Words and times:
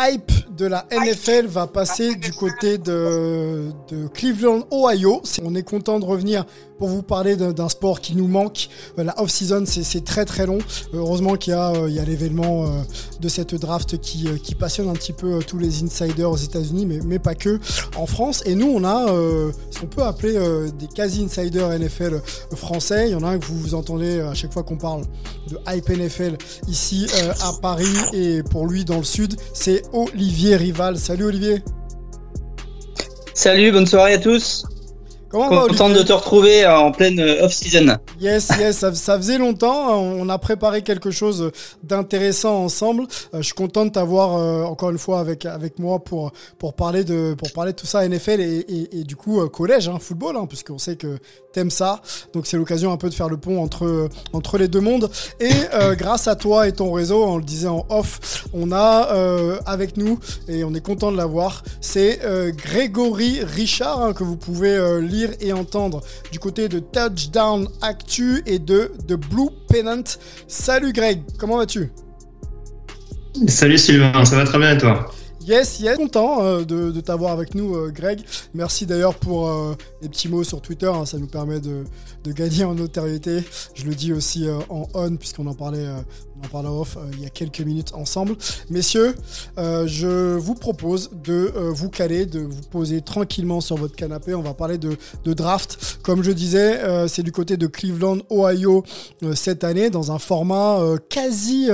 Hype 0.00 0.32
de 0.56 0.66
la 0.66 0.86
NFL 0.92 1.46
va 1.46 1.66
passer 1.66 2.14
du 2.14 2.32
côté 2.32 2.78
de, 2.78 3.70
de 3.88 4.08
Cleveland, 4.08 4.66
Ohio. 4.70 5.22
On 5.42 5.54
est 5.54 5.62
content 5.62 5.98
de 5.98 6.04
revenir 6.04 6.44
pour 6.80 6.88
vous 6.88 7.02
parler 7.02 7.36
d'un 7.36 7.68
sport 7.68 8.00
qui 8.00 8.16
nous 8.16 8.26
manque. 8.26 8.70
Euh, 8.98 9.04
La 9.04 9.20
off-season, 9.20 9.64
c'est 9.66 10.02
très 10.02 10.24
très 10.24 10.46
long. 10.46 10.58
Heureusement 10.94 11.36
qu'il 11.36 11.52
y 11.52 11.56
a, 11.56 11.72
euh, 11.72 11.88
l'événement 12.06 12.64
euh, 12.64 12.68
de 13.20 13.28
cette 13.28 13.54
draft 13.54 13.98
qui, 13.98 14.26
passionne 14.58 14.88
un 14.88 14.94
petit 14.94 15.12
peu 15.12 15.40
tous 15.46 15.58
les 15.58 15.82
insiders 15.82 16.30
aux 16.30 16.36
États-Unis, 16.36 16.86
mais, 16.86 17.18
pas 17.18 17.34
que 17.34 17.60
en 17.96 18.06
France. 18.06 18.42
Et 18.46 18.54
nous, 18.54 18.66
on 18.66 18.82
a 18.84 19.06
ce 19.08 19.80
qu'on 19.80 19.86
peut 19.86 20.02
appeler 20.02 20.38
des 20.78 20.86
quasi-insiders 20.86 21.78
NFL 21.78 22.20
français. 22.54 23.08
Il 23.08 23.12
y 23.12 23.14
en 23.14 23.22
a 23.22 23.28
un 23.28 23.38
que 23.38 23.44
vous, 23.46 23.58
vous 23.58 23.74
entendez 23.74 24.20
à 24.20 24.34
chaque 24.34 24.52
fois 24.52 24.62
qu'on 24.62 24.76
parle 24.76 25.04
de 25.50 25.58
hype 25.68 25.88
NFL 25.88 26.36
ici 26.68 27.06
à 27.42 27.52
Paris 27.60 27.84
et 28.12 28.42
pour 28.42 28.66
lui 28.66 28.84
dans 28.84 28.98
le 28.98 29.04
sud, 29.04 29.36
c'est 29.52 29.82
Olivier 29.92 30.56
Rival. 30.56 30.98
Salut 30.98 31.24
Olivier. 31.24 31.62
Salut, 33.34 33.72
bonne 33.72 33.86
soirée 33.86 34.14
à 34.14 34.18
tous. 34.18 34.64
Comment 35.30 35.48
Content 35.68 35.90
de 35.90 36.02
te 36.02 36.12
retrouver 36.12 36.64
euh, 36.64 36.76
en 36.76 36.90
pleine 36.90 37.20
euh, 37.20 37.44
off-season. 37.44 37.98
Yes, 38.20 38.48
yes, 38.58 38.78
ça, 38.78 38.92
ça 38.92 39.16
faisait 39.16 39.38
longtemps. 39.38 39.94
On 39.96 40.28
a 40.28 40.38
préparé 40.38 40.82
quelque 40.82 41.12
chose 41.12 41.52
d'intéressant 41.84 42.64
ensemble. 42.64 43.04
Euh, 43.34 43.38
je 43.38 43.42
suis 43.42 43.54
content 43.54 43.84
de 43.84 43.90
t'avoir 43.90 44.30
encore 44.68 44.90
une 44.90 44.98
fois 44.98 45.20
avec 45.20 45.46
avec 45.46 45.78
moi 45.78 46.00
pour 46.00 46.32
pour 46.58 46.74
parler 46.74 47.04
de 47.04 47.34
pour 47.34 47.52
parler 47.52 47.72
de 47.72 47.76
tout 47.76 47.86
ça 47.86 48.06
NFL 48.06 48.40
et, 48.40 48.58
et, 48.68 49.00
et 49.00 49.04
du 49.04 49.14
coup 49.14 49.46
collège, 49.48 49.88
hein, 49.88 49.98
football, 50.00 50.36
hein, 50.36 50.46
puisqu'on 50.48 50.78
sait 50.78 50.96
que 50.96 51.18
t'aimes 51.52 51.70
ça. 51.70 52.00
Donc 52.32 52.46
c'est 52.46 52.56
l'occasion 52.56 52.92
un 52.92 52.96
peu 52.96 53.08
de 53.08 53.14
faire 53.14 53.28
le 53.28 53.36
pont 53.36 53.62
entre 53.62 54.08
entre 54.32 54.58
les 54.58 54.68
deux 54.68 54.80
mondes. 54.80 55.10
Et 55.40 55.50
euh, 55.74 55.94
grâce 55.94 56.28
à 56.28 56.36
toi 56.36 56.66
et 56.68 56.72
ton 56.72 56.92
réseau, 56.92 57.24
on 57.24 57.36
le 57.38 57.44
disait 57.44 57.68
en 57.68 57.86
off, 57.88 58.46
on 58.52 58.72
a 58.72 59.12
euh, 59.12 59.58
avec 59.66 59.96
nous 59.96 60.18
et 60.48 60.64
on 60.64 60.74
est 60.74 60.84
content 60.84 61.12
de 61.12 61.16
l'avoir. 61.16 61.62
C'est 61.80 62.20
euh, 62.24 62.52
Grégory 62.52 63.40
Richard 63.42 64.02
hein, 64.02 64.12
que 64.12 64.24
vous 64.24 64.36
pouvez 64.36 64.74
euh, 64.74 65.00
et 65.40 65.52
entendre. 65.52 66.00
Du 66.32 66.38
côté 66.38 66.68
de 66.68 66.78
Touchdown 66.78 67.68
Actu 67.82 68.42
et 68.46 68.58
de 68.58 68.92
The 69.06 69.14
Blue 69.14 69.50
Pennant. 69.68 70.04
Salut 70.48 70.92
Greg, 70.92 71.22
comment 71.38 71.56
vas-tu? 71.56 71.90
Salut 73.46 73.78
Sylvain, 73.78 74.24
ça 74.24 74.36
va 74.36 74.44
très 74.44 74.58
bien 74.58 74.74
et 74.74 74.78
toi? 74.78 75.12
Yes, 75.46 75.80
yes, 75.80 75.96
content 75.96 76.42
euh, 76.42 76.64
de, 76.64 77.00
t'avoir 77.00 77.32
avec 77.32 77.54
nous, 77.54 77.74
euh, 77.74 77.90
Greg. 77.90 78.20
Merci 78.52 78.84
d'ailleurs 78.84 79.14
pour 79.14 79.48
euh, 79.48 79.74
les 80.02 80.10
petits 80.10 80.28
mots 80.28 80.44
sur 80.44 80.60
Twitter, 80.60 80.86
hein, 80.86 81.06
ça 81.06 81.16
nous 81.16 81.28
permet 81.28 81.60
de, 81.60 81.84
gagner 82.26 82.64
en 82.64 82.74
notoriété. 82.74 83.42
Je 83.74 83.86
le 83.86 83.94
dis 83.94 84.12
aussi 84.12 84.46
en 84.68 84.86
on, 84.92 85.16
puisqu'on 85.16 85.46
en 85.46 85.54
parlait, 85.54 85.86
on 86.36 86.46
en 86.46 86.48
parlait 86.48 86.68
off 86.68 86.98
il 87.14 87.22
y 87.22 87.26
a 87.26 87.30
quelques 87.30 87.60
minutes 87.60 87.92
ensemble. 87.94 88.36
Messieurs, 88.68 89.14
je 89.56 90.36
vous 90.36 90.54
propose 90.54 91.10
de 91.24 91.50
vous 91.70 91.88
caler, 91.88 92.26
de 92.26 92.40
vous 92.40 92.62
poser 92.70 93.00
tranquillement 93.00 93.60
sur 93.60 93.76
votre 93.76 93.96
canapé. 93.96 94.34
On 94.34 94.42
va 94.42 94.54
parler 94.54 94.78
de, 94.78 94.96
draft. 95.24 95.98
Comme 96.02 96.22
je 96.22 96.30
disais, 96.30 96.80
c'est 97.08 97.22
du 97.22 97.32
côté 97.32 97.56
de 97.56 97.66
Cleveland, 97.66 98.18
Ohio, 98.30 98.84
cette 99.34 99.64
année, 99.64 99.88
dans 99.90 100.12
un 100.12 100.18
format 100.18 100.78
quasi... 101.08 101.68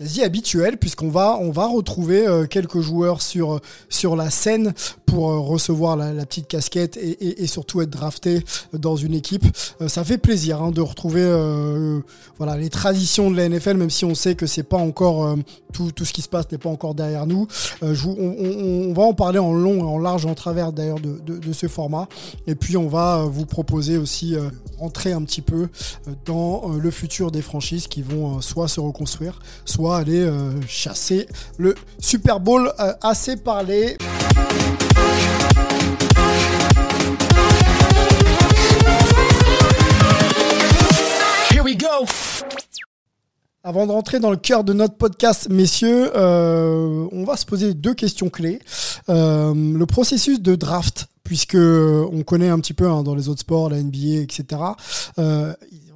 quasi 0.00 0.22
habituel 0.22 0.78
puisqu'on 0.78 1.10
va 1.10 1.36
on 1.38 1.50
va 1.50 1.66
retrouver 1.66 2.26
euh, 2.26 2.46
quelques 2.46 2.80
joueurs 2.80 3.20
sur 3.20 3.56
euh, 3.56 3.60
sur 3.90 4.16
la 4.16 4.30
scène 4.30 4.72
pour 5.10 5.30
euh, 5.30 5.38
recevoir 5.40 5.96
la, 5.96 6.24
petite 6.24 6.46
casquette 6.46 6.96
et, 6.96 7.46
surtout 7.48 7.80
être 7.82 7.90
drafté 7.90 8.44
dans 8.72 8.94
une 8.94 9.14
équipe. 9.14 9.44
Euh, 9.80 9.88
ça 9.88 10.04
fait 10.04 10.18
plaisir 10.18 10.62
hein, 10.62 10.70
de 10.70 10.80
retrouver 10.80 11.22
euh, 11.24 12.00
voilà 12.38 12.56
les 12.56 12.70
traditions 12.70 13.30
de 13.30 13.36
la 13.36 13.48
NFL 13.48 13.76
même 13.76 13.90
si 13.90 14.04
on 14.04 14.14
sait 14.14 14.36
que 14.36 14.46
c'est 14.46 14.62
pas 14.62 14.76
encore 14.76 15.26
euh, 15.26 15.36
tout, 15.72 15.92
ce 16.04 16.12
qui 16.12 16.22
se 16.22 16.28
passe 16.28 16.50
n'est 16.52 16.58
pas 16.58 16.68
encore 16.68 16.94
derrière 16.94 17.26
nous. 17.26 17.48
Euh, 17.82 17.94
on, 18.06 18.92
va 18.92 19.02
en 19.02 19.14
parler 19.14 19.40
en 19.40 19.52
long 19.52 19.78
et 19.78 19.82
en 19.82 19.98
large 19.98 20.26
en 20.26 20.34
travers 20.34 20.72
d'ailleurs 20.72 21.00
de, 21.00 21.18
de, 21.18 21.52
ce 21.52 21.66
format 21.66 22.08
et 22.46 22.54
puis 22.54 22.76
on 22.76 22.86
va 22.86 23.18
euh, 23.18 23.24
vous 23.24 23.46
proposer 23.46 23.96
aussi 23.96 24.36
euh, 24.36 24.48
entrer 24.80 25.12
un 25.12 25.22
petit 25.22 25.42
peu 25.42 25.68
euh, 26.08 26.12
dans 26.24 26.62
euh, 26.64 26.78
le 26.78 26.90
futur 26.90 27.30
des 27.30 27.42
franchises 27.42 27.86
qui 27.86 28.02
vont 28.02 28.38
euh, 28.38 28.40
soit 28.40 28.68
se 28.68 28.80
reconstruire, 28.80 29.38
soit 29.64 29.98
aller 29.98 30.20
euh, 30.20 30.60
chasser 30.66 31.26
le 31.58 31.74
Super 31.98 32.40
Bowl 32.40 32.72
euh, 32.80 32.92
assez 33.02 33.36
parlé. 33.36 33.96
Avant 43.62 43.86
de 43.86 43.92
rentrer 43.92 44.20
dans 44.20 44.30
le 44.30 44.36
cœur 44.36 44.64
de 44.64 44.72
notre 44.72 44.96
podcast, 44.96 45.48
messieurs, 45.50 46.10
euh, 46.16 47.06
on 47.12 47.24
va 47.24 47.36
se 47.36 47.44
poser 47.44 47.72
deux 47.72 47.94
questions 47.94 48.30
clés. 48.30 48.58
Euh, 49.08 49.54
le 49.54 49.86
processus 49.86 50.40
de 50.40 50.56
draft, 50.56 51.08
puisque 51.22 51.56
on 51.56 52.22
connaît 52.24 52.48
un 52.48 52.58
petit 52.58 52.72
peu 52.72 52.88
hein, 52.88 53.02
dans 53.02 53.14
les 53.14 53.28
autres 53.28 53.42
sports, 53.42 53.68
la 53.70 53.80
NBA, 53.80 54.22
etc. 54.22 54.60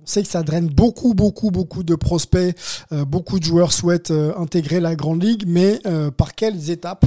on 0.05 0.07
sait 0.07 0.23
que 0.23 0.29
ça 0.29 0.43
draine 0.43 0.67
beaucoup, 0.67 1.15
beaucoup, 1.15 1.51
beaucoup 1.51 1.83
de 1.83 1.95
prospects. 1.95 2.55
Euh, 2.93 3.07
beaucoup 3.07 3.39
de 3.39 3.45
joueurs 3.45 3.73
souhaitent 3.73 4.11
euh, 4.11 4.37
intégrer 4.37 4.79
la 4.79 4.95
grande 4.97 5.23
ligue, 5.23 5.45
mais 5.47 5.81
euh, 5.87 6.11
par 6.11 6.35
quelles 6.35 6.71
étapes 6.71 7.07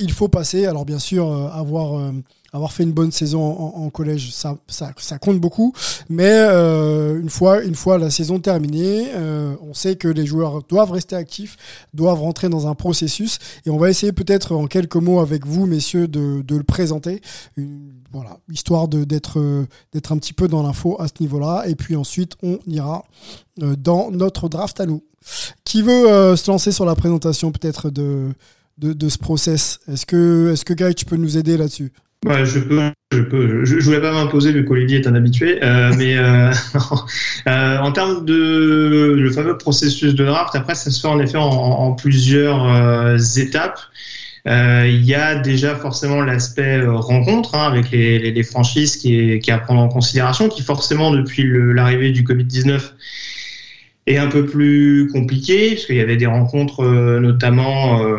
il 0.00 0.12
faut 0.12 0.28
passer? 0.28 0.66
Alors 0.66 0.84
bien 0.84 0.98
sûr, 0.98 1.26
avoir 1.52 2.12
avoir 2.52 2.72
fait 2.72 2.82
une 2.82 2.92
bonne 2.92 3.12
saison 3.12 3.42
en, 3.42 3.88
collège, 3.88 4.30
ça, 4.30 4.56
ça, 4.68 5.18
compte 5.18 5.40
beaucoup. 5.40 5.72
Mais 6.10 6.30
euh, 6.30 7.18
une 7.18 7.30
fois 7.30 7.62
une 7.62 7.74
fois 7.74 7.96
la 7.96 8.10
saison 8.10 8.40
terminée, 8.40 9.10
euh, 9.14 9.54
on 9.62 9.72
sait 9.72 9.96
que 9.96 10.08
les 10.08 10.26
joueurs 10.26 10.62
doivent 10.64 10.92
rester 10.92 11.16
actifs, 11.16 11.56
doivent 11.94 12.20
rentrer 12.20 12.50
dans 12.50 12.66
un 12.66 12.74
processus. 12.74 13.38
Et 13.64 13.70
on 13.70 13.78
va 13.78 13.88
essayer 13.88 14.12
peut-être 14.12 14.54
en 14.54 14.66
quelques 14.66 14.96
mots 14.96 15.20
avec 15.20 15.46
vous, 15.46 15.64
messieurs, 15.64 16.08
de, 16.08 16.42
de 16.42 16.56
le 16.56 16.62
présenter. 16.62 17.22
Voilà, 18.12 18.36
histoire 18.50 18.86
d'être 18.86 19.38
un 19.38 20.18
petit 20.18 20.34
peu 20.34 20.46
dans 20.46 20.62
l'info 20.62 21.00
à 21.00 21.08
ce 21.08 21.14
niveau-là. 21.20 21.64
Et 21.68 21.74
puis 21.74 21.96
ensuite, 21.96 22.34
on 22.42 22.58
ira 22.66 23.04
euh, 23.62 23.76
dans 23.76 24.10
notre 24.10 24.50
draft 24.50 24.78
à 24.78 24.86
nous. 24.86 25.02
Qui 25.64 25.82
veut 25.82 26.36
se 26.36 26.50
lancer 26.50 26.72
sur 26.72 26.84
la 26.84 26.96
présentation 26.96 27.52
peut-être 27.52 27.88
de, 27.88 28.32
de, 28.76 29.08
ce 29.08 29.18
process? 29.18 29.78
Est-ce 29.86 30.04
que, 30.04 30.52
est 30.52 30.64
que 30.64 30.74
Greg, 30.74 30.96
tu 30.96 31.04
peux 31.04 31.16
nous 31.16 31.38
aider 31.38 31.56
là-dessus? 31.56 31.92
Ouais, 32.24 32.44
je 32.46 32.60
peux, 32.60 32.80
je 33.12 33.20
peux. 33.20 33.64
Je, 33.64 33.80
je 33.80 33.84
voulais 33.84 34.00
pas 34.00 34.12
m'imposer 34.12 34.52
vu 34.52 34.64
qu'Olivier 34.64 34.98
est 35.00 35.06
un 35.08 35.14
habitué, 35.14 35.58
euh, 35.64 35.92
mais 35.98 36.16
euh, 36.16 36.52
euh, 37.48 37.78
en 37.78 37.90
termes 37.92 38.24
de 38.24 39.14
le 39.18 39.30
fameux 39.32 39.58
processus 39.58 40.14
de 40.14 40.24
draft, 40.24 40.54
après 40.54 40.74
ça 40.76 40.90
se 40.90 41.00
fait 41.00 41.08
en 41.08 41.18
effet 41.18 41.36
en, 41.38 41.48
en 41.48 41.92
plusieurs 41.94 42.64
euh, 42.68 43.18
étapes. 43.36 43.80
Euh, 44.48 44.88
Il 44.88 45.04
y 45.04 45.14
a 45.14 45.36
déjà 45.36 45.74
forcément 45.76 46.20
l'aspect 46.22 46.78
euh, 46.78 46.92
rencontre 46.94 47.54
hein, 47.54 47.66
avec 47.66 47.90
les, 47.92 48.18
les, 48.18 48.32
les 48.32 48.42
franchises 48.42 48.96
qui 48.96 49.18
est, 49.18 49.38
qui 49.40 49.50
est 49.50 49.54
à 49.54 49.58
prendre 49.58 49.80
en 49.80 49.88
considération, 49.88 50.48
qui 50.48 50.62
forcément 50.62 51.10
depuis 51.12 51.44
l'arrivée 51.74 52.10
du 52.12 52.22
Covid-19 52.24 52.80
est 54.06 54.18
un 54.18 54.28
peu 54.28 54.46
plus 54.46 55.08
compliqué, 55.12 55.70
parce 55.70 55.86
qu'il 55.86 55.96
y 55.96 56.00
avait 56.00 56.16
des 56.16 56.26
rencontres 56.26 56.82
euh, 56.84 57.20
notamment 57.20 58.04
euh, 58.04 58.18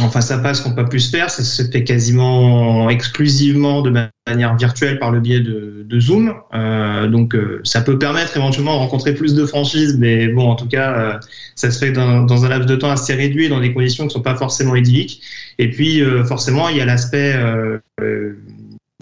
en 0.00 0.10
face 0.10 0.30
à 0.30 0.40
face 0.40 0.60
pas 0.60 0.84
pu 0.84 1.00
se 1.00 1.10
faire. 1.10 1.30
Ça 1.30 1.42
se 1.42 1.62
fait 1.62 1.84
quasiment 1.84 2.88
exclusivement 2.88 3.82
de 3.82 3.90
ma- 3.90 4.10
manière 4.26 4.56
virtuelle 4.56 4.98
par 4.98 5.10
le 5.10 5.20
biais 5.20 5.40
de, 5.40 6.00
Zoom. 6.00 6.34
Euh, 6.54 7.06
donc 7.06 7.34
euh, 7.34 7.60
ça 7.64 7.82
peut 7.82 7.98
permettre 7.98 8.36
éventuellement 8.36 8.74
de 8.74 8.78
rencontrer 8.78 9.12
plus 9.14 9.34
de 9.34 9.44
franchises, 9.44 9.98
mais 9.98 10.28
bon, 10.28 10.48
en 10.48 10.54
tout 10.54 10.66
cas, 10.66 10.96
euh, 10.96 11.18
ça 11.54 11.70
se 11.70 11.78
fait 11.78 11.92
dans, 11.92 12.22
dans 12.22 12.44
un 12.44 12.48
laps 12.48 12.66
de 12.66 12.76
temps 12.76 12.90
assez 12.90 13.14
réduit, 13.14 13.48
dans 13.50 13.60
des 13.60 13.74
conditions 13.74 14.04
qui 14.04 14.08
ne 14.08 14.12
sont 14.12 14.22
pas 14.22 14.36
forcément 14.36 14.74
idylliques. 14.74 15.20
Et 15.58 15.68
puis 15.70 16.00
euh, 16.00 16.24
forcément, 16.24 16.68
il 16.70 16.78
y 16.78 16.80
a 16.80 16.86
l'aspect 16.86 17.34
euh, 17.36 17.78
euh, 18.00 18.38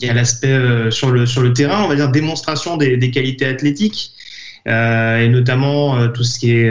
il 0.00 0.06
y 0.08 0.10
a 0.10 0.14
l'aspect 0.14 0.58
sur 0.90 1.10
le 1.10 1.26
sur 1.26 1.42
le 1.42 1.52
terrain, 1.52 1.84
on 1.84 1.88
va 1.88 1.94
dire 1.94 2.10
démonstration 2.10 2.78
des, 2.78 2.96
des 2.96 3.10
qualités 3.10 3.44
athlétiques 3.44 4.12
et 4.66 5.28
notamment 5.28 6.08
tout 6.08 6.24
ce 6.24 6.38
qui 6.38 6.52
est 6.52 6.70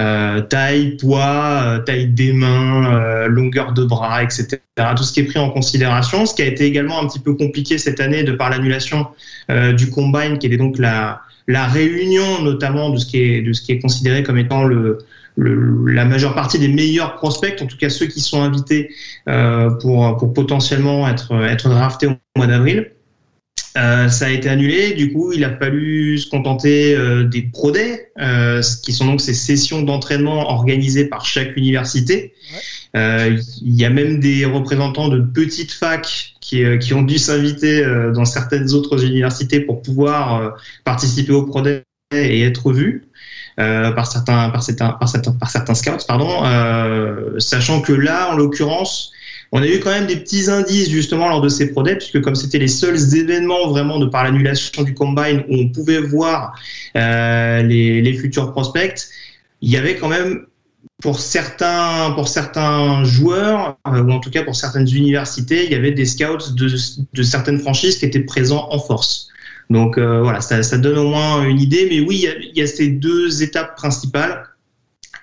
euh, 0.00 0.40
taille, 0.40 0.96
poids, 0.96 1.62
euh, 1.64 1.78
taille 1.80 2.06
des 2.06 2.32
mains, 2.32 2.94
euh, 2.94 3.26
longueur 3.26 3.72
de 3.72 3.84
bras, 3.84 4.22
etc. 4.22 4.58
Tout 4.96 5.02
ce 5.02 5.12
qui 5.12 5.20
est 5.20 5.24
pris 5.24 5.38
en 5.38 5.50
considération. 5.50 6.24
Ce 6.24 6.34
qui 6.34 6.42
a 6.42 6.46
été 6.46 6.64
également 6.64 7.02
un 7.02 7.06
petit 7.06 7.18
peu 7.18 7.34
compliqué 7.34 7.76
cette 7.76 8.00
année 8.00 8.22
de 8.22 8.32
par 8.32 8.50
l'annulation 8.50 9.06
du 9.76 9.90
combine, 9.90 10.38
qui 10.38 10.46
était 10.46 10.56
donc 10.56 10.78
la, 10.78 11.20
réunion 11.48 12.42
notamment 12.42 12.90
de 12.90 12.96
ce 12.96 13.04
qui 13.04 13.18
est 13.18 13.78
considéré 13.80 14.22
comme 14.22 14.38
étant 14.38 14.64
la 15.36 16.04
majeure 16.04 16.34
partie 16.34 16.58
des 16.58 16.68
meilleurs 16.68 17.16
prospects, 17.16 17.60
en 17.60 17.66
tout 17.66 17.76
cas 17.76 17.90
ceux 17.90 18.06
qui 18.06 18.20
sont 18.20 18.42
invités 18.42 18.90
pour, 19.80 20.32
potentiellement 20.34 21.08
être 21.08 21.68
draftés 21.68 22.06
au 22.06 22.16
mois 22.36 22.46
d'avril. 22.46 22.92
Euh, 23.78 24.08
ça 24.08 24.26
a 24.26 24.30
été 24.30 24.48
annulé, 24.48 24.94
du 24.94 25.12
coup 25.12 25.32
il 25.32 25.44
a 25.44 25.56
fallu 25.56 26.18
se 26.18 26.28
contenter 26.28 26.96
euh, 26.96 27.22
des 27.22 27.42
Pro 27.42 27.72
euh, 27.72 28.62
qui 28.82 28.92
sont 28.92 29.06
donc 29.06 29.20
ces 29.20 29.34
sessions 29.34 29.82
d'entraînement 29.82 30.50
organisées 30.50 31.04
par 31.04 31.24
chaque 31.24 31.56
université. 31.56 32.34
Euh, 32.96 33.38
il 33.62 33.76
y 33.76 33.84
a 33.84 33.90
même 33.90 34.18
des 34.18 34.44
représentants 34.44 35.08
de 35.08 35.20
petites 35.20 35.70
facs 35.70 36.34
qui, 36.40 36.64
qui 36.80 36.94
ont 36.94 37.02
dû 37.02 37.18
s'inviter 37.18 37.84
dans 38.12 38.24
certaines 38.24 38.72
autres 38.72 39.04
universités 39.04 39.60
pour 39.60 39.82
pouvoir 39.82 40.56
participer 40.84 41.32
au 41.32 41.44
Pro 41.44 41.62
et 42.12 42.42
être 42.42 42.72
vus. 42.72 43.04
par 43.56 44.06
certains 44.10 44.50
par 44.50 44.64
certains 44.64 44.90
par 44.90 45.08
certains 45.08 45.32
par 45.32 45.48
certains 45.48 45.74
scouts 45.74 46.06
pardon 46.08 46.42
sachant 47.38 47.80
que 47.82 47.92
là 47.92 48.32
en 48.32 48.36
l'occurrence 48.36 49.12
on 49.52 49.62
a 49.62 49.66
eu 49.66 49.80
quand 49.80 49.90
même 49.90 50.06
des 50.06 50.16
petits 50.16 50.48
indices 50.48 50.90
justement 50.90 51.28
lors 51.28 51.40
de 51.40 51.48
ces 51.48 51.72
Pro 51.72 51.82
puisque 51.82 52.20
comme 52.20 52.34
c'était 52.34 52.58
les 52.58 52.68
seuls 52.68 53.16
événements 53.16 53.68
vraiment 53.68 53.98
de 53.98 54.06
par 54.06 54.24
l'annulation 54.24 54.82
du 54.82 54.94
combine 54.94 55.44
où 55.48 55.56
on 55.56 55.68
pouvait 55.68 56.00
voir 56.00 56.54
euh, 56.96 57.62
les, 57.62 58.14
futurs 58.14 58.52
prospects, 58.52 59.08
il 59.60 59.70
y 59.70 59.76
avait 59.76 59.96
quand 59.96 60.08
même 60.08 60.46
pour 61.02 61.18
certains, 61.18 62.12
pour 62.14 62.28
certains 62.28 63.04
joueurs, 63.04 63.78
euh, 63.88 64.02
ou 64.02 64.12
en 64.12 64.20
tout 64.20 64.30
cas 64.30 64.44
pour 64.44 64.54
certaines 64.54 64.88
universités, 64.88 65.64
il 65.64 65.72
y 65.72 65.74
avait 65.74 65.92
des 65.92 66.04
scouts 66.04 66.52
de, 66.54 67.22
certaines 67.22 67.58
franchises 67.58 67.98
qui 67.98 68.04
étaient 68.04 68.20
présents 68.20 68.68
en 68.70 68.78
force. 68.78 69.28
Donc 69.70 69.98
euh, 69.98 70.20
voilà, 70.20 70.40
ça, 70.40 70.78
donne 70.78 70.98
au 70.98 71.08
moins 71.08 71.42
une 71.42 71.60
idée. 71.60 71.86
Mais 71.88 72.00
oui, 72.00 72.26
il 72.40 72.58
y 72.58 72.62
a 72.62 72.66
ces 72.66 72.88
deux 72.88 73.42
étapes 73.42 73.76
principales 73.76 74.49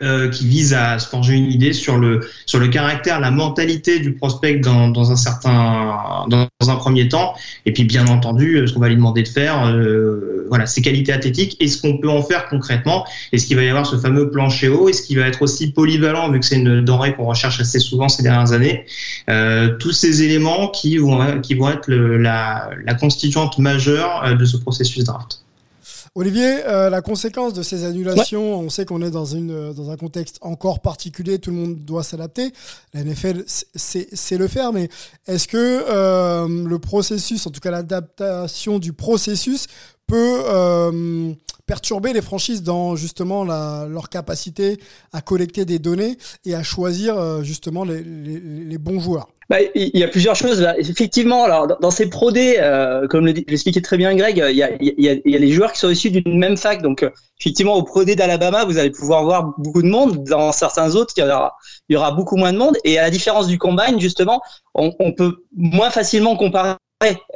euh, 0.02 0.30
qui 0.30 0.48
vise 0.48 0.74
à 0.74 1.00
se 1.00 1.08
forger 1.08 1.34
une 1.34 1.52
idée 1.52 1.74
sur 1.74 1.98
le 1.98 2.22
sur 2.46 2.60
le 2.60 2.68
caractère, 2.68 3.20
la 3.20 3.32
mentalité 3.32 4.00
du 4.00 4.14
prospect 4.14 4.58
dans, 4.58 4.90
dans 4.90 5.12
un 5.12 5.16
certain 5.16 6.26
dans 6.28 6.48
un 6.70 6.76
premier 6.76 7.08
temps, 7.08 7.34
et 7.66 7.74
puis 7.74 7.84
bien 7.84 8.08
entendu 8.08 8.56
euh, 8.56 8.68
ce 8.68 8.74
qu'on 8.74 8.80
va 8.80 8.90
lui 8.90 8.96
demander 8.96 9.24
de 9.24 9.28
faire, 9.28 9.68
euh, 9.68 10.46
voilà 10.50 10.66
ses 10.66 10.82
qualités 10.82 11.14
athlétiques 11.14 11.58
et 11.60 11.68
ce 11.68 11.82
qu'on 11.82 11.98
peut 11.98 12.10
en 12.10 12.22
faire 12.22 12.48
concrètement. 12.50 13.06
Est-ce 13.32 13.46
qu'il 13.46 13.56
va 13.56 13.64
y 13.64 13.70
avoir 13.70 13.86
ce 13.86 13.96
fameux 13.98 14.30
plancher 14.30 14.70
haut 14.70 14.90
Est-ce 14.90 15.02
qu'il 15.02 15.20
va 15.20 15.28
être 15.28 15.42
aussi 15.42 15.72
polyvalent 15.72 16.32
vu 16.32 16.40
que 16.40 16.46
c'est 16.46 16.58
une 16.58 16.84
denrée 16.84 17.16
qu'on 17.16 17.26
recherche 17.26 17.60
assez 17.60 17.80
souvent 17.80 18.10
ces 18.10 18.24
dernières 18.24 18.52
années 18.54 18.86
euh, 19.30 19.76
Tous 19.80 19.92
ces 19.92 20.24
éléments 20.24 20.70
qui 20.70 20.98
vont 20.98 21.42
qui 21.42 21.54
vont 21.56 21.70
être 21.70 21.88
le, 21.88 22.18
la, 22.18 22.70
la 22.86 22.94
constituante 22.94 23.58
majeure 23.60 24.36
de 24.36 24.46
ce 24.46 24.58
processus 24.58 25.04
draft. 25.04 25.47
Olivier, 26.19 26.66
euh, 26.66 26.90
la 26.90 27.04
conséquence 27.04 27.54
de 27.54 27.62
ces 27.62 27.86
annulations, 27.86 28.60
on 28.60 28.72
sait 28.72 28.86
qu'on 28.86 29.04
est 29.04 29.12
dans, 29.12 29.25
une, 29.25 29.72
dans 29.72 29.92
un 29.92 29.98
contexte 29.98 30.40
encore 30.42 30.80
particulier, 30.80 31.38
tout 31.38 31.52
le 31.52 31.58
monde 31.58 31.75
doit 31.86 32.02
s'adapter. 32.02 32.54
La 32.96 33.04
NFL 33.04 33.44
c'est 33.46 34.38
le 34.40 34.48
faire, 34.48 34.74
mais 34.74 34.90
est-ce 35.28 35.48
que 35.48 35.58
euh, 35.88 36.48
le 36.48 36.80
processus, 36.80 37.46
en 37.46 37.52
tout 37.52 37.60
cas 37.60 37.69
l'adaptation 37.69 38.80
du 38.80 38.94
processus, 38.94 39.68
peut 40.08 40.42
euh, 40.48 41.34
perturber 41.68 42.14
les 42.14 42.24
franchises 42.24 42.63
dans 42.63 42.96
justement 42.96 43.44
la, 43.44 43.86
leur 43.88 44.10
capacité 44.10 44.80
à 45.13 45.22
collecter 45.22 45.66
des 45.66 45.78
données 45.78 46.18
et 46.46 46.56
à 46.56 46.63
choisir 46.63 47.44
justement 47.44 47.84
les, 47.84 48.04
les, 48.04 48.40
les 48.40 48.78
bons 48.80 49.00
joueurs? 49.00 49.28
Bah, 49.50 49.60
il 49.76 49.98
y 49.98 50.04
a 50.04 50.10
plusieurs 50.10 50.36
choses 50.36 50.62
là. 50.62 50.78
Effectivement, 50.78 51.46
alors 51.46 51.80
dans 51.80 51.92
ces 51.92 52.10
Pro 52.10 52.32
euh, 52.36 53.08
comme 53.08 53.26
l'expliquait 53.26 53.82
très 53.82 53.98
bien 53.98 54.14
Greg, 54.14 54.44
il 54.50 54.56
y 54.56 54.64
a, 54.64 54.72
il 54.82 54.94
y, 55.00 55.10
a, 55.10 55.14
il 55.14 55.32
y 55.32 55.36
a 55.36 55.40
les 55.40 55.52
joueurs 55.52 55.72
qui 55.72 55.80
sont 55.80 55.90
issus 55.90 56.12
d'une 56.12 56.38
même 56.38 56.58
fac. 56.58 56.82
Donc 56.82 57.04
euh, 57.04 57.10
effectivement, 57.40 57.76
au 57.76 57.84
Pro 57.84 58.04
d'Alabama, 58.04 58.66
vous 58.66 58.78
allez 58.78 58.92
pouvoir 58.92 59.24
voir 59.24 59.54
beaucoup 59.58 59.82
de 59.82 59.88
monde. 59.88 60.24
Dans 60.26 60.52
certains 60.52 60.96
autres, 60.96 61.14
il 61.16 61.24
y 61.90 61.96
aura, 61.96 62.12
beaucoup 62.12 62.36
moins 62.36 62.52
de 62.52 62.58
monde. 62.58 62.78
Et 62.84 63.00
à 63.00 63.04
la 63.04 63.10
différence 63.10 63.48
du 63.48 63.58
combine, 63.58 64.00
justement, 64.00 64.42
on, 64.76 64.92
on 65.00 65.14
peut 65.14 65.46
moins 65.56 65.92
facilement 65.92 66.36
comparer 66.36 66.76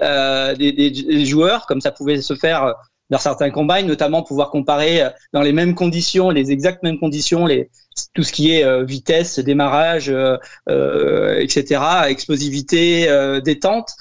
euh, 0.02 0.54
des, 0.56 0.74
des, 0.74 1.26
joueurs, 1.26 1.66
comme 1.66 1.80
ça 1.80 1.92
pouvait 1.92 2.22
se 2.22 2.36
faire 2.36 2.74
dans 3.10 3.20
certains 3.20 3.52
combines, 3.52 3.88
notamment 3.88 4.22
pouvoir 4.24 4.50
comparer 4.50 5.08
dans 5.34 5.42
les 5.42 5.54
mêmes 5.54 5.76
conditions, 5.76 6.30
les 6.30 6.52
exactes 6.52 6.84
mêmes 6.84 7.00
conditions, 7.00 7.46
les, 7.46 7.70
tout 8.14 8.24
ce 8.24 8.32
qui 8.32 8.52
est 8.52 8.64
euh, 8.64 8.84
vitesse, 8.84 9.40
démarrage, 9.40 10.10
euh, 10.10 10.38
euh 10.70 11.40
etc., 11.40 11.82
explosivité, 12.08 13.08
détente. 13.44 13.92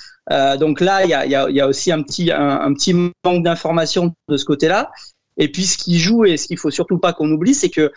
donc 0.58 0.80
là, 0.80 1.04
il 1.04 1.10
y 1.10 1.14
a, 1.14 1.26
y, 1.26 1.54
y 1.54 1.60
a, 1.60 1.66
aussi 1.66 1.92
un 1.92 2.02
petit, 2.02 2.30
un, 2.30 2.72
petit 2.74 2.94
manque 2.94 3.42
d'information 3.42 4.14
de 4.28 4.36
ce 4.36 4.44
côté-là. 4.44 4.90
Et 5.36 5.50
puis 5.50 5.64
ce 5.64 5.78
qui 5.78 5.98
joue 5.98 6.24
et 6.24 6.36
ce 6.36 6.46
qu'il 6.46 6.58
faut 6.58 6.70
surtout 6.70 6.98
pas 6.98 7.12
qu'on 7.12 7.30
oublie, 7.30 7.54
c'est 7.54 7.70
que 7.70 7.92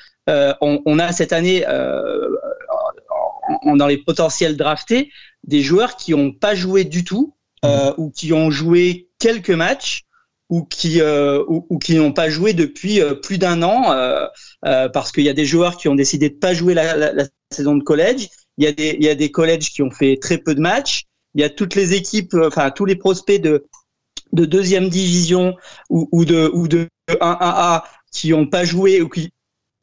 on, 0.62 1.00
a 1.00 1.12
cette 1.12 1.34
année 1.34 1.66
dans 3.66 3.88
les 3.88 3.98
potentiels 3.98 4.56
draftés 4.56 5.12
des 5.44 5.62
joueurs 5.62 5.98
qui 5.98 6.12
n'ont 6.12 6.32
pas 6.32 6.56
joué 6.56 6.86
du 6.86 7.04
tout 7.04 7.36
ou 7.98 8.12
qui 8.12 8.34
ont 8.34 8.50
joué 8.50 9.10
quelques 9.20 9.50
matchs 9.50 10.06
ou 10.54 10.64
qui 10.66 11.02
euh, 11.02 11.44
ou, 11.48 11.80
qui 11.80 11.96
n'ont 11.96 12.14
pas 12.14 12.30
joué 12.30 12.54
depuis 12.54 13.02
euh, 13.02 13.16
plus 13.16 13.40
d'un 13.40 13.64
an 13.64 13.92
euh, 13.92 14.28
parce 14.62 15.12
qu'il 15.12 15.24
y 15.24 15.30
a 15.30 15.34
des 15.34 15.48
joueurs 15.48 15.78
qui 15.78 15.88
ont 15.88 15.96
décidé 15.96 16.30
de 16.30 16.36
pas 16.36 16.54
jouer 16.54 16.76
la, 16.76 16.96
la, 16.96 17.26
saison 17.50 17.76
de 17.76 17.84
collège. 17.84 18.30
Il 18.60 18.66
y 18.66 18.68
a 18.68 18.72
des 18.72 18.96
il 19.00 19.04
y 19.04 19.10
a 19.10 19.16
des 19.16 19.32
collèges 19.32 19.72
qui 19.72 19.82
ont 19.82 19.90
fait 19.90 20.18
très 20.22 20.38
peu 20.38 20.54
de 20.54 20.62
matchs. 20.62 21.06
Il 21.34 21.42
y 21.42 21.44
a 21.44 21.50
toutes 21.50 21.74
les 21.74 21.96
équipes, 21.96 22.36
enfin 22.46 22.70
tous 22.70 22.86
les 22.86 22.96
prospects 22.96 23.42
de 23.42 23.66
de 24.32 24.46
deuxième 24.46 24.90
division 24.90 25.56
ou, 25.90 26.08
ou 26.12 26.24
de 26.24 26.52
ou 26.54 26.68
de 26.68 26.88
1A 27.10 27.82
qui 28.12 28.30
n'ont 28.30 28.46
pas 28.46 28.64
joué 28.64 29.02
ou 29.02 29.10
qui 29.10 29.32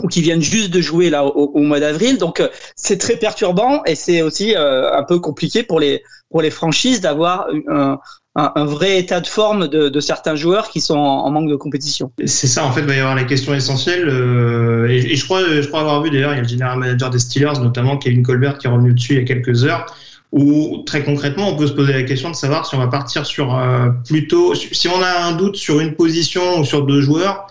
ou 0.02 0.08
qui 0.08 0.22
viennent 0.22 0.42
juste 0.42 0.70
de 0.70 0.80
jouer 0.80 1.10
là 1.10 1.24
au, 1.24 1.52
au 1.54 1.60
mois 1.60 1.80
d'avril. 1.80 2.18
Donc 2.18 2.42
c'est 2.76 2.98
très 2.98 3.16
perturbant 3.16 3.82
et 3.84 3.94
c'est 3.94 4.22
aussi 4.22 4.54
un 4.56 5.02
peu 5.04 5.18
compliqué 5.18 5.62
pour 5.62 5.80
les 5.80 6.02
pour 6.30 6.42
les 6.42 6.50
franchises 6.50 7.00
d'avoir 7.00 7.48
un, 7.68 7.98
un, 8.36 8.64
vrai 8.64 8.98
état 8.98 9.20
de 9.20 9.26
forme 9.26 9.68
de, 9.68 9.88
de, 9.88 10.00
certains 10.00 10.36
joueurs 10.36 10.68
qui 10.68 10.80
sont 10.80 10.96
en, 10.96 11.30
manque 11.30 11.50
de 11.50 11.56
compétition. 11.56 12.12
C'est 12.24 12.46
ça, 12.46 12.64
en 12.64 12.72
fait, 12.72 12.80
il 12.80 12.86
va 12.86 12.94
y 12.94 12.98
avoir 12.98 13.16
la 13.16 13.24
question 13.24 13.54
essentielle. 13.54 14.08
Euh, 14.08 14.88
et, 14.88 15.16
je, 15.16 15.24
crois, 15.24 15.42
je 15.42 15.66
crois 15.66 15.80
avoir 15.80 16.02
vu 16.02 16.10
d'ailleurs, 16.10 16.32
il 16.32 16.36
y 16.36 16.38
a 16.38 16.42
le 16.42 16.48
général 16.48 16.78
manager 16.78 17.10
des 17.10 17.18
Steelers, 17.18 17.58
notamment 17.60 17.96
Kevin 17.96 18.22
Colbert, 18.22 18.58
qui 18.58 18.68
est 18.68 18.70
revenu 18.70 18.94
dessus 18.94 19.14
il 19.14 19.18
y 19.18 19.22
a 19.22 19.24
quelques 19.24 19.64
heures, 19.64 19.86
où 20.30 20.82
très 20.86 21.02
concrètement, 21.02 21.48
on 21.48 21.56
peut 21.56 21.66
se 21.66 21.72
poser 21.72 21.92
la 21.92 22.04
question 22.04 22.30
de 22.30 22.36
savoir 22.36 22.66
si 22.66 22.76
on 22.76 22.78
va 22.78 22.86
partir 22.86 23.26
sur 23.26 23.56
euh, 23.56 23.88
plutôt, 24.06 24.54
si 24.54 24.86
on 24.86 25.02
a 25.02 25.24
un 25.24 25.32
doute 25.32 25.56
sur 25.56 25.80
une 25.80 25.94
position 25.94 26.60
ou 26.60 26.64
sur 26.64 26.86
deux 26.86 27.00
joueurs, 27.00 27.48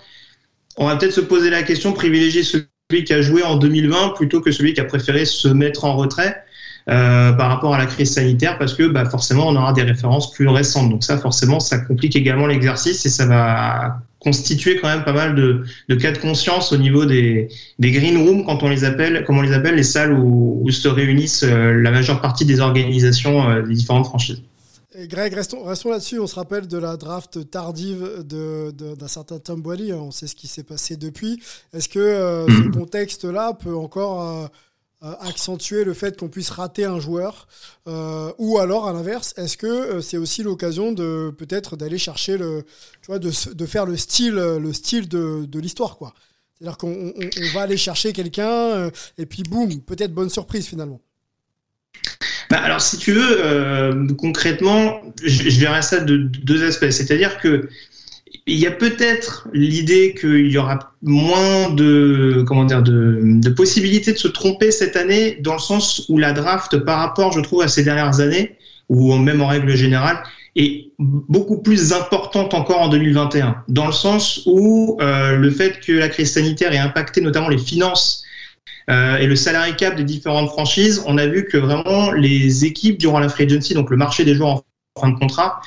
on 0.79 0.87
va 0.87 0.95
peut-être 0.95 1.13
se 1.13 1.21
poser 1.21 1.49
la 1.49 1.61
question, 1.61 1.93
privilégier 1.93 2.43
celui 2.43 3.03
qui 3.05 3.13
a 3.13 3.21
joué 3.21 3.43
en 3.43 3.57
2020 3.57 4.15
plutôt 4.15 4.41
que 4.41 4.51
celui 4.51 4.73
qui 4.73 4.81
a 4.81 4.85
préféré 4.85 5.25
se 5.25 5.47
mettre 5.47 5.85
en 5.85 5.95
retrait. 5.95 6.43
Euh, 6.89 7.33
par 7.33 7.49
rapport 7.49 7.75
à 7.75 7.77
la 7.77 7.85
crise 7.85 8.13
sanitaire 8.13 8.57
parce 8.57 8.73
que 8.73 8.87
bah, 8.87 9.05
forcément 9.07 9.47
on 9.47 9.55
aura 9.55 9.73
des 9.73 9.83
références 9.83 10.31
plus 10.31 10.47
récentes. 10.47 10.89
Donc 10.89 11.03
ça 11.03 11.19
forcément 11.19 11.59
ça 11.59 11.77
complique 11.77 12.15
également 12.15 12.47
l'exercice 12.47 13.05
et 13.05 13.09
ça 13.09 13.27
va 13.27 13.99
constituer 14.19 14.77
quand 14.77 14.87
même 14.87 15.03
pas 15.03 15.13
mal 15.13 15.35
de, 15.35 15.95
cas 15.95 16.11
de 16.11 16.17
conscience 16.17 16.73
au 16.73 16.77
niveau 16.77 17.05
des, 17.05 17.49
green 17.79 18.17
rooms 18.17 18.43
quand 18.43 18.63
on 18.63 18.69
les 18.69 18.85
appelle, 18.85 19.23
comme 19.25 19.37
on 19.37 19.41
les 19.41 19.53
appelle, 19.53 19.75
les 19.75 19.83
salles 19.83 20.13
où, 20.13 20.61
où 20.63 20.71
se 20.71 20.87
réunissent 20.87 21.43
euh, 21.43 21.73
la 21.73 21.91
majeure 21.91 22.21
partie 22.21 22.45
des 22.45 22.59
organisations 22.59 23.49
euh, 23.49 23.61
des 23.61 23.75
différentes 23.75 24.07
franchises. 24.07 24.41
Et 24.99 25.07
Greg, 25.07 25.33
restons, 25.33 25.63
restons 25.63 25.91
là-dessus. 25.91 26.19
On 26.19 26.27
se 26.27 26.35
rappelle 26.35 26.67
de 26.67 26.77
la 26.77 26.97
draft 26.97 27.49
tardive 27.49 28.23
d'un 28.23 28.71
de, 28.71 28.95
d'un 28.95 29.07
certain 29.07 29.39
Tom 29.39 29.61
Boily. 29.61 29.93
On 29.93 30.11
sait 30.11 30.27
ce 30.27 30.35
qui 30.35 30.47
s'est 30.47 30.63
passé 30.63 30.97
depuis. 30.97 31.41
Est-ce 31.71 31.87
que 31.87 31.99
ce 32.47 32.51
mm-hmm. 32.51 32.71
contexte-là 32.71 33.53
peut 33.53 33.75
encore 33.75 34.49
euh, 35.01 35.13
accentuer 35.21 35.85
le 35.85 35.93
fait 35.93 36.19
qu'on 36.19 36.27
puisse 36.27 36.49
rater 36.49 36.83
un 36.83 36.99
joueur 36.99 37.47
euh, 37.87 38.33
ou 38.37 38.57
alors 38.57 38.85
à 38.85 38.91
l'inverse 38.91 39.33
est-ce 39.37 39.55
que 39.55 39.65
euh, 39.65 40.01
c'est 40.01 40.17
aussi 40.17 40.43
l'occasion 40.43 40.91
de 40.91 41.33
peut-être 41.37 41.77
d'aller 41.77 41.97
chercher 41.97 42.37
le 42.37 42.65
tu 43.01 43.07
vois 43.07 43.17
de, 43.17 43.31
de, 43.53 43.65
faire 43.65 43.85
le 43.85 43.95
style 43.95 44.33
le 44.33 44.73
style 44.73 45.07
de, 45.07 45.45
de 45.45 45.59
l'histoire 45.61 45.95
quoi 45.95 46.13
c'est-à-dire 46.53 46.77
qu'on 46.77 47.13
on, 47.15 47.53
va 47.53 47.61
aller 47.61 47.77
chercher 47.77 48.11
quelqu'un 48.11 48.91
et 49.17 49.25
puis 49.25 49.43
boum 49.43 49.79
peut-être 49.79 50.13
bonne 50.13 50.29
surprise 50.29 50.67
finalement 50.67 50.99
bah 52.49 52.57
alors 52.57 52.81
si 52.81 52.97
tu 52.97 53.11
veux 53.11 54.07
concrètement 54.17 55.01
je, 55.23 55.49
je 55.49 55.59
verrais 55.59 55.81
ça 55.81 55.99
de, 55.99 56.17
de 56.17 56.39
deux 56.39 56.63
aspects. 56.63 56.89
C'est-à-dire 56.89 57.37
que 57.37 57.69
il 58.45 58.57
y 58.57 58.65
a 58.65 58.71
peut-être 58.71 59.47
l'idée 59.53 60.15
qu'il 60.19 60.51
y 60.51 60.57
aura 60.57 60.93
moins 61.03 61.69
de 61.69 62.43
comment 62.47 62.65
dire 62.65 62.81
de, 62.81 63.19
de, 63.23 63.49
possibilités 63.49 64.13
de 64.13 64.17
se 64.17 64.27
tromper 64.27 64.71
cette 64.71 64.95
année 64.95 65.37
dans 65.41 65.53
le 65.53 65.59
sens 65.59 66.05
où 66.09 66.17
la 66.17 66.33
draft 66.33 66.77
par 66.77 66.99
rapport 66.99 67.31
je 67.31 67.41
trouve 67.41 67.61
à 67.61 67.67
ces 67.67 67.83
dernières 67.83 68.19
années 68.19 68.57
ou 68.89 69.15
même 69.17 69.41
en 69.41 69.47
règle 69.47 69.75
générale, 69.75 70.23
est 70.55 70.91
beaucoup 70.97 71.61
plus 71.61 71.93
importante 71.93 72.53
encore 72.53 72.81
en 72.81 72.89
2021, 72.89 73.63
dans 73.67 73.85
le 73.85 73.91
sens 73.91 74.41
où 74.47 74.97
euh, 74.99 75.37
le 75.37 75.51
fait 75.51 75.79
que 75.79 75.93
la 75.93 76.09
crise 76.09 76.33
sanitaire 76.33 76.73
ait 76.73 76.79
impacté 76.79 77.21
notamment 77.21 77.49
les 77.49 77.59
finances 77.59 78.23
euh, 78.89 79.17
et 79.17 79.27
le 79.27 79.35
salary 79.35 79.75
cap 79.75 79.95
des 79.95 80.03
différentes 80.03 80.49
franchises, 80.49 81.03
on 81.05 81.17
a 81.17 81.27
vu 81.27 81.45
que 81.45 81.57
vraiment 81.57 82.11
les 82.11 82.65
équipes 82.65 82.97
durant 82.97 83.19
la 83.19 83.29
free 83.29 83.45
agency, 83.45 83.73
donc 83.73 83.89
le 83.89 83.97
marché 83.97 84.25
des 84.25 84.35
joueurs 84.35 84.49
en 84.49 85.01
fin 85.01 85.09
de 85.09 85.17
contrat, 85.17 85.61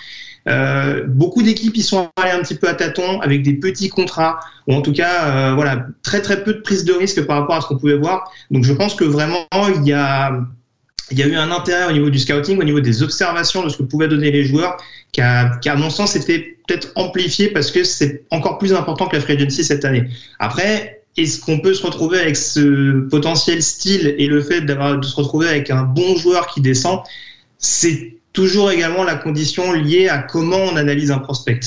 euh, 0.48 1.04
beaucoup 1.06 1.42
d'équipes 1.42 1.76
y 1.76 1.82
sont 1.82 2.10
allées 2.16 2.32
un 2.32 2.40
petit 2.40 2.56
peu 2.56 2.68
à 2.68 2.74
tâtons 2.74 3.20
avec 3.20 3.42
des 3.42 3.54
petits 3.54 3.88
contrats 3.88 4.40
ou 4.66 4.74
en 4.74 4.82
tout 4.82 4.92
cas 4.92 5.54
voilà 5.54 5.86
très 6.02 6.20
très 6.20 6.42
peu 6.42 6.54
de 6.54 6.60
prise 6.60 6.84
de 6.84 6.92
risque 6.92 7.24
par 7.26 7.38
rapport 7.38 7.54
à 7.54 7.60
ce 7.60 7.66
qu'on 7.68 7.78
pouvait 7.78 7.96
voir. 7.96 8.30
Donc 8.50 8.64
je 8.64 8.72
pense 8.72 8.96
que 8.96 9.04
vraiment 9.04 9.46
il 9.76 9.86
y 9.86 9.92
a 9.92 10.32
il 11.12 11.18
y 11.18 11.22
a 11.22 11.26
eu 11.26 11.36
un 11.36 11.50
intérêt 11.50 11.88
au 11.88 11.92
niveau 11.92 12.10
du 12.10 12.18
scouting, 12.18 12.58
au 12.58 12.64
niveau 12.64 12.80
des 12.80 13.02
observations 13.02 13.62
de 13.62 13.68
ce 13.68 13.76
que 13.76 13.82
pouvaient 13.82 14.08
donner 14.08 14.30
les 14.30 14.44
joueurs, 14.44 14.76
qui 15.12 15.20
à 15.20 15.76
mon 15.76 15.90
sens, 15.90 16.16
été 16.16 16.58
peut-être 16.66 16.90
amplifié 16.96 17.48
parce 17.48 17.70
que 17.70 17.84
c'est 17.84 18.24
encore 18.30 18.58
plus 18.58 18.72
important 18.72 19.06
que 19.06 19.16
la 19.16 19.22
free 19.22 19.34
agency 19.34 19.62
cette 19.62 19.84
année. 19.84 20.08
Après, 20.38 21.01
est-ce 21.16 21.40
qu'on 21.40 21.60
peut 21.60 21.74
se 21.74 21.84
retrouver 21.84 22.18
avec 22.20 22.36
ce 22.36 23.00
potentiel 23.08 23.62
style 23.62 24.14
et 24.18 24.26
le 24.26 24.40
fait 24.42 24.62
d'avoir 24.62 24.98
de 24.98 25.04
se 25.04 25.14
retrouver 25.14 25.48
avec 25.48 25.70
un 25.70 25.82
bon 25.82 26.16
joueur 26.16 26.46
qui 26.46 26.60
descend, 26.60 27.00
c'est 27.58 28.16
toujours 28.32 28.70
également 28.70 29.04
la 29.04 29.14
condition 29.14 29.72
liée 29.72 30.08
à 30.08 30.18
comment 30.18 30.56
on 30.56 30.76
analyse 30.76 31.10
un 31.10 31.18
prospect. 31.18 31.60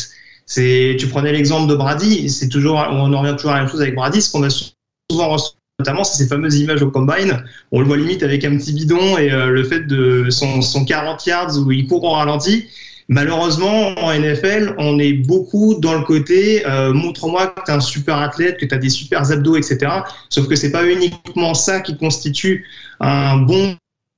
C'est, 0.48 0.96
tu 1.00 1.08
prenais 1.08 1.32
l'exemple 1.32 1.70
de 1.70 1.76
Brady, 1.76 2.30
c'est 2.30 2.50
toujours, 2.50 2.76
on 2.90 3.14
en 3.14 3.22
revient 3.22 3.36
toujours 3.36 3.52
à 3.52 3.56
la 3.56 3.62
même 3.62 3.70
chose 3.70 3.82
avec 3.82 3.96
Brady, 3.96 4.22
ce 4.22 4.32
qu'on 4.32 4.44
a 4.44 4.50
souvent 4.50 5.30
reçu 5.30 5.52
notamment 5.80 6.04
c'est 6.04 6.24
ces 6.24 6.28
fameuses 6.28 6.58
images 6.60 6.82
au 6.82 6.90
combine. 6.90 7.44
On 7.72 7.80
le 7.80 7.86
voit 7.86 7.98
limite 7.98 8.24
avec 8.24 8.46
un 8.46 8.58
petit 8.58 8.74
bidon 8.74 9.18
et 9.18 9.32
euh, 9.32 9.48
le 9.48 9.64
fait 9.64 9.82
de 9.82 10.30
son, 10.30 10.62
son 10.62 10.86
40 10.86 11.26
yards 11.26 11.58
où 11.58 11.72
il 11.72 11.88
court 11.88 12.06
en 12.06 12.14
ralenti. 12.14 12.66
Malheureusement, 13.08 13.94
en 14.00 14.14
NFL, 14.14 14.76
on 14.80 14.98
est 14.98 15.14
beaucoup 15.14 15.76
dans 15.76 15.94
le 15.94 16.02
côté 16.02 16.66
euh, 16.66 16.92
montre-moi 16.92 17.48
que 17.48 17.62
tu 17.66 17.72
es 17.72 17.74
un 17.76 17.80
super 17.80 18.18
athlète, 18.18 18.58
que 18.58 18.66
tu 18.66 18.74
as 18.74 18.80
des 18.80 18.90
super 18.90 19.32
abdos, 19.32 19.56
etc. 19.56 19.78
Sauf 20.30 20.48
que 20.48 20.56
c'est 20.56 20.72
pas 20.72 20.86
uniquement 20.86 21.54
ça 21.54 21.82
qui 21.82 21.98
constitue 21.98 22.66
un 23.00 23.38
bon 23.38 23.76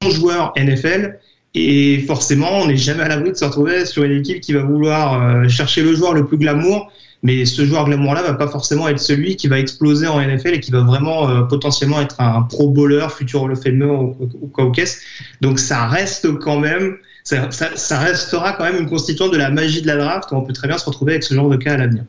joueur 0.09 0.53
NFL. 0.55 1.19
Et 1.53 1.99
forcément, 2.07 2.59
on 2.59 2.67
n'est 2.67 2.77
jamais 2.77 3.03
à 3.03 3.09
l'abri 3.09 3.31
de 3.31 3.35
se 3.35 3.43
retrouver 3.43 3.85
sur 3.85 4.03
une 4.03 4.19
équipe 4.19 4.41
qui 4.41 4.53
va 4.53 4.61
vouloir 4.61 5.21
euh, 5.21 5.47
chercher 5.49 5.81
le 5.81 5.93
joueur 5.93 6.13
le 6.13 6.25
plus 6.25 6.37
glamour 6.37 6.91
mais 7.23 7.45
ce 7.45 7.65
joueur 7.65 7.85
glamour-là 7.85 8.21
va 8.21 8.33
pas 8.33 8.47
forcément 8.47 8.87
être 8.87 8.99
celui 8.99 9.35
qui 9.35 9.47
va 9.47 9.59
exploser 9.59 10.07
en 10.07 10.21
NFL 10.21 10.53
et 10.53 10.59
qui 10.59 10.71
va 10.71 10.81
vraiment 10.81 11.29
euh, 11.29 11.41
potentiellement 11.43 12.01
être 12.01 12.19
un 12.19 12.43
pro 12.43 12.69
bowler, 12.69 13.07
futur 13.09 13.43
Hall 13.43 13.51
of 13.51 13.61
Famer 13.61 13.85
ou, 13.85 14.71
caisse. 14.71 15.01
Donc 15.41 15.59
ça 15.59 15.87
reste 15.87 16.37
quand 16.39 16.59
même, 16.59 16.97
ça, 17.27 17.75
ça, 17.75 17.99
restera 17.99 18.53
quand 18.53 18.63
même 18.63 18.77
une 18.77 18.89
constituante 18.89 19.31
de 19.31 19.37
la 19.37 19.49
magie 19.49 19.81
de 19.81 19.87
la 19.87 19.97
draft. 19.97 20.29
On 20.31 20.43
peut 20.43 20.53
très 20.53 20.67
bien 20.67 20.77
se 20.77 20.85
retrouver 20.85 21.13
avec 21.13 21.23
ce 21.23 21.33
genre 21.33 21.49
de 21.49 21.57
cas 21.57 21.73
à 21.73 21.77
l'avenir. 21.77 22.03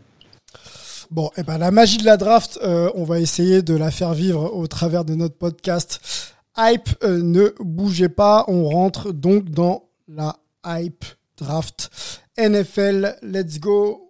Bon, 1.10 1.28
et 1.36 1.40
eh 1.40 1.42
ben 1.42 1.58
la 1.58 1.70
magie 1.70 1.96
de 1.96 2.04
la 2.04 2.16
draft, 2.16 2.58
euh, 2.62 2.90
on 2.94 3.04
va 3.04 3.18
essayer 3.18 3.62
de 3.62 3.76
la 3.76 3.90
faire 3.90 4.12
vivre 4.12 4.54
au 4.54 4.66
travers 4.66 5.04
de 5.04 5.14
notre 5.14 5.36
podcast. 5.36 6.34
Hype, 6.56 6.90
euh, 7.02 7.20
ne 7.22 7.54
bougez 7.60 8.08
pas, 8.08 8.44
on 8.46 8.64
rentre 8.64 9.12
donc 9.12 9.44
dans 9.50 9.84
la 10.06 10.36
hype 10.66 11.04
draft 11.38 11.90
NFL. 12.36 13.16
Let's 13.22 13.58
go. 13.58 14.04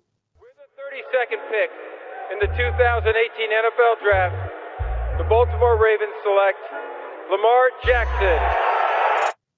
second 1.13 1.41
pick 1.49 1.71
in 2.33 2.39
the 2.39 2.51
2018 2.57 3.49
NFL 3.49 3.95
Draft, 4.05 4.37
the 5.19 5.25
Baltimore 5.25 5.77
Ravens 5.77 6.15
select 6.23 6.61
Lamar 7.31 7.71
Jackson. 7.85 8.78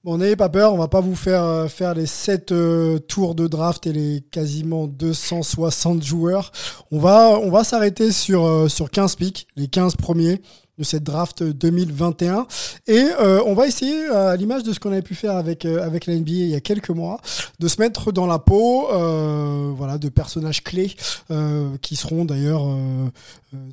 Bon, 0.02 0.16
n'ayez 0.16 0.34
pas 0.34 0.48
peur, 0.48 0.72
on 0.72 0.78
va 0.78 0.88
pas 0.88 1.02
vous 1.02 1.14
faire 1.14 1.44
euh, 1.44 1.68
faire 1.68 1.92
les 1.92 2.06
7 2.06 2.52
euh, 2.52 2.98
tours 3.00 3.34
de 3.34 3.46
draft 3.46 3.86
et 3.86 3.92
les 3.92 4.22
quasiment 4.30 4.86
260 4.86 6.02
joueurs. 6.02 6.52
On 6.90 6.98
va, 6.98 7.38
on 7.38 7.50
va 7.50 7.64
s'arrêter 7.64 8.10
sur, 8.10 8.46
euh, 8.46 8.68
sur 8.68 8.90
15 8.90 9.16
picks, 9.16 9.46
les 9.56 9.68
15 9.68 9.96
premiers 9.96 10.40
de 10.78 10.84
cette 10.84 11.02
draft 11.02 11.42
2021. 11.42 12.46
Et 12.86 13.04
on 13.44 13.52
va 13.52 13.66
essayer, 13.66 14.06
à 14.06 14.34
l'image 14.36 14.62
de 14.62 14.72
ce 14.72 14.80
qu'on 14.80 14.92
avait 14.92 15.02
pu 15.02 15.14
faire 15.14 15.36
avec, 15.36 15.66
avec 15.66 16.06
la 16.06 16.14
NBA 16.14 16.30
il 16.30 16.48
y 16.48 16.54
a 16.54 16.60
quelques 16.60 16.88
mois, 16.88 17.20
de 17.58 17.68
se 17.68 17.78
mettre 17.78 18.12
dans 18.12 18.26
la 18.26 18.38
peau 18.38 18.88
voilà, 19.76 19.98
de 19.98 20.08
personnages 20.08 20.64
clés 20.64 20.96
qui 21.82 21.96
seront 21.96 22.24
d'ailleurs 22.24 22.62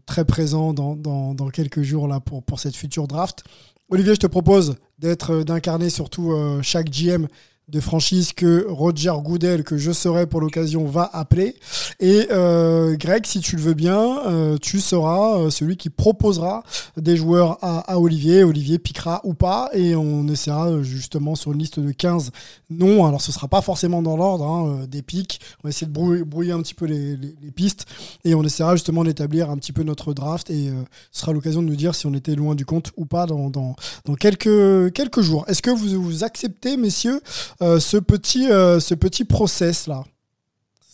très 0.05 0.25
présents 0.25 0.73
dans, 0.73 0.97
dans, 0.97 1.33
dans, 1.33 1.47
quelques 1.47 1.81
jours 1.81 2.09
là, 2.09 2.19
pour, 2.19 2.43
pour 2.43 2.59
cette 2.59 2.75
future 2.75 3.07
draft. 3.07 3.45
Olivier, 3.89 4.15
je 4.15 4.19
te 4.19 4.27
propose 4.27 4.75
d'être 4.99 5.43
d'incarner 5.43 5.89
surtout 5.89 6.33
chaque 6.61 6.89
GM 6.89 7.27
de 7.69 7.81
franchise 7.81 8.31
que 8.31 8.65
Roger 8.69 9.11
Goodell, 9.21 9.65
que 9.65 9.77
je 9.77 9.91
serai 9.91 10.25
pour 10.25 10.39
l'occasion, 10.39 10.85
va 10.85 11.09
appeler. 11.11 11.53
Et 11.99 12.27
euh, 12.31 12.95
Greg, 12.95 13.25
si 13.25 13.41
tu 13.41 13.57
le 13.57 13.61
veux 13.61 13.73
bien, 13.73 14.25
euh, 14.25 14.57
tu 14.57 14.79
seras 14.79 15.37
euh, 15.37 15.49
celui 15.49 15.75
qui 15.75 15.89
proposera 15.89 16.63
des 16.95 17.17
joueurs 17.17 17.57
à, 17.61 17.99
Olivier. 17.99 18.45
Olivier 18.45 18.79
piquera 18.79 19.19
ou 19.25 19.33
pas, 19.33 19.69
et 19.73 19.97
on 19.97 20.27
essaiera 20.29 20.81
justement 20.81 21.35
sur 21.35 21.51
une 21.51 21.59
liste 21.59 21.81
de 21.81 21.91
15 21.91 22.31
noms. 22.69 23.05
Alors 23.05 23.19
ce 23.19 23.33
sera 23.33 23.49
pas 23.49 23.61
forcément 23.61 24.01
dans 24.01 24.15
l'ordre 24.15 24.45
hein, 24.45 24.85
des 24.87 25.01
pics. 25.01 25.41
On 25.61 25.67
va 25.67 25.69
essayer 25.69 25.87
de 25.87 26.23
brouiller, 26.23 26.53
un 26.53 26.61
petit 26.61 26.73
peu 26.73 26.85
les, 26.85 27.17
pistes, 27.53 27.85
et 28.23 28.33
on 28.33 28.43
essaiera 28.43 28.75
justement 28.75 29.03
d'établir 29.03 29.49
un 29.49 29.57
petit 29.57 29.73
peu 29.73 29.83
notre 29.83 30.13
draft. 30.13 30.49
Et 30.49 30.71
ce 31.11 31.21
sera 31.21 31.33
l'occasion 31.33 31.61
de 31.61 31.67
nous 31.67 31.75
dire 31.75 31.95
si 31.95 32.05
on 32.05 32.13
était 32.13 32.35
loin 32.35 32.55
du 32.55 32.65
compte 32.65 32.91
ou 32.95 33.05
pas 33.05 33.25
dans, 33.25 33.49
dans, 33.49 33.75
dans 34.05 34.15
quelques, 34.15 34.93
quelques 34.93 35.21
jours. 35.21 35.43
Est-ce 35.49 35.61
que 35.61 35.71
vous, 35.71 36.01
vous 36.01 36.23
acceptez, 36.23 36.77
messieurs 36.77 37.21
ce 37.59 37.97
petit 37.97 38.51
euh, 38.51 38.79
ce 38.79 38.93
petit 38.93 39.25
process 39.25 39.87
là. 39.87 40.03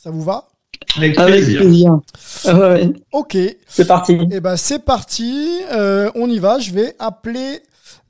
Ça 0.02 0.10
vous 0.12 0.24
va? 0.24 0.48
Avec 0.98 1.16
plaisir. 1.16 2.00
Ah 2.46 2.76
ok. 3.12 3.38
C'est 3.68 3.88
parti. 3.88 4.14
Et 4.14 4.28
eh 4.32 4.40
ben 4.40 4.58
c'est 4.58 4.80
parti. 4.80 5.62
Euh, 5.72 6.12
on 6.16 6.30
y 6.30 6.40
va. 6.40 6.60
Je 6.60 6.72
vais 6.72 6.96
appeler 7.00 7.62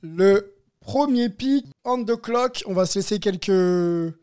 le 0.02 0.54
premier 0.80 1.28
pick 1.28 1.66
on 1.84 2.04
the 2.04 2.20
clock. 2.20 2.64
On 2.66 2.74
va 2.74 2.86
se 2.86 2.98
laisser 2.98 3.18
quelques 3.18 4.14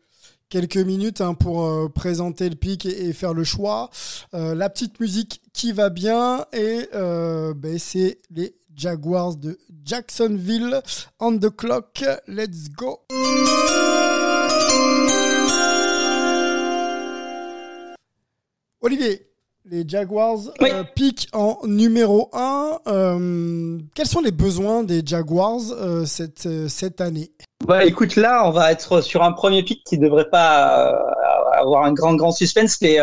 quelques 0.48 0.76
minutes 0.76 1.22
hein, 1.22 1.32
pour 1.32 1.90
présenter 1.94 2.50
le 2.50 2.56
pick 2.56 2.84
et, 2.84 3.14
faire 3.14 3.32
le 3.32 3.44
choix. 3.44 3.88
la 4.32 4.68
petite 4.68 5.00
musique 5.00 5.40
qui 5.54 5.72
va 5.72 5.88
bien 5.88 6.44
et 6.52 6.88
ben, 6.92 7.78
c'est 7.78 8.18
les 8.30 8.54
Jaguars 8.76 9.36
de 9.36 9.58
Jacksonville 9.84 10.82
on 11.20 11.38
the 11.38 11.50
clock. 11.54 12.04
Let's 12.26 12.68
go. 12.70 13.00
Olivier, 18.84 19.28
les 19.64 19.88
Jaguars 19.88 20.38
euh, 20.60 20.82
piquent 20.96 21.28
en 21.32 21.60
numéro 21.64 22.28
1. 22.32 22.78
Euh, 22.88 23.78
quels 23.94 24.06
sont 24.06 24.20
les 24.20 24.32
besoins 24.32 24.82
des 24.82 25.02
Jaguars 25.06 25.60
euh, 25.70 26.04
cette, 26.04 26.48
cette 26.68 27.00
année? 27.00 27.30
Bah, 27.64 27.84
Écoute, 27.84 28.16
là, 28.16 28.46
on 28.46 28.50
va 28.50 28.72
être 28.72 29.00
sur 29.02 29.22
un 29.22 29.30
premier 29.30 29.62
pic 29.62 29.84
qui 29.84 29.98
ne 29.98 30.04
devrait 30.08 30.28
pas 30.28 30.92
avoir 31.52 31.84
un 31.84 31.92
grand, 31.92 32.16
grand 32.16 32.32
suspense. 32.32 32.80
Mais 32.82 32.98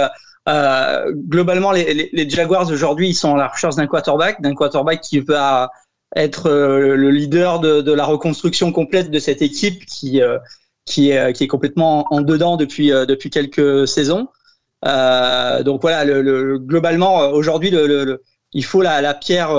globalement, 1.28 1.72
les, 1.72 2.10
les, 2.12 2.30
Jaguars 2.30 2.70
aujourd'hui, 2.70 3.10
ils 3.10 3.16
sont 3.16 3.36
à 3.36 3.38
la 3.38 3.48
recherche 3.48 3.76
d'un 3.76 3.88
quarterback, 3.88 4.42
d'un 4.42 4.54
quarterback 4.54 5.00
qui 5.00 5.22
va 5.22 5.72
être 6.16 6.50
le 6.50 7.10
leader 7.10 7.62
de, 7.62 7.80
de, 7.80 7.94
la 7.94 8.04
reconstruction 8.04 8.74
complète 8.74 9.12
de 9.12 9.20
cette 9.20 9.42
équipe 9.42 9.86
qui 9.86 10.22
qui 10.90 11.12
est, 11.12 11.48
complètement 11.48 12.12
en 12.12 12.22
dedans 12.22 12.58
depuis, 12.58 12.92
euh, 12.92 13.06
depuis 13.06 13.30
quelques 13.30 13.88
saisons. 13.88 14.28
Euh, 14.86 15.64
donc 15.64 15.82
voilà, 15.82 16.04
le, 16.04 16.58
globalement, 16.58 17.22
euh, 17.24 17.30
aujourd'hui, 17.30 17.72
il 18.54 18.66
faut 18.66 18.82
la, 18.82 19.14
pierre, 19.14 19.52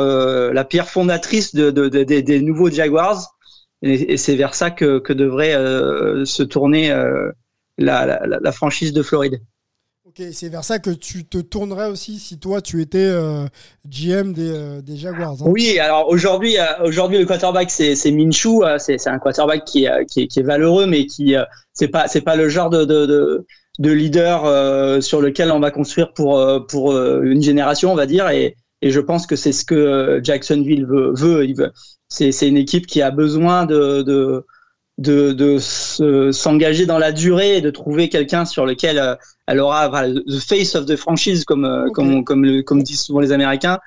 fondatrice 0.86 1.54
de, 1.54 1.70
de, 1.70 1.88
des 1.88 2.40
nouveaux 2.42 2.70
Jaguars. 2.70 3.36
Et, 3.82 4.16
c'est 4.16 4.34
vers 4.36 4.54
ça 4.54 4.70
que, 4.70 5.12
devrait 5.12 5.54
se 6.24 6.42
tourner 6.42 6.92
la, 7.78 8.52
franchise 8.52 8.92
de 8.92 9.02
Floride. 9.02 9.40
Ok, 10.10 10.26
c'est 10.32 10.48
vers 10.48 10.64
ça 10.64 10.80
que 10.80 10.90
tu 10.90 11.24
te 11.24 11.38
tournerais 11.38 11.88
aussi 11.88 12.18
si 12.18 12.36
toi 12.36 12.60
tu 12.60 12.82
étais 12.82 12.98
euh, 12.98 13.46
GM 13.88 14.32
des, 14.32 14.50
euh, 14.50 14.82
des 14.82 14.96
Jaguars. 14.96 15.36
Hein. 15.40 15.44
Oui, 15.46 15.78
alors 15.78 16.08
aujourd'hui, 16.08 16.58
euh, 16.58 16.64
aujourd'hui 16.82 17.18
le 17.18 17.26
quarterback 17.26 17.70
c'est 17.70 17.94
c'est 17.94 18.10
Minshew, 18.10 18.64
c'est 18.78 19.06
un 19.06 19.20
quarterback 19.20 19.64
qui, 19.64 19.86
qui, 20.10 20.26
qui, 20.26 20.40
est 20.40 20.42
valeureux, 20.42 20.86
mais 20.86 21.06
qui 21.06 21.36
c'est 21.74 21.86
pas 21.86 22.08
c'est 22.08 22.22
pas 22.22 22.34
le 22.34 22.48
genre 22.48 22.70
de, 22.70 22.84
de, 22.84 23.46
de, 23.78 23.90
leader 23.92 25.00
sur 25.00 25.20
lequel 25.20 25.52
on 25.52 25.60
va 25.60 25.70
construire 25.70 26.12
pour 26.12 26.44
pour 26.66 26.98
une 26.98 27.42
génération, 27.42 27.92
on 27.92 27.96
va 27.96 28.06
dire, 28.06 28.28
et, 28.30 28.56
et 28.82 28.90
je 28.90 28.98
pense 28.98 29.28
que 29.28 29.36
c'est 29.36 29.52
ce 29.52 29.64
que 29.64 30.18
Jacksonville 30.24 30.86
veut. 30.86 31.12
veut. 31.14 31.46
Veut. 31.54 31.70
C'est 32.08 32.48
une 32.48 32.56
équipe 32.56 32.88
qui 32.88 33.00
a 33.00 33.12
besoin 33.12 33.64
de 33.64 34.44
de, 35.00 35.32
de 35.32 35.58
s'engager 36.30 36.86
dans 36.86 36.98
la 36.98 37.10
durée 37.10 37.56
et 37.56 37.60
de 37.60 37.70
trouver 37.70 38.08
quelqu'un 38.08 38.44
sur 38.44 38.66
lequel 38.66 38.98
euh, 38.98 39.16
elle 39.46 39.58
aura 39.58 39.88
voilà, 39.88 40.20
the 40.26 40.38
face 40.38 40.74
of 40.74 40.84
the 40.84 40.94
franchise 40.94 41.44
comme 41.44 41.64
euh, 41.64 41.88
comme 41.90 42.22
comme, 42.22 42.62
comme 42.62 42.82
disent 42.82 43.00
souvent 43.00 43.20
les 43.20 43.32
Américains 43.32 43.78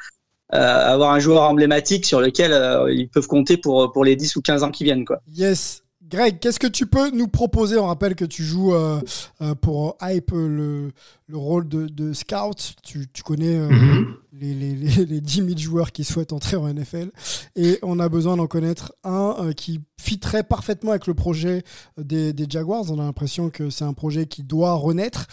euh, 0.53 0.58
avoir 0.58 1.12
un 1.12 1.20
joueur 1.20 1.43
emblématique 1.43 2.05
sur 2.05 2.20
lequel 2.20 2.51
ils 2.91 3.10
peuvent 3.10 3.27
compter 3.27 3.58
pour 3.58 3.91
pour 3.91 4.03
les 4.03 4.15
10 4.15 4.36
ou 4.36 4.41
15 4.41 4.63
ans 4.63 4.72
qui 4.72 4.84
viennent 4.84 5.05
quoi. 5.05 5.22
Yes. 5.36 5.82
Greg, 6.13 6.38
qu'est-ce 6.39 6.60
que 6.60 6.67
tu 6.67 6.86
peux 6.86 7.10
nous 7.10 7.27
proposer? 7.27 7.75
On 7.79 7.88
rappelle 7.88 8.13
que 8.13 8.24
tu 8.24 8.43
joues 8.43 8.75
euh, 8.75 9.01
euh, 9.41 9.55
pour 9.55 9.98
Hype 10.00 10.29
le, 10.32 10.91
le 11.27 11.38
rôle 11.38 11.67
de, 11.67 12.13
scout. 12.13 12.75
Tu, 12.84 13.08
connais 13.25 13.55
euh, 13.55 13.67
mhm. 13.67 14.15
les, 14.32 14.53
les, 14.53 14.75
les, 15.05 15.22
10 15.22 15.36
000 15.38 15.58
joueurs 15.58 15.91
qui 15.91 16.03
souhaitent 16.03 16.32
entrer 16.32 16.55
en 16.55 16.72
NFL. 16.72 17.10
Et 17.55 17.79
on 17.82 18.00
a 18.00 18.10
besoin 18.10 18.38
d'en 18.38 18.46
connaître 18.46 18.93
un 19.03 19.53
qui 19.58 19.82
fitterait 20.00 20.43
parfaitement 20.43 20.91
avec 20.91 21.08
le 21.08 21.15
projet 21.15 21.63
des, 21.98 22.32
Jaguars. 22.48 22.91
On 22.91 23.00
a 23.00 23.03
l'impression 23.03 23.50
que 23.50 23.72
c'est 23.72 23.86
un 23.86 23.93
projet 23.93 24.27
qui 24.27 24.43
doit 24.43 24.74
renaître. 24.74 25.25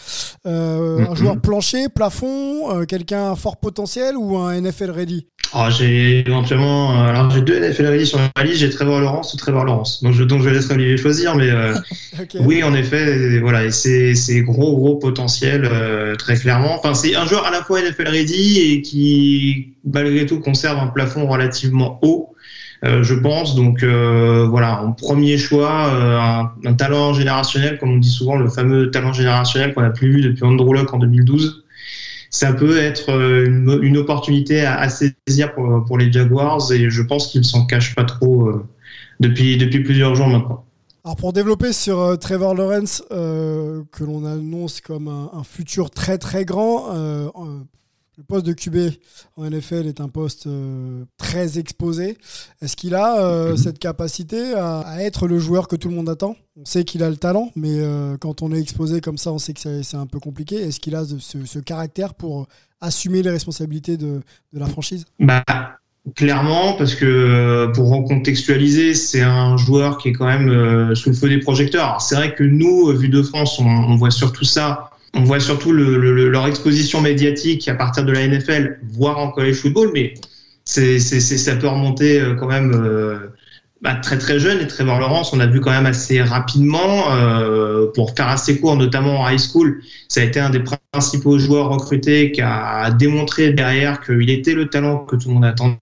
Un 0.45 0.97
mhm. 0.97 1.15
joueur 1.15 1.39
plancher, 1.39 1.89
plafond, 1.89 2.83
quelqu'un 2.87 3.35
fort 3.35 3.57
potentiel 3.57 4.17
ou 4.17 4.35
un 4.35 4.59
NFL 4.59 4.89
ready? 4.89 5.27
Oh, 5.53 5.65
J'ai 5.69 6.19
éventuellement. 6.19 6.91
Alors 7.03 7.29
j'ai 7.29 7.41
deux 7.41 7.59
NFL 7.59 7.87
ready 7.87 8.05
sur 8.05 8.19
la 8.19 8.43
liste. 8.43 8.59
J'ai 8.59 8.69
Trevor 8.69 9.01
Lawrence 9.01 9.33
ou 9.33 9.37
Trevor 9.37 9.65
Lawrence. 9.65 10.01
Donc 10.01 10.13
je, 10.13 10.23
donc 10.23 10.41
je 10.41 10.49
vais 10.49 10.55
laisser 10.77 10.95
Olivier 10.95 10.97
choisir. 10.97 11.35
Mais 11.35 11.49
oui, 12.39 12.63
en 12.63 12.73
effet, 12.73 13.39
voilà, 13.39 13.69
c'est 13.71 14.41
gros, 14.41 14.75
gros 14.75 14.95
potentiel. 14.95 15.67
Euh, 16.11 16.15
très 16.15 16.35
clairement. 16.35 16.75
Enfin, 16.75 16.93
c'est 16.93 17.15
un 17.15 17.25
joueur 17.25 17.45
à 17.45 17.51
la 17.51 17.63
fois 17.63 17.81
NFL 17.81 18.07
ready 18.07 18.59
et 18.59 18.81
qui, 18.81 19.73
malgré 19.85 20.25
tout, 20.25 20.39
conserve 20.39 20.77
un 20.77 20.87
plafond 20.87 21.27
relativement 21.27 21.99
haut. 22.01 22.35
Euh, 22.83 23.03
je 23.03 23.13
pense. 23.13 23.55
Donc 23.55 23.83
euh, 23.83 24.47
voilà, 24.49 24.81
en 24.83 24.91
premier 24.93 25.37
choix, 25.37 26.51
un, 26.65 26.73
talent 26.73 27.13
générationnel, 27.13 27.77
comme 27.77 27.91
on 27.91 27.97
dit 27.97 28.09
souvent, 28.09 28.37
le 28.37 28.49
fameux 28.49 28.89
talent 28.89 29.13
générationnel 29.13 29.73
qu'on 29.73 29.81
n'a 29.81 29.91
plus 29.91 30.11
vu 30.11 30.21
depuis 30.21 30.43
Andrew 30.43 30.73
Luck 30.73 30.93
en 30.93 30.97
2012. 30.97 31.63
Ça 32.33 32.53
peut 32.53 32.77
être 32.77 33.09
une, 33.09 33.97
opportunité 33.97 34.65
à, 34.65 34.87
saisir 34.87 35.53
pour, 35.53 35.83
pour, 35.85 35.97
les 35.97 36.11
Jaguars 36.11 36.71
et 36.71 36.89
je 36.89 37.01
pense 37.01 37.27
qu'ils 37.27 37.43
s'en 37.43 37.65
cachent 37.65 37.93
pas 37.93 38.05
trop 38.05 38.49
depuis, 39.21 39.57
depuis 39.57 39.83
plusieurs 39.83 40.15
jours 40.15 40.27
maintenant. 40.27 40.65
Alors 41.03 41.15
pour 41.15 41.33
développer 41.33 41.73
sur 41.73 41.99
euh, 41.99 42.15
Trevor 42.15 42.53
Lawrence, 42.53 43.03
euh, 43.11 43.83
que 43.91 44.03
l'on 44.03 44.23
annonce 44.25 44.81
comme 44.81 45.07
un, 45.07 45.43
futur 45.43 45.89
très 45.89 46.17
très 46.19 46.45
grand, 46.45 46.93
euh, 46.93 47.27
le 48.17 48.23
poste 48.23 48.45
de 48.45 48.53
QB 48.53 48.93
en 49.37 49.49
NFL 49.49 49.87
est 49.87 49.99
un 49.99 50.09
poste 50.09 50.47
très 51.17 51.57
exposé. 51.57 52.17
Est-ce 52.61 52.75
qu'il 52.75 52.93
a 52.93 53.49
mhm. 53.49 53.57
cette 53.57 53.79
capacité 53.79 54.53
à, 54.53 54.97
être 54.99 55.27
le 55.27 55.39
joueur 55.39 55.67
que 55.67 55.75
tout 55.75 55.89
le 55.89 55.95
monde 55.95 56.09
attend? 56.09 56.35
On 56.55 56.65
sait 56.65 56.83
qu'il 56.83 57.01
a 57.01 57.09
le 57.09 57.17
talent, 57.17 57.49
mais 57.55 57.79
quand 58.19 58.43
on 58.43 58.51
est 58.51 58.59
exposé 58.59 59.01
comme 59.01 59.17
ça, 59.17 59.31
on 59.31 59.39
sait 59.39 59.53
que 59.53 59.81
c'est 59.81 59.97
un 59.97 60.05
peu 60.05 60.19
compliqué. 60.19 60.57
Est-ce 60.57 60.79
qu'il 60.79 60.95
a 60.95 61.03
ce, 61.03 61.59
caractère 61.59 62.13
pour 62.13 62.47
assumer 62.79 63.23
les 63.23 63.31
responsabilités 63.31 63.97
de, 63.97 64.21
de 64.53 64.59
la 64.59 64.67
franchise? 64.67 65.05
Bah, 65.19 65.43
Clairement, 66.15 66.73
parce 66.73 66.95
que 66.95 67.05
euh, 67.05 67.67
pour 67.67 67.89
recontextualiser, 67.91 68.95
c'est 68.95 69.21
un 69.21 69.55
joueur 69.55 69.99
qui 69.99 70.09
est 70.09 70.13
quand 70.13 70.25
même 70.25 70.49
euh, 70.49 70.95
sous 70.95 71.09
le 71.09 71.15
feu 71.15 71.29
des 71.29 71.37
projecteurs. 71.37 72.01
C'est 72.01 72.15
vrai 72.15 72.33
que 72.33 72.43
nous, 72.43 72.89
euh, 72.89 72.93
vu 72.93 73.07
de 73.07 73.21
France, 73.21 73.59
on, 73.59 73.95
voit 73.95 74.09
surtout 74.09 74.43
ça. 74.43 74.89
On 75.13 75.23
voit 75.23 75.39
surtout 75.39 75.71
leur 75.71 76.47
exposition 76.47 77.01
médiatique 77.01 77.67
à 77.67 77.75
partir 77.75 78.03
de 78.03 78.11
la 78.11 78.27
NFL, 78.27 78.79
voire 78.93 79.19
en 79.19 79.29
college 79.29 79.57
football, 79.57 79.91
mais 79.93 80.15
c'est, 80.65 80.99
ça 80.99 81.55
peut 81.55 81.67
remonter 81.67 82.23
quand 82.39 82.47
même 82.47 83.29
bah, 83.81 83.95
très 83.95 84.17
très 84.17 84.39
jeune. 84.39 84.61
Et 84.61 84.67
Trevor 84.67 84.99
Lawrence, 84.99 85.33
on 85.33 85.39
a 85.41 85.47
vu 85.47 85.59
quand 85.59 85.71
même 85.71 85.85
assez 85.85 86.21
rapidement, 86.21 87.07
pour 87.93 88.15
faire 88.15 88.29
assez 88.29 88.57
court, 88.59 88.77
notamment 88.77 89.19
en 89.19 89.29
high 89.29 89.37
school, 89.37 89.81
ça 90.07 90.21
a 90.21 90.23
été 90.23 90.39
un 90.39 90.49
des 90.49 90.63
principaux 90.93 91.37
joueurs 91.37 91.69
recrutés 91.69 92.31
qui 92.31 92.41
a 92.41 92.89
démontré 92.91 93.51
derrière 93.51 93.99
qu'il 93.99 94.29
était 94.29 94.53
le 94.53 94.69
talent 94.69 94.99
que 94.99 95.17
tout 95.17 95.27
le 95.27 95.33
monde 95.33 95.45
attendait 95.45 95.77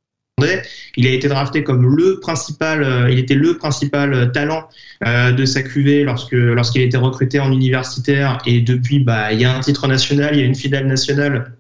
il 0.98 1.08
a 1.08 1.12
été 1.12 1.27
drafté 1.27 1.63
comme 1.63 1.96
le 1.96 2.19
principal, 2.19 2.84
euh, 2.84 3.10
il 3.10 3.19
était 3.19 3.36
le 3.36 3.58
principal 3.58 4.13
euh, 4.13 4.25
talent 4.25 4.67
euh, 5.05 5.31
de 5.31 5.46
sa 5.46 5.62
QV 5.62 6.03
lorsque 6.03 6.34
lorsqu'il 6.34 6.81
était 6.81 6.98
recruté 6.98 7.39
en 7.39 7.51
universitaire 7.51 8.39
et 8.46 8.62
depuis 8.62 9.00
bah 9.00 9.31
il 9.31 9.39
y 9.39 9.46
a 9.46 9.55
un 9.55 9.60
titre 9.60 9.88
national, 9.88 10.36
il 10.36 10.39
y 10.39 10.43
a 10.43 10.46
une 10.46 10.55
finale 10.55 10.88
nationale 10.88 11.53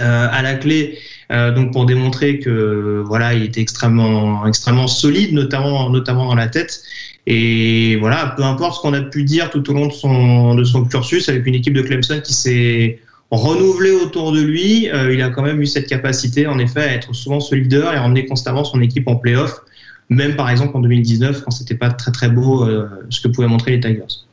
à 0.00 0.42
la 0.42 0.54
clé, 0.54 0.96
donc 1.28 1.72
pour 1.72 1.84
démontrer 1.84 2.38
que 2.38 3.02
voilà, 3.04 3.34
il 3.34 3.42
était 3.42 3.60
extrêmement 3.60 4.46
extrêmement 4.46 4.86
solide, 4.86 5.34
notamment 5.34 5.90
notamment 5.90 6.26
dans 6.26 6.36
la 6.36 6.46
tête. 6.46 6.82
Et 7.26 7.96
voilà, 7.96 8.32
peu 8.36 8.44
importe 8.44 8.76
ce 8.76 8.80
qu'on 8.80 8.94
a 8.94 9.02
pu 9.02 9.24
dire 9.24 9.50
tout 9.50 9.68
au 9.68 9.74
long 9.74 9.88
de 9.88 9.92
son 9.92 10.54
de 10.54 10.62
son 10.62 10.84
cursus 10.84 11.28
avec 11.28 11.44
une 11.46 11.56
équipe 11.56 11.74
de 11.74 11.82
Clemson 11.82 12.20
qui 12.22 12.32
s'est 12.32 13.00
renouvelé 13.30 13.90
autour 13.90 14.32
de 14.32 14.40
lui, 14.40 14.90
euh, 14.90 15.12
il 15.12 15.20
a 15.22 15.30
quand 15.30 15.42
même 15.42 15.60
eu 15.60 15.66
cette 15.66 15.86
capacité, 15.86 16.46
en 16.46 16.58
effet, 16.58 16.80
à 16.80 16.94
être 16.94 17.14
souvent 17.14 17.40
ce 17.40 17.54
leader 17.54 17.92
et 17.92 17.96
à 17.96 18.02
emmener 18.02 18.26
constamment 18.26 18.64
son 18.64 18.80
équipe 18.80 19.06
en 19.06 19.16
playoff, 19.16 19.60
même 20.08 20.36
par 20.36 20.48
exemple 20.48 20.76
en 20.76 20.80
2019, 20.80 21.42
quand 21.42 21.50
c'était 21.50 21.74
pas 21.74 21.90
très 21.90 22.10
très 22.10 22.30
beau 22.30 22.64
euh, 22.64 22.88
ce 23.10 23.20
que 23.20 23.28
pouvaient 23.28 23.48
montrer 23.48 23.72
les 23.72 23.80
Tigers. 23.80 24.24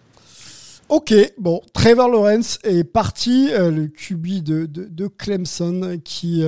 Ok, 0.87 1.13
bon, 1.39 1.61
Trevor 1.73 2.09
Lawrence 2.09 2.59
est 2.63 2.83
parti, 2.83 3.49
euh, 3.51 3.71
le 3.71 3.87
QB 3.87 4.43
de, 4.43 4.65
de, 4.65 5.07
Clemson, 5.07 5.99
qui 6.03 6.43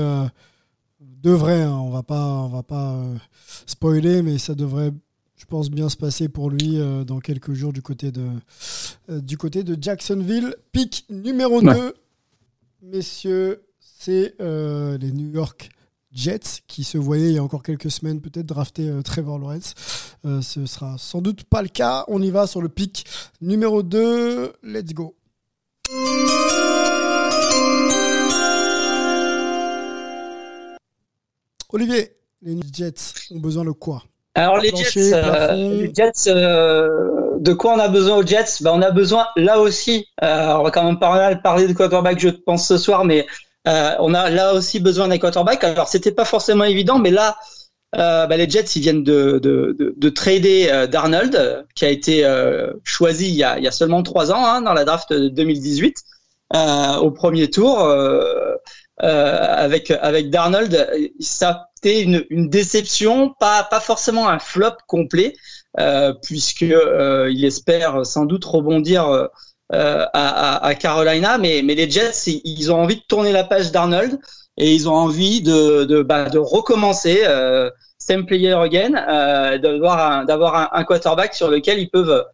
devrait, 1.23 1.63
hein, 1.63 1.73
on 1.73 1.89
va 1.89 2.03
pas, 2.03 2.23
on 2.23 2.47
va 2.47 2.63
pas 2.63 2.95
spoiler, 3.65 4.21
mais 4.21 4.37
ça 4.37 4.55
devrait 4.55 4.91
je 5.35 5.45
pense 5.45 5.69
bien 5.69 5.87
se 5.87 5.95
passer 5.95 6.29
pour 6.29 6.49
lui 6.49 6.79
dans 7.05 7.19
quelques 7.19 7.53
jours 7.53 7.71
du 7.71 7.81
côté 7.81 8.11
de, 8.11 8.27
du 9.19 9.37
côté 9.37 9.63
de 9.63 9.77
Jacksonville. 9.79 10.55
Pic 10.71 11.05
numéro 11.09 11.61
2 11.61 11.93
messieurs, 12.81 13.65
c'est 13.79 14.35
euh, 14.39 14.97
les 14.97 15.11
New 15.11 15.31
York 15.31 15.69
Jets 16.11 16.61
qui 16.67 16.83
se 16.83 16.97
voyaient 16.97 17.29
il 17.29 17.35
y 17.35 17.37
a 17.37 17.43
encore 17.43 17.63
quelques 17.63 17.91
semaines 17.91 18.21
peut-être 18.21 18.45
drafter 18.45 18.89
euh, 18.89 19.01
Trevor 19.01 19.39
Lawrence. 19.39 19.73
Euh, 20.25 20.41
ce 20.41 20.65
sera 20.65 20.97
sans 20.97 21.21
doute 21.21 21.43
pas 21.43 21.61
le 21.61 21.67
cas. 21.67 22.05
On 22.07 22.21
y 22.21 22.31
va 22.31 22.47
sur 22.47 22.61
le 22.61 22.69
pic 22.69 23.05
numéro 23.41 23.83
2. 23.83 24.53
Let's 24.63 24.93
go. 24.93 25.15
Olivier, 31.69 32.15
les 32.41 32.59
Jets 32.73 33.13
ont 33.31 33.39
besoin 33.39 33.65
de 33.65 33.71
quoi? 33.71 34.03
Alors 34.37 34.57
les 34.59 34.69
Jets, 34.69 35.11
les 35.55 35.91
Jets 35.93 36.31
de 37.39 37.53
quoi 37.53 37.73
on 37.73 37.79
a 37.79 37.87
besoin 37.87 38.17
aux 38.17 38.25
Jets? 38.25 38.61
Ben, 38.61 38.71
On 38.73 38.81
a 38.81 38.91
besoin 38.91 39.27
là 39.35 39.59
aussi, 39.59 40.07
euh, 40.23 40.53
on 40.53 40.63
va 40.63 40.71
quand 40.71 40.83
même 40.83 40.99
parler 40.99 41.67
de 41.67 41.73
quarterback 41.73 42.19
je 42.19 42.29
pense 42.29 42.67
ce 42.67 42.77
soir, 42.77 43.05
mais 43.05 43.25
euh, 43.67 43.91
on 43.99 44.13
a 44.13 44.29
là 44.29 44.53
aussi 44.53 44.79
besoin 44.79 45.07
d'un 45.07 45.17
quarterback. 45.17 45.63
Alors 45.63 45.87
c'était 45.87 46.11
pas 46.11 46.25
forcément 46.25 46.63
évident, 46.63 46.99
mais 46.99 47.11
là 47.11 47.37
euh, 47.95 48.27
ben, 48.27 48.37
les 48.37 48.49
Jets 48.49 48.75
ils 48.75 48.81
viennent 48.81 49.03
de, 49.03 49.39
de, 49.39 49.75
de, 49.77 49.93
de 49.95 50.09
trader 50.09 50.87
Darnold 50.91 51.65
qui 51.75 51.85
a 51.85 51.89
été 51.89 52.25
choisi 52.83 53.29
il 53.29 53.35
y, 53.35 53.43
a, 53.43 53.57
il 53.57 53.63
y 53.63 53.67
a 53.67 53.71
seulement 53.71 54.03
trois 54.03 54.31
ans 54.31 54.45
hein, 54.45 54.61
dans 54.61 54.73
la 54.73 54.83
draft 54.83 55.11
de 55.11 55.29
2018 55.29 55.95
au 57.01 57.11
premier 57.11 57.49
tour. 57.49 57.79
avec 58.99 59.91
avec 59.91 60.29
Darnold, 60.29 60.89
ça 61.19 61.69
une, 62.01 62.49
déception, 62.49 63.33
pas 63.39 63.63
pas 63.63 63.79
forcément 63.79 64.29
un 64.29 64.39
flop 64.39 64.77
complet, 64.87 65.33
euh, 65.79 66.13
puisque 66.23 66.63
euh, 66.63 67.31
espère 67.43 68.05
sans 68.05 68.25
doute 68.25 68.45
rebondir 68.45 69.09
euh, 69.73 70.05
à, 70.13 70.73
Carolina, 70.79 71.37
mais, 71.37 71.61
mais 71.63 71.75
les 71.75 71.89
Jets, 71.89 72.39
ils 72.43 72.71
ont 72.71 72.81
envie 72.81 72.95
de 72.95 73.03
tourner 73.07 73.31
la 73.31 73.43
page 73.43 73.71
d'Arnold 73.71 74.19
et 74.57 74.73
ils 74.73 74.89
ont 74.89 74.95
envie 74.95 75.41
de, 75.41 75.83
de, 75.83 76.01
bah, 76.01 76.29
de 76.29 76.39
recommencer, 76.39 77.23
same 77.97 78.25
player 78.25 78.53
again, 78.53 78.91
d'avoir 79.57 80.55
un, 80.55 80.69
un, 80.71 80.83
quarterback 80.83 81.33
sur 81.33 81.49
lequel 81.49 81.79
ils 81.79 81.89
peuvent 81.89 82.25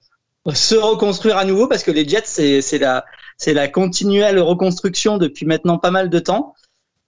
se 0.54 0.76
reconstruire 0.76 1.38
à 1.38 1.46
nouveau 1.46 1.68
parce 1.68 1.84
que 1.84 1.92
les 1.92 2.08
Jets, 2.08 2.62
c'est 2.62 2.78
la, 2.78 3.04
c'est 3.38 3.54
la 3.54 3.68
continuelle 3.68 4.40
reconstruction 4.40 5.18
depuis 5.18 5.46
maintenant 5.46 5.78
pas 5.78 5.92
mal 5.92 6.10
de 6.10 6.20
temps. 6.20 6.54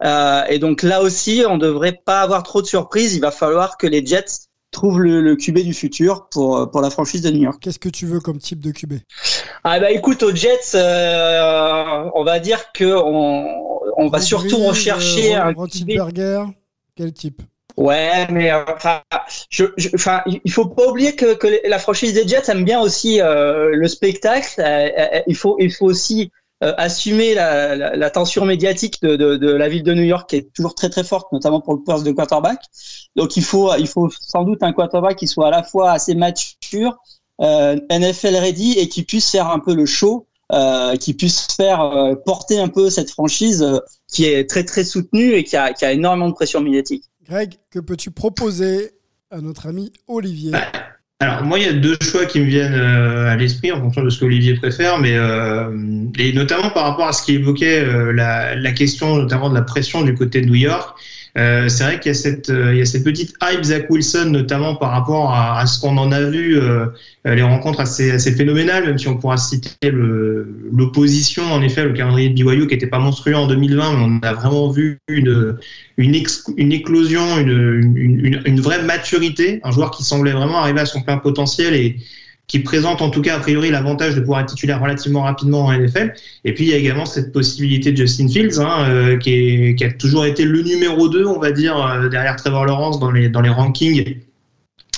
Euh, 0.04 0.44
et 0.50 0.60
donc 0.60 0.84
là 0.84 1.02
aussi, 1.02 1.44
on 1.48 1.58
devrait 1.58 2.00
pas 2.06 2.22
avoir 2.22 2.44
trop 2.44 2.62
de 2.62 2.68
surprises. 2.68 3.16
Il 3.16 3.22
va 3.22 3.32
falloir 3.32 3.78
que 3.78 3.88
les 3.88 4.06
Jets 4.06 4.50
trouve 4.72 5.02
le, 5.02 5.22
le, 5.22 5.36
QB 5.38 5.60
du 5.60 5.74
futur 5.74 6.28
pour, 6.30 6.70
pour 6.70 6.82
la 6.82 6.90
franchise 6.90 7.22
de 7.22 7.30
New 7.30 7.44
York. 7.44 7.60
Qu'est-ce 7.62 7.80
que 7.80 7.88
tu 7.88 8.06
veux 8.06 8.20
comme 8.20 8.40
type 8.40 8.60
de 8.60 8.72
QB 8.72 8.96
Ah 9.64 9.80
bah 9.80 9.92
écoute, 9.92 10.22
aux 10.22 10.36
Jets, 10.36 10.76
euh, 10.76 12.10
on 12.14 12.26
va 12.26 12.40
dire 12.40 12.74
que 12.74 12.84
on, 12.84 13.66
on 13.98 14.08
va 14.08 14.22
surtout 14.22 14.58
rechercher 14.58 15.36
euh, 15.36 15.46
un 15.46 15.54
QB. 15.54 15.92
Quel 16.96 17.14
type? 17.14 17.42
Ouais, 17.78 18.26
mais 18.32 18.52
euh, 18.52 18.64
enfin, 18.74 19.02
je, 19.50 19.66
je, 19.76 19.90
enfin, 19.96 20.22
il 20.26 20.52
faut 20.52 20.66
pas 20.66 20.88
oublier 20.88 21.16
que, 21.16 21.34
que 21.34 21.68
la 21.68 21.78
franchise 21.78 22.14
des 22.14 22.26
Jets 22.26 22.50
aime 22.50 22.64
bien 22.64 22.80
aussi 22.80 23.20
euh, 23.20 23.72
le 23.76 23.88
spectacle. 23.88 24.64
il 25.28 25.36
faut, 25.36 25.58
il 25.60 25.74
faut 25.74 25.86
aussi 25.86 26.32
euh, 26.64 26.74
assumer 26.78 27.34
la, 27.34 27.76
la, 27.76 27.96
la, 27.96 28.10
tension 28.10 28.46
médiatique 28.46 29.02
de, 29.02 29.16
de, 29.16 29.36
de, 29.36 29.52
la 29.52 29.68
ville 29.68 29.84
de 29.84 29.94
New 29.94 30.04
York 30.04 30.30
qui 30.30 30.38
est 30.38 30.54
toujours 30.54 30.74
très 30.74 30.90
très 30.90 31.04
forte, 31.04 31.32
notamment 31.34 31.60
pour 31.60 31.74
le 31.74 31.84
poste 31.84 32.06
de 32.06 32.12
quarterback. 32.12 32.60
Donc 33.16 33.36
il 33.36 33.44
faut 33.44 33.76
il 33.76 33.88
faut 33.88 34.10
sans 34.10 34.44
doute 34.44 34.64
un 34.64 34.72
quarterback 34.72 35.18
qui 35.18 35.28
soit 35.28 35.48
à 35.48 35.52
la 35.52 35.64
fois 35.64 35.92
assez 35.92 36.16
mature, 36.16 36.98
euh, 37.42 37.78
NFL 37.92 38.36
ready 38.36 38.74
et 38.80 38.88
qui 38.88 39.04
puisse 39.04 39.30
faire 39.30 39.50
un 39.50 39.60
peu 39.60 39.76
le 39.76 39.86
show, 39.86 40.28
euh, 40.52 40.96
qui 40.96 41.16
puisse 41.16 41.48
faire 41.56 41.82
euh, 41.82 42.14
porter 42.16 42.60
un 42.60 42.68
peu 42.68 42.92
cette 42.92 43.10
franchise 43.10 43.64
euh, 43.64 43.80
qui 44.08 44.26
est 44.26 44.48
très 44.48 44.64
très 44.64 44.84
soutenue 44.84 45.34
et 45.34 45.44
qui 45.44 45.58
a, 45.58 45.74
qui 45.74 45.86
a 45.86 45.92
énormément 45.92 46.30
de 46.30 46.36
pression 46.36 46.62
médiatique. 46.62 47.04
Greg, 47.28 47.56
que 47.72 47.80
peux-tu 47.80 48.12
proposer 48.12 48.92
à 49.32 49.42
notre 49.42 49.66
ami 49.66 49.92
Olivier? 50.08 50.52
Alors 51.22 51.44
moi, 51.44 51.60
il 51.60 51.66
y 51.66 51.70
a 51.70 51.74
deux 51.74 51.96
choix 52.02 52.26
qui 52.26 52.42
me 52.42 52.46
viennent 52.46 52.74
euh, 52.74 53.30
à 53.32 53.38
l'esprit 53.38 53.72
en 53.72 53.80
fonction 53.80 54.04
de 54.04 54.10
ce 54.10 54.20
qu'Olivier 54.20 54.56
préfère, 54.56 55.00
mais 55.00 55.16
euh, 55.16 55.72
et 56.20 56.34
notamment 56.34 56.70
par 56.72 56.84
rapport 56.84 57.08
à 57.08 57.14
ce 57.14 57.24
qui 57.24 57.36
évoquait 57.36 57.80
euh, 57.86 58.12
la, 58.12 58.56
la, 58.56 58.72
question 58.74 59.16
notamment 59.16 59.50
de 59.50 59.56
la 59.56 59.62
pression 59.62 60.02
du 60.04 60.14
côté 60.14 60.42
de 60.42 60.48
New 60.48 60.56
York. 60.56 61.00
Euh, 61.38 61.68
c'est 61.68 61.84
vrai 61.84 62.00
qu'il 62.00 62.12
y 62.12 62.12
a 62.12 62.14
cette 62.14 62.50
euh, 62.50 62.74
il 62.74 62.78
y 62.78 62.82
a 62.82 62.86
cette 62.86 63.04
petite 63.04 63.34
hype 63.44 63.62
Zach 63.62 63.90
Wilson 63.90 64.28
notamment 64.30 64.78
par 64.78 64.92
rapport 64.92 65.34
à, 65.34 65.60
à 65.60 65.66
ce 65.66 65.82
qu'on 65.82 65.98
en 65.98 66.14
a 66.14 66.22
vu 66.22 66.58
euh, 66.58 66.86
les 67.26 67.42
rencontres 67.42 67.82
assez 67.82 68.10
assez 68.12 68.32
phénoménales 68.32 68.86
même 68.86 68.98
si 68.98 69.10
on 69.10 69.18
pourra 69.18 69.36
citer 69.36 69.92
l'opposition 69.92 71.44
en 71.52 71.62
effet 71.62 71.84
le 71.84 71.92
calendrier 71.92 72.30
de 72.30 72.42
BYU 72.42 72.68
qui 72.68 72.76
était 72.76 72.88
pas 72.88 73.00
monstrueux 73.00 73.36
en 73.36 73.48
2020 73.48 73.98
mais 73.98 74.22
on 74.24 74.26
a 74.26 74.32
vraiment 74.32 74.70
vu 74.70 74.98
une 75.10 75.58
une, 75.98 76.16
une 76.56 76.72
éclosion 76.72 77.38
une, 77.38 77.94
une, 77.98 78.42
une, 78.46 78.62
vraie 78.62 78.82
maturité 78.84 79.60
un 79.66 79.72
joueur 79.72 79.92
qui 79.92 80.04
semblait 80.06 80.32
vraiment 80.32 80.60
arriver 80.60 80.80
à 80.80 80.86
son 80.86 81.02
plein 81.02 81.18
potentiel 81.18 81.74
et 81.74 81.98
qui 82.48 82.60
présente 82.60 83.02
en 83.02 83.10
tout 83.10 83.22
cas 83.22 83.38
a 83.38 83.40
priori 83.40 83.72
l'avantage 83.72 84.16
de 84.16 84.20
pouvoir 84.20 84.42
être 84.42 84.50
titulaire 84.50 84.82
relativement 84.82 85.24
rapidement 85.24 85.66
en 85.66 85.74
NFL. 85.74 86.14
Et 86.44 86.54
puis 86.54 86.66
il 86.66 86.70
y 86.70 86.74
a 86.74 86.78
également 86.78 87.06
cette 87.06 87.32
possibilité 87.32 87.92
de 87.92 87.98
Justin 87.98 88.28
Fields, 88.28 88.60
hein, 88.60 88.86
euh, 88.90 89.18
qui, 89.18 89.76
a 89.84 89.92
toujours 89.92 90.26
été 90.26 90.46
le 90.46 90.62
numéro 90.62 91.10
2, 91.10 91.26
on 91.26 91.40
va 91.40 91.52
dire, 91.52 91.78
euh, 91.78 92.10
derrière 92.10 92.36
Trevor 92.36 92.66
Lawrence 92.66 93.00
dans 93.00 93.12
les, 93.12 93.30
dans 93.30 93.42
les 93.42 93.50
rankings 93.50 94.18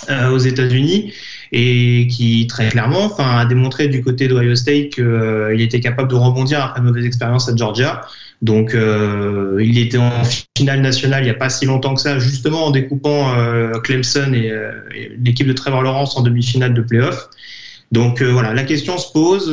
euh, 0.10 0.30
aux 0.30 0.38
États-Unis, 0.38 1.14
et 1.52 2.08
qui 2.08 2.48
très 2.48 2.70
clairement 2.70 3.06
enfin, 3.06 3.38
a 3.38 3.46
démontré 3.46 3.88
du 3.88 4.04
côté 4.04 4.28
d'Ohio 4.28 4.56
State 4.56 4.90
qu'il 4.90 5.62
était 5.62 5.80
capable 5.80 6.10
de 6.10 6.16
rebondir 6.16 6.64
après 6.64 6.80
une 6.80 6.86
mauvaise 6.86 7.06
expérience 7.06 7.50
à 7.50 7.56
Georgia. 7.56 8.02
Donc, 8.42 8.76
euh, 8.76 9.58
il 9.60 9.80
était 9.80 9.98
en 9.98 10.12
finale 10.56 10.82
nationale 10.82 11.24
il 11.24 11.26
n'y 11.26 11.32
a 11.32 11.36
pas 11.36 11.50
si 11.50 11.66
longtemps 11.66 11.96
que 11.96 12.02
ça, 12.02 12.20
justement 12.20 12.66
en 12.66 12.72
découpant 12.72 13.34
euh, 13.36 13.72
Clemson 13.80 14.32
et, 14.34 14.52
euh, 14.52 14.72
et 14.94 15.12
l'équipe 15.24 15.48
de 15.48 15.54
Trevor 15.54 15.82
Lawrence 15.82 16.16
en 16.18 16.22
demi-finale 16.22 16.74
de 16.74 16.82
playoff. 16.82 17.30
Donc 17.92 18.22
voilà, 18.22 18.54
la 18.54 18.64
question 18.64 18.98
se 18.98 19.12
pose 19.14 19.48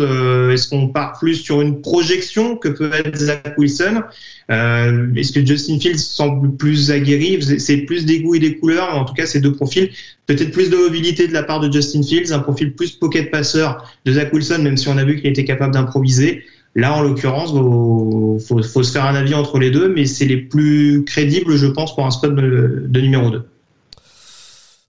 est-ce 0.52 0.68
qu'on 0.68 0.88
part 0.88 1.18
plus 1.20 1.36
sur 1.36 1.60
une 1.62 1.80
projection 1.80 2.56
que 2.56 2.68
peut 2.68 2.90
être 2.92 3.16
Zach 3.16 3.54
Wilson? 3.56 4.02
Est-ce 4.48 5.32
que 5.32 5.46
Justin 5.46 5.78
Fields 5.78 5.98
semble 5.98 6.56
plus 6.56 6.90
aguerri? 6.90 7.40
C'est 7.60 7.78
plus 7.78 8.04
des 8.04 8.22
goûts 8.22 8.34
et 8.34 8.40
des 8.40 8.58
couleurs, 8.58 8.96
en 8.96 9.04
tout 9.04 9.14
cas, 9.14 9.26
ces 9.26 9.40
deux 9.40 9.52
profils. 9.52 9.88
Peut-être 10.26 10.50
plus 10.50 10.68
de 10.68 10.76
mobilité 10.76 11.28
de 11.28 11.32
la 11.32 11.44
part 11.44 11.60
de 11.60 11.70
Justin 11.70 12.02
Fields, 12.02 12.32
un 12.32 12.40
profil 12.40 12.74
plus 12.74 12.90
pocket 12.90 13.30
passeur 13.30 13.88
de 14.04 14.12
Zach 14.12 14.32
Wilson, 14.32 14.58
même 14.62 14.76
si 14.76 14.88
on 14.88 14.96
a 14.96 15.04
vu 15.04 15.16
qu'il 15.16 15.30
était 15.30 15.44
capable 15.44 15.72
d'improviser. 15.72 16.42
Là, 16.74 16.92
en 16.96 17.02
l'occurrence, 17.02 17.50
il 17.50 18.44
faut, 18.44 18.62
faut, 18.62 18.82
se 18.82 18.90
faire 18.90 19.04
un 19.04 19.14
avis 19.14 19.34
entre 19.34 19.58
les 19.60 19.70
deux, 19.70 19.88
mais 19.88 20.06
c'est 20.06 20.24
les 20.24 20.38
plus 20.38 21.04
crédibles, 21.04 21.56
je 21.56 21.66
pense, 21.66 21.94
pour 21.94 22.04
un 22.04 22.10
spot 22.10 22.34
de, 22.34 22.84
de 22.88 23.00
numéro 23.00 23.30
2. 23.30 23.46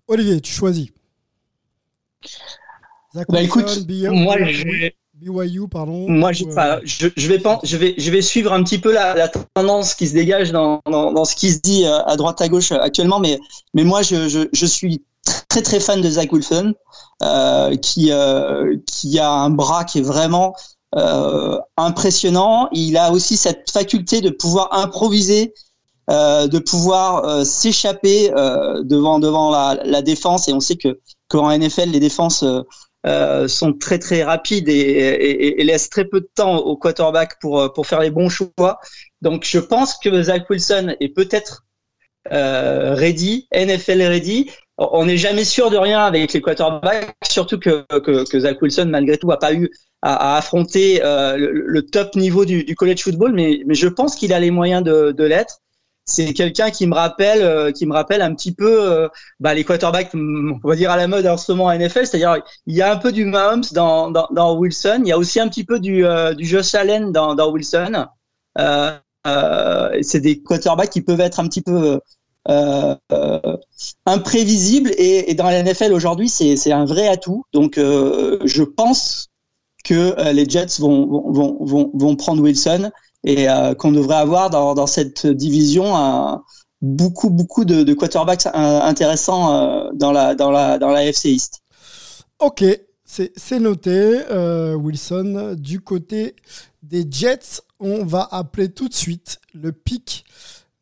Olivier, 0.07 0.41
tu 0.41 0.51
choisis. 0.51 0.87
Zach 3.15 3.27
bah, 3.29 3.41
écoute, 3.41 3.85
moi, 4.11 4.35
je... 4.45 4.91
BYU, 5.15 5.69
pardon. 5.69 6.09
Moi, 6.09 6.33
je, 6.33 6.43
euh... 6.45 6.79
je, 6.83 7.07
je, 7.15 7.27
vais 7.29 7.41
je 7.63 7.77
vais, 7.77 7.95
je 7.97 8.11
vais 8.11 8.21
suivre 8.21 8.51
un 8.51 8.61
petit 8.63 8.77
peu 8.77 8.91
la, 8.91 9.15
la 9.15 9.29
tendance 9.29 9.93
qui 9.93 10.07
se 10.07 10.13
dégage 10.13 10.51
dans, 10.51 10.81
dans, 10.85 11.13
dans, 11.13 11.23
ce 11.23 11.35
qui 11.35 11.51
se 11.51 11.59
dit 11.59 11.85
euh, 11.85 12.03
à 12.03 12.17
droite 12.17 12.41
à 12.41 12.49
gauche 12.49 12.73
actuellement, 12.73 13.19
mais, 13.19 13.39
mais 13.73 13.85
moi, 13.85 14.01
je, 14.01 14.27
je, 14.27 14.49
je 14.51 14.65
suis 14.65 15.03
très 15.47 15.61
très 15.61 15.79
fan 15.79 16.01
de 16.01 16.09
Zach 16.09 16.33
Wilson, 16.33 16.73
euh, 17.23 17.77
qui, 17.77 18.11
euh, 18.11 18.75
qui 18.85 19.17
a 19.17 19.31
un 19.31 19.49
bras 19.49 19.85
qui 19.85 19.99
est 19.99 20.03
vraiment 20.03 20.53
euh, 20.95 21.57
impressionnant. 21.77 22.67
Il 22.73 22.97
a 22.97 23.11
aussi 23.11 23.37
cette 23.37 23.71
faculté 23.71 24.19
de 24.19 24.29
pouvoir 24.29 24.67
improviser, 24.73 25.53
euh, 26.09 26.47
de 26.47 26.59
pouvoir 26.59 27.23
euh, 27.23 27.43
s'échapper 27.45 28.29
devant 28.83 29.19
devant 29.19 29.49
la, 29.49 29.79
la, 29.85 30.01
défense. 30.01 30.49
Et 30.49 30.53
on 30.53 30.59
sait 30.59 30.75
que 30.75 30.99
qu'en 31.29 31.57
NFL, 31.57 31.89
les 31.89 31.99
défenses 31.99 32.43
sont 33.47 33.73
très 33.73 33.99
très 33.99 34.23
rapides 34.23 34.67
et, 34.67 34.73
et, 34.73 35.61
et, 35.61 35.63
laissent 35.63 35.89
très 35.89 36.05
peu 36.05 36.21
de 36.21 36.29
temps 36.33 36.57
au 36.57 36.75
quarterback 36.75 37.39
pour 37.39 37.71
pour 37.73 37.87
faire 37.87 37.99
les 37.99 38.11
bons 38.11 38.29
choix. 38.29 38.79
Donc 39.21 39.45
je 39.45 39.59
pense 39.59 39.97
que 39.97 40.23
Zach 40.23 40.49
Wilson 40.49 40.95
est 40.99 41.09
peut-être 41.09 41.65
ready, 42.31 43.47
NFL 43.53 44.01
ready. 44.01 44.49
On 44.77 45.05
n'est 45.05 45.17
jamais 45.17 45.45
sûr 45.45 45.69
de 45.69 45.77
rien 45.77 45.99
avec 46.03 46.33
les 46.33 46.41
quarterbacks, 46.41 47.15
surtout 47.29 47.59
que, 47.59 47.85
que, 47.99 48.29
que 48.29 48.39
Zach 48.39 48.61
Wilson 48.61 48.87
malgré 48.89 49.17
tout 49.17 49.31
a 49.31 49.39
pas 49.39 49.53
eu 49.53 49.69
à, 50.05 50.37
affronter 50.37 51.01
euh, 51.03 51.35
le, 51.37 51.81
top 51.85 52.15
niveau 52.15 52.45
du, 52.45 52.63
du, 52.63 52.75
college 52.75 53.01
football, 53.01 53.33
mais, 53.33 53.61
mais 53.65 53.73
je 53.73 53.87
pense 53.87 54.15
qu'il 54.15 54.33
a 54.33 54.39
les 54.39 54.51
moyens 54.51 54.83
de, 54.83 55.11
de 55.11 55.23
l'être. 55.23 55.61
C'est 56.05 56.33
quelqu'un 56.33 56.69
qui 56.69 56.85
me 56.85 56.93
rappelle, 56.93 57.41
euh, 57.41 57.71
qui 57.71 57.85
me 57.85 57.93
rappelle 57.93 58.21
un 58.21 58.33
petit 58.35 58.53
peu 58.53 58.91
euh, 58.91 59.07
bah, 59.39 59.53
les 59.53 59.63
quarterbacks, 59.63 60.11
on 60.13 60.59
va 60.63 60.75
dire 60.75 60.91
à 60.91 60.97
la 60.97 61.07
mode 61.07 61.25
en 61.25 61.37
ce 61.37 61.51
moment 61.51 61.67
à 61.67 61.77
NFL, 61.77 62.05
c'est-à-dire 62.05 62.37
il 62.67 62.75
y 62.75 62.81
a 62.81 62.91
un 62.91 62.97
peu 62.97 63.11
du 63.11 63.25
Mahomes 63.25 63.63
dans, 63.71 64.11
dans, 64.11 64.27
dans, 64.31 64.55
Wilson, 64.55 65.01
il 65.03 65.07
y 65.07 65.11
a 65.11 65.17
aussi 65.17 65.39
un 65.39 65.47
petit 65.47 65.63
peu 65.63 65.79
du, 65.79 66.05
du 66.37 66.45
Josh 66.45 66.75
Allen 66.75 67.11
dans, 67.11 67.33
dans 67.33 67.51
Wilson. 67.51 68.05
c'est 70.01 70.19
des 70.19 70.41
quarterbacks 70.43 70.91
qui 70.91 71.01
peuvent 71.01 71.21
être 71.21 71.39
un 71.39 71.47
petit 71.47 71.61
peu 71.61 71.99
euh, 72.47 72.95
imprévisibles 74.05 74.91
et, 74.97 75.31
et, 75.31 75.33
dans 75.33 75.45
la 75.45 75.63
NFL 75.63 75.91
aujourd'hui 75.93 76.29
c'est 76.29 76.71
un 76.71 76.85
vrai 76.85 77.07
atout. 77.07 77.43
Donc 77.53 77.77
euh, 77.79 78.37
je 78.45 78.61
pense 78.61 79.29
que 79.83 80.19
euh, 80.19 80.31
les 80.31 80.47
Jets 80.47 80.79
vont, 80.79 81.31
vont, 81.31 81.57
vont, 81.61 81.91
vont 81.93 82.15
prendre 82.15 82.43
Wilson 82.43 82.91
et 83.25 83.49
euh, 83.49 83.73
qu'on 83.73 83.91
devrait 83.91 84.15
avoir 84.15 84.49
dans, 84.49 84.87
cette 84.87 85.27
division 85.27 85.95
un, 85.95 86.43
beaucoup, 86.81 87.29
beaucoup 87.29 87.65
de, 87.65 87.93
quarterbacks 87.93 88.47
intéressants 88.53 89.53
euh, 89.53 89.89
dans 89.93 90.11
la, 90.11 90.35
dans 90.35 90.51
la, 90.51 90.77
dans 90.77 90.89
la 90.89 91.05
FC 91.05 91.31
East. 91.31 91.61
Ok, 92.39 92.63
c'est 93.05 93.59
noté. 93.59 94.21
Wilson, 94.75 95.55
du 95.57 95.79
côté 95.79 96.35
des 96.83 97.05
Jets, 97.09 97.61
on 97.79 98.05
va 98.05 98.27
appeler 98.31 98.69
tout 98.69 98.87
de 98.87 98.93
suite 98.93 99.39
le 99.53 99.71
pic 99.71 100.25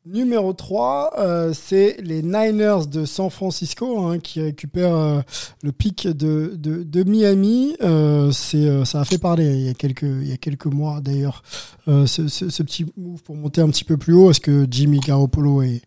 Numéro 0.05 0.51
3, 0.51 1.13
euh, 1.17 1.53
c'est 1.53 1.95
les 2.01 2.21
Niners 2.23 2.87
de 2.91 3.05
San 3.05 3.29
Francisco 3.29 3.99
hein, 3.99 4.19
qui 4.19 4.41
récupèrent 4.41 4.97
euh, 4.97 5.21
le 5.61 5.71
pic 5.71 6.09
de, 6.09 6.55
de, 6.57 7.03
Miami. 7.03 7.77
Euh, 7.81 8.29
c'est, 8.31 8.83
ça 8.83 8.99
a 8.99 9.05
fait 9.05 9.17
parler 9.17 9.45
il 9.45 9.61
y 9.61 9.69
a 9.69 9.73
quelques, 9.73 10.01
il 10.01 10.27
y 10.27 10.33
a 10.33 10.37
quelques 10.37 10.65
mois 10.65 10.99
d'ailleurs, 10.99 11.41
ce, 11.87 12.63
petit 12.63 12.85
move 12.97 13.23
pour 13.23 13.35
monter 13.35 13.61
un 13.61 13.69
petit 13.69 13.85
peu 13.85 13.95
plus 13.95 14.13
haut. 14.13 14.29
Est-ce 14.29 14.41
que 14.41 14.67
Jimmy 14.69 14.99
Garoppolo 14.99 15.61
est, 15.61 15.81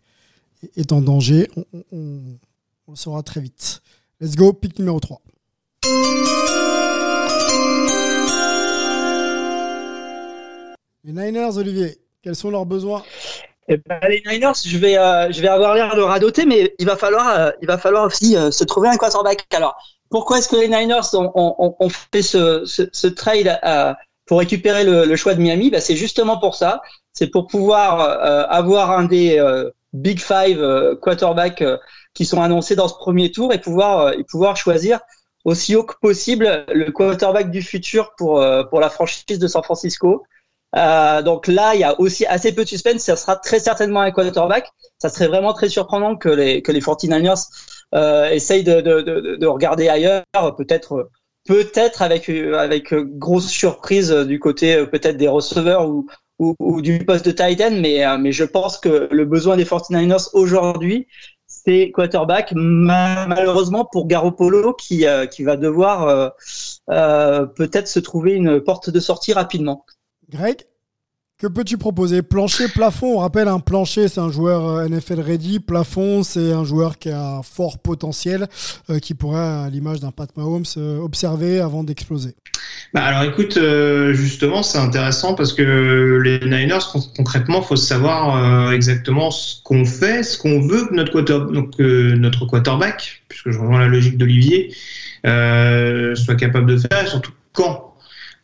est 0.75 0.91
en 0.91 1.01
danger? 1.01 1.47
On, 1.55 1.65
on, 1.91 2.21
on, 2.87 2.91
le 2.91 2.97
saura 2.97 3.21
très 3.21 3.41
vite. 3.41 3.83
Let's 4.19 4.35
go, 4.35 4.51
pic 4.51 4.79
numéro 4.79 4.99
3. 4.99 5.21
Les 11.03 11.13
Niners, 11.13 11.55
Olivier, 11.57 11.99
quels 12.23 12.35
sont 12.35 12.49
leurs 12.49 12.65
besoins? 12.65 13.03
Eh 13.67 13.77
ben, 13.85 13.99
les 14.07 14.23
Niners, 14.25 14.53
je 14.65 14.77
vais, 14.77 14.97
euh, 14.97 15.31
je 15.31 15.41
vais 15.41 15.49
avoir 15.49 15.75
l'air 15.75 15.95
de 15.95 16.01
radoter, 16.01 16.45
mais 16.45 16.73
il 16.79 16.85
va 16.85 16.95
falloir, 16.95 17.27
euh, 17.37 17.51
il 17.61 17.67
va 17.67 17.77
falloir 17.77 18.05
aussi 18.05 18.37
euh, 18.37 18.49
se 18.49 18.63
trouver 18.63 18.87
un 18.87 18.95
quarterback. 18.95 19.45
Alors, 19.53 19.77
pourquoi 20.09 20.37
est-ce 20.37 20.47
que 20.47 20.55
les 20.55 20.69
Niners 20.69 21.13
ont, 21.13 21.31
ont, 21.35 21.75
ont 21.77 21.89
fait 21.89 22.21
ce, 22.21 22.63
ce, 22.65 22.83
ce 22.93 23.07
trade 23.07 23.59
pour 24.25 24.39
récupérer 24.39 24.85
le, 24.85 25.03
le, 25.05 25.15
choix 25.17 25.33
de 25.33 25.41
Miami? 25.41 25.69
Ben, 25.69 25.81
C'est 25.81 25.97
justement 25.97 26.37
pour 26.37 26.55
ça. 26.55 26.81
C'est 27.11 27.27
pour 27.27 27.47
pouvoir 27.47 27.99
avoir 28.49 28.91
un 28.91 29.03
des 29.03 29.43
Big 29.91 30.21
Five 30.21 30.95
quarterbacks 31.01 31.61
qui 32.13 32.23
sont 32.23 32.41
annoncés 32.41 32.77
dans 32.77 32.87
ce 32.87 32.93
premier 32.93 33.31
tour 33.33 33.51
et 33.51 33.59
pouvoir, 33.59 34.13
pouvoir 34.29 34.55
choisir 34.55 35.01
aussi 35.43 35.75
haut 35.75 35.83
que 35.83 35.95
possible 36.01 36.63
le 36.69 36.89
quarterback 36.91 37.51
du 37.51 37.61
futur 37.61 38.13
pour, 38.17 38.41
pour 38.69 38.79
la 38.79 38.89
franchise 38.89 39.39
de 39.39 39.47
San 39.47 39.61
Francisco. 39.61 40.23
Euh, 40.75 41.21
donc 41.21 41.47
là, 41.47 41.75
il 41.75 41.81
y 41.81 41.83
a 41.83 41.99
aussi 41.99 42.25
assez 42.25 42.53
peu 42.53 42.63
de 42.63 42.69
suspense. 42.69 43.01
Ça 43.01 43.15
sera 43.15 43.35
très 43.35 43.59
certainement 43.59 44.01
un 44.01 44.11
quarterback. 44.11 44.69
Ça 44.97 45.09
serait 45.09 45.27
vraiment 45.27 45.53
très 45.53 45.69
surprenant 45.69 46.15
que 46.15 46.29
les 46.29 46.61
que 46.61 46.71
les 46.71 46.81
49ers 46.81 47.47
euh, 47.95 48.29
essayent 48.29 48.63
de, 48.63 48.81
de, 48.81 49.01
de, 49.01 49.35
de, 49.37 49.47
regarder 49.47 49.87
ailleurs, 49.87 50.23
peut-être 50.57 51.09
peut-être 51.45 52.01
avec 52.01 52.29
avec 52.29 52.93
grosse 52.93 53.47
surprise 53.47 54.11
du 54.11 54.39
côté 54.39 54.85
peut-être 54.87 55.15
des 55.17 55.29
receveurs 55.29 55.87
ou, 55.87 56.05
ou, 56.39 56.55
ou, 56.59 56.81
du 56.81 56.99
poste 57.05 57.25
de 57.25 57.31
Titan, 57.31 57.71
mais 57.71 58.03
mais 58.19 58.33
je 58.33 58.43
pense 58.43 58.77
que 58.77 59.07
le 59.09 59.25
besoin 59.25 59.55
des 59.55 59.63
49ers 59.63 60.29
aujourd'hui, 60.33 61.07
c'est 61.47 61.91
quarterback. 61.91 62.53
Malheureusement 62.55 63.85
pour 63.85 64.07
Garoppolo 64.07 64.73
qui 64.73 65.05
euh, 65.05 65.25
qui 65.25 65.43
va 65.43 65.57
devoir 65.57 66.07
euh, 66.07 66.29
euh, 66.89 67.45
peut-être 67.45 67.87
se 67.87 67.99
trouver 67.99 68.33
une 68.33 68.61
porte 68.61 68.89
de 68.89 68.99
sortie 68.99 69.33
rapidement. 69.33 69.85
Greg 70.29 70.57
Que 71.39 71.47
peux-tu 71.47 71.77
proposer? 71.77 72.21
Plancher, 72.21 72.67
plafond. 72.67 73.15
On 73.15 73.19
rappelle, 73.19 73.47
un 73.47 73.59
plancher, 73.59 74.09
c'est 74.09 74.19
un 74.19 74.29
joueur 74.29 74.67
euh, 74.67 74.87
NFL 74.89 75.21
ready. 75.21 75.59
Plafond, 75.59 76.23
c'est 76.23 76.51
un 76.51 76.65
joueur 76.65 76.97
qui 76.97 77.09
a 77.09 77.37
un 77.37 77.43
fort 77.43 77.77
potentiel, 77.79 78.47
euh, 78.89 78.99
qui 78.99 79.13
pourrait, 79.13 79.39
à 79.39 79.69
l'image 79.69 80.01
d'un 80.01 80.11
Pat 80.11 80.29
Mahomes, 80.35 80.65
euh, 80.75 80.99
observer 80.99 81.61
avant 81.61 81.85
d'exploser. 81.85 82.35
Bah 82.93 83.03
alors 83.03 83.23
écoute, 83.23 83.57
justement, 84.13 84.63
c'est 84.63 84.77
intéressant 84.77 85.33
parce 85.33 85.53
que 85.53 86.21
les 86.23 86.39
Niners, 86.39 86.79
concrètement, 87.15 87.61
faut 87.61 87.75
savoir 87.75 88.71
exactement 88.71 89.29
ce 89.29 89.61
qu'on 89.63 89.85
fait, 89.85 90.23
ce 90.23 90.37
qu'on 90.37 90.61
veut 90.61 90.87
que 90.87 90.93
notre, 90.93 91.21
notre 92.15 92.45
quarterback, 92.45 93.23
puisque 93.27 93.51
je 93.51 93.59
rejoins 93.59 93.79
la 93.79 93.87
logique 93.87 94.17
d'Olivier, 94.17 94.73
soit 95.23 96.35
capable 96.37 96.65
de 96.65 96.77
faire, 96.77 97.03
et 97.03 97.07
surtout 97.07 97.31
quand 97.51 97.96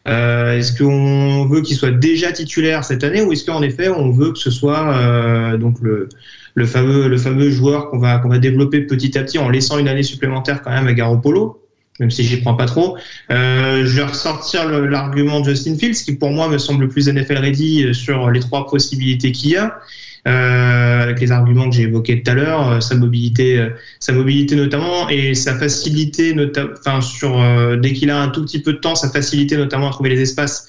euh, 0.08 0.58
est-ce 0.58 0.78
qu'on 0.78 1.46
veut 1.46 1.62
qu'il 1.62 1.78
soit 1.78 1.92
déjà 1.92 2.32
titulaire 2.32 2.84
cette 2.84 3.04
année 3.04 3.22
ou 3.22 3.32
est-ce 3.32 3.46
qu'en 3.46 3.62
effet 3.62 3.88
on 3.88 4.12
veut 4.12 4.34
que 4.34 4.40
ce 4.40 4.52
soit 4.52 4.94
euh, 4.98 5.58
donc 5.58 5.78
le, 5.82 6.10
le, 6.56 6.66
fameux 6.66 7.08
le 7.08 7.18
fameux 7.18 7.50
joueur 7.50 7.90
qu'on 7.90 8.00
va 8.00 8.18
qu'on 8.18 8.28
va 8.28 8.40
développer 8.40 8.82
petit 8.82 9.18
à 9.18 9.24
petit 9.24 9.40
en 9.40 9.48
laissant 9.48 9.78
une 9.78 9.88
année 9.88 10.04
supplémentaire 10.04 10.62
quand 10.62 10.72
même 10.72 10.88
à 10.88 10.94
Garoppolo 10.94 11.60
même 12.00 12.10
si 12.10 12.24
j'y 12.24 12.38
prends 12.38 12.56
pas 12.56 12.66
trop. 12.66 12.98
Euh, 13.30 13.86
je 13.86 13.96
vais 13.96 14.04
ressortir 14.04 14.68
l'argument 14.68 15.42
de 15.42 15.50
Justin 15.52 15.78
Fields 15.78 16.04
qui 16.04 16.14
pour 16.14 16.32
moi 16.32 16.50
me 16.50 16.58
semble 16.58 16.82
le 16.82 16.88
plus 16.90 17.08
NFL 17.08 17.38
ready 17.38 17.94
sur 17.94 18.32
les 18.32 18.40
trois 18.40 18.66
possibilités 18.66 19.32
qu'il 19.32 19.52
y 19.52 19.58
a. 19.58 19.80
Euh, 20.26 21.02
avec 21.02 21.20
les 21.20 21.34
arguments 21.34 21.70
que 21.70 21.76
j'ai 21.76 21.84
évoqués 21.84 22.24
tout 22.24 22.32
à 22.32 22.34
l'heure, 22.34 22.70
euh, 22.70 22.80
sa 22.80 22.96
mobilité, 22.96 23.60
euh, 23.60 23.72
sa 24.00 24.14
mobilité 24.14 24.56
notamment 24.56 25.10
et 25.10 25.36
sa 25.36 25.60
facilité, 25.60 26.34
enfin 26.80 27.02
sur 27.02 27.38
dès 27.82 27.92
qu'il 27.92 28.10
a 28.10 28.22
un 28.22 28.30
tout 28.30 28.42
petit 28.44 28.62
peu 28.62 28.74
de 28.74 28.78
temps, 28.78 28.96
sa 28.96 29.10
facilité 29.10 29.58
notamment 29.58 29.90
à 29.90 29.92
trouver 29.92 30.10
les 30.10 30.22
espaces 30.22 30.68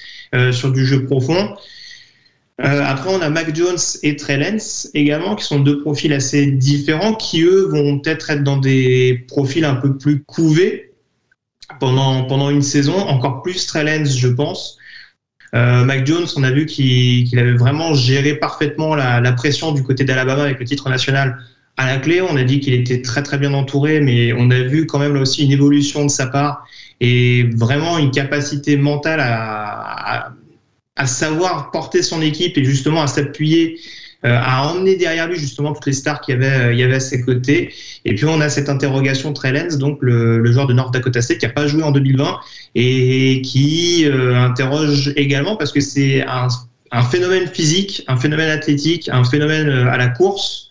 sur 0.51 0.73
du 0.73 0.85
jeu 0.85 1.05
profond. 1.05 1.55
après, 2.59 3.11
on 3.15 3.21
a 3.21 3.31
Mac 3.31 3.55
Jones 3.55 3.79
et 4.03 4.17
Trey 4.17 4.37
Lance 4.37 4.91
également, 4.95 5.37
qui 5.37 5.45
sont 5.45 5.61
deux 5.61 5.81
profils 5.81 6.13
assez 6.13 6.47
différents, 6.47 7.15
qui 7.15 7.43
eux 7.43 7.69
vont 7.71 8.01
peut-être 8.01 8.31
être 8.31 8.43
dans 8.43 8.57
des 8.57 9.25
profils 9.29 9.65
un 9.65 9.77
peu 9.77 9.97
plus 9.97 10.25
couvés 10.25 10.91
pendant, 11.79 12.25
pendant 12.25 12.51
une 12.51 12.63
saison, 12.63 12.97
encore 12.97 13.43
plus 13.43 13.67
Trey 13.67 13.85
Lance, 13.85 14.17
je 14.17 14.29
pense. 14.29 14.79
Euh, 15.55 15.85
Mac 15.85 16.07
Jones, 16.07 16.27
on 16.37 16.43
a 16.43 16.51
vu 16.51 16.67
qu'il 16.67 17.39
avait 17.39 17.53
vraiment 17.53 17.95
géré 17.95 18.35
parfaitement 18.35 18.95
la, 18.95 19.33
pression 19.33 19.73
du 19.73 19.83
côté 19.83 20.05
d'Alabama 20.05 20.43
avec 20.43 20.59
le 20.59 20.65
titre 20.65 20.89
national 20.89 21.39
à 21.77 21.87
la 21.87 21.99
clé. 21.99 22.21
On 22.21 22.37
a 22.37 22.43
dit 22.43 22.61
qu'il 22.61 22.75
était 22.75 23.03
très 23.03 23.23
très 23.23 23.39
bien 23.39 23.55
entouré, 23.55 24.01
mais 24.01 24.33
on 24.33 24.51
a 24.51 24.61
vu 24.61 24.87
quand 24.87 24.99
même 24.99 25.15
là 25.15 25.21
aussi 25.21 25.45
une 25.45 25.53
évolution 25.53 26.05
de 26.05 26.11
sa 26.11 26.27
part 26.27 26.67
et 27.01 27.45
vraiment 27.55 27.99
une 27.99 28.11
capacité 28.11 28.77
mentale 28.77 29.21
à, 29.21 30.33
savoir 31.07 31.71
porter 31.71 32.03
son 32.03 32.23
équipe 32.23 32.57
et 32.57 32.65
justement 32.65 33.03
à 33.03 33.09
s'appuyer 33.09 33.79
a 34.33 34.69
emmené 34.69 34.97
derrière 34.97 35.29
lui 35.29 35.39
justement 35.39 35.73
toutes 35.73 35.87
les 35.87 35.93
stars 35.93 36.21
qu'il 36.21 36.35
y 36.35 36.37
avait, 36.37 36.67
euh, 36.67 36.73
il 36.73 36.79
y 36.79 36.83
avait 36.83 36.97
à 36.97 37.01
ses 37.01 37.21
côtés. 37.21 37.73
Et 38.05 38.15
puis 38.15 38.25
on 38.25 38.41
a 38.41 38.49
cette 38.49 38.69
interrogation 38.69 39.33
Trellens, 39.33 39.77
donc 39.79 39.99
le, 40.01 40.45
joueur 40.51 40.67
de 40.67 40.73
North 40.73 40.93
Dakota 40.93 41.21
State 41.21 41.39
qui 41.39 41.47
a 41.47 41.51
pas 41.51 41.67
joué 41.67 41.83
en 41.83 41.91
2020 41.91 42.39
et 42.75 43.43
qui 43.43 44.05
euh, 44.07 44.37
interroge 44.37 45.13
également 45.17 45.57
parce 45.57 45.73
que 45.73 45.81
c'est 45.81 46.25
un, 46.27 46.49
phénomène 47.11 47.49
physique, 47.49 48.03
un 48.09 48.17
phénomène 48.17 48.51
athlétique, 48.51 49.09
un 49.13 49.25
phénomène 49.25 49.69
à 49.69 49.97
la 49.97 50.09
course. 50.09 50.71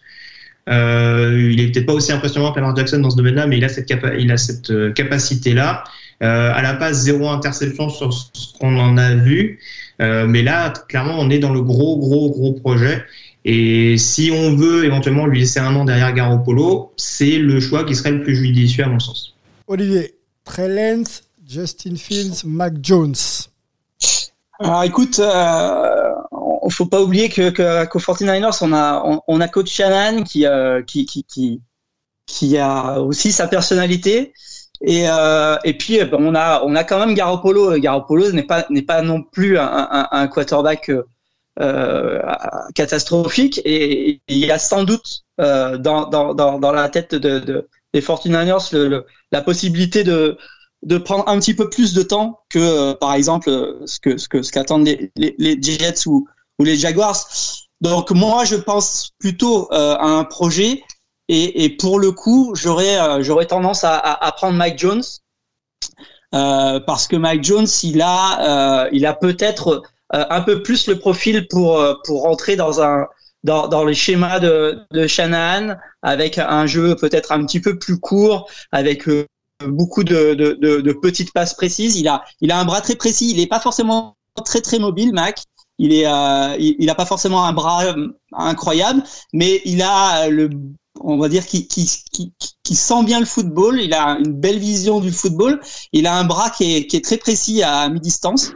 Euh, 0.70 1.50
il 1.52 1.60
est 1.60 1.72
peut-être 1.72 1.86
pas 1.86 1.94
aussi 1.94 2.12
impressionnant 2.14 2.54
que 2.54 2.60
Lamar 2.60 2.76
Jackson 2.76 3.00
dans 3.00 3.10
ce 3.10 3.18
domaine-là, 3.18 3.46
mais 3.48 3.58
il 3.58 3.66
a 3.66 3.70
cette, 3.70 3.94
il 4.18 4.32
a 4.32 4.38
cette 4.38 4.94
capacité-là. 4.94 5.84
Euh, 6.24 6.54
à 6.54 6.62
la 6.62 6.74
passe, 6.76 7.02
zéro 7.02 7.28
interception 7.28 7.90
sur 7.90 8.14
ce 8.14 8.54
qu'on 8.58 8.78
en 8.80 8.98
a 8.98 9.16
vu. 9.16 9.60
Euh, 10.02 10.26
mais 10.26 10.42
là, 10.42 10.72
clairement, 10.88 11.16
on 11.18 11.30
est 11.30 11.40
dans 11.40 11.52
le 11.52 11.62
gros, 11.62 11.98
gros, 11.98 12.30
gros 12.32 12.54
projet. 12.54 13.04
Et 13.46 13.98
si 13.98 14.32
on 14.32 14.56
veut 14.56 14.86
éventuellement 14.86 15.26
lui 15.26 15.40
laisser 15.40 15.60
un 15.60 15.76
an 15.76 15.86
derrière 15.86 16.14
Garoppolo, 16.14 16.94
c'est 16.96 17.38
le 17.38 17.60
choix 17.60 17.84
qui 17.84 17.96
serait 17.96 18.12
le 18.12 18.24
plus 18.24 18.36
judicieux 18.36 18.86
à 18.86 18.88
mon 18.88 19.00
sens. 19.00 19.36
Olivier, 19.68 20.16
Trellens, 20.46 21.24
Justin 21.46 21.96
Fields, 21.96 22.46
Mac 22.46 22.74
Jones. 22.82 23.16
Alors 24.60 24.84
écoute, 24.84 25.20
euh, 25.20 26.12
on 26.32 26.70
faut 26.70 26.86
pas 26.86 27.02
oublier 27.02 27.28
que, 27.28 27.50
qu'au 27.86 28.00
49ers, 28.00 28.60
on 28.62 28.72
a, 28.72 29.22
on, 29.28 29.42
a 29.42 29.48
coach 29.50 29.70
Shannon 29.70 30.24
qui, 30.24 30.46
euh, 30.46 30.82
qui, 30.84 31.06
qui, 31.06 31.24
qui, 31.26 31.62
qui, 32.26 32.58
a 32.58 33.02
aussi 33.02 33.34
sa 33.34 33.48
personnalité. 33.48 34.34
Et, 34.82 35.10
euh, 35.10 35.58
et 35.66 35.78
puis 35.78 36.00
on 36.14 36.36
a, 36.36 36.62
on 36.64 36.76
a 36.76 36.84
quand 36.86 37.00
même 37.00 37.14
Garoppolo. 37.14 37.78
Garoppolo 37.78 38.32
n'est 38.32 38.44
pas, 38.44 38.66
n'est 38.70 38.84
pas 38.84 39.02
non 39.02 39.22
plus 39.22 39.58
un, 39.58 39.88
un, 39.92 40.08
un 40.12 40.28
quarterback 40.28 40.90
euh, 41.60 42.20
catastrophique 42.74 43.62
et 43.64 44.20
il 44.28 44.38
y 44.38 44.50
a 44.50 44.58
sans 44.58 44.84
doute 44.84 45.24
euh, 45.40 45.78
dans, 45.78 46.08
dans, 46.08 46.34
dans, 46.34 46.72
la 46.72 46.90
tête 46.90 47.14
de, 47.14 47.38
de 47.38 47.70
des 47.94 48.02
49ers 48.02 48.74
le, 48.76 49.06
la 49.32 49.42
possibilité 49.44 50.04
de, 50.04 50.36
de 50.82 50.98
prendre 50.98 51.30
un 51.30 51.38
petit 51.38 51.54
peu 51.54 51.70
plus 51.70 51.94
de 51.94 52.02
temps 52.02 52.40
que 52.50 52.58
euh, 52.58 52.94
par 52.96 53.14
exemple 53.14 53.52
ce 53.86 54.00
que 54.00 54.18
ce 54.18 54.28
que 54.28 54.42
ce 54.42 54.52
qu'attendent 54.52 54.88
les, 54.88 55.12
les, 55.16 55.62
Jets 55.62 56.08
ou, 56.08 56.28
ou 56.58 56.64
les 56.64 56.76
Jaguars. 56.76 57.24
Donc 57.82 58.10
moi 58.10 58.46
je 58.46 58.56
pense 58.56 59.12
plutôt 59.20 59.72
à 59.72 60.04
un 60.08 60.24
projet 60.24 60.82
et, 61.28 61.66
et 61.66 61.70
pour 61.70 62.00
le 62.00 62.12
coup 62.12 62.56
j'aurais 62.56 63.22
j'aurais 63.22 63.46
tendance 63.46 63.84
à, 63.84 63.96
à, 63.96 64.32
prendre 64.32 64.58
Mike 64.58 64.80
Jones 64.80 65.04
parce 66.32 67.06
que 67.08 67.16
Mike 67.16 67.44
Jones 67.44 67.68
il 67.84 68.02
a 68.02 68.90
il 68.92 69.06
a 69.06 69.14
peut-être 69.14 69.84
un 70.14 70.42
peu 70.42 70.62
plus 70.62 70.88
le 70.88 71.00
profil 71.00 71.48
pour 71.48 71.80
euh, 71.80 71.96
pour 72.06 72.24
rentrer 72.24 72.56
dans 72.56 72.82
un 72.82 73.08
dans, 73.44 73.68
dans 73.68 73.84
les 73.84 73.96
schémas 73.96 74.40
de, 74.40 74.80
de 74.92 75.08
Shanahan 75.08 75.76
avec 76.02 76.38
un 76.38 76.66
jeu 76.66 76.96
peut-être 76.96 77.32
un 77.32 77.46
petit 77.46 77.60
peu 77.60 77.78
plus 77.78 78.00
court 78.00 78.50
avec 78.72 79.08
euh, 79.10 79.26
beaucoup 79.68 80.04
de, 80.04 80.34
de, 80.34 80.82
de, 80.82 80.94
petites 80.94 81.34
passes 81.34 81.54
précises. 81.54 81.98
Il 81.98 82.08
a, 82.08 82.24
il 82.42 82.52
a 82.52 82.60
un 82.60 82.66
bras 82.66 82.82
très 82.82 82.96
précis. 82.96 83.32
Il 83.32 83.38
n'est 83.38 83.48
pas 83.48 83.60
forcément 83.60 84.16
très 84.46 84.62
très 84.62 84.80
mobile, 84.80 85.14
Mac. 85.14 85.44
Il 85.78 85.92
est, 85.94 86.06
il, 86.60 86.90
a 86.90 86.96
pas 86.96 87.06
forcément 87.06 87.46
un 87.46 87.54
bras 87.54 87.96
incroyable, 88.34 89.04
mais 89.34 89.62
il 89.66 89.82
a 89.82 90.30
le, 90.30 90.50
on 91.02 91.18
va 91.18 91.30
dire, 91.30 91.46
qui, 91.46 91.68
qui, 91.68 91.90
qui, 92.12 92.34
qui, 92.64 92.76
sent 92.76 93.04
bien 93.04 93.20
le 93.20 93.26
football. 93.26 93.82
Il 93.82 93.94
a 93.94 94.18
une 94.20 94.34
belle 94.34 94.60
vision 94.60 95.00
du 95.00 95.12
football. 95.12 95.60
Il 95.92 96.08
a 96.08 96.16
un 96.16 96.24
bras 96.26 96.50
qui 96.50 96.76
est, 96.76 96.88
qui 96.88 96.98
est 96.98 97.04
très 97.04 97.18
précis 97.18 97.64
à 97.64 97.90
mi-distance 97.90 98.52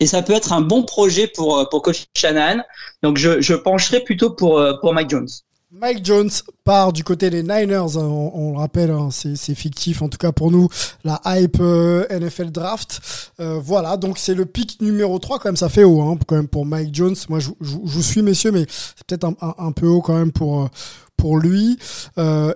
et 0.00 0.06
ça 0.06 0.22
peut 0.22 0.32
être 0.32 0.52
un 0.52 0.60
bon 0.60 0.82
projet 0.82 1.26
pour 1.26 1.58
euh, 1.58 1.64
pour 1.64 1.82
coach 1.82 2.06
Shanahan. 2.14 2.62
Donc 3.02 3.18
je, 3.18 3.40
je 3.40 3.54
pencherai 3.54 4.00
plutôt 4.00 4.30
pour 4.30 4.58
euh, 4.58 4.74
pour 4.80 4.92
Mike 4.92 5.10
Jones. 5.10 5.28
Mike 5.70 6.04
Jones 6.04 6.30
part 6.62 6.92
du 6.92 7.02
côté 7.02 7.30
des 7.30 7.42
Niners, 7.42 7.96
hein. 7.96 8.06
on, 8.06 8.52
le 8.52 8.58
rappelle, 8.58 8.92
hein, 8.92 9.08
c'est 9.10 9.56
fictif 9.56 10.02
en 10.02 10.08
tout 10.08 10.18
cas 10.18 10.30
pour 10.30 10.52
nous, 10.52 10.68
la 11.02 11.20
hype 11.26 11.56
euh, 11.58 12.06
NFL 12.10 12.52
Draft. 12.52 13.00
voilà, 13.38 13.96
donc 13.96 14.18
c'est 14.18 14.34
le 14.34 14.46
pick 14.46 14.80
numéro 14.80 15.18
3, 15.18 15.40
quand 15.40 15.48
même 15.48 15.56
ça 15.56 15.68
fait 15.68 15.82
haut 15.82 16.00
hein, 16.00 16.16
quand 16.28 16.36
même 16.36 16.46
pour 16.46 16.64
Mike 16.64 16.94
Jones. 16.94 17.16
Moi 17.28 17.40
je, 17.40 17.48
vous 17.60 18.02
suis 18.02 18.22
messieurs, 18.22 18.52
mais 18.52 18.66
c'est 18.68 19.04
peut-être 19.04 19.24
un, 19.24 19.54
un, 19.58 19.72
peu 19.72 19.88
haut 19.88 20.00
quand 20.00 20.16
même 20.16 20.30
pour, 20.30 20.68
pour 21.16 21.38
lui. 21.38 21.76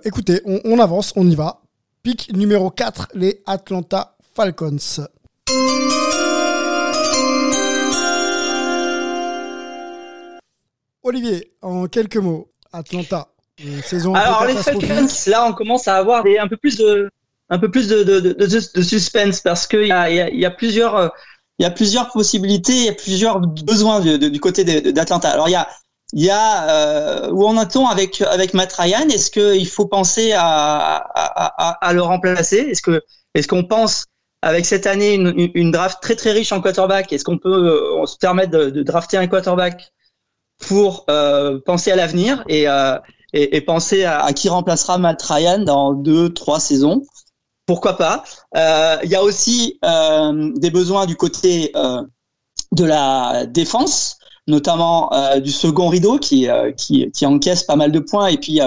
écoutez, 0.05 0.40
on, 0.44 0.61
on 0.64 0.79
avance, 0.79 1.12
on 1.16 1.29
y 1.29 1.35
va. 1.35 1.62
Pick 2.05 2.33
numéro 2.33 2.70
4, 2.70 3.09
les 3.14 3.42
Atlanta 3.46 4.16
Falcons. 4.37 4.79
Olivier, 11.09 11.53
en 11.62 11.87
quelques 11.87 12.18
mots, 12.18 12.51
Atlanta, 12.71 13.29
saison 13.83 14.14
Alors 14.14 14.44
les 14.44 14.55
Falcons, 14.55 15.09
là 15.27 15.47
on 15.49 15.55
commence 15.55 15.88
à 15.88 15.97
avoir 15.97 16.23
un 16.27 16.49
peu 16.49 16.59
plus 16.59 16.77
de, 16.77 17.11
un 17.49 17.59
peu 17.59 17.71
plus 17.71 17.88
de, 17.88 18.03
de, 18.03 18.18
de, 18.21 18.83
suspense 18.83 19.40
parce 19.40 19.66
qu'il 19.66 19.87
y 19.87 19.92
a, 19.92 20.11
y, 20.11 20.44
a, 20.44 20.51
plusieurs, 20.51 21.11
il 21.59 21.62
y 21.62 21.66
a 21.66 21.71
plusieurs 21.71 22.11
possibilités, 22.11 22.75
il 22.75 22.85
y 22.85 22.88
a 22.90 22.92
plusieurs 22.92 23.40
besoins 23.40 24.01
du, 24.01 24.40
côté 24.40 24.64
d'Atlanta. 24.64 25.31
Alors 25.31 25.49
il 25.49 25.53
y 25.53 25.57
a, 25.57 25.66
il 26.12 26.25
y 26.25 26.31
a 26.31 26.68
euh, 26.68 27.31
où 27.31 27.47
en 27.47 27.59
est-on 27.61 27.87
avec 27.87 28.21
avec 28.21 28.53
Matt 28.53 28.75
Ryan? 28.75 29.09
Est-ce 29.09 29.31
qu'il 29.31 29.68
faut 29.68 29.87
penser 29.87 30.33
à, 30.33 30.42
à, 30.42 31.68
à, 31.68 31.88
à 31.88 31.92
le 31.94 32.03
remplacer? 32.03 32.59
Est-ce 32.59 32.83
que 32.83 33.03
est-ce 33.35 33.49
qu'on 33.49 33.64
pense 33.64 34.05
avec 34.42 34.66
cette 34.66 34.87
année 34.87 35.14
une, 35.14 35.51
une, 35.55 35.71
draft 35.71 36.03
très 36.03 36.16
très 36.16 36.33
riche 36.33 36.53
en 36.53 36.61
quarterback? 36.61 37.12
Est-ce 37.14 37.25
qu'on 37.25 37.38
peut 37.38 38.03
euh, 38.03 38.07
se 38.07 38.18
permettre 38.18 38.51
de, 38.51 38.71
de 38.71 38.83
drafter 38.83 39.16
un 39.16 39.27
quarterback 39.27 39.90
pour 40.59 41.05
euh, 41.09 41.61
penser 41.64 41.90
à 41.90 41.97
l'avenir 41.97 42.44
et, 42.49 42.68
euh, 42.68 42.99
et, 43.33 43.57
et, 43.57 43.61
penser 43.61 44.05
à, 44.05 44.21
à, 44.21 44.33
qui 44.33 44.49
remplacera 44.49 44.99
Matt 44.99 45.25
dans 45.64 45.92
deux, 45.92 46.33
trois 46.33 46.61
saisons. 46.61 47.03
Pourquoi 47.66 47.97
pas? 47.97 48.25
Euh, 48.57 48.97
Il 49.05 49.11
y 49.11 49.14
a 49.14 49.23
aussi 49.23 49.79
euh, 49.85 50.51
des 50.57 50.71
besoins 50.71 51.07
du 51.07 51.16
côté 51.16 51.71
euh, 51.77 52.03
de 52.73 52.85
la 52.85 53.47
défense, 53.47 54.18
notamment 54.47 55.11
du 55.42 55.51
second 55.51 55.88
rideau 55.88 56.18
qui, 56.18 56.49
qui, 56.77 57.11
qui 57.11 57.27
encaisse 57.27 57.62
pas 57.64 57.77
mal 57.77 57.92
de 57.92 57.99
points 57.99 58.29
et 58.29 58.38
puis 58.38 58.61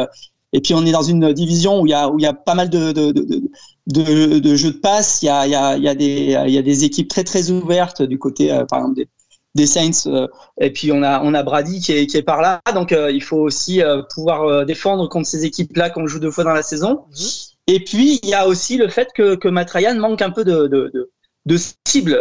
et 0.54 0.62
puis 0.62 0.74
on 0.76 0.86
est 0.86 0.92
dans 0.92 1.02
une 1.02 1.34
division 1.34 1.82
où 1.82 1.88
il 1.88 1.90
y 1.90 1.94
a 1.96 2.08
où 2.10 2.20
il 2.20 2.22
y 2.22 2.28
a 2.28 2.34
pas 2.34 2.54
mal 2.54 2.70
de 2.70 2.92
de, 2.92 3.12
de, 3.12 3.42
de, 3.88 4.40
de 4.40 4.56
jeux 4.56 4.74
de 4.74 4.78
passe. 4.78 5.24
Il 5.24 5.26
y 5.26 5.30
a 5.30 5.48
il 5.48 5.52
y 5.52 5.56
a 5.56 5.78
il 5.78 5.84
y 5.84 5.88
a 5.88 5.96
des 5.96 6.38
il 6.48 6.54
y 6.54 6.58
a 6.60 6.62
des 6.62 6.84
équipes 6.84 7.08
très 7.08 7.24
très 7.24 7.50
ouvertes 7.50 8.04
du 8.04 8.20
côté 8.20 8.50
par 8.70 8.80
exemple 8.80 8.96
des 8.96 9.08
des 9.56 9.68
Saints. 9.68 10.08
Euh, 10.08 10.28
et 10.60 10.72
puis 10.72 10.92
on 10.92 11.04
a 11.04 11.22
on 11.22 11.34
a 11.34 11.44
Brady 11.44 11.80
qui 11.82 11.94
est, 11.94 12.08
qui 12.08 12.18
est 12.18 12.24
par 12.24 12.42
là. 12.42 12.62
Donc 12.74 12.92
euh, 12.92 13.12
il 13.12 13.24
faut 13.24 13.38
aussi 13.38 13.82
euh, 13.82 14.02
pouvoir 14.14 14.66
défendre 14.66 15.08
contre 15.08 15.28
ces 15.28 15.46
équipes-là 15.46 15.90
qu'on 15.90 16.08
joue 16.08 16.20
deux 16.20 16.32
fois 16.32 16.44
dans 16.44 16.54
la 16.54 16.64
saison. 16.64 17.06
Mhm. 17.10 17.28
Et 17.68 17.84
puis 17.84 18.20
il 18.24 18.30
y 18.30 18.34
a 18.34 18.48
aussi 18.48 18.78
le 18.78 18.88
fait 18.88 19.10
que, 19.14 19.36
que 19.36 19.48
Matt 19.48 19.70
Ryan 19.72 19.96
manque 19.96 20.22
un 20.22 20.32
peu 20.32 20.44
de, 20.44 20.68
de, 20.68 20.92
de, 20.94 21.12
de 21.46 21.58
cible 21.88 22.20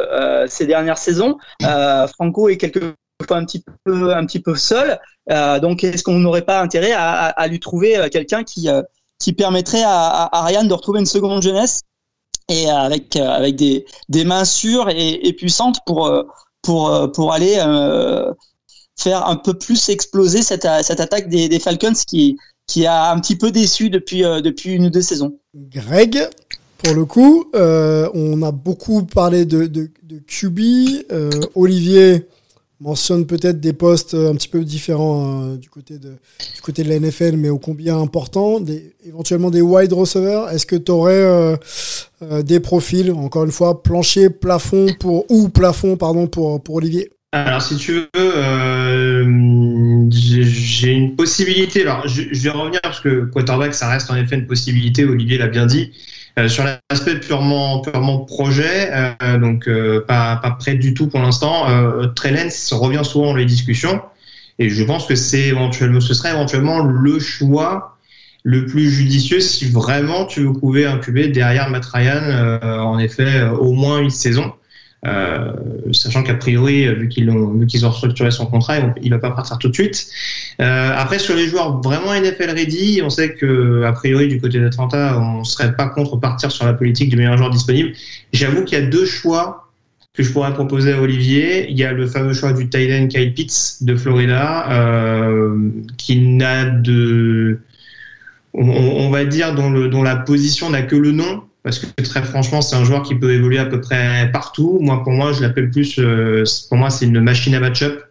ces 0.49 0.67
dernières 0.67 0.99
saisons. 0.99 1.39
Franco 2.15 2.49
est 2.49 2.59
quelquefois 2.59 2.95
un 3.31 3.45
petit 3.45 3.65
peu 3.85 4.15
un 4.15 4.27
petit 4.27 4.41
peu 4.41 4.55
seul. 4.55 5.01
donc 5.61 5.83
est-ce 5.83 6.05
qu'on 6.05 6.19
n'aurait 6.19 6.45
pas 6.45 6.61
intérêt 6.61 6.93
à, 6.93 7.27
à, 7.27 7.47
lui 7.49 7.59
trouver 7.59 8.09
quelqu'un 8.13 8.45
qui 8.45 8.69
qui 9.19 9.33
permettrait 9.33 9.83
à, 9.83 10.29
à, 10.31 10.45
Ryan 10.45 10.65
de 10.65 10.75
retrouver 10.75 11.01
une 11.01 11.07
seconde 11.07 11.43
jeunesse? 11.43 11.83
Et 12.49 12.69
avec 12.69 13.17
avec 13.17 13.57
des, 13.57 13.87
des 14.09 14.25
mains 14.25 14.45
sûres 14.45 14.91
et, 14.91 15.27
et 15.27 15.33
puissantes 15.33 15.79
pour 15.87 16.13
pour, 16.63 16.89
euh, 16.89 17.09
pour 17.09 17.33
aller 17.33 17.57
euh, 17.59 18.33
faire 18.99 19.27
un 19.27 19.37
peu 19.37 19.55
plus 19.55 19.89
exploser 19.89 20.43
cette, 20.43 20.67
cette 20.83 21.01
attaque 21.01 21.29
des, 21.29 21.59
Falcons 21.59 21.93
qui, 22.07 22.39
qui 22.67 22.87
a 22.87 23.11
un 23.11 23.21
petit 23.21 23.37
peu 23.37 23.51
déçu 23.51 23.91
depuis, 23.91 24.25
euh, 24.25 24.41
depuis 24.41 24.73
une 24.73 24.87
ou 24.87 24.91
deux 24.91 25.03
saisons. 25.03 25.39
Greg, 25.55 26.29
pour 26.79 26.95
le 26.95 27.05
coup, 27.05 27.47
on 27.55 28.43
a 28.43 28.53
beaucoup 28.53 29.05
parlé 29.05 29.45
de, 29.45 29.67
de, 29.67 29.91
de 30.03 30.19
QB. 30.19 31.05
Olivier 31.55 32.27
mentionne 32.81 33.27
peut-être 33.27 33.61
des 33.61 33.73
postes 33.73 34.15
un 34.15 34.35
petit 34.35 34.49
peu 34.49 34.65
différents 34.65 35.55
du, 35.55 35.69
côté 35.69 35.99
de, 35.99 36.09
du 36.55 36.61
côté 36.63 36.83
de 36.83 36.89
la 36.89 36.99
NFL, 36.99 37.37
mais 37.37 37.51
au 37.51 37.59
combien 37.59 37.99
important, 37.99 38.61
des, 38.61 38.95
éventuellement 39.07 39.51
des 39.51 39.61
wide 39.61 39.93
receivers. 39.93 40.49
Est-ce 40.49 40.67
que 40.67 40.77
tu 40.77 40.91
aurais 40.91 41.13
euh, 41.13 42.43
des 42.43 42.61
profils, 42.61 43.13
encore 43.13 43.45
une 43.45 43.53
fois, 43.53 43.83
plancher, 43.83 44.31
plafond 44.31 44.87
pour 44.99 45.31
ou 45.31 45.49
plafond 45.49 45.97
pardon 45.97 46.27
pour 46.27 46.75
Olivier? 46.75 47.11
Alors 47.33 47.63
si 47.63 47.77
tu 47.77 47.93
veux, 47.93 48.09
euh, 48.17 49.25
j'ai 50.11 50.91
une 50.91 51.15
possibilité. 51.15 51.83
Alors 51.83 52.09
je, 52.09 52.23
vais 52.23 52.51
revenir 52.51 52.81
parce 52.83 52.99
que 52.99 53.27
quarterback 53.27 53.73
ça 53.73 53.89
reste 53.89 54.11
en 54.11 54.17
effet 54.17 54.35
une 54.35 54.49
possibilité. 54.49 55.05
Olivier 55.05 55.39
l'a 55.39 55.47
bien 55.47 55.67
dit. 55.67 55.93
Euh, 56.39 56.49
sur 56.49 56.65
l'aspect 56.65 57.19
purement 57.19 57.81
purement 57.81 58.19
projet, 58.19 58.91
donc 59.41 59.69
pas 60.07 60.37
pas 60.37 60.51
prêt 60.53 60.75
du 60.75 60.95
tout 60.95 61.09
pour 61.09 61.21
l'instant. 61.21 61.69
Euh, 61.69 62.07
Trellens 62.07 62.73
revient 62.73 63.05
souvent 63.05 63.27
dans 63.27 63.37
les 63.37 63.47
discussions 63.47 64.01
et 64.59 64.69
je 64.69 64.85
pense 64.85 65.07
que 65.07 65.17
c'est 65.17 65.49
éventuellement 65.49 66.01
ce 66.01 66.15
serait 66.15 66.31
éventuellement 66.31 66.79
le 66.79 67.19
choix 67.19 67.97
le 68.43 68.67
plus 68.67 68.91
judicieux 68.91 69.41
si 69.41 69.67
vraiment 69.67 70.25
tu 70.25 70.41
veux 70.41 70.53
couver 70.53 70.87
un 70.87 70.99
QB 70.99 71.33
derrière 71.33 71.69
Matt 71.71 71.85
Ryan, 71.87 72.23
euh, 72.23 72.79
en 72.79 72.99
effet, 72.99 73.37
euh, 73.37 73.51
au 73.53 73.73
moins 73.73 74.01
une 74.01 74.11
saison. 74.11 74.53
Euh, 75.07 75.53
sachant 75.93 76.23
qu'a 76.23 76.35
priori, 76.35 76.87
vu 76.95 77.09
qu'ils 77.09 77.31
ont, 77.31 77.55
vu 77.55 77.67
qu'ils 77.67 77.87
ont 77.87 77.93
structuré 77.93 78.31
son 78.31 78.47
contrat, 78.47 78.77
il 79.03 79.11
va 79.11 79.19
pas 79.19 79.31
partir 79.31 79.59
tout 79.59 79.69
de 79.69 79.75
suite. 79.75 80.09
Euh, 80.61 80.93
après, 80.95 81.19
sur 81.19 81.35
les 81.35 81.47
joueurs 81.47 81.81
vraiment 81.81 82.13
NFL 82.15 82.51
ready, 82.51 83.01
on 83.03 83.11
sait 83.11 83.35
que 83.35 83.83
a 83.85 83.93
priori 83.93 84.29
du 84.29 84.41
côté 84.41 84.61
d'Atlanta, 84.61 85.19
on 85.19 85.45
serait 85.45 85.75
pas 85.75 85.89
contre 85.89 86.17
partir 86.19 86.53
sur 86.53 86.67
la 86.67 86.75
politique 86.75 87.09
du 87.09 87.17
meilleur 87.17 87.39
joueur 87.39 87.51
disponible. 87.51 87.93
J'avoue 88.33 88.65
qu'il 88.65 88.79
y 88.79 88.83
a 88.83 88.87
deux 88.87 89.07
choix 89.07 89.71
que 90.13 90.23
je 90.23 90.33
pourrais 90.33 90.53
proposer 90.53 90.93
à 90.93 91.01
Olivier. 91.01 91.71
Il 91.71 91.79
y 91.79 91.85
a 91.85 91.93
le 91.93 92.07
fameux 92.07 92.35
choix 92.35 92.53
du 92.53 92.69
tight 92.69 93.09
Kyle 93.09 93.33
Pitts 93.33 93.79
de 93.83 93.97
Florida, 93.97 94.71
euh, 94.71 95.71
qui 95.97 96.21
n'a 96.21 96.67
de 96.67 97.61
on, 98.53 99.11
va 99.11 99.25
dire, 99.25 99.55
dont, 99.55 99.71
le, 99.71 99.89
dont 99.89 100.03
la 100.03 100.17
position 100.17 100.71
n'a 100.71 100.83
que 100.83 100.97
le 100.97 101.13
nom, 101.13 101.45
parce 101.63 101.79
que 101.79 102.03
très 102.03 102.23
franchement, 102.23 102.63
c'est 102.63 102.77
un 102.77 102.85
joueur 102.85 103.03
qui 103.03 103.15
peut 103.15 103.33
évoluer 103.33 103.59
à 103.59 103.67
peu 103.67 103.81
près 103.81 104.31
partout. 104.33 104.79
Moi, 104.81 105.03
pour 105.03 105.13
moi, 105.13 105.33
je 105.33 105.43
l'appelle 105.43 105.71
plus, 105.71 105.99
euh, 105.99 106.45
pour 106.69 106.79
moi, 106.79 106.91
c'est 106.91 107.07
une 107.07 107.21
machine 107.21 107.55
à 107.55 107.61
match-up. 107.61 108.03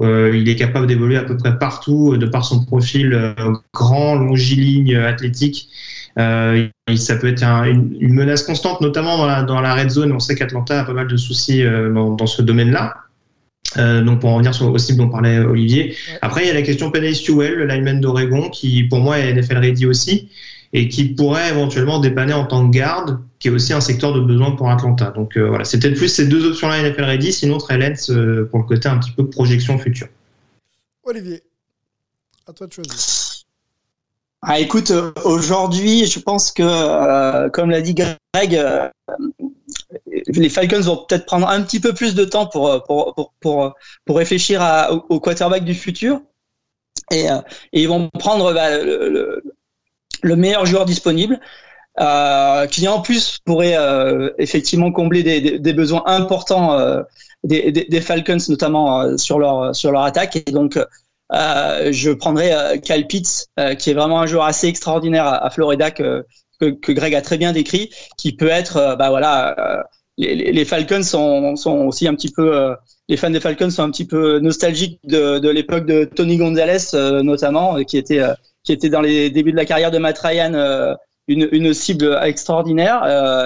Euh, 0.00 0.30
il 0.34 0.48
est 0.48 0.56
capable 0.56 0.86
d'évoluer 0.86 1.16
à 1.16 1.22
peu 1.22 1.36
près 1.36 1.58
partout, 1.58 2.12
euh, 2.12 2.18
de 2.18 2.26
par 2.26 2.44
son 2.44 2.64
profil 2.64 3.34
grand, 3.72 4.14
longiligne, 4.14 4.96
athlétique. 4.96 5.68
ça 6.16 7.16
peut 7.20 7.28
être 7.28 7.42
une, 7.42 8.12
menace 8.12 8.42
constante, 8.42 8.80
notamment 8.80 9.16
dans 9.18 9.26
la, 9.26 9.42
dans 9.42 9.60
la 9.60 9.74
red 9.74 9.90
zone. 9.90 10.12
On 10.12 10.20
sait 10.20 10.34
qu'Atlanta 10.34 10.80
a 10.80 10.84
pas 10.84 10.92
mal 10.92 11.08
de 11.08 11.16
soucis 11.16 11.64
dans 11.64 12.26
ce 12.26 12.42
domaine-là. 12.42 12.94
Euh, 13.78 14.02
donc 14.02 14.20
pour 14.20 14.30
en 14.30 14.34
revenir 14.34 14.54
sur, 14.54 14.70
au 14.70 14.78
cible 14.78 14.98
dont 14.98 15.08
parlait 15.08 15.38
Olivier. 15.38 15.94
Après, 16.22 16.44
il 16.44 16.48
y 16.48 16.50
a 16.50 16.54
la 16.54 16.62
question 16.62 16.90
Penny 16.90 17.14
Sewell, 17.14 17.54
le 17.54 17.66
lineman 17.66 18.00
d'Oregon, 18.00 18.48
qui 18.48 18.84
pour 18.84 19.00
moi 19.00 19.18
est 19.18 19.32
NFL 19.32 19.58
ready 19.58 19.86
aussi, 19.86 20.28
et 20.76 20.88
qui 20.88 21.06
pourrait 21.06 21.48
éventuellement 21.48 22.00
dépanner 22.00 22.34
en 22.34 22.44
tant 22.44 22.68
que 22.68 22.76
garde, 22.76 23.18
qui 23.38 23.48
est 23.48 23.50
aussi 23.50 23.72
un 23.72 23.80
secteur 23.80 24.12
de 24.12 24.20
besoin 24.20 24.50
pour 24.50 24.70
Atlanta. 24.70 25.10
Donc 25.10 25.38
euh, 25.38 25.48
voilà, 25.48 25.64
c'est 25.64 25.78
peut-être 25.80 25.96
plus 25.96 26.10
ces 26.10 26.26
deux 26.26 26.46
options-là 26.46 26.82
NFL 26.82 27.04
ready, 27.04 27.32
sinon 27.32 27.56
Trellens 27.56 28.10
euh, 28.10 28.44
pour 28.44 28.58
le 28.58 28.66
côté 28.66 28.86
un 28.86 28.98
petit 28.98 29.12
peu 29.12 29.26
projection 29.26 29.78
future. 29.78 30.08
Olivier, 31.02 31.42
à 32.46 32.52
toi 32.52 32.66
de 32.66 32.74
choisir. 32.74 32.94
Ah, 34.42 34.60
écoute, 34.60 34.92
aujourd'hui, 35.24 36.04
je 36.04 36.20
pense 36.20 36.52
que, 36.52 37.48
comme 37.48 37.70
l'a 37.70 37.80
dit 37.80 37.94
Greg, 37.94 38.62
les 40.26 40.48
Falcons 40.50 40.82
vont 40.82 41.06
peut-être 41.08 41.24
prendre 41.24 41.48
un 41.48 41.62
petit 41.62 41.80
peu 41.80 41.94
plus 41.94 42.14
de 42.14 42.26
temps 42.26 42.46
pour, 42.46 42.84
pour, 42.84 43.14
pour, 43.14 43.32
pour, 43.40 43.74
pour 44.04 44.16
réfléchir 44.18 44.60
à, 44.60 44.92
au, 44.92 45.20
quarterback 45.20 45.64
du 45.64 45.74
futur. 45.74 46.20
Et, 47.10 47.30
euh, 47.30 47.38
et 47.72 47.82
ils 47.82 47.88
vont 47.88 48.10
prendre 48.10 48.52
bah, 48.52 48.82
le, 48.82 49.08
le, 49.08 49.42
meilleur 50.24 50.66
joueur 50.66 50.84
disponible, 50.84 51.40
euh, 52.00 52.66
qui 52.66 52.86
en 52.88 53.00
plus 53.00 53.38
pourrait 53.44 53.76
euh, 53.76 54.30
effectivement 54.38 54.92
combler 54.92 55.22
des, 55.22 55.58
des, 55.58 55.72
besoins 55.72 56.02
importants 56.06 56.78
euh, 56.78 57.02
des, 57.42 57.72
des, 57.72 58.00
Falcons, 58.00 58.36
notamment 58.48 59.00
euh, 59.00 59.16
sur, 59.16 59.38
leur, 59.38 59.74
sur 59.74 59.92
leur 59.92 60.02
attaque. 60.02 60.36
Et 60.36 60.52
donc, 60.52 60.78
je 61.30 62.12
prendrai 62.12 62.80
Kyle 62.82 63.06
Pitts, 63.06 63.48
qui 63.78 63.90
est 63.90 63.94
vraiment 63.94 64.20
un 64.20 64.26
joueur 64.26 64.44
assez 64.44 64.68
extraordinaire 64.68 65.26
à, 65.26 65.44
à 65.44 65.50
Florida, 65.50 65.90
que, 65.90 66.24
que, 66.60 66.66
que, 66.66 66.92
Greg 66.92 67.14
a 67.14 67.22
très 67.22 67.38
bien 67.38 67.52
décrit, 67.52 67.90
qui 68.16 68.32
peut 68.36 68.48
être 68.48 68.96
bah, 68.98 69.08
voilà, 69.10 69.86
les, 70.18 70.52
les, 70.52 70.64
Falcons 70.64 71.02
sont, 71.02 71.56
sont, 71.56 71.86
aussi 71.86 72.08
un 72.08 72.14
petit 72.14 72.30
peu, 72.30 72.56
euh, 72.56 72.74
les 73.08 73.16
fans 73.16 73.30
des 73.30 73.40
Falcons 73.40 73.70
sont 73.70 73.82
un 73.82 73.90
petit 73.90 74.06
peu 74.06 74.38
nostalgiques 74.40 74.98
de, 75.04 75.38
de 75.38 75.48
l'époque 75.48 75.86
de 75.86 76.04
Tony 76.04 76.36
Gonzalez 76.38 76.94
euh, 76.94 77.22
notamment, 77.22 77.82
qui 77.84 77.98
était 77.98 78.20
euh, 78.20 78.34
qui 78.66 78.72
était 78.72 78.90
dans 78.90 79.00
les 79.00 79.30
débuts 79.30 79.52
de 79.52 79.56
la 79.56 79.64
carrière 79.64 79.90
de 79.90 79.98
Matt 79.98 80.18
Ryan 80.18 80.96
une, 81.28 81.48
une 81.52 81.72
cible 81.72 82.18
extraordinaire. 82.22 83.00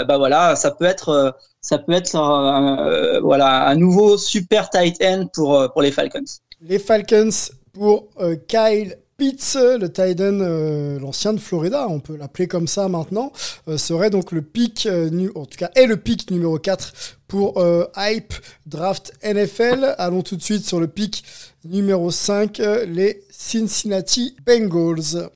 bah 0.09 0.19
voilà, 0.19 0.57
ça 0.57 0.73
peut 0.73 0.85
être 0.85 1.37
ça 1.61 1.79
peut 1.79 1.93
être 1.93 2.17
un, 2.17 3.21
voilà 3.21 3.69
un 3.69 3.77
nouveau 3.77 4.17
super 4.17 4.69
tight 4.71 4.97
end 5.05 5.27
pour 5.33 5.71
pour 5.73 5.83
les 5.83 5.93
Falcons. 5.93 6.25
Les 6.63 6.79
Falcons 6.79 7.53
pour 7.73 8.09
Kyle 8.49 8.97
Pitts, 9.21 9.59
le 9.79 9.93
Titan, 9.93 10.41
euh, 10.41 10.99
l'ancien 10.99 11.35
de 11.35 11.39
Florida, 11.39 11.87
on 11.91 12.01
peut 12.01 12.17
l'appeler 12.17 12.49
comme 12.49 12.67
ça 12.67 12.89
maintenant, 12.89 13.33
euh, 13.69 13.77
serait 13.77 14.09
donc 14.09 14.33
le 14.33 14.41
pic, 14.41 14.87
euh, 14.87 15.11
en 15.35 15.45
tout 15.45 15.59
cas 15.59 15.71
est 15.75 15.85
le 15.85 15.99
pic 15.99 16.31
numéro 16.31 16.59
4 16.59 17.19
pour 17.29 17.63
Hype 17.99 18.33
Draft 18.65 19.13
NFL. 19.23 19.95
Allons 19.99 20.23
tout 20.23 20.37
de 20.37 20.43
suite 20.43 20.65
sur 20.65 20.81
le 20.81 20.89
pic 20.89 21.23
numéro 21.67 22.11
5, 22.11 22.63
les 22.89 23.23
Cincinnati 23.31 24.37
Bengals. 24.47 25.29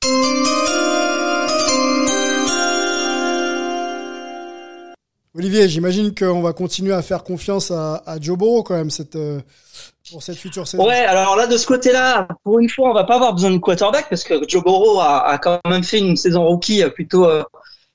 Olivier, 5.34 5.68
j'imagine 5.68 6.14
qu'on 6.14 6.40
va 6.40 6.54
continuer 6.54 6.94
à 6.94 7.02
faire 7.02 7.22
confiance 7.22 7.70
à, 7.70 8.02
à 8.06 8.18
Joe 8.18 8.38
Burrow 8.38 8.62
quand 8.62 8.76
même 8.76 8.90
cette, 8.90 9.18
pour 10.10 10.22
cette 10.22 10.36
future 10.36 10.66
saison. 10.66 10.86
Ouais, 10.86 11.04
alors 11.04 11.36
là, 11.36 11.46
de 11.46 11.56
ce 11.56 11.66
côté-là, 11.66 12.28
pour 12.42 12.58
une 12.58 12.68
fois, 12.68 12.90
on 12.90 12.94
va 12.94 13.04
pas 13.04 13.16
avoir 13.16 13.32
besoin 13.32 13.50
de 13.50 13.58
quarterback 13.58 14.08
parce 14.08 14.24
que 14.24 14.34
Joe 14.46 14.62
Burrow 14.62 15.00
a, 15.00 15.38
quand 15.38 15.60
même 15.68 15.84
fait 15.84 15.98
une 15.98 16.16
saison 16.16 16.44
rookie 16.44 16.82
plutôt 16.94 17.24
euh, 17.24 17.42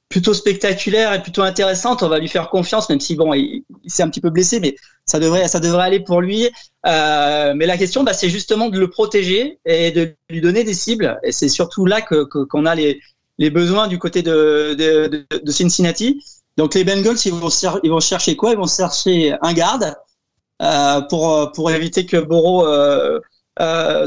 plutôt 0.09 0.33
spectaculaire 0.33 1.13
et 1.13 1.21
plutôt 1.21 1.43
intéressante. 1.43 2.01
On 2.01 2.09
va 2.09 2.19
lui 2.19 2.27
faire 2.27 2.49
confiance, 2.49 2.89
même 2.89 2.99
si 2.99 3.15
bon, 3.15 3.33
il, 3.33 3.63
s'est 3.85 4.01
un 4.01 4.09
petit 4.09 4.21
peu 4.21 4.31
blessé, 4.31 4.59
mais 4.59 4.75
ça 5.05 5.19
devrait 5.19 5.47
ça 5.47 5.59
devrait 5.59 5.83
aller 5.85 5.99
pour 5.99 6.21
lui. 6.21 6.49
Euh, 6.85 7.53
mais 7.55 7.65
la 7.67 7.77
question, 7.77 8.03
bah, 8.03 8.13
c'est 8.13 8.29
justement 8.29 8.69
de 8.69 8.79
le 8.79 8.89
protéger 8.89 9.59
et 9.65 9.91
de 9.91 10.15
lui 10.29 10.41
donner 10.41 10.63
des 10.63 10.73
cibles. 10.73 11.19
Et 11.23 11.31
c'est 11.31 11.49
surtout 11.49 11.85
là 11.85 12.01
qu'on 12.01 12.65
a 12.65 12.75
les 12.75 12.99
les 13.37 13.49
besoins 13.49 13.87
du 13.87 13.99
côté 13.99 14.21
de, 14.21 14.75
de, 14.77 15.25
de, 15.31 15.51
Cincinnati. 15.51 16.21
Donc 16.57 16.75
les 16.75 16.83
Bengals, 16.83 17.15
ils 17.23 17.33
vont, 17.33 17.47
ils 17.83 17.89
vont 17.89 18.01
chercher 18.01 18.35
quoi? 18.35 18.51
Ils 18.51 18.57
vont 18.57 18.67
chercher 18.67 19.33
un 19.41 19.53
garde 19.53 19.95
euh, 20.61 21.01
pour 21.01 21.33
euh, 21.33 21.45
pour 21.47 21.71
éviter 21.71 22.05
que 22.05 22.17
Boro 22.17 22.67
euh, 22.67 23.19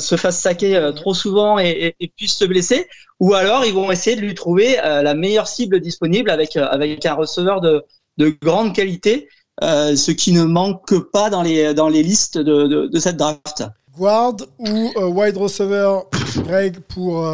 se 0.01 0.17
fasse 0.17 0.41
saquer 0.41 0.91
trop 0.97 1.15
souvent 1.15 1.59
et, 1.59 1.95
et, 2.01 2.09
puisse 2.17 2.35
se 2.37 2.45
blesser, 2.45 2.89
ou 3.21 3.35
alors 3.35 3.65
ils 3.65 3.75
vont 3.75 3.91
essayer 3.91 4.17
de 4.17 4.23
lui 4.23 4.35
trouver 4.35 4.77
la 4.77 5.15
meilleure 5.15 5.47
cible 5.47 5.81
disponible 5.81 6.31
avec 6.31 6.57
avec 6.57 7.05
un 7.05 7.15
receveur 7.15 7.61
de 7.61 7.85
de 8.17 8.35
grande 8.41 8.75
qualité, 8.75 9.29
ce 9.61 10.11
qui 10.11 10.33
ne 10.33 10.45
manque 10.45 10.99
pas 11.11 11.29
dans 11.29 11.43
les 11.43 11.75
dans 11.75 11.89
les 11.89 12.03
listes 12.03 12.39
de, 12.39 12.67
de, 12.67 12.87
de 12.87 12.99
cette 12.99 13.19
draft. 13.19 13.65
Guard 13.95 14.37
ou 14.59 14.91
wide 14.97 15.37
receiver, 15.37 15.99
Greg 16.47 16.79
pour 16.81 17.29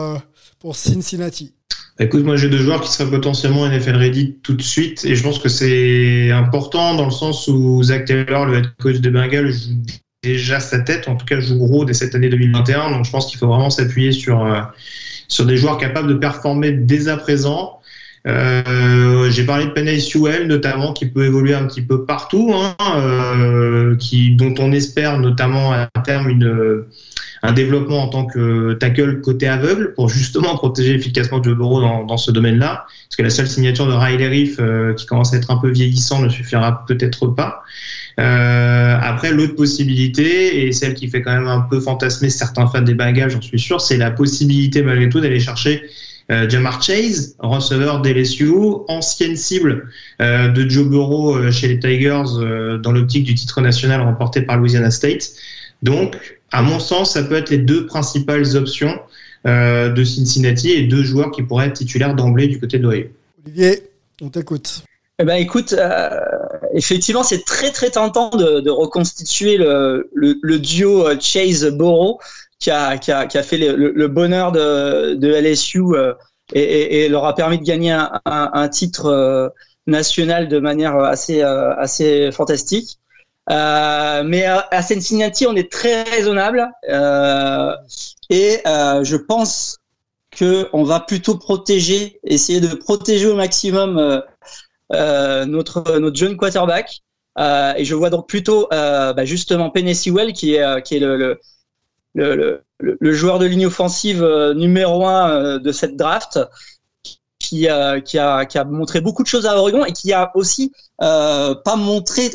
pour 0.58 0.74
Cincinnati? 0.74 1.54
Écoute, 2.01 2.22
moi 2.22 2.36
j'ai 2.36 2.49
deux 2.49 2.59
joueurs 2.59 2.80
qui 2.80 2.92
seraient 2.92 3.11
potentiellement 3.11 3.66
NFL 3.68 3.96
ready 3.96 4.36
tout 4.44 4.55
de 4.55 4.62
suite 4.62 5.05
et 5.05 5.16
je 5.16 5.22
pense 5.22 5.40
que 5.40 5.49
c'est 5.49 6.30
important 6.30 6.94
dans 6.94 7.07
le 7.07 7.11
sens 7.11 7.49
où 7.49 7.82
Zach 7.82 8.05
Taylor, 8.05 8.46
le 8.46 8.59
head 8.59 8.66
coach 8.80 9.01
de 9.01 9.11
Bengals, 9.11 9.51
joue 9.51 9.82
déjà 10.22 10.61
sa 10.61 10.78
tête, 10.78 11.09
en 11.09 11.16
tout 11.16 11.26
cas 11.26 11.40
joue 11.40 11.59
gros 11.59 11.84
dès 11.84 11.94
cette 11.94 12.14
année 12.14 12.28
2021. 12.28 12.92
Donc 12.92 13.05
je 13.05 13.11
pense 13.11 13.26
qu'il 13.26 13.36
faut 13.36 13.49
vraiment 13.49 13.70
s'appuyer 13.70 14.12
sur, 14.12 14.44
euh, 14.44 14.61
sur 15.26 15.44
des 15.44 15.57
joueurs 15.57 15.76
capables 15.76 16.09
de 16.09 16.14
performer 16.14 16.70
dès 16.70 17.09
à 17.09 17.16
présent. 17.16 17.80
Euh, 18.28 19.28
J'ai 19.30 19.44
parlé 19.44 19.64
de 19.66 19.70
Penay 19.70 19.99
Sewell 19.99 20.46
notamment 20.46 20.92
qui 20.92 21.07
peut 21.07 21.24
évoluer 21.24 21.55
un 21.55 21.66
petit 21.66 21.82
peu 21.82 22.05
partout, 22.05 22.53
hein, 22.55 22.76
euh, 22.96 23.96
qui 23.96 24.36
dont 24.36 24.55
on 24.61 24.70
espère 24.70 25.18
notamment 25.18 25.72
à 25.72 25.88
terme 26.05 26.28
une 26.28 26.84
un 27.43 27.53
développement 27.53 28.03
en 28.03 28.09
tant 28.09 28.26
que 28.26 28.74
tackle 28.74 29.20
côté 29.20 29.47
aveugle 29.47 29.95
pour 29.95 30.09
justement 30.09 30.57
protéger 30.57 30.95
efficacement 30.95 31.43
Joe 31.43 31.57
Burrow 31.57 31.80
dans, 31.80 32.05
dans 32.05 32.16
ce 32.16 32.30
domaine-là. 32.30 32.86
Parce 32.86 33.16
que 33.16 33.22
la 33.22 33.30
seule 33.30 33.49
signature 33.49 33.86
de 33.86 33.93
Riley 33.93 34.28
Reef, 34.28 34.57
euh, 34.61 34.95
qui 34.95 35.07
commence 35.07 35.32
à 35.32 35.36
être 35.36 35.51
un 35.51 35.59
peu 35.59 35.70
vieillissant, 35.70 36.20
ne 36.20 36.28
suffira 36.28 36.84
peut-être 36.86 37.26
pas. 37.28 37.62
Euh, 38.20 38.99
après, 39.01 39.32
l'autre 39.32 39.55
possibilité, 39.55 40.66
et 40.66 40.72
celle 40.72 40.95
qui 40.95 41.09
fait 41.09 41.22
quand 41.22 41.34
même 41.34 41.47
un 41.47 41.61
peu 41.61 41.80
fantasmer 41.80 42.30
certains 42.30 42.66
fans 42.66 42.82
des 42.82 42.95
bagages, 42.95 43.32
j'en 43.32 43.43
suis 43.43 43.61
sûr, 43.61 43.80
c'est 43.80 43.97
la 43.97 44.11
possibilité 44.11 44.82
malgré 44.82 45.09
tout 45.09 45.20
d'aller 45.20 45.41
chercher 45.41 45.82
euh, 46.30 46.49
Jamar 46.49 46.82
Chase, 46.82 47.36
receveur 47.39 48.03
d'LSU, 48.03 48.53
ancienne 48.89 49.34
cible 49.34 49.89
euh, 50.20 50.49
de 50.49 50.68
Joe 50.68 50.86
Burrow 50.86 51.36
euh, 51.36 51.51
chez 51.51 51.68
les 51.68 51.78
Tigers 51.78 52.78
dans 52.82 52.93
l'optique 52.93 53.24
du 53.24 53.34
titre 53.34 53.61
national 53.62 54.03
remporté 54.03 54.43
par 54.43 54.59
Louisiana 54.59 54.91
State. 54.91 55.32
Donc, 55.82 56.38
à 56.53 56.62
mon 56.62 56.78
sens, 56.78 57.14
ça 57.14 57.22
peut 57.22 57.36
être 57.36 57.51
les 57.51 57.59
deux 57.59 57.86
principales 57.86 58.57
options 58.57 58.99
euh, 59.46 59.88
de 59.90 60.05
Cincinnati 60.05 60.70
et 60.70 60.82
deux 60.82 61.03
joueurs 61.03 61.30
qui 61.30 61.42
pourraient 61.42 61.66
être 61.66 61.74
titulaires 61.74 62.14
d'emblée 62.14 62.49
du 62.49 62.59
côté 62.59 62.78
d'Ohio. 62.78 63.07
Olivier, 63.44 63.82
on 64.20 64.28
t'écoute. 64.30 64.82
Eh 65.20 65.24
ben 65.24 65.34
écoute, 65.34 65.72
euh, 65.72 66.09
effectivement, 66.74 67.24
c'est 67.24 67.44
très 67.44 67.72
très 67.72 67.90
tentant 67.90 68.30
de, 68.30 68.61
de 68.61 68.70
reconstituer 68.70 69.57
le, 69.57 70.09
le, 70.14 70.38
le 70.40 70.59
duo 70.61 71.09
euh, 71.09 71.16
Chase 71.20 71.66
Borough 71.66 72.18
qui 72.61 72.70
a, 72.70 72.96
qui 72.99 73.11
a, 73.11 73.26
qui 73.26 73.36
a 73.36 73.42
fait 73.42 73.59
le, 73.59 73.90
le 73.90 74.09
bonheur 74.09 74.53
de, 74.53 75.14
de 75.14 75.28
LSU 75.28 75.80
euh, 75.80 76.14
et, 76.53 76.61
et, 76.62 77.05
et, 77.05 77.09
leur 77.09 77.24
a 77.24 77.34
permis 77.34 77.59
de 77.59 77.64
gagner 77.64 77.90
un, 77.90 78.12
un, 78.26 78.51
un 78.53 78.68
titre 78.68 79.07
euh, 79.07 79.49
national 79.88 80.46
de 80.46 80.61
manière 80.61 80.96
assez 80.96 81.42
assez 81.42 82.30
fantastique. 82.30 82.99
Euh, 83.51 84.22
mais 84.24 84.44
à, 84.44 84.68
à, 84.70 84.82
Cincinnati, 84.82 85.46
on 85.46 85.57
est 85.57 85.72
très 85.72 86.03
raisonnable 86.03 86.68
euh, 86.90 87.74
et 88.28 88.59
euh, 88.66 89.05
je 89.05 89.16
pense 89.16 89.78
que 90.30 90.68
on 90.72 90.84
va 90.84 91.01
plutôt 91.01 91.38
protéger, 91.38 92.20
essayer 92.24 92.61
de 92.61 92.74
protéger 92.74 93.26
au 93.26 93.36
maximum 93.36 93.96
euh, 93.96 94.20
euh, 94.92 95.46
notre 95.46 95.99
notre 95.99 96.16
jeune 96.16 96.36
quarterback. 96.36 97.03
et 97.38 97.84
je 97.84 97.94
vois 97.94 98.11
donc 98.11 98.28
plutôt 98.28 98.68
bah 98.70 99.24
justement 99.24 99.70
Penny 99.70 99.94
Sewell 99.94 100.32
qui 100.32 100.55
est 100.55 100.82
qui 100.82 100.96
est 100.96 101.01
le, 101.01 101.16
le 101.16 101.40
le, 102.14 102.34
le, 102.80 102.96
le, 102.99 103.12
joueur 103.12 103.38
de 103.38 103.46
ligne 103.46 103.66
offensive 103.66 104.24
numéro 104.57 105.07
un 105.07 105.59
de 105.59 105.72
cette 105.72 105.96
draft, 105.96 106.40
qui, 107.38 107.68
qui, 108.05 108.18
a, 108.18 108.46
qui 108.46 108.59
a 108.59 108.64
montré 108.64 109.01
beaucoup 109.01 109.22
de 109.22 109.28
choses 109.28 109.46
à 109.46 109.57
Oregon 109.57 109.84
et 109.84 109.92
qui 109.92 110.12
a 110.12 110.32
aussi 110.34 110.72
euh, 111.03 111.55
pas 111.55 111.76
montré 111.76 112.30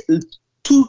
tout 0.63 0.87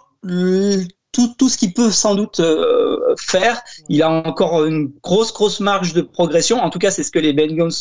tout, 1.15 1.35
tout 1.39 1.49
ce 1.49 1.57
qu'il 1.57 1.73
peut 1.73 1.91
sans 1.91 2.15
doute 2.15 2.41
euh, 2.41 3.15
faire. 3.19 3.63
Il 3.89 4.03
a 4.03 4.11
encore 4.11 4.65
une 4.65 4.93
grosse, 5.03 5.33
grosse 5.33 5.61
marge 5.61 5.95
de 5.95 6.03
progression. 6.03 6.59
En 6.59 6.71
tout 6.71 6.79
cas, 6.79 6.91
c'est 6.91 7.05
ce 7.05 7.11
que 7.11 7.19
les 7.19 7.33
Bengals 7.33 7.73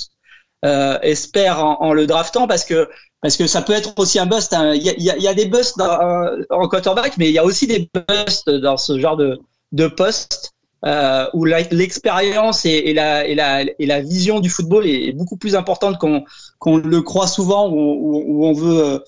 euh, 0.64 0.98
espèrent 1.02 1.64
en, 1.64 1.82
en, 1.82 1.94
le 1.94 2.08
draftant 2.08 2.48
parce 2.48 2.64
que 2.64 2.88
parce 3.22 3.38
que 3.38 3.48
ça 3.48 3.62
peut 3.62 3.74
être 3.74 3.94
aussi 3.98 4.20
un 4.20 4.26
bust. 4.26 4.54
Hein. 4.54 4.74
Il, 4.76 4.84
y 4.84 4.90
a, 4.90 4.94
il 4.98 5.24
y 5.24 5.28
a, 5.28 5.34
des 5.34 5.46
busts 5.46 5.78
dans, 5.78 6.28
en 6.50 6.68
quarterback, 6.68 7.18
mais 7.18 7.30
il 7.30 7.34
y 7.34 7.40
a 7.40 7.46
aussi 7.46 7.68
des 7.68 7.90
busts 7.94 8.50
dans 8.50 8.76
ce 8.76 9.00
genre 9.00 9.16
de, 9.18 9.40
de 9.72 9.88
poste. 9.88 10.52
Euh, 10.86 11.26
où 11.34 11.46
l'expérience 11.46 12.66
et, 12.66 12.72
et, 12.72 12.94
la, 12.94 13.26
et, 13.26 13.36
la, 13.36 13.62
et 13.62 13.86
la 13.86 14.02
vision 14.02 14.42
du 14.42 14.50
football 14.50 14.86
est 14.86 15.14
beaucoup 15.14 15.38
plus 15.38 15.56
importante 15.56 15.98
qu'on 15.98 16.26
qu'on 16.60 16.76
le 16.76 17.02
croit 17.02 17.28
souvent, 17.28 17.70
où, 17.70 17.78
où 17.78 18.46
on 18.46 18.52
veut 18.52 19.02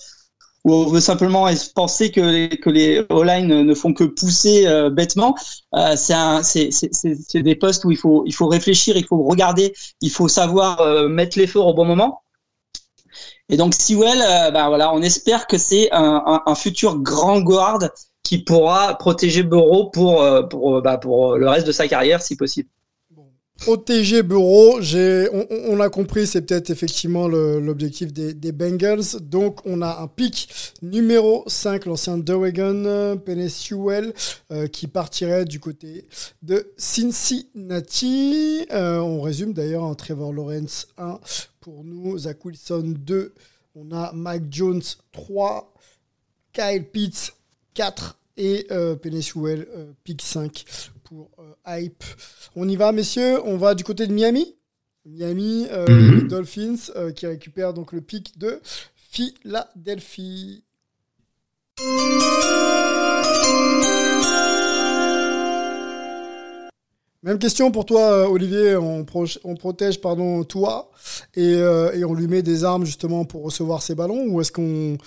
où 0.65 0.73
on 0.73 0.85
veut 0.87 0.99
simplement 0.99 1.47
penser 1.75 2.11
que 2.11 2.19
les, 2.19 2.49
que 2.49 2.71
les 2.71 3.05
O-line 3.09 3.61
ne 3.61 3.73
font 3.75 3.93
que 3.93 4.03
pousser 4.03 4.65
euh, 4.65 4.89
bêtement. 4.89 5.35
Euh, 5.75 5.95
c'est 5.95 7.41
des 7.41 7.55
postes 7.55 7.85
où 7.85 7.91
il 7.91 7.97
faut, 7.97 8.23
il 8.25 8.33
faut 8.33 8.47
réfléchir, 8.47 8.97
il 8.97 9.05
faut 9.05 9.23
regarder, 9.23 9.73
il 10.01 10.09
faut 10.09 10.27
savoir 10.27 10.81
euh, 10.81 11.07
mettre 11.07 11.37
l'effort 11.37 11.67
au 11.67 11.73
bon 11.75 11.85
moment. 11.85 12.23
Et 13.47 13.57
donc 13.57 13.75
Sewell, 13.75 14.19
euh, 14.21 14.49
ben 14.49 14.67
voilà, 14.67 14.91
on 14.91 15.03
espère 15.03 15.45
que 15.45 15.59
c'est 15.59 15.89
un, 15.91 16.55
futur 16.55 16.97
grand 16.97 17.41
guard 17.41 17.79
qui 18.23 18.39
pourra 18.39 18.95
protéger 18.97 19.43
Burrow 19.43 19.91
pour, 19.91 20.23
bah, 20.81 20.97
pour 20.97 21.37
le 21.37 21.47
reste 21.47 21.67
de 21.67 21.71
sa 21.71 21.87
carrière 21.87 22.23
si 22.23 22.35
possible. 22.35 22.69
OTG 23.67 24.21
Bureau, 24.21 24.79
on, 24.79 25.47
on, 25.49 25.79
a 25.79 25.89
compris, 25.89 26.27
c'est 26.27 26.41
peut-être 26.41 26.69
effectivement 26.69 27.27
l'objectif 27.27 28.11
des, 28.13 28.51
Bengals. 28.51 29.19
Donc, 29.21 29.65
on 29.65 29.81
a 29.81 30.01
un 30.01 30.07
pic 30.07 30.49
numéro 30.81 31.43
5, 31.47 31.85
l'ancien 31.85 32.17
Dowagon, 32.17 33.17
Penny 33.25 33.49
Sewell, 33.49 34.13
euh, 34.51 34.67
qui 34.67 34.87
partirait 34.87 35.45
du 35.45 35.59
côté 35.59 36.05
de 36.43 36.71
Cincinnati. 36.77 38.67
Euh, 38.71 38.99
on 38.99 39.21
résume 39.21 39.53
d'ailleurs 39.53 39.85
un 39.85 39.95
Trevor 39.95 40.33
Lawrence 40.33 40.87
1 40.97 41.19
pour 41.61 41.83
nous, 41.83 42.17
Zach 42.19 42.43
Wilson 42.45 42.93
2. 42.97 43.33
On 43.75 43.91
a 43.91 44.11
Mike 44.13 44.45
Jones 44.51 44.83
3, 45.11 45.73
Kyle 46.53 46.83
Pitts 46.83 47.33
4 47.73 48.17
et 48.37 48.67
euh, 48.71 48.95
Penny 48.95 49.23
Sewell, 49.23 49.67
euh, 49.75 49.91
pick 50.03 50.21
5 50.21 50.65
pour 51.15 51.31
euh, 51.39 51.53
Hype. 51.65 52.03
On 52.55 52.67
y 52.67 52.75
va, 52.75 52.91
messieurs. 52.91 53.39
On 53.45 53.57
va 53.57 53.73
du 53.73 53.83
côté 53.83 54.05
de 54.05 54.13
Miami. 54.13 54.55
Miami, 55.05 55.67
euh, 55.71 55.85
mm 55.85 55.87
-hmm. 55.87 56.15
les 56.15 56.27
Dolphins, 56.27 56.91
euh, 56.95 57.11
qui 57.11 57.27
récupèrent 57.27 57.73
donc 57.73 57.93
le 57.93 58.01
pic 58.01 58.37
de 58.37 58.59
Philadelphie. 58.95 60.63
Même 67.23 67.39
question 67.39 67.71
pour 67.71 67.85
toi, 67.85 68.29
Olivier. 68.29 68.75
On, 68.75 69.05
pro 69.05 69.25
on 69.43 69.55
protège 69.55 69.99
pardon, 70.01 70.43
toi 70.43 70.91
et, 71.35 71.55
euh, 71.55 71.91
et, 71.97 72.03
on 72.03 72.13
lui 72.13 72.27
met 72.27 72.41
des 72.43 72.63
armes 72.63 72.85
justement 72.85 73.25
pour 73.25 73.43
recevoir 73.43 73.81
ses 73.81 73.95
ballons 73.95 74.25
ou 74.27 74.41
est-ce 74.41 74.51
qu'on 74.51 74.97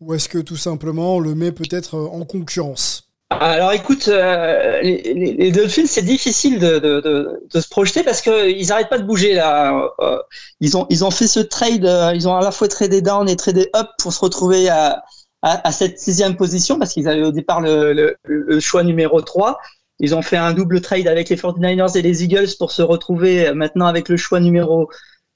ou 0.00 0.14
est-ce 0.14 0.28
que 0.28 0.38
tout 0.38 0.56
simplement 0.56 1.16
on 1.16 1.20
le 1.20 1.34
met 1.34 1.52
peut-être 1.52 1.98
en 1.98 2.24
concurrence? 2.24 3.05
Alors 3.30 3.72
écoute, 3.72 4.06
euh, 4.06 4.80
les, 4.82 5.34
les, 5.34 5.50
Dolphins, 5.50 5.86
c'est 5.86 6.02
difficile 6.04 6.60
de, 6.60 6.78
de, 6.78 7.00
de, 7.00 7.42
de, 7.52 7.60
se 7.60 7.68
projeter 7.68 8.04
parce 8.04 8.20
qu'ils 8.20 8.68
n'arrêtent 8.68 8.88
pas 8.88 8.98
de 8.98 9.04
bouger 9.04 9.34
là. 9.34 9.90
Euh, 9.98 10.18
ils, 10.60 10.76
ont, 10.76 10.86
ils 10.90 11.04
ont 11.04 11.10
fait 11.10 11.26
ce 11.26 11.40
trade, 11.40 11.84
euh, 11.84 12.12
ils 12.14 12.28
ont 12.28 12.36
à 12.36 12.40
la 12.40 12.52
fois 12.52 12.68
tradé 12.68 13.02
down 13.02 13.28
et 13.28 13.34
tradé 13.34 13.68
up 13.74 13.88
pour 13.98 14.12
se 14.12 14.20
retrouver 14.20 14.68
à, 14.68 15.02
à, 15.42 15.66
à 15.66 15.72
cette 15.72 15.98
sixième 15.98 16.36
position 16.36 16.78
parce 16.78 16.92
qu'ils 16.92 17.08
avaient 17.08 17.24
au 17.24 17.32
départ 17.32 17.60
le, 17.60 17.92
le, 17.92 18.16
le, 18.22 18.60
choix 18.60 18.84
numéro 18.84 19.20
3. 19.20 19.58
Ils 19.98 20.14
ont 20.14 20.22
fait 20.22 20.36
un 20.36 20.52
double 20.52 20.80
trade 20.80 21.08
avec 21.08 21.28
les 21.28 21.36
49ers 21.36 21.98
et 21.98 22.02
les 22.02 22.22
Eagles 22.22 22.50
pour 22.58 22.70
se 22.70 22.82
retrouver 22.82 23.52
maintenant 23.54 23.86
avec 23.86 24.08
le 24.08 24.16
choix 24.16 24.38
numéro 24.38 24.88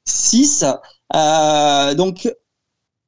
6. 0.07 0.65
Euh, 1.17 1.95
donc 1.95 2.33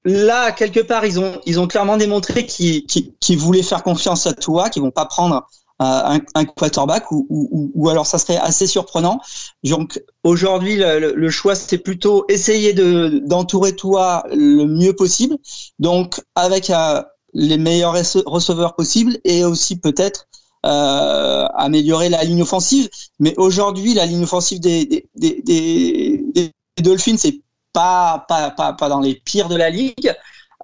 là, 0.05 0.53
quelque 0.53 0.81
part, 0.81 1.05
ils 1.05 1.21
ont, 1.21 1.41
ils 1.47 1.61
ont 1.61 1.67
clairement 1.67 1.97
démontré 1.97 2.47
qu'ils 2.47 2.87
qu 2.87 3.37
voulaient 3.37 3.63
faire 3.63 3.83
confiance 3.83 4.27
à 4.27 4.33
toi, 4.33 4.69
qu'ils 4.69 4.83
vont 4.83 4.91
pas 4.91 5.07
prendre 5.07 5.47
euh, 5.81 5.85
un, 5.85 6.21
un, 6.35 6.45
quarterback 6.45 7.11
ou, 7.11 7.27
ou, 7.29 7.73
ou, 7.75 7.89
alors 7.89 8.07
ça 8.07 8.19
serait 8.19 8.37
assez 8.37 8.67
surprenant. 8.67 9.21
Donc 9.65 10.03
aujourd'hui, 10.23 10.77
le, 10.77 11.13
le, 11.15 11.31
choix, 11.31 11.55
c'est 11.55 11.79
plutôt 11.79 12.25
essayer 12.29 12.73
de 12.73 13.21
d'entourer 13.25 13.75
toi 13.75 14.23
le 14.31 14.65
mieux 14.65 14.95
possible. 14.95 15.37
Donc 15.79 16.21
avec 16.35 16.71
euh, 16.71 17.03
les 17.35 17.59
meilleurs 17.59 17.95
receveurs 18.27 18.77
possibles 18.77 19.19
et 19.25 19.45
aussi 19.45 19.77
peut-être 19.77 20.29
euh, 20.67 21.47
améliorer 21.55 22.11
la 22.11 22.23
ligne 22.23 22.43
offensive. 22.43 22.89
Mais 23.19 23.35
aujourd'hui, 23.37 23.95
la 23.95 24.07
ligne 24.07 24.23
offensive 24.23 24.61
des, 24.61 24.85
des, 24.87 25.43
des, 25.43 26.23
des 26.35 26.53
Dolphins, 26.81 27.17
c'est 27.17 27.41
pas, 27.73 28.25
pas, 28.29 28.51
pas, 28.51 28.73
pas 28.73 28.89
dans 28.89 29.01
les 29.01 29.15
pires 29.15 29.49
de 29.49 29.57
la 29.57 29.71
ligue. 29.71 30.15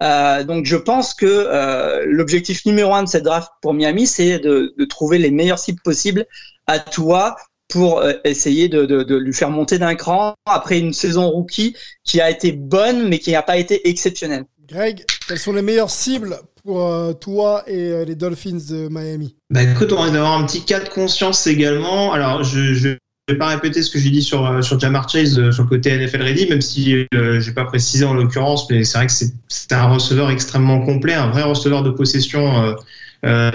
Euh, 0.03 0.45
donc 0.45 0.65
je 0.65 0.77
pense 0.77 1.15
que 1.15 1.27
euh, 1.27 2.05
l'objectif 2.07 2.65
numéro 2.65 2.95
un 2.95 3.03
de 3.03 3.09
cette 3.09 3.25
draft 3.25 3.51
pour 3.61 3.75
Miami, 3.75 4.07
c'est 4.07 4.39
de, 4.39 4.75
de, 4.79 4.85
trouver 4.85 5.19
les 5.19 5.31
meilleures 5.31 5.59
cibles 5.59 5.81
possibles 5.83 6.27
à 6.67 6.79
toi 6.79 7.37
pour 7.69 7.99
euh, 7.99 8.13
essayer 8.25 8.69
de, 8.69 8.87
de, 8.87 9.03
de, 9.03 9.17
lui 9.17 9.35
faire 9.35 9.51
monter 9.51 9.79
d'un 9.79 9.97
cran 9.97 10.35
après 10.47 10.79
une 10.79 10.93
saison 10.93 11.29
rookie 11.29 11.77
qui 12.05 12.21
a 12.21 12.31
été 12.31 12.53
bonne 12.53 13.09
mais 13.09 13.19
qui 13.19 13.33
n'a 13.33 13.43
pas 13.43 13.57
été 13.57 13.89
exceptionnelle. 13.89 14.45
Greg, 14.69 15.05
quelles 15.27 15.39
sont 15.39 15.53
les 15.53 15.63
meilleures 15.63 15.91
cibles 15.91 16.39
pour 16.63 17.19
toi 17.19 17.65
et 17.67 18.05
les 18.05 18.15
Dolphins 18.15 18.59
de 18.71 18.89
Miami? 18.91 19.35
Bah 19.49 19.63
écoute, 19.63 19.91
on 19.93 19.97
va 19.97 20.09
avoir 20.09 20.39
un 20.39 20.45
petit 20.45 20.63
cas 20.63 20.81
de 20.81 20.89
conscience 20.91 21.47
également. 21.47 22.13
Alors 22.13 22.45
je, 22.45 22.75
je 22.75 22.91
je 22.91 22.97
vais 23.33 23.39
pas 23.39 23.49
répéter 23.49 23.83
ce 23.83 23.91
que 23.91 23.99
j'ai 23.99 24.11
dit 24.11 24.23
sur 24.23 24.47
euh, 24.47 24.63
sur 24.63 24.79
Jamar 24.79 25.09
Chase 25.09 25.39
euh, 25.39 25.53
sur 25.53 25.65
le 25.65 25.69
côté 25.69 25.97
NFL 25.97 26.23
ready, 26.23 26.49
même 26.49 26.61
si 26.61 27.07
euh, 27.15 27.41
j'ai 27.41 27.53
pas 27.53 27.65
précisé 27.65 28.05
en 28.05 28.15
l'occurrence, 28.15 28.69
mais 28.71 28.85
c'est 28.85 28.99
vrai 28.99 29.07
que 29.07 29.13
c'est 29.13 29.73
un 29.73 29.89
receveur 29.89 30.31
extrêmement 30.31 30.81
complet, 30.81 31.15
un 31.15 31.31
vrai 31.31 31.43
receveur 31.43 31.83
de 31.83 31.91
possession 31.91 32.75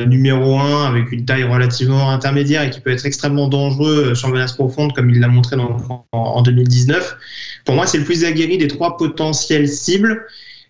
numéro 0.06 0.60
1 0.60 0.86
avec 0.86 1.12
une 1.14 1.26
taille 1.26 1.44
relativement 1.44 2.12
intermédiaire 2.12 2.64
et 2.64 2.70
qui 2.70 2.82
peut 2.82 2.92
être 2.92 3.06
extrêmement 3.06 3.48
dangereux 3.48 4.14
sur 4.14 4.28
menace 4.28 4.52
profonde 4.54 4.94
comme 4.94 5.10
il 5.10 5.22
l'a 5.22 5.30
montré 5.30 5.56
dans, 5.56 6.06
en, 6.12 6.42
2019. 6.42 7.18
Pour 7.64 7.76
moi, 7.76 7.88
c'est 7.88 7.98
le 7.98 8.04
plus 8.04 8.26
aguerri 8.26 8.58
des 8.58 8.68
trois 8.68 8.98
potentiels 8.98 9.70
cibles. 9.70 10.26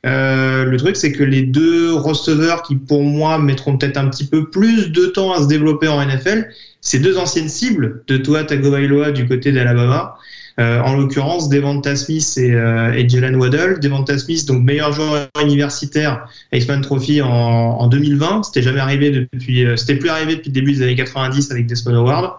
Euh, 0.06 0.66
le 0.66 0.78
truc, 0.78 0.96
c'est 0.96 1.12
que 1.12 1.24
les 1.24 1.44
deux 1.44 1.94
receveurs 1.94 2.64
qui, 2.64 2.76
pour 2.76 3.04
moi, 3.04 3.40
mettront 3.40 3.78
peut-être 3.78 3.98
un 3.98 4.08
petit 4.10 4.26
peu 4.26 4.50
plus 4.50 4.92
de 4.92 5.06
temps 5.06 5.32
à 5.32 5.42
se 5.42 5.48
développer 5.48 5.88
en 5.88 6.06
NFL, 6.06 6.50
ces 6.82 7.00
deux 7.00 7.18
anciennes 7.18 7.50
cibles 7.50 8.04
de 8.08 8.18
Tua 8.18 8.44
Tagovailoa 8.44 9.12
du 9.12 9.28
côté 9.28 9.52
d'Alabama. 9.52 10.18
Euh, 10.60 10.80
en 10.82 10.96
l'occurrence, 10.96 11.50
Devonta 11.50 11.96
Smith 11.96 12.38
et, 12.38 12.54
euh, 12.54 12.94
et 12.94 13.10
Jalen 13.10 13.36
Waddell. 13.36 13.80
Devonta 13.80 14.18
Smith, 14.20 14.46
donc 14.46 14.64
meilleur 14.64 14.92
joueur 14.92 15.28
universitaire 15.42 16.28
Iceman 16.52 16.82
Trophy 16.82 17.22
en, 17.22 17.30
en 17.30 17.88
2020. 17.88 18.44
C'était 18.44 18.62
jamais 18.62 18.80
arrivé 18.80 19.10
depuis, 19.10 19.66
euh, 19.66 19.76
c'était 19.78 19.96
plus 19.96 20.10
arrivé 20.10 20.36
depuis 20.36 20.50
le 20.50 20.54
début 20.54 20.74
des 20.74 20.84
années 20.84 20.96
90 20.96 21.50
avec 21.52 21.66
Desmond 21.66 21.96
Howard. 21.96 22.34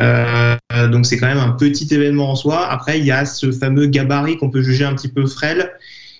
Euh, 0.00 0.56
donc 0.90 1.04
c'est 1.04 1.18
quand 1.18 1.26
même 1.26 1.38
un 1.38 1.50
petit 1.50 1.92
événement 1.92 2.30
en 2.30 2.34
soi. 2.36 2.66
Après, 2.66 2.98
il 2.98 3.04
y 3.04 3.10
a 3.10 3.26
ce 3.26 3.52
fameux 3.52 3.86
gabarit 3.86 4.38
qu'on 4.38 4.48
peut 4.48 4.62
juger 4.62 4.84
un 4.84 4.94
petit 4.94 5.08
peu 5.08 5.26
frêle 5.26 5.72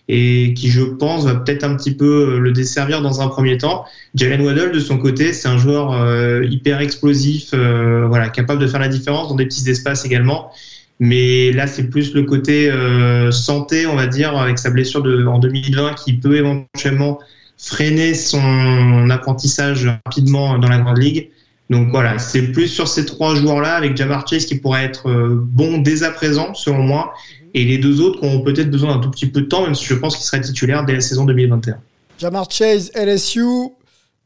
et 0.08 0.52
qui, 0.54 0.68
je 0.68 0.82
pense, 0.82 1.24
va 1.24 1.34
peut-être 1.34 1.64
un 1.64 1.76
petit 1.76 1.94
peu 1.94 2.38
le 2.38 2.52
desservir 2.52 3.02
dans 3.02 3.20
un 3.20 3.28
premier 3.28 3.56
temps. 3.56 3.84
Jalen 4.14 4.42
Waddell, 4.42 4.72
de 4.72 4.80
son 4.80 4.98
côté, 4.98 5.32
c'est 5.32 5.48
un 5.48 5.58
joueur 5.58 5.92
euh, 5.92 6.44
hyper 6.50 6.80
explosif, 6.80 7.50
euh, 7.54 8.06
voilà, 8.08 8.28
capable 8.28 8.60
de 8.60 8.66
faire 8.66 8.80
la 8.80 8.88
différence 8.88 9.28
dans 9.28 9.36
des 9.36 9.46
petits 9.46 9.68
espaces 9.70 10.04
également. 10.04 10.50
Mais 10.98 11.52
là, 11.52 11.66
c'est 11.66 11.88
plus 11.88 12.14
le 12.14 12.22
côté 12.24 12.70
euh, 12.70 13.30
santé, 13.30 13.86
on 13.86 13.96
va 13.96 14.06
dire, 14.06 14.36
avec 14.36 14.58
sa 14.58 14.70
blessure 14.70 15.02
de, 15.02 15.26
en 15.26 15.38
2020 15.38 15.94
qui 15.94 16.12
peut 16.14 16.36
éventuellement 16.36 17.18
freiner 17.56 18.14
son 18.14 19.08
apprentissage 19.10 19.86
rapidement 20.04 20.58
dans 20.58 20.68
la 20.68 20.78
Grande 20.78 20.98
Ligue. 20.98 21.30
Donc 21.70 21.88
voilà, 21.90 22.18
c'est 22.18 22.52
plus 22.52 22.68
sur 22.68 22.86
ces 22.86 23.06
trois 23.06 23.34
joueurs-là, 23.34 23.74
avec 23.74 23.96
Jamar 23.96 24.28
Chase 24.28 24.44
qui 24.44 24.56
pourrait 24.56 24.84
être 24.84 25.08
euh, 25.08 25.40
bon 25.42 25.78
dès 25.78 26.02
à 26.02 26.10
présent, 26.10 26.54
selon 26.54 26.82
moi, 26.82 27.14
et 27.54 27.64
les 27.64 27.78
deux 27.78 28.00
autres 28.00 28.20
qui 28.20 28.26
ont 28.26 28.42
peut-être 28.42 28.70
besoin 28.70 28.94
d'un 28.94 29.00
tout 29.00 29.10
petit 29.10 29.26
peu 29.26 29.42
de 29.42 29.46
temps, 29.46 29.62
même 29.62 29.74
si 29.74 29.84
je 29.84 29.94
pense 29.94 30.16
qu'ils 30.16 30.24
seraient 30.24 30.40
titulaires 30.40 30.84
dès 30.84 30.94
la 30.94 31.00
saison 31.00 31.24
2021. 31.24 31.78
Jamar 32.18 32.50
Chase, 32.50 32.90
LSU, 32.94 33.70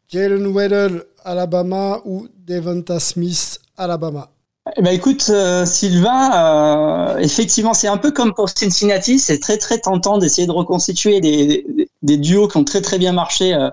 Jalen 0.09 0.47
Weddle, 0.53 1.05
Alabama 1.24 2.01
ou 2.05 2.29
Devonta 2.47 3.01
Smith, 3.01 3.59
Alabama? 3.77 4.31
Eh 4.77 4.83
ben 4.83 4.91
écoute, 4.91 5.27
euh, 5.31 5.64
Sylvain, 5.64 7.14
euh, 7.14 7.18
effectivement, 7.18 7.72
c'est 7.72 7.87
un 7.87 7.97
peu 7.97 8.11
comme 8.11 8.35
pour 8.35 8.49
Cincinnati, 8.49 9.18
c'est 9.18 9.39
très 9.39 9.59
très 9.59 9.79
tentant 9.79 10.18
d'essayer 10.18 10.47
de 10.47 10.53
reconstituer 10.53 11.20
des, 11.20 11.89
des, 12.03 12.16
duos 12.16 12.49
qui 12.49 12.57
ont 12.57 12.64
très 12.64 12.81
très 12.81 12.99
bien 12.99 13.12
marché 13.12 13.55
euh, 13.55 13.70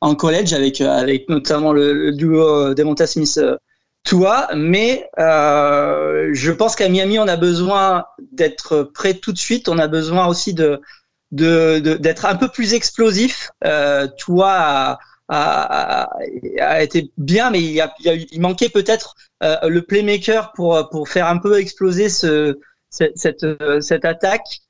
en 0.00 0.14
college 0.14 0.54
avec 0.54 0.80
avec 0.80 1.28
notamment 1.28 1.72
le, 1.72 2.12
duo 2.12 2.72
Devonta 2.72 3.06
Smith 3.06 3.38
toi, 4.04 4.48
mais 4.54 5.08
je 5.16 6.50
pense 6.50 6.76
qu'à 6.76 6.88
Miami, 6.88 7.18
on 7.18 7.28
a 7.28 7.36
besoin 7.36 8.06
d'être 8.32 8.82
prêt 8.82 9.14
tout 9.14 9.32
de 9.32 9.38
suite. 9.38 9.68
On 9.68 9.78
a 9.78 9.88
besoin 9.88 10.26
aussi 10.26 10.54
de 10.54 10.80
d'être 11.32 12.26
un 12.26 12.34
peu 12.34 12.48
plus 12.48 12.74
explosif. 12.74 13.50
toi, 14.18 14.98
a, 15.30 16.08
a, 16.58 16.82
été 16.82 17.10
bien, 17.16 17.50
mais 17.50 17.60
il, 17.62 18.40
manquait 18.40 18.68
peut-être 18.68 19.14
euh, 19.42 19.56
le 19.68 19.82
playmaker 19.82 20.52
pour, 20.52 20.88
pour 20.90 21.08
faire 21.08 21.26
un 21.28 21.38
peu 21.38 21.58
exploser 21.60 22.08
ce, 22.08 22.58
cette, 22.90 23.46
cette, 23.80 24.04
attaque. 24.04 24.60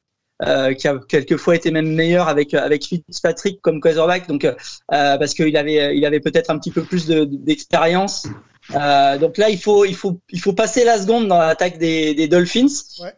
Euh, 0.43 0.73
qui 0.73 0.89
a 0.89 0.99
quelquefois 1.07 1.55
été 1.55 1.71
même 1.71 1.95
meilleur 1.95 2.27
avec 2.29 2.55
avec 2.55 2.87
Fitzpatrick 2.87 3.61
comme 3.61 3.79
quarterback 3.79 4.27
donc 4.27 4.47
euh, 4.47 4.55
parce 4.89 5.35
qu'il 5.35 5.55
avait 5.55 5.95
il 5.95 6.03
avait 6.07 6.21
peut-être 6.21 6.49
un 6.49 6.57
petit 6.57 6.71
peu 6.71 6.83
plus 6.83 7.07
d'expérience 7.07 8.27
euh, 8.75 9.19
donc 9.19 9.37
là 9.37 9.51
il 9.51 9.59
faut 9.59 9.85
il 9.85 9.95
faut 9.95 10.21
il 10.31 10.41
faut 10.41 10.53
passer 10.53 10.85
la 10.85 11.01
seconde 11.01 11.29
dans 11.29 11.39
l'attaque 11.39 11.79
des, 11.79 12.15
des 12.15 12.29
Dolphins 12.29 12.69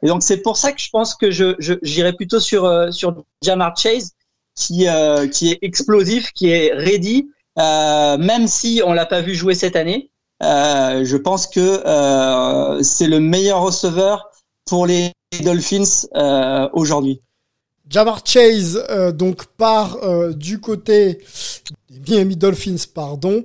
et 0.03 0.07
donc 0.07 0.22
c'est 0.22 0.38
pour 0.38 0.57
ça 0.57 0.72
que 0.72 0.80
je 0.80 0.88
pense 0.90 1.14
que 1.14 1.30
je 1.30 1.55
j'irai 1.82 2.12
plutôt 2.12 2.40
sur 2.40 2.64
euh, 2.64 2.90
sur 2.90 3.24
Jamar 3.42 3.76
Chase 3.76 4.12
qui, 4.55 4.88
euh, 4.88 5.28
qui 5.28 5.53
est 5.53 5.59
explosif, 5.62 6.32
qui 6.32 6.50
est 6.50 6.72
ready, 6.72 7.30
euh, 7.59 8.16
même 8.18 8.46
si 8.46 8.82
on 8.84 8.92
l'a 8.92 9.07
pas 9.07 9.20
vu 9.20 9.34
jouer 9.34 9.55
cette 9.55 9.76
année. 9.76 10.11
Euh, 10.42 11.05
je 11.05 11.16
pense 11.16 11.46
que 11.46 12.82
c'est 12.82 13.07
le 13.07 13.20
meilleur 13.20 13.62
receveur 13.62 14.30
pour 14.66 14.86
les 14.86 15.12
Dolphins 15.42 16.09
aujourd'hui. 16.72 17.20
Jamar 17.93 18.22
Chase 18.24 18.82
donc 19.14 19.47
part 19.47 19.99
du 20.34 20.59
côté 20.59 21.18
des 21.90 22.14
Miami 22.14 22.36
Dolphins, 22.36 22.86
pardon, 22.93 23.45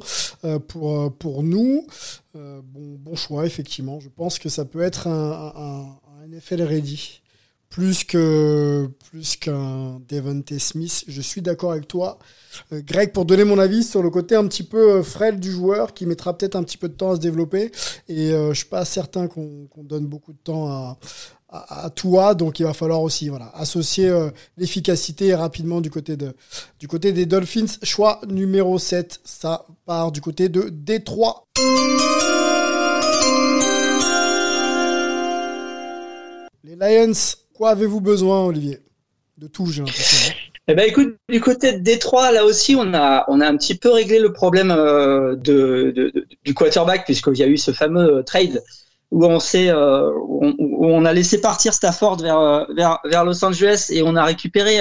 pour 0.68 1.14
pour 1.18 1.43
nous. 1.43 1.86
bon, 2.34 3.16
choix 3.16 3.45
effectivement. 3.45 4.00
Je 4.00 4.10
pense 4.10 4.39
que 4.39 4.50
ça 4.50 4.66
peut 4.66 4.82
être 4.82 5.08
un, 5.08 5.54
un, 5.56 6.28
NFL 6.28 6.64
ready 6.64 7.22
plus 7.70 8.04
que 8.04 8.89
plus 9.10 9.36
qu'un 9.36 10.00
Devante 10.08 10.58
Smith. 10.58 11.04
Je 11.08 11.22
suis 11.22 11.41
d'accord 11.41 11.72
avec 11.72 11.88
toi, 11.88 12.18
euh, 12.72 12.82
Greg, 12.84 13.12
pour 13.12 13.26
donner 13.26 13.43
mon 13.43 13.60
avis 13.60 13.84
sur 13.84 14.02
le 14.02 14.10
côté 14.10 14.36
un 14.36 14.48
petit 14.48 14.64
peu 14.64 14.93
euh, 14.93 15.04
frêle 15.04 15.39
du 15.39 15.52
joueur 15.52 15.93
qui 15.93 16.06
mettra 16.06 16.38
peut-être 16.38 16.56
un 16.56 16.64
petit 16.64 16.78
peu 16.78 16.89
de 16.89 16.93
temps 16.93 17.12
à 17.12 17.16
se 17.16 17.22
développer. 17.22 17.72
Et 18.08 18.32
euh, 18.32 18.50
je 18.50 18.60
suis 18.60 18.70
pas 18.70 18.86
certain 18.86 19.28
qu'on 19.28 19.68
donne 19.84 20.08
beaucoup 20.08 20.34
de 20.34 20.39
temps 20.39 20.68
à, 20.70 20.98
toi, 21.95 22.36
donc 22.36 22.60
il 22.60 22.64
va 22.64 22.74
falloir 22.74 23.02
aussi 23.02 23.30
voilà 23.30 23.52
associer 23.56 24.14
l'efficacité 24.58 25.34
rapidement 25.34 25.80
du 25.80 25.89
côté 25.89 26.18
de 26.18 26.34
du 26.80 26.88
côté 26.88 27.14
des 27.14 27.26
Dolphins. 27.26 27.66
Choix 27.84 28.20
numéro 28.28 28.78
7, 28.78 29.22
ça 29.24 29.66
part 29.86 30.12
du 30.12 30.22
côté 30.22 30.50
de 30.50 30.70
Détroit. 30.70 31.45
Les 36.64 36.76
Lions 36.76 37.14
Quoi 37.58 37.72
avez-vous 37.72 38.02
besoin, 38.02 38.45
Olivier? 38.45 38.80
De 39.39 39.48
tout, 39.48 39.66
j'ai 39.66 39.82
l'impression. 39.82 40.32
Hein. 40.32 40.36
Eh 40.68 40.76
ben, 40.76 40.88
écoute, 40.88 41.16
du 41.28 41.41
côté 41.41 41.74
de 41.74 41.80
Détroit, 41.80 42.32
là 42.32 42.45
aussi, 42.45 42.76
on 42.76 42.93
a, 42.93 43.26
on 43.30 43.41
a 43.41 43.48
un 43.48 43.58
petit 43.58 43.76
peu 43.76 43.89
réglé 43.89 44.20
le 44.20 44.32
problème 44.32 44.70
euh, 44.70 45.36
de, 45.36 46.14
du 46.43 46.54
quarterback, 46.54 47.06
puisqu'il 47.06 47.38
y 47.38 47.43
a 47.43 47.48
eu 47.48 47.58
ce 47.58 47.72
fameux 47.72 48.18
euh, 48.18 48.24
trade 48.24 48.62
où 49.12 49.26
on, 49.26 49.39
sait, 49.39 49.70
euh, 49.70 50.12
où 50.16 50.86
on, 50.86 51.05
a 51.05 51.14
laissé 51.14 51.39
partir 51.39 51.74
Stafford 51.74 52.18
vers, 52.18 52.68
vers, 52.76 52.99
vers, 53.05 53.26
Los 53.26 53.43
Angeles 53.43 53.88
et 53.89 54.03
on 54.03 54.16
a 54.16 54.24
récupéré 54.24 54.80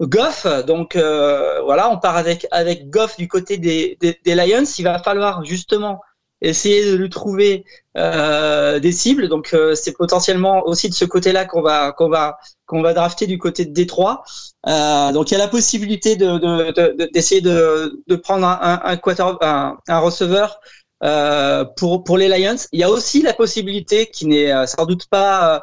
Goff. 0.00 0.46
Donc 0.66 0.96
voilà, 0.96 1.90
on 1.90 1.98
part 1.98 2.16
avec, 2.16 2.46
avec 2.50 2.90
Goff 2.90 3.16
du 3.16 3.28
côté 3.28 3.58
des, 3.58 3.96
des, 4.00 4.18
des 4.24 4.34
Lions. 4.34 4.64
Il 4.78 4.82
va 4.82 4.98
falloir 4.98 5.44
justement 5.44 6.00
essayer 6.40 6.90
de 6.90 6.96
lui 6.96 7.10
trouver 7.10 7.64
euh, 7.96 8.78
des 8.78 8.92
cibles. 8.92 9.28
Donc 9.28 9.54
euh, 9.54 9.74
c'est 9.74 9.92
potentiellement 9.92 10.64
aussi 10.66 10.88
de 10.88 10.94
ce 10.94 11.04
côté-là 11.04 11.44
qu'on 11.44 11.62
va 11.62 11.92
qu'on 11.92 12.08
va 12.08 12.38
qu'on 12.66 12.82
va 12.82 12.94
drafter 12.94 13.26
du 13.26 13.38
côté 13.38 13.64
de 13.64 13.72
Détroit. 13.72 14.24
Euh, 14.66 15.12
donc 15.12 15.30
il 15.30 15.34
y 15.34 15.36
a 15.36 15.38
la 15.38 15.48
possibilité 15.48 16.16
de 16.16 17.08
d'essayer 17.12 17.40
de, 17.40 18.02
de, 18.06 18.16
prendre 18.16 18.46
un, 18.46 18.80
un, 18.84 19.76
un 19.88 19.98
receveur 19.98 20.60
euh, 21.04 21.64
pour 21.76 22.04
pour 22.04 22.18
les 22.18 22.28
Lions. 22.28 22.56
Il 22.72 22.80
y 22.80 22.84
a 22.84 22.90
aussi 22.90 23.22
la 23.22 23.34
possibilité 23.34 24.06
qui 24.06 24.26
n'est 24.26 24.52
euh, 24.52 24.66
sans 24.66 24.86
doute 24.86 25.06
pas 25.10 25.62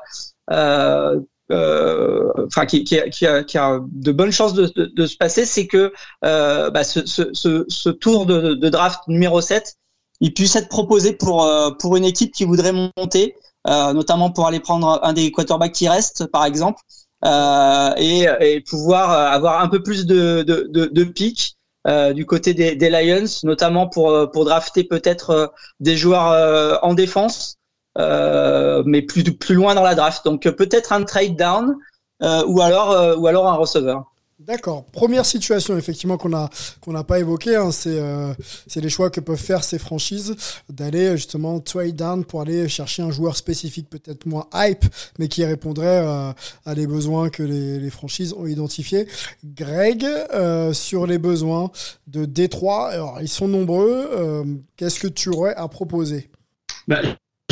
euh, 0.52 1.20
enfin 1.50 2.66
qui, 2.66 2.84
qui, 2.84 3.00
qui, 3.12 3.28
a, 3.28 3.44
qui, 3.44 3.58
a, 3.58 3.80
de 3.84 4.12
bonnes 4.12 4.32
chances 4.32 4.54
de, 4.54 4.72
de, 4.76 4.86
de 4.86 5.06
se 5.06 5.18
passer, 5.18 5.46
c'est 5.46 5.68
que 5.68 5.94
bah, 6.22 6.84
ce, 6.84 7.06
ce, 7.06 7.66
ce, 7.68 7.90
tour 7.90 8.26
de, 8.26 8.56
de, 8.56 8.70
draft 8.70 9.02
numéro 9.08 9.40
7 9.40 9.78
il 10.24 10.34
puisse 10.34 10.56
être 10.56 10.70
proposé 10.70 11.14
pour 11.14 11.44
euh, 11.44 11.72
pour 11.72 11.98
une 11.98 12.06
équipe 12.06 12.34
qui 12.34 12.46
voudrait 12.46 12.72
monter, 12.98 13.36
euh, 13.68 13.92
notamment 13.94 14.32
pour 14.32 14.48
aller 14.48 14.62
prendre 14.62 15.02
un 15.04 15.12
des 15.12 15.32
quarterbacks 15.32 15.74
qui 15.74 15.90
reste, 15.90 16.28
par 16.28 16.46
exemple, 16.46 16.82
euh, 17.26 17.94
et, 17.98 18.26
et, 18.40 18.62
pouvoir 18.62 19.12
avoir 19.12 19.62
un 19.62 19.68
peu 19.68 19.84
plus 19.84 20.06
de 20.06 20.44
de, 20.44 20.68
de, 20.70 20.86
de. 20.86 21.04
Du 21.86 22.26
côté 22.26 22.54
des, 22.54 22.90
Lions, 22.90 23.26
notamment 23.44 23.88
pour 23.88 24.32
pour 24.32 24.46
drafter 24.46 24.84
peut-être 24.84 25.54
des 25.80 25.98
joueurs 25.98 26.80
en 26.84 26.94
défense, 26.94 27.58
mais 27.98 29.02
plus 29.02 29.24
plus 29.38 29.56
loin 29.56 29.76
dans 29.76 29.84
la 29.84 29.96
draft. 29.96 30.24
Donc 30.26 30.44
peut-être 30.50 30.94
un 30.94 31.04
trade 31.04 31.36
down 31.36 31.76
ou 32.22 32.62
alors 32.62 33.20
ou 33.20 33.28
alors 33.28 33.48
un 33.48 33.56
receveur. 33.56 34.13
D'accord. 34.46 34.84
Première 34.92 35.26
situation 35.26 35.78
effectivement 35.78 36.18
qu'on 36.18 36.34
a 36.34 36.50
qu'on 36.82 36.92
n'a 36.92 37.06
pas 37.06 37.20
évoqué, 37.20 37.56
hein, 37.56 37.72
c'est 37.72 37.98
euh, 37.98 38.34
c'est 38.68 38.82
les 38.82 38.90
choix 38.90 39.10
que 39.10 39.22
peuvent 39.22 39.38
faire 39.38 39.64
ces 39.64 39.80
franchises 39.80 40.36
d'aller 40.70 41.16
justement 41.16 41.60
trade 41.62 41.96
down 41.96 42.26
pour 42.26 42.42
aller 42.42 42.68
chercher 42.68 43.04
un 43.04 43.12
joueur 43.12 43.38
spécifique 43.38 43.90
peut-être 43.90 44.26
moins 44.26 44.48
hype, 44.54 44.84
mais 45.18 45.30
qui 45.30 45.46
répondrait 45.46 46.06
euh, 46.06 46.34
à 46.66 46.74
les 46.74 46.88
besoins 46.88 47.30
que 47.30 47.44
les, 47.44 47.90
franchises 47.90 48.34
ont 48.34 48.48
identifiés. 48.48 49.08
Greg, 49.46 50.04
euh, 50.04 50.74
sur 50.74 51.08
les 51.08 51.20
besoins 51.20 51.72
de 52.08 52.26
Détroit, 52.26 52.90
alors 52.90 53.20
ils 53.22 53.30
sont 53.30 53.48
nombreux. 53.48 54.46
Qu'est-ce 54.76 55.00
que 55.00 55.08
tu 55.08 55.30
aurais 55.30 55.56
à 55.56 55.68
proposer? 55.68 56.30
Bah, 56.88 57.02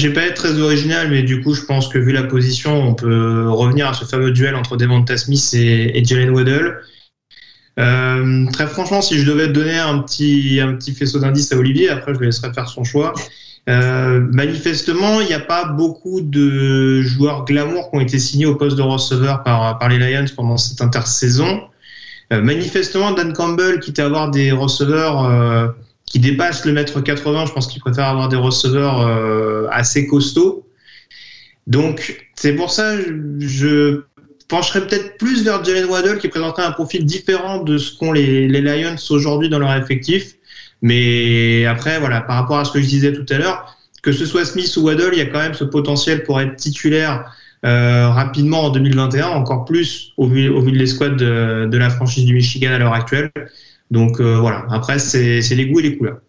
je 0.01 0.07
vais 0.07 0.13
pas 0.13 0.25
être 0.25 0.35
très 0.35 0.59
original, 0.59 1.09
mais 1.11 1.21
du 1.21 1.41
coup, 1.41 1.53
je 1.53 1.61
pense 1.61 1.87
que 1.87 1.99
vu 1.99 2.11
la 2.11 2.23
position, 2.23 2.73
on 2.73 2.95
peut 2.95 3.47
revenir 3.47 3.87
à 3.87 3.93
ce 3.93 4.03
fameux 4.03 4.31
duel 4.31 4.55
entre 4.55 4.75
Devonta 4.75 5.15
Smith 5.15 5.53
et, 5.53 6.03
Jalen 6.03 6.31
Waddell. 6.31 6.79
Euh, 7.79 8.45
très 8.51 8.67
franchement, 8.67 9.01
si 9.01 9.19
je 9.19 9.29
devais 9.29 9.47
donner 9.47 9.77
un 9.77 9.99
petit, 9.99 10.59
un 10.59 10.73
petit 10.73 10.93
faisceau 10.93 11.19
d'indices 11.19 11.53
à 11.53 11.57
Olivier, 11.57 11.89
après 11.89 12.15
je 12.15 12.19
le 12.19 12.25
laisserai 12.25 12.51
faire 12.51 12.67
son 12.67 12.83
choix. 12.83 13.13
Euh, 13.69 14.19
manifestement, 14.31 15.21
il 15.21 15.27
n'y 15.27 15.35
a 15.35 15.39
pas 15.39 15.65
beaucoup 15.65 16.21
de 16.21 17.01
joueurs 17.01 17.45
glamour 17.45 17.91
qui 17.91 17.97
ont 17.97 18.01
été 18.01 18.17
signés 18.17 18.47
au 18.47 18.55
poste 18.55 18.77
de 18.77 18.81
receveur 18.81 19.43
par, 19.43 19.87
les 19.87 19.99
Lions 19.99 20.25
pendant 20.35 20.57
cette 20.57 20.81
intersaison. 20.81 21.61
Euh, 22.33 22.41
manifestement, 22.41 23.11
Dan 23.11 23.33
Campbell, 23.33 23.79
quitte 23.79 23.99
à 23.99 24.05
avoir 24.05 24.31
des 24.31 24.51
receveurs 24.51 25.75
qui 26.11 26.19
dépassent 26.19 26.65
le 26.65 26.73
mètre 26.73 26.99
80, 26.99 27.45
je 27.45 27.53
pense 27.53 27.67
qu'il 27.67 27.79
préfère 27.79 28.05
avoir 28.05 28.27
des 28.27 28.35
receveurs 28.35 28.99
euh, 28.99 29.67
assez 29.71 30.07
costauds. 30.07 30.67
Donc, 31.67 32.27
c'est 32.35 32.53
pour 32.53 32.69
ça 32.69 32.99
je, 32.99 33.13
je 33.39 34.01
pencherais 34.49 34.85
peut-être 34.85 35.17
plus 35.17 35.45
vers 35.45 35.63
Jalen 35.63 35.85
Waddle 35.85 36.17
qui 36.17 36.27
présenterait 36.27 36.63
un 36.63 36.71
profil 36.71 37.05
différent 37.05 37.63
de 37.63 37.77
ce 37.77 37.97
qu'ont 37.97 38.11
les, 38.11 38.49
Lions 38.49 38.97
aujourd'hui 39.09 39.47
dans 39.47 39.59
leur 39.59 39.73
effectif. 39.73 40.35
Mais 40.81 41.65
après, 41.65 41.97
voilà, 41.99 42.19
par 42.19 42.35
rapport 42.35 42.59
à 42.59 42.65
ce 42.65 42.73
que 42.73 42.81
je 42.81 42.87
disais 42.87 43.13
tout 43.13 43.25
à 43.29 43.37
l'heure, 43.37 43.77
que 44.03 44.11
ce 44.11 44.25
soit 44.25 44.43
Smith 44.43 44.75
ou 44.75 44.81
Waddle, 44.81 45.11
il 45.13 45.19
y 45.19 45.21
a 45.21 45.27
quand 45.27 45.39
même 45.39 45.53
ce 45.53 45.63
potentiel 45.63 46.23
pour 46.23 46.41
être 46.41 46.57
titulaire 46.57 47.23
euh, 47.65 48.09
rapidement 48.09 48.65
en 48.65 48.69
2021, 48.71 49.27
encore 49.27 49.63
plus 49.63 50.11
au 50.17 50.27
vu, 50.27 50.49
de 50.49 50.77
l'escouade 50.77 51.15
de, 51.15 51.69
de, 51.71 51.77
la 51.77 51.89
franchise 51.89 52.25
du 52.25 52.33
Michigan 52.33 52.71
à 52.73 52.79
l'heure 52.79 52.93
actuelle. 52.93 53.31
Donc 53.91 54.19
euh, 54.21 54.39
voilà, 54.39 54.65
après, 54.71 54.97
c'est 54.99 55.41
les 55.41 55.67
goûts 55.67 55.79
et 55.79 55.83
les 55.83 55.97
couleurs. 55.97 56.21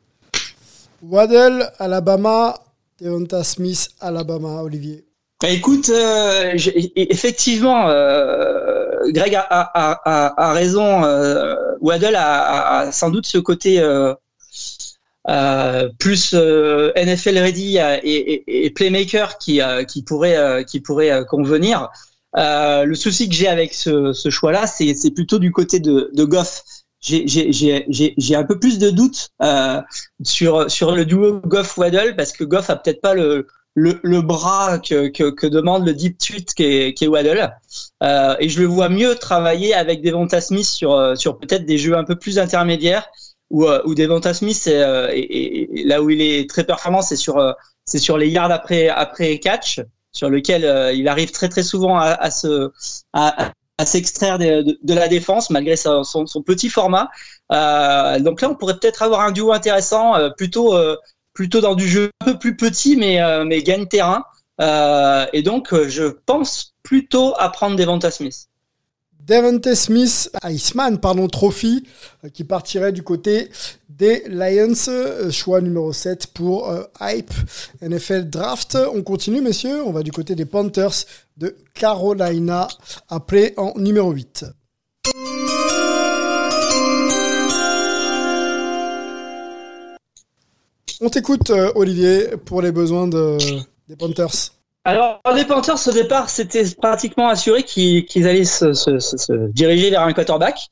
Waddle, 1.03 1.71
Alabama, 1.79 2.59
Devonta 3.01 3.43
Smith, 3.45 3.89
Alabama, 4.01 4.63
Olivier. 4.63 5.05
Bah, 5.41 5.49
écoute, 5.51 5.89
euh, 5.89 6.57
effectivement, 6.95 7.89
euh, 7.89 9.11
Greg 9.11 9.35
a, 9.35 9.41
a, 9.51 10.01
a, 10.05 10.51
a 10.51 10.53
raison. 10.53 11.05
Euh, 11.05 11.57
Waddle 11.81 12.15
a, 12.17 12.91
sans 12.93 13.11
doute 13.11 13.27
ce 13.27 13.39
côté 13.39 13.81
euh, 13.81 14.15
euh, 15.29 15.89
plus 15.99 16.35
euh, 16.35 16.93
NFL 16.95 17.39
ready 17.39 17.79
et, 17.79 18.01
et, 18.05 18.67
et, 18.67 18.71
playmaker 18.71 19.39
qui, 19.39 19.61
qui 19.89 20.03
pourrait, 20.05 20.65
qui 20.65 20.81
pourrait 20.81 21.25
convenir. 21.29 21.89
le 22.35 22.95
souci 22.95 23.29
que 23.29 23.35
j'ai 23.35 23.49
avec 23.49 23.75
ce, 23.75 24.13
ce 24.13 24.31
choix-là, 24.31 24.69
c'est 24.69 25.11
plutôt 25.13 25.41
du 25.41 25.51
côté 25.51 25.81
de, 25.81 26.11
de 26.13 26.25
Goff. 26.25 26.63
J'ai 27.03 28.37
un 28.37 28.45
peu 28.45 28.59
plus 28.59 28.79
de 28.79 28.91
doutes 28.91 29.31
sur, 30.23 30.71
sur 30.71 30.93
le 30.93 31.05
duo 31.05 31.41
Goff-Waddle 31.41 32.15
parce 32.17 32.33
que 32.33 32.45
Goff 32.45 32.71
a 32.71 32.77
peut-être 32.77 33.01
pas 33.01 33.15
le 33.15 33.47
le, 33.75 34.01
le 34.03 34.23
bras 34.23 34.79
que, 34.79 35.09
que, 35.09 35.31
que, 35.31 35.47
demande 35.47 35.87
le 35.87 35.95
deep 35.95 36.19
tweet 36.19 36.55
qui 36.55 36.65
est, 36.65 36.95
qui 36.95 37.05
est 37.05 37.09
Waddle. 37.09 37.55
Euh, 38.03 38.37
et 38.39 38.49
je 38.49 38.61
le 38.61 38.67
vois 38.67 38.89
mieux 38.89 39.15
travailler 39.15 39.75
avec 39.75 40.03
Devonta 40.03 40.41
Smith 40.41 40.67
sur, 40.67 40.93
euh, 40.93 41.15
sur 41.15 41.39
peut-être 41.39 41.65
des 41.65 41.79
jeux 41.79 41.97
un 41.97 42.05
peu 42.05 42.17
plus 42.17 42.39
intermédiaires 42.39 43.09
où, 43.51 43.67
euh, 43.67 43.83
où 43.85 43.95
Devonta 43.95 44.35
Smith, 44.35 44.67
est, 44.67 44.83
euh, 44.83 45.09
et, 45.13 45.81
et, 45.81 45.85
là 45.85 46.03
où 46.03 46.11
il 46.11 46.21
est 46.21 46.49
très 46.49 46.65
performant, 46.65 47.03
c'est 47.03 47.17
sur, 47.17 47.55
c'est 47.85 47.99
sur 47.99 48.19
les 48.19 48.29
yards 48.29 48.51
après, 48.51 48.89
après 48.89 49.39
catch, 49.39 49.81
sur 50.13 50.29
lequel 50.29 50.95
il 50.95 51.09
arrive 51.09 51.31
très 51.31 51.49
très 51.49 51.63
souvent 51.63 51.99
à, 51.99 52.09
à 52.09 52.31
se, 52.31 52.71
à, 53.15 53.53
à 53.83 53.87
s'extraire 53.87 54.39
de, 54.39 54.95
la 54.95 55.09
défense 55.09 55.51
malgré 55.51 55.77
son, 55.77 56.25
petit 56.47 56.69
format. 56.69 57.11
Euh, 57.51 58.19
donc 58.21 58.41
là, 58.41 58.51
on 58.51 58.55
pourrait 58.55 58.79
peut-être 58.79 59.03
avoir 59.03 59.21
un 59.21 59.33
duo 59.33 59.53
intéressant, 59.53 60.15
plutôt 60.37 60.75
plutôt 61.35 61.61
dans 61.61 61.75
du 61.75 61.89
jeu 61.89 62.11
un 62.21 62.25
peu 62.25 62.39
plus 62.39 62.57
petit, 62.57 62.97
mais, 62.97 63.21
euh, 63.21 63.45
mais 63.45 63.63
gagne 63.63 63.87
terrain. 63.87 64.25
Euh, 64.61 65.27
et 65.33 65.43
donc, 65.43 65.73
euh, 65.73 65.89
je 65.89 66.05
pense 66.27 66.75
plutôt 66.83 67.35
à 67.39 67.49
prendre 67.51 67.77
Devonta 67.77 68.11
Smith. 68.11 68.49
Devonta 69.27 69.75
Smith, 69.77 70.31
Iceman, 70.45 70.99
pardon, 70.99 71.29
Trophy, 71.29 71.87
qui 72.35 72.43
partirait 72.43 72.93
du 72.93 73.05
côté 73.05 73.51
des 73.89 74.25
Lions, 74.29 75.31
choix 75.31 75.61
numéro 75.61 75.93
7 75.93 76.27
pour 76.29 76.75
Hype 77.01 77.33
NFL 77.83 78.29
Draft. 78.29 78.77
On 78.93 79.03
continue, 79.03 79.41
messieurs, 79.41 79.85
on 79.87 79.93
va 79.93 80.03
du 80.03 80.11
côté 80.11 80.35
des 80.35 80.45
Panthers 80.45 81.05
de 81.37 81.57
Carolina, 81.75 82.69
après 83.09 83.55
en 83.57 83.73
numéro 83.77 84.11
8. 84.13 84.45
On 91.05 91.09
t'écoute, 91.09 91.51
euh, 91.51 91.73
Olivier, 91.75 92.29
pour 92.45 92.63
les 92.63 92.71
besoins 92.71 93.09
de, 93.09 93.37
des 93.89 93.97
Panthers. 93.97 94.53
Alors, 94.85 95.21
les 95.35 95.45
Panthers, 95.45 95.89
au 95.89 95.91
départ, 95.91 96.31
c'était 96.31 96.65
pratiquement 96.81 97.29
assuré 97.29 97.65
qu'ils 97.65 98.29
allaient 98.29 98.45
se, 98.45 99.49
diriger 99.49 99.91
vers 99.91 100.03
un 100.03 100.13
quarterback. 100.13 100.69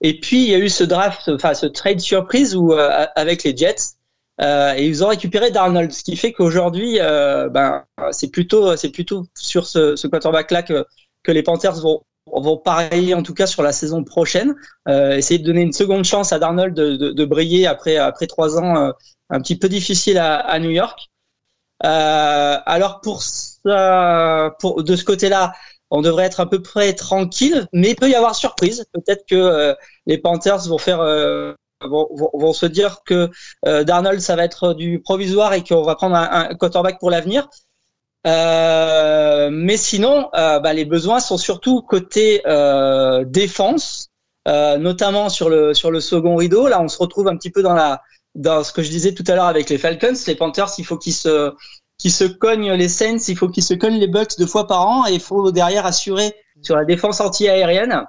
Et 0.00 0.20
puis, 0.20 0.44
il 0.44 0.50
y 0.50 0.54
a 0.54 0.58
eu 0.58 0.68
ce 0.68 0.84
draft, 0.84 1.28
enfin, 1.28 1.54
ce 1.54 1.66
trade 1.66 2.00
surprise 2.00 2.54
où, 2.54 2.72
euh, 2.72 3.06
avec 3.16 3.42
les 3.42 3.56
Jets. 3.56 3.96
Euh, 4.40 4.74
et 4.74 4.86
ils 4.86 5.04
ont 5.04 5.08
récupéré 5.08 5.50
Darnold, 5.50 5.92
ce 5.92 6.02
qui 6.02 6.16
fait 6.16 6.32
qu'aujourd'hui, 6.32 6.98
euh, 7.00 7.48
ben, 7.48 7.84
c'est 8.10 8.30
plutôt, 8.30 8.76
c'est 8.76 8.90
plutôt 8.90 9.26
sur 9.36 9.66
ce, 9.66 9.94
ce 9.96 10.06
quarterback-là 10.06 10.62
que, 10.62 10.86
que 11.22 11.32
les 11.32 11.42
Panthers 11.42 11.80
vont, 11.80 12.02
vont 12.26 12.56
parier, 12.56 13.14
en 13.14 13.22
tout 13.22 13.34
cas 13.34 13.46
sur 13.46 13.62
la 13.62 13.72
saison 13.72 14.04
prochaine. 14.04 14.54
Euh, 14.88 15.16
essayer 15.16 15.38
de 15.38 15.44
donner 15.44 15.60
une 15.60 15.72
seconde 15.72 16.04
chance 16.04 16.32
à 16.32 16.38
Darnold 16.38 16.74
de, 16.74 16.96
de, 16.96 17.10
de 17.12 17.24
briller 17.24 17.66
après, 17.66 17.98
après 17.98 18.26
trois 18.26 18.58
ans 18.58 18.92
un 19.30 19.40
petit 19.40 19.58
peu 19.58 19.68
difficile 19.68 20.18
à, 20.18 20.36
à 20.36 20.58
New 20.58 20.70
York. 20.70 21.10
Euh, 21.84 22.56
alors 22.64 23.00
pour 23.00 23.22
ça, 23.22 24.54
pour 24.60 24.84
de 24.84 24.96
ce 24.96 25.04
côté-là, 25.04 25.52
on 25.90 26.00
devrait 26.00 26.24
être 26.24 26.40
à 26.40 26.48
peu 26.48 26.62
près 26.62 26.94
tranquille, 26.94 27.66
mais 27.72 27.90
il 27.90 27.96
peut 27.96 28.08
y 28.08 28.14
avoir 28.14 28.34
surprise. 28.34 28.84
Peut-être 28.94 29.24
que 29.28 29.34
euh, 29.34 29.74
les 30.06 30.16
Panthers 30.16 30.68
vont 30.68 30.78
faire 30.78 31.00
euh, 31.84 31.88
vont, 31.88 32.08
vont, 32.32 32.52
se 32.52 32.66
dire 32.66 33.02
que 33.04 33.30
euh, 33.66 33.84
Darnold 33.84 34.20
ça 34.20 34.36
va 34.36 34.44
être 34.44 34.74
du 34.74 35.00
provisoire 35.00 35.54
et 35.54 35.62
qu'on 35.62 35.82
va 35.82 35.94
prendre 35.94 36.16
un, 36.16 36.50
un 36.50 36.54
quarterback 36.54 36.98
pour 36.98 37.10
l'avenir. 37.10 37.48
Euh, 38.26 39.50
mais 39.50 39.76
sinon, 39.76 40.28
bah, 40.32 40.72
les 40.72 40.84
besoins 40.84 41.18
sont 41.18 41.38
surtout 41.38 41.82
côté 41.82 42.42
défense, 43.26 44.10
notamment 44.46 45.28
sur 45.28 45.48
le 45.50 45.74
sur 45.74 45.90
le 45.90 46.00
second 46.00 46.36
rideau. 46.36 46.68
Là, 46.68 46.80
on 46.80 46.88
se 46.88 46.98
retrouve 46.98 47.28
un 47.28 47.36
petit 47.36 47.50
peu 47.50 47.62
dans 47.62 47.74
la 47.74 48.00
dans 48.34 48.64
ce 48.64 48.72
que 48.72 48.82
je 48.82 48.90
disais 48.90 49.12
tout 49.12 49.24
à 49.26 49.34
l'heure 49.34 49.46
avec 49.46 49.68
les 49.68 49.78
Falcons, 49.78 50.14
les 50.26 50.34
Panthers, 50.34 50.70
il 50.78 50.86
faut 50.86 50.96
qu'ils 50.96 51.12
se, 51.12 51.52
qu'ils 51.98 52.12
se 52.12 52.24
cognent 52.24 52.72
les 52.72 52.88
Saints, 52.88 53.28
il 53.28 53.36
faut 53.36 53.48
qu'ils 53.48 53.62
se 53.62 53.74
cognent 53.74 53.98
les 53.98 54.08
Bucks 54.08 54.38
deux 54.38 54.46
fois 54.46 54.66
par 54.66 54.86
an 54.86 55.06
et 55.06 55.12
il 55.12 55.20
faut 55.20 55.52
derrière 55.52 55.84
assurer 55.84 56.34
sur 56.62 56.76
la 56.76 56.84
défense 56.84 57.20
anti-aérienne. 57.20 58.06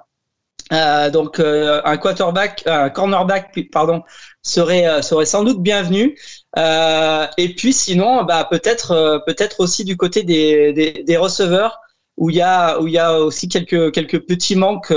Euh, 0.72 1.10
donc 1.10 1.40
euh, 1.40 1.80
un 1.84 1.96
quarterback, 1.98 2.62
un 2.66 2.88
cornerback, 2.90 3.58
pardon, 3.70 4.02
serait 4.42 4.86
euh, 4.86 5.02
serait 5.02 5.26
sans 5.26 5.44
doute 5.44 5.60
bienvenu. 5.62 6.18
Euh, 6.58 7.26
et 7.36 7.54
puis 7.54 7.72
sinon, 7.72 8.24
bah 8.24 8.46
peut-être 8.50 8.92
euh, 8.92 9.18
peut-être 9.26 9.60
aussi 9.60 9.84
du 9.84 9.96
côté 9.96 10.22
des, 10.22 10.72
des, 10.72 11.02
des 11.04 11.16
receveurs 11.16 11.80
où 12.16 12.30
il 12.30 12.36
y 12.36 12.42
a 12.42 12.80
où 12.80 12.86
il 12.86 12.94
y 12.94 12.98
a 12.98 13.20
aussi 13.20 13.48
quelques 13.48 13.92
quelques 13.92 14.20
petits 14.26 14.56
manques. 14.56 14.92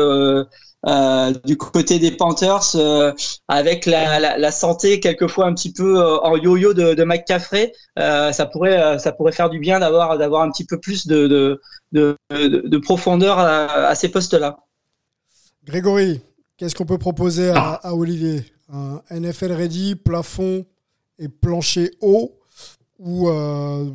Du 1.44 1.58
côté 1.58 2.00
des 2.00 2.12
Panthers, 2.12 2.78
avec 3.50 3.86
la, 3.86 4.20
la, 4.20 4.38
la, 4.38 4.52
santé 4.52 5.02
quelquefois 5.02 5.46
un 5.46 5.54
petit 5.54 5.74
peu 5.74 6.02
en 6.02 6.38
yo-yo 6.38 6.74
de, 6.74 6.94
de 6.94 7.04
McCaffrey, 7.04 7.74
ça 7.98 8.46
pourrait 8.46 8.98
ça 8.98 9.12
pourrait 9.12 9.34
faire 9.34 9.50
du 9.50 9.60
bien 9.60 9.80
d'avoir 9.82 10.18
d'avoir 10.18 10.44
un 10.44 10.52
petit 10.52 10.66
peu 10.66 10.80
plus 10.80 11.06
de 11.06 11.28
de, 11.28 11.60
de, 11.92 12.18
de 12.32 12.78
profondeur 12.78 13.38
à, 13.40 13.66
à 13.88 13.96
ces 13.96 14.10
postes-là. 14.10 14.60
Grégory, 15.68 16.22
qu'est-ce 16.58 16.76
qu'on 16.76 16.86
peut 16.86 16.98
proposer 16.98 17.50
à, 17.50 17.74
à, 17.74 17.94
Olivier? 17.94 18.44
Un 18.72 19.02
NFL 19.12 19.52
ready, 19.52 19.96
plafond 19.96 20.66
et 21.20 21.30
plancher 21.30 21.92
haut, 22.02 22.40
ou 23.00 23.30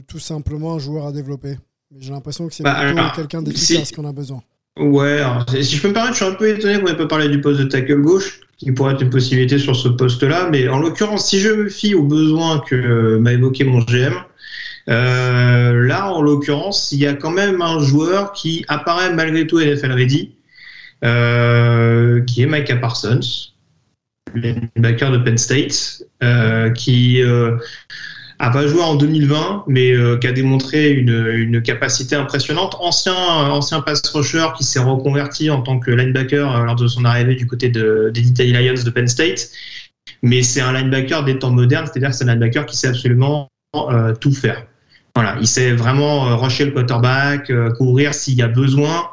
tout 0.07 0.19
simplement 0.19 0.75
un 0.75 0.79
joueur 0.79 1.07
à 1.07 1.13
développer? 1.13 1.57
J'ai 1.99 2.11
l'impression 2.11 2.49
que 2.49 2.55
c'est 2.55 2.63
bah, 2.63 3.13
quelqu'un 3.15 3.43
d'efficace 3.43 3.93
qu'on 3.93 4.07
a 4.07 4.13
besoin. 4.13 4.43
Ouais, 4.79 5.21
alors, 5.21 5.45
si 5.51 5.77
je 5.77 5.83
peux 5.83 5.89
me 5.89 5.93
permettre, 5.93 6.17
je 6.17 6.25
suis 6.25 6.33
un 6.33 6.35
peu 6.35 6.49
étonné 6.49 6.81
qu'on 6.81 6.87
ait 6.87 6.97
pas 6.97 7.07
parlé 7.07 7.29
du 7.29 7.41
poste 7.41 7.61
de 7.61 7.65
tackle 7.65 8.01
gauche, 8.01 8.41
qui 8.57 8.73
pourrait 8.73 8.95
être 8.95 9.03
une 9.03 9.11
possibilité 9.11 9.59
sur 9.59 9.77
ce 9.77 9.89
poste-là, 9.89 10.49
mais 10.51 10.69
en 10.69 10.79
l'occurrence, 10.79 11.29
si 11.29 11.41
je 11.41 11.51
me 11.51 11.69
fie 11.69 11.95
aux 11.95 12.05
besoins 12.05 12.61
que 12.61 13.19
m'a 13.19 13.35
évoqué 13.35 13.65
mon 13.65 13.81
GM, 13.81 14.15
euh, 14.89 15.87
là, 15.87 16.11
en 16.11 16.23
l'occurrence, 16.23 16.91
il 16.93 17.01
y 17.01 17.07
a 17.07 17.13
quand 17.13 17.31
même 17.31 17.61
un 17.61 17.81
joueur 17.81 18.33
qui 18.33 18.65
apparaît 18.69 19.13
malgré 19.13 19.47
tout 19.47 19.61
NFL 19.61 19.93
ready, 19.93 20.31
euh, 20.31 20.42
qui 21.03 22.43
est 22.43 22.47
Micah 22.47 22.77
Parsons, 22.77 23.21
le 24.35 24.55
backer 24.77 25.11
de 25.11 25.19
Penn 25.19 25.37
State, 25.37 26.05
euh, 26.23 26.71
qui 26.71 27.23
euh, 27.23 27.57
a 28.43 28.51
pas 28.51 28.67
joué 28.67 28.83
en 28.83 28.97
2020, 28.97 29.65
mais 29.69 29.93
euh, 29.93 30.19
qui 30.19 30.27
a 30.27 30.33
démontré 30.33 30.91
une, 30.91 31.63
capacité 31.63 32.17
impressionnante. 32.17 32.77
Ancien, 32.81 33.15
ancien 33.15 33.81
pass 33.81 34.03
rusher 34.13 34.47
qui 34.57 34.65
s'est 34.65 34.81
reconverti 34.81 35.49
en 35.49 35.63
tant 35.63 35.79
que 35.79 35.93
linebacker 35.93 36.57
euh, 36.57 36.65
lors 36.65 36.75
de 36.75 36.89
son 36.89 37.05
arrivée 37.05 37.37
du 37.37 37.47
côté 37.47 37.69
de, 37.69 38.11
des 38.13 38.23
Italy 38.23 38.53
Lions 38.53 38.83
de 38.85 38.91
Penn 38.91 39.07
State. 39.07 39.51
Mais 40.23 40.43
c'est 40.43 40.61
un 40.61 40.73
linebacker 40.73 41.25
des 41.25 41.39
temps 41.39 41.53
modernes, 41.53 41.87
c'est-à-dire 41.87 42.13
c'est 42.13 42.25
un 42.25 42.33
linebacker 42.33 42.67
qui 42.67 42.77
sait 42.77 42.89
absolument 42.89 43.49
euh, 43.77 44.13
tout 44.15 44.33
faire. 44.33 44.67
Voilà, 45.15 45.37
il 45.41 45.47
sait 45.47 45.71
vraiment 45.73 46.37
rusher 46.37 46.65
le 46.65 46.73
quarterback, 46.73 47.53
couvrir 47.77 48.13
s'il 48.13 48.35
y 48.35 48.43
a 48.43 48.49
besoin. 48.49 49.09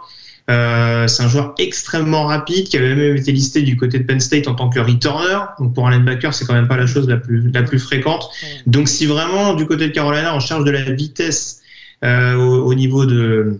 Euh, 0.49 1.07
c'est 1.07 1.21
un 1.21 1.27
joueur 1.27 1.53
extrêmement 1.59 2.25
rapide 2.25 2.69
qui 2.69 2.77
avait 2.77 2.95
même 2.95 3.15
été 3.15 3.31
listé 3.31 3.61
du 3.61 3.77
côté 3.77 3.99
de 3.99 4.03
Penn 4.03 4.19
State 4.19 4.47
en 4.47 4.55
tant 4.55 4.69
que 4.69 4.79
returner. 4.79 5.39
Donc 5.59 5.75
pour 5.75 5.87
un 5.87 5.91
linebacker, 5.91 6.33
c'est 6.33 6.45
quand 6.45 6.55
même 6.55 6.67
pas 6.67 6.77
la 6.77 6.87
chose 6.87 7.07
la 7.07 7.17
plus 7.17 7.51
la 7.51 7.61
plus 7.61 7.77
fréquente. 7.77 8.29
Donc 8.65 8.87
si 8.87 9.05
vraiment 9.05 9.53
du 9.53 9.67
côté 9.67 9.87
de 9.87 9.93
Carolina 9.93 10.35
on 10.35 10.39
cherche 10.39 10.63
de 10.63 10.71
la 10.71 10.81
vitesse 10.91 11.61
euh, 12.03 12.35
au, 12.35 12.65
au, 12.65 12.73
niveau 12.73 13.05
de 13.05 13.59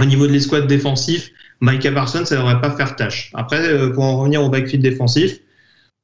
au 0.00 0.04
niveau 0.04 0.28
de 0.28 0.32
l'escouade 0.32 0.68
défensif, 0.68 1.30
Micah 1.60 1.90
Parsons 1.90 2.24
ça 2.24 2.36
devrait 2.36 2.60
pas 2.60 2.70
faire 2.70 2.94
tâche. 2.94 3.32
Après 3.34 3.60
euh, 3.60 3.90
pour 3.90 4.04
en 4.04 4.18
revenir 4.18 4.44
au 4.44 4.48
backfield 4.48 4.82
défensif, 4.82 5.38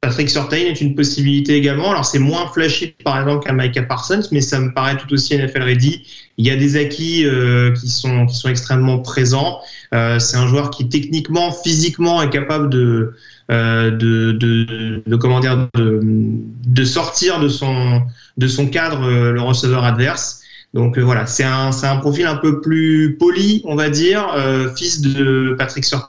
Patrick 0.00 0.30
Surtain 0.30 0.58
est 0.58 0.80
une 0.80 0.94
possibilité 0.94 1.56
également. 1.56 1.90
Alors 1.90 2.04
c'est 2.04 2.20
moins 2.20 2.46
flashy 2.52 2.94
par 3.04 3.18
exemple 3.18 3.44
qu'un 3.44 3.52
Micah 3.54 3.82
Parsons, 3.82 4.20
mais 4.30 4.40
ça 4.40 4.60
me 4.60 4.72
paraît 4.72 4.96
tout 4.96 5.12
aussi 5.12 5.36
NFL 5.36 5.62
ready. 5.62 6.04
Il 6.36 6.46
y 6.46 6.50
a 6.50 6.56
des 6.56 6.76
acquis 6.76 7.26
euh, 7.26 7.72
qui 7.72 7.88
sont 7.88 8.26
qui 8.26 8.36
sont 8.36 8.48
extrêmement 8.48 9.00
présents. 9.00 9.58
Euh, 9.94 10.20
c'est 10.20 10.36
un 10.36 10.46
joueur 10.46 10.70
qui 10.70 10.88
techniquement, 10.88 11.50
physiquement 11.50 12.22
est 12.22 12.30
capable 12.30 12.70
de 12.70 13.14
euh, 13.50 13.90
de, 13.90 14.32
de, 14.32 15.02
de, 15.04 15.16
comment 15.16 15.40
dire 15.40 15.68
de, 15.74 16.00
de 16.02 16.84
sortir 16.84 17.40
de 17.40 17.48
son 17.48 18.02
de 18.36 18.46
son 18.46 18.68
cadre 18.68 19.02
euh, 19.02 19.32
le 19.32 19.40
receveur 19.40 19.82
adverse. 19.84 20.42
Donc 20.74 20.96
euh, 20.98 21.02
voilà, 21.02 21.26
c'est 21.26 21.44
un, 21.44 21.70
un 21.82 21.96
profil 21.96 22.26
un 22.26 22.36
peu 22.36 22.60
plus 22.60 23.16
poli, 23.18 23.62
on 23.64 23.74
va 23.74 23.88
dire, 23.90 24.28
euh, 24.36 24.72
fils 24.76 25.00
de 25.00 25.56
Patrick 25.58 25.84
Surtain 25.84 26.08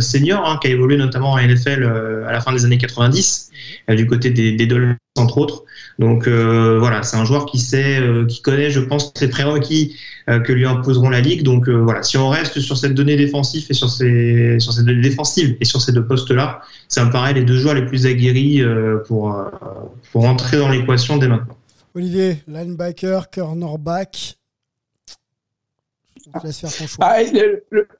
senior, 0.00 0.46
hein, 0.46 0.58
qui 0.60 0.68
a 0.68 0.70
évolué 0.70 0.96
notamment 0.96 1.32
en 1.32 1.38
NFL 1.38 1.82
euh, 1.82 2.26
à 2.26 2.32
la 2.32 2.40
fin 2.40 2.52
des 2.52 2.64
années 2.64 2.78
90, 2.78 3.50
du 3.90 4.06
côté 4.06 4.30
des, 4.30 4.52
des 4.52 4.66
Dolphins 4.66 4.96
entre 5.18 5.38
autres. 5.38 5.64
Donc 5.98 6.28
voilà, 6.28 7.02
c'est 7.02 7.16
un 7.16 7.24
joueur 7.24 7.46
qui 7.46 7.58
sait, 7.58 8.02
qui 8.28 8.42
connaît, 8.42 8.70
je 8.70 8.80
pense, 8.80 9.12
ces 9.16 9.30
prérequis 9.30 9.96
que 10.26 10.52
lui 10.52 10.66
imposeront 10.66 11.08
la 11.08 11.20
ligue. 11.20 11.42
Donc 11.42 11.70
voilà, 11.70 12.02
si 12.02 12.18
on 12.18 12.28
reste 12.28 12.60
sur 12.60 12.76
cette 12.76 12.92
donnée 12.92 13.16
défensive 13.16 13.64
et 13.70 13.72
sur 13.72 13.88
ces, 13.88 14.58
sur 14.60 14.74
cette 14.74 14.84
donnée 14.84 15.00
défensive 15.00 15.56
et 15.58 15.64
sur 15.64 15.80
ces 15.80 15.92
deux 15.92 16.04
postes-là, 16.04 16.60
ça 16.88 17.02
me 17.06 17.10
paraît 17.10 17.32
les 17.32 17.44
deux 17.44 17.56
joueurs 17.56 17.74
les 17.74 17.86
plus 17.86 18.04
aguerris 18.04 18.62
pour, 19.06 19.34
pour 20.12 20.24
entrer 20.26 20.58
dans 20.58 20.68
l'équation 20.68 21.16
dès 21.16 21.28
maintenant. 21.28 21.56
Olivier, 21.94 22.42
linebacker, 22.46 23.30
cornerback. 23.30 24.36
Ah, 27.00 27.18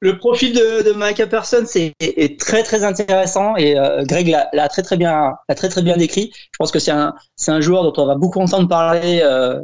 le, 0.01 0.19
profil 0.19 0.53
de, 0.53 0.83
de 0.83 0.93
Micah 0.97 1.27
Parsons 1.27 1.65
est, 2.01 2.41
très 2.41 2.63
très 2.63 2.85
intéressant 2.85 3.57
et 3.57 3.79
euh, 3.79 4.05
Greg 4.05 4.29
l'a 4.53 4.69
très 4.69 4.83
très 4.83 4.97
bien 4.97 5.97
décrit. 5.97 6.33
Je 6.35 6.57
pense 6.59 6.71
que 6.71 6.79
c'est 6.79 6.91
un 6.91 7.61
joueur 7.61 7.85
dont 7.85 8.03
on 8.03 8.07
va 8.07 8.15
beaucoup 8.15 8.41
entendre 8.41 8.69
parler 8.69 9.21
euh, 9.23 9.61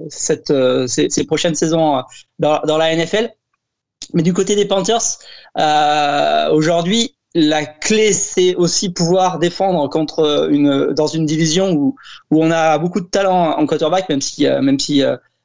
euh, 0.50 0.86
ces, 0.86 1.24
prochaines 1.24 1.54
saisons 1.54 2.02
dans, 2.38 2.78
la 2.78 2.96
NFL. 2.96 3.30
Mais 4.14 4.22
du 4.22 4.32
côté 4.32 4.56
des 4.56 4.66
Panthers, 4.66 5.18
aujourd'hui, 6.52 7.16
la 7.34 7.64
clé, 7.64 8.12
c'est 8.12 8.54
aussi 8.56 8.92
pouvoir 8.92 9.38
défendre 9.38 9.88
contre 9.88 10.48
une 10.50 10.92
dans 10.92 11.06
une 11.06 11.24
division 11.24 11.72
où 11.72 11.96
on 12.30 12.50
a 12.50 12.76
beaucoup 12.78 13.00
de 13.00 13.06
talent 13.06 13.56
en 13.56 13.66
quarterback, 13.66 14.08
même 14.08 14.20
si 14.20 15.02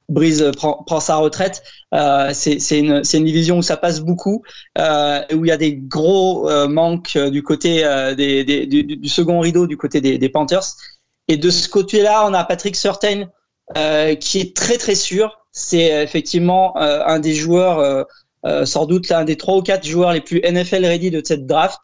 euh, 0.10 0.14
Breeze 0.14 0.52
prend, 0.56 0.84
prend 0.86 1.00
sa 1.00 1.18
retraite. 1.18 1.64
Euh, 1.94 2.32
c'est 2.34 2.80
une 2.80 3.02
une 3.14 3.26
division 3.26 3.60
où 3.60 3.62
ça 3.62 3.78
passe 3.78 4.02
beaucoup, 4.02 4.44
euh, 4.78 5.22
où 5.34 5.46
il 5.46 5.50
y 5.50 5.52
a 5.52 5.58
des 5.58 5.76
gros 5.76 6.50
euh, 6.50 6.68
manques 6.68 7.18
du 7.18 7.44
côté 7.44 7.86
euh, 7.86 8.16
des, 8.16 8.44
des 8.44 8.66
du, 8.66 8.84
du, 8.84 9.10
second 9.10 9.40
rideau 9.40 9.68
du 9.68 9.78
côté 9.78 10.02
des, 10.02 10.18
des 10.18 10.30
Panthers. 10.30 10.76
Et 11.28 11.38
de 11.38 11.50
ce 11.50 11.68
côté-là, 11.68 12.26
on 12.28 12.34
a 12.34 12.44
Patrick 12.44 12.76
Surtain 12.76 13.26
euh, 13.78 14.16
qui 14.16 14.40
est 14.40 14.56
très 14.56 14.78
très 14.78 14.96
sûr. 14.96 15.40
C'est 15.52 16.04
effectivement 16.04 16.78
un 16.78 17.20
des 17.20 17.34
joueurs 17.34 18.06
euh, 18.48 18.66
sans 18.66 18.86
doute 18.86 19.10
l'un 19.10 19.26
des 19.26 19.36
trois 19.36 19.58
ou 19.58 19.62
quatre 19.62 19.86
joueurs 19.86 20.14
les 20.14 20.22
plus 20.22 20.42
NFL 20.42 20.86
ready 20.86 21.12
de 21.12 21.22
cette 21.24 21.46
draft. 21.46 21.80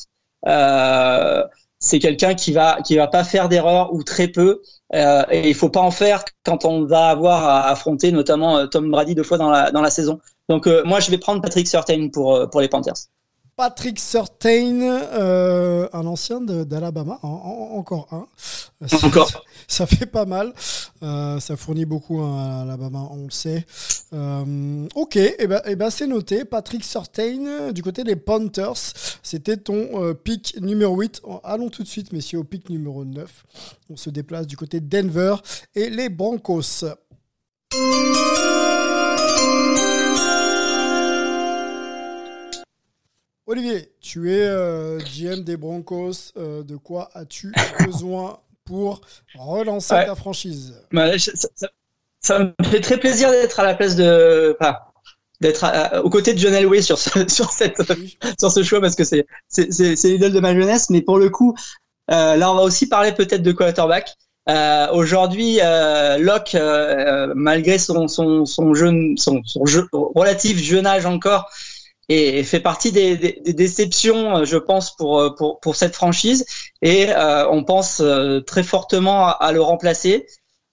Euh, 0.47 1.43
c'est 1.79 1.99
quelqu'un 1.99 2.35
qui 2.35 2.53
va 2.53 2.77
qui 2.85 2.95
va 2.95 3.07
pas 3.07 3.23
faire 3.23 3.49
d'erreur 3.49 3.93
ou 3.93 4.03
très 4.03 4.27
peu 4.27 4.61
euh, 4.93 5.23
et 5.29 5.49
il 5.49 5.55
faut 5.55 5.69
pas 5.69 5.81
en 5.81 5.91
faire 5.91 6.23
quand 6.43 6.65
on 6.65 6.85
va 6.85 7.09
avoir 7.09 7.45
à 7.45 7.69
affronter 7.69 8.11
notamment 8.11 8.67
Tom 8.67 8.91
Brady 8.91 9.15
deux 9.15 9.23
fois 9.23 9.37
dans 9.37 9.49
la 9.49 9.71
dans 9.71 9.81
la 9.81 9.89
saison. 9.89 10.19
Donc 10.49 10.67
moi 10.85 10.99
je 10.99 11.09
vais 11.09 11.17
prendre 11.17 11.41
Patrick 11.41 11.67
Surtain 11.67 12.09
pour 12.11 12.49
pour 12.49 12.61
les 12.61 12.67
Panthers. 12.67 13.07
Patrick 13.55 13.99
Surtain, 13.99 14.81
euh, 14.81 15.87
un 15.93 16.07
ancien 16.07 16.41
d'Alabama, 16.41 17.19
en, 17.21 17.27
en, 17.27 17.77
encore 17.77 18.07
un. 18.11 18.25
Ça, 18.87 19.05
encore. 19.05 19.29
Ça 19.67 19.85
fait 19.85 20.07
pas 20.07 20.25
mal. 20.25 20.53
Euh, 21.03 21.39
ça 21.39 21.55
fournit 21.55 21.85
beaucoup 21.85 22.19
hein, 22.21 22.59
à 22.59 22.61
Alabama, 22.61 23.07
on 23.11 23.25
le 23.25 23.31
sait. 23.31 23.65
Euh, 24.13 24.87
ok, 24.95 25.15
et 25.17 25.35
eh 25.39 25.47
ben, 25.47 25.61
et 25.65 25.75
ben 25.75 25.89
c'est 25.89 26.07
noté. 26.07 26.45
Patrick 26.45 26.83
Surtain, 26.83 27.71
du 27.71 27.81
côté 27.81 28.03
des 28.03 28.15
Panthers, 28.15 28.93
c'était 29.21 29.57
ton 29.57 30.13
pick 30.15 30.57
numéro 30.61 30.95
8. 30.97 31.21
Allons 31.43 31.69
tout 31.69 31.83
de 31.83 31.87
suite, 31.87 32.11
messieurs, 32.13 32.39
au 32.39 32.43
pick 32.43 32.69
numéro 32.69 33.05
9. 33.05 33.45
On 33.89 33.95
se 33.95 34.09
déplace 34.09 34.47
du 34.47 34.57
côté 34.57 34.79
de 34.79 34.87
Denver 34.87 35.35
et 35.75 35.89
les 35.89 36.09
Broncos. 36.09 36.85
Olivier, 43.45 43.91
tu 43.99 44.31
es 44.31 44.45
euh, 44.45 44.99
GM 44.99 45.43
des 45.43 45.57
Broncos. 45.57 46.31
Euh, 46.37 46.63
de 46.63 46.77
quoi 46.77 47.09
as-tu 47.13 47.51
besoin 47.85 48.39
pour 48.65 49.01
relancer 49.35 49.93
ouais. 49.93 50.05
ta 50.05 50.15
franchise? 50.15 50.75
Bah, 50.91 51.17
ça, 51.19 51.31
ça, 51.55 51.67
ça, 52.21 52.39
me 52.39 52.53
fait 52.63 52.79
très 52.79 52.97
plaisir 52.97 53.31
d'être 53.31 53.59
à 53.59 53.63
la 53.63 53.75
place 53.75 53.95
de. 53.95 54.55
Enfin, 54.59 54.77
d'être 55.41 55.65
aux 56.03 56.09
côtés 56.09 56.33
de 56.33 56.39
John 56.39 56.53
Elway 56.53 56.81
sur 56.81 56.97
ce, 56.97 57.09
sur, 57.27 57.51
cette, 57.51 57.77
oui. 57.89 58.17
sur 58.39 58.49
ce 58.49 58.63
choix 58.63 58.79
parce 58.79 58.95
que 58.95 59.03
c'est 59.03 59.25
l'idole 60.03 60.31
de 60.31 60.39
ma 60.39 60.55
jeunesse. 60.55 60.89
Mais 60.89 61.01
pour 61.01 61.17
le 61.17 61.29
coup, 61.29 61.53
euh, 62.11 62.35
là, 62.35 62.51
on 62.51 62.55
va 62.55 62.61
aussi 62.63 62.87
parler 62.87 63.11
peut-être 63.11 63.43
de 63.43 63.51
quarterback. 63.51 64.15
Euh, 64.49 64.87
Aujourd'hui, 64.91 65.59
euh, 65.61 66.17
Locke, 66.17 66.55
euh, 66.55 67.31
malgré 67.35 67.77
son, 67.77 68.07
son, 68.07 68.45
son, 68.45 68.73
jeune, 68.73 69.17
son, 69.17 69.41
son 69.45 69.65
jeu, 69.65 69.87
relatif 69.91 70.57
jeune 70.57 70.85
âge 70.85 71.05
encore, 71.05 71.49
et 72.13 72.43
fait 72.43 72.59
partie 72.59 72.91
des, 72.91 73.17
des, 73.17 73.41
des, 73.43 73.53
déceptions, 73.53 74.45
je 74.45 74.57
pense, 74.57 74.95
pour, 74.95 75.35
pour, 75.35 75.59
pour 75.59 75.75
cette 75.75 75.95
franchise. 75.95 76.45
Et 76.81 77.09
euh, 77.09 77.47
on 77.49 77.63
pense 77.63 78.01
euh, 78.01 78.41
très 78.41 78.63
fortement 78.63 79.27
à, 79.27 79.31
à 79.31 79.51
le 79.51 79.61
remplacer. 79.61 80.25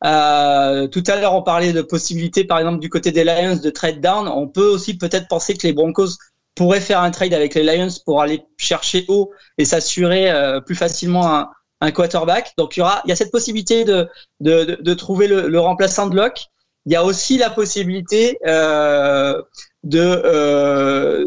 Euh, 0.05 0.87
tout 0.89 1.05
à 1.07 1.17
l'heure, 1.17 1.35
on 1.35 1.43
parlait 1.43 1.73
de 1.73 1.83
possibilités, 1.83 2.45
par 2.45 2.59
exemple, 2.59 2.81
du 2.81 2.89
côté 2.89 3.13
des 3.13 3.25
Lions 3.25 3.57
de 3.57 3.71
trade 3.71 4.01
down. 4.01 4.29
On 4.29 4.49
peut 4.49 4.67
aussi 4.67 4.97
peut-être 4.97 5.29
penser 5.29 5.55
que 5.55 5.67
les 5.67 5.73
Broncos 5.73 6.17
pourraient 6.55 6.81
faire 6.81 7.01
un 7.01 7.11
trade 7.11 7.35
avec 7.35 7.55
les 7.55 7.63
Lions 7.63 7.89
pour 8.05 8.23
aller 8.23 8.43
chercher 8.57 9.05
haut 9.09 9.33
et 9.59 9.65
s'assurer 9.65 10.31
euh, 10.31 10.61
plus 10.61 10.75
facilement 10.75 11.35
un, 11.35 11.51
un, 11.81 11.91
quarterback. 11.91 12.53
Donc, 12.57 12.77
il 12.77 12.81
y 12.81 12.83
aura, 12.83 13.03
il 13.05 13.11
y 13.11 13.13
a 13.13 13.17
cette 13.17 13.31
possibilité 13.31 13.85
de, 13.85 14.09
de, 14.41 14.65
de, 14.65 14.79
de 14.81 14.95
trouver 14.95 15.27
le, 15.27 15.49
le, 15.49 15.61
remplaçant 15.61 16.07
de 16.07 16.17
Locke. 16.17 16.47
Il 16.87 16.93
y 16.93 16.97
a 16.97 17.05
aussi 17.05 17.37
la 17.37 17.51
possibilité 17.51 18.39
euh, 18.47 19.41
de 19.83 19.99
euh, 19.99 21.25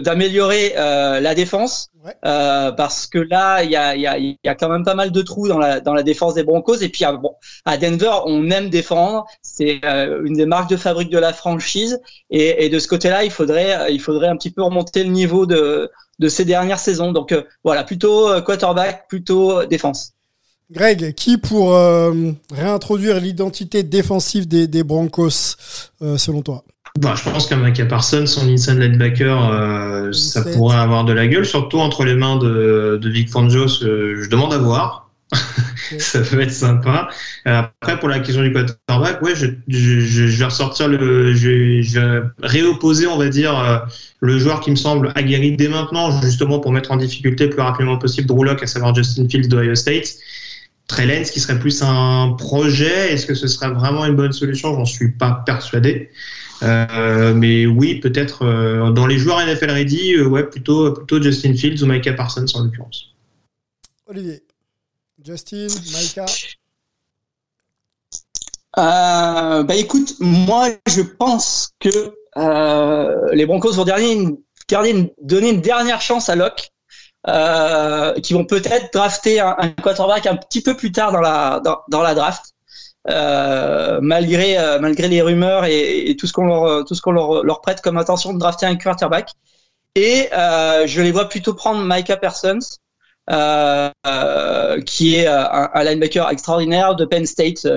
d'améliorer 0.00 0.74
euh, 0.76 1.20
la 1.20 1.34
défense. 1.36 1.88
Ouais. 2.04 2.12
euh, 2.24 2.72
parce 2.72 3.06
que 3.06 3.18
là 3.18 3.62
il 3.62 3.70
y 3.70 3.76
a, 3.76 3.96
y, 3.96 4.06
a, 4.06 4.18
y 4.18 4.38
a 4.44 4.54
quand 4.54 4.68
même 4.68 4.84
pas 4.84 4.94
mal 4.94 5.10
de 5.10 5.22
trous 5.22 5.46
dans 5.48 5.58
la 5.58 5.80
dans 5.80 5.94
la 5.94 6.02
défense 6.02 6.34
des 6.34 6.42
Broncos. 6.42 6.78
Et 6.78 6.88
puis 6.88 7.04
à, 7.04 7.12
bon 7.12 7.34
à 7.64 7.76
Denver 7.76 8.10
on 8.26 8.50
aime 8.50 8.70
défendre. 8.70 9.26
C'est 9.40 9.80
euh, 9.84 10.22
une 10.24 10.34
des 10.34 10.46
marques 10.46 10.68
de 10.70 10.76
fabrique 10.76 11.10
de 11.10 11.18
la 11.18 11.32
franchise. 11.32 12.00
Et, 12.30 12.64
et 12.64 12.68
de 12.70 12.78
ce 12.80 12.88
côté-là 12.88 13.22
il 13.24 13.30
faudrait 13.30 13.92
il 13.92 14.00
faudrait 14.00 14.28
un 14.28 14.36
petit 14.36 14.50
peu 14.50 14.62
remonter 14.62 15.04
le 15.04 15.10
niveau 15.10 15.46
de 15.46 15.88
de 16.18 16.28
ces 16.28 16.44
dernières 16.44 16.80
saisons. 16.80 17.12
Donc 17.12 17.30
euh, 17.30 17.42
voilà 17.62 17.84
plutôt 17.84 18.28
euh, 18.28 18.40
quarterback 18.40 19.06
plutôt 19.08 19.64
défense. 19.64 20.12
Greg, 20.72 21.14
qui 21.14 21.38
pour 21.38 21.78
réintroduire 22.52 23.20
l'identité 23.20 23.84
défensive 23.84 24.48
des, 24.48 24.66
des 24.66 24.82
Broncos 24.82 25.54
selon 26.00 26.42
toi? 26.42 26.64
Bon, 26.98 27.14
je 27.14 27.24
pense 27.24 27.46
qu'un 27.46 27.56
Micah 27.56 27.84
Parsons, 27.84 28.26
son 28.26 28.48
inside 28.48 28.78
linebacker, 28.78 29.50
euh, 29.50 30.12
ça 30.12 30.42
pourrait 30.42 30.78
avoir 30.78 31.04
de 31.04 31.12
la 31.12 31.26
gueule, 31.26 31.44
surtout 31.44 31.78
entre 31.78 32.04
les 32.04 32.14
mains 32.14 32.36
de, 32.36 32.98
de 33.00 33.08
Vic 33.10 33.28
Fangio. 33.28 33.66
Euh, 33.82 34.22
je 34.22 34.28
demande 34.30 34.52
à 34.54 34.58
voir. 34.58 35.10
Okay. 35.32 35.98
ça 35.98 36.20
peut 36.20 36.40
être 36.40 36.52
sympa. 36.52 37.08
Euh, 37.46 37.62
après, 37.80 37.98
pour 37.98 38.08
la 38.08 38.20
question 38.20 38.42
du 38.42 38.52
quarterback, 38.52 39.20
ouais, 39.22 39.34
je, 39.34 39.46
je, 39.68 40.00
je 40.00 40.38
vais 40.38 40.44
ressortir 40.44 40.88
le, 40.88 41.34
je, 41.34 41.82
je, 41.82 42.00
vais 42.00 42.22
réopposer, 42.42 43.06
on 43.06 43.18
va 43.18 43.28
dire, 43.28 43.58
euh, 43.58 43.78
le 44.20 44.38
joueur 44.38 44.60
qui 44.60 44.70
me 44.70 44.76
semble 44.76 45.12
aguerri 45.14 45.56
dès 45.56 45.68
maintenant, 45.68 46.20
justement 46.22 46.60
pour 46.60 46.72
mettre 46.72 46.92
en 46.92 46.96
difficulté 46.96 47.44
le 47.44 47.50
plus 47.50 47.62
rapidement 47.62 47.98
possible 47.98 48.26
Drew 48.26 48.48
à 48.48 48.66
savoir 48.66 48.94
Justin 48.94 49.28
Fields 49.28 49.48
d'Ohio 49.48 49.74
State. 49.74 50.16
Trellens, 50.88 51.24
qui 51.24 51.40
serait 51.40 51.58
plus 51.58 51.82
un 51.82 52.36
projet, 52.38 53.12
est-ce 53.12 53.26
que 53.26 53.34
ce 53.34 53.48
serait 53.48 53.70
vraiment 53.70 54.04
une 54.06 54.14
bonne 54.14 54.32
solution? 54.32 54.72
J'en 54.74 54.84
suis 54.84 55.10
pas 55.10 55.42
persuadé. 55.44 56.10
Euh, 56.62 57.34
mais 57.34 57.66
oui, 57.66 58.00
peut-être 58.00 58.42
euh, 58.42 58.90
dans 58.90 59.06
les 59.06 59.18
joueurs 59.18 59.44
NFL 59.44 59.70
ready, 59.70 60.14
euh, 60.14 60.26
ouais, 60.26 60.44
plutôt, 60.44 60.92
plutôt 60.92 61.22
Justin 61.22 61.54
Fields 61.54 61.82
ou 61.82 61.86
Micah 61.86 62.12
Parsons 62.12 62.46
en 62.54 62.64
l'occurrence. 62.64 63.14
Olivier, 64.06 64.42
Justin, 65.24 65.66
Micah. 65.66 66.26
bah 68.74 69.74
écoute, 69.74 70.14
moi 70.20 70.68
je 70.88 71.02
pense 71.02 71.72
que 71.80 72.14
les 73.34 73.46
Broncos 73.46 73.72
vont, 73.72 73.84
dernier, 73.84 74.36
garder 74.68 75.12
donner 75.20 75.50
une 75.50 75.60
dernière 75.60 76.00
chance 76.00 76.28
à 76.28 76.36
Locke, 76.36 76.70
euh, 77.28 78.12
qui 78.20 78.34
vont 78.34 78.44
peut-être 78.44 78.92
drafter 78.92 79.40
un, 79.40 79.56
un, 79.58 79.70
quarterback 79.70 80.26
un 80.26 80.36
petit 80.36 80.62
peu 80.62 80.76
plus 80.76 80.92
tard 80.92 81.10
dans 81.10 81.20
la 81.20 81.60
dans, 81.64 81.80
dans 81.88 82.02
la 82.02 82.14
draft. 82.14 82.54
Euh, 83.08 84.00
malgré 84.02 84.58
euh, 84.58 84.80
malgré 84.80 85.06
les 85.06 85.22
rumeurs 85.22 85.64
et, 85.64 86.16
tout 86.18 86.26
ce 86.26 86.32
qu'on 86.32 86.46
leur 86.46 86.84
tout 86.84 86.96
ce 86.96 87.00
qu'on 87.00 87.12
leur, 87.12 87.44
leur 87.44 87.60
prête 87.60 87.80
comme 87.80 87.98
intention 87.98 88.34
de 88.34 88.38
drafter 88.40 88.66
un 88.66 88.74
quarterback 88.74 89.30
et 89.94 90.28
euh, 90.32 90.88
je 90.88 91.02
les 91.02 91.12
vois 91.12 91.28
plutôt 91.28 91.54
prendre 91.54 91.84
Micah 91.84 92.16
Parsons 92.16 92.58
euh, 93.30 93.90
euh, 94.08 94.80
qui 94.80 95.14
est 95.14 95.28
un, 95.28 95.70
un, 95.72 95.84
linebacker 95.84 96.28
extraordinaire 96.30 96.96
de 96.96 97.04
Penn 97.04 97.26
State 97.26 97.68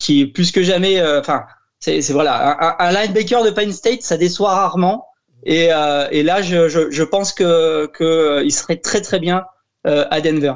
qui 0.00 0.26
plus 0.26 0.50
que 0.50 0.64
jamais 0.64 1.00
enfin 1.16 1.44
c'est 1.78 2.00
voilà 2.10 2.60
un, 2.60 2.84
un, 2.84 2.90
linebacker 2.90 3.44
de 3.44 3.50
Penn 3.50 3.72
State 3.72 4.02
ça 4.02 4.16
déçoit 4.16 4.52
rarement 4.52 5.06
et, 5.44 5.66
et 5.66 6.22
là 6.24 6.42
je, 6.42 6.68
je, 6.68 6.90
je, 6.90 7.02
pense 7.04 7.32
que 7.32 7.86
que 7.86 8.42
il 8.44 8.52
serait 8.52 8.78
très 8.78 9.00
très 9.00 9.20
bien 9.20 9.44
à 9.84 10.20
Denver. 10.20 10.54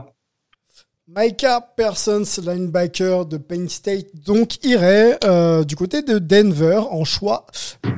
Micah 1.08 1.60
Parsons, 1.60 2.24
linebacker 2.44 3.26
de 3.26 3.36
Penn 3.36 3.68
State, 3.68 4.06
donc 4.26 4.64
irait 4.64 5.16
euh, 5.22 5.62
du 5.62 5.76
côté 5.76 6.02
de 6.02 6.18
Denver 6.18 6.80
en 6.90 7.04
choix 7.04 7.46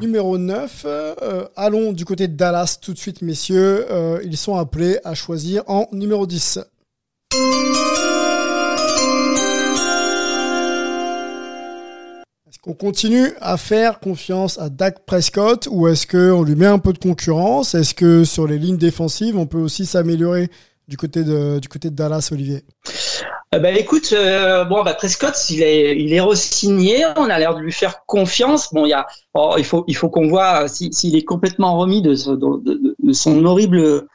numéro 0.02 0.36
9. 0.36 0.82
Euh, 0.84 1.46
allons 1.56 1.94
du 1.94 2.04
côté 2.04 2.28
de 2.28 2.36
Dallas 2.36 2.76
tout 2.82 2.92
de 2.92 2.98
suite, 2.98 3.22
messieurs. 3.22 3.86
Euh, 3.90 4.20
ils 4.24 4.36
sont 4.36 4.56
appelés 4.56 4.98
à 5.04 5.14
choisir 5.14 5.62
en 5.68 5.88
numéro 5.90 6.26
10. 6.26 6.58
Est-ce 12.46 12.58
qu'on 12.60 12.74
continue 12.74 13.32
à 13.40 13.56
faire 13.56 14.00
confiance 14.00 14.58
à 14.58 14.68
Dak 14.68 15.06
Prescott 15.06 15.66
ou 15.70 15.88
est-ce 15.88 16.06
qu'on 16.06 16.42
lui 16.42 16.56
met 16.56 16.66
un 16.66 16.78
peu 16.78 16.92
de 16.92 16.98
concurrence? 16.98 17.74
Est-ce 17.74 17.94
que 17.94 18.24
sur 18.24 18.46
les 18.46 18.58
lignes 18.58 18.76
défensives, 18.76 19.38
on 19.38 19.46
peut 19.46 19.56
aussi 19.56 19.86
s'améliorer 19.86 20.50
du 20.88 20.96
côté 20.96 21.22
de, 21.22 21.60
Dallas, 21.90 22.30
Olivier 22.32 22.64
euh, 23.54 23.60
bah 23.60 23.70
écoute, 23.70 24.10
euh, 24.12 24.64
bon 24.64 24.82
bah 24.82 24.92
Prescott, 24.92 25.34
il 25.48 25.62
est 25.62 25.98
il 25.98 26.12
est 26.12 26.20
re-signé, 26.20 27.06
on 27.16 27.30
a 27.30 27.38
l'air 27.38 27.54
de 27.54 27.60
lui 27.60 27.72
faire 27.72 28.04
confiance. 28.04 28.74
Bon, 28.74 28.84
il 28.84 28.90
y 28.90 28.92
a, 28.92 29.06
oh, 29.32 29.54
il 29.56 29.64
faut 29.64 29.84
il 29.86 29.96
faut 29.96 30.10
qu'on 30.10 30.28
voit 30.28 30.68
s'il 30.68 30.92
si, 30.92 31.16
est 31.16 31.24
complètement 31.24 31.78
remis 31.78 32.02
de, 32.02 32.14
son 32.14 33.44
horrible 33.46 34.06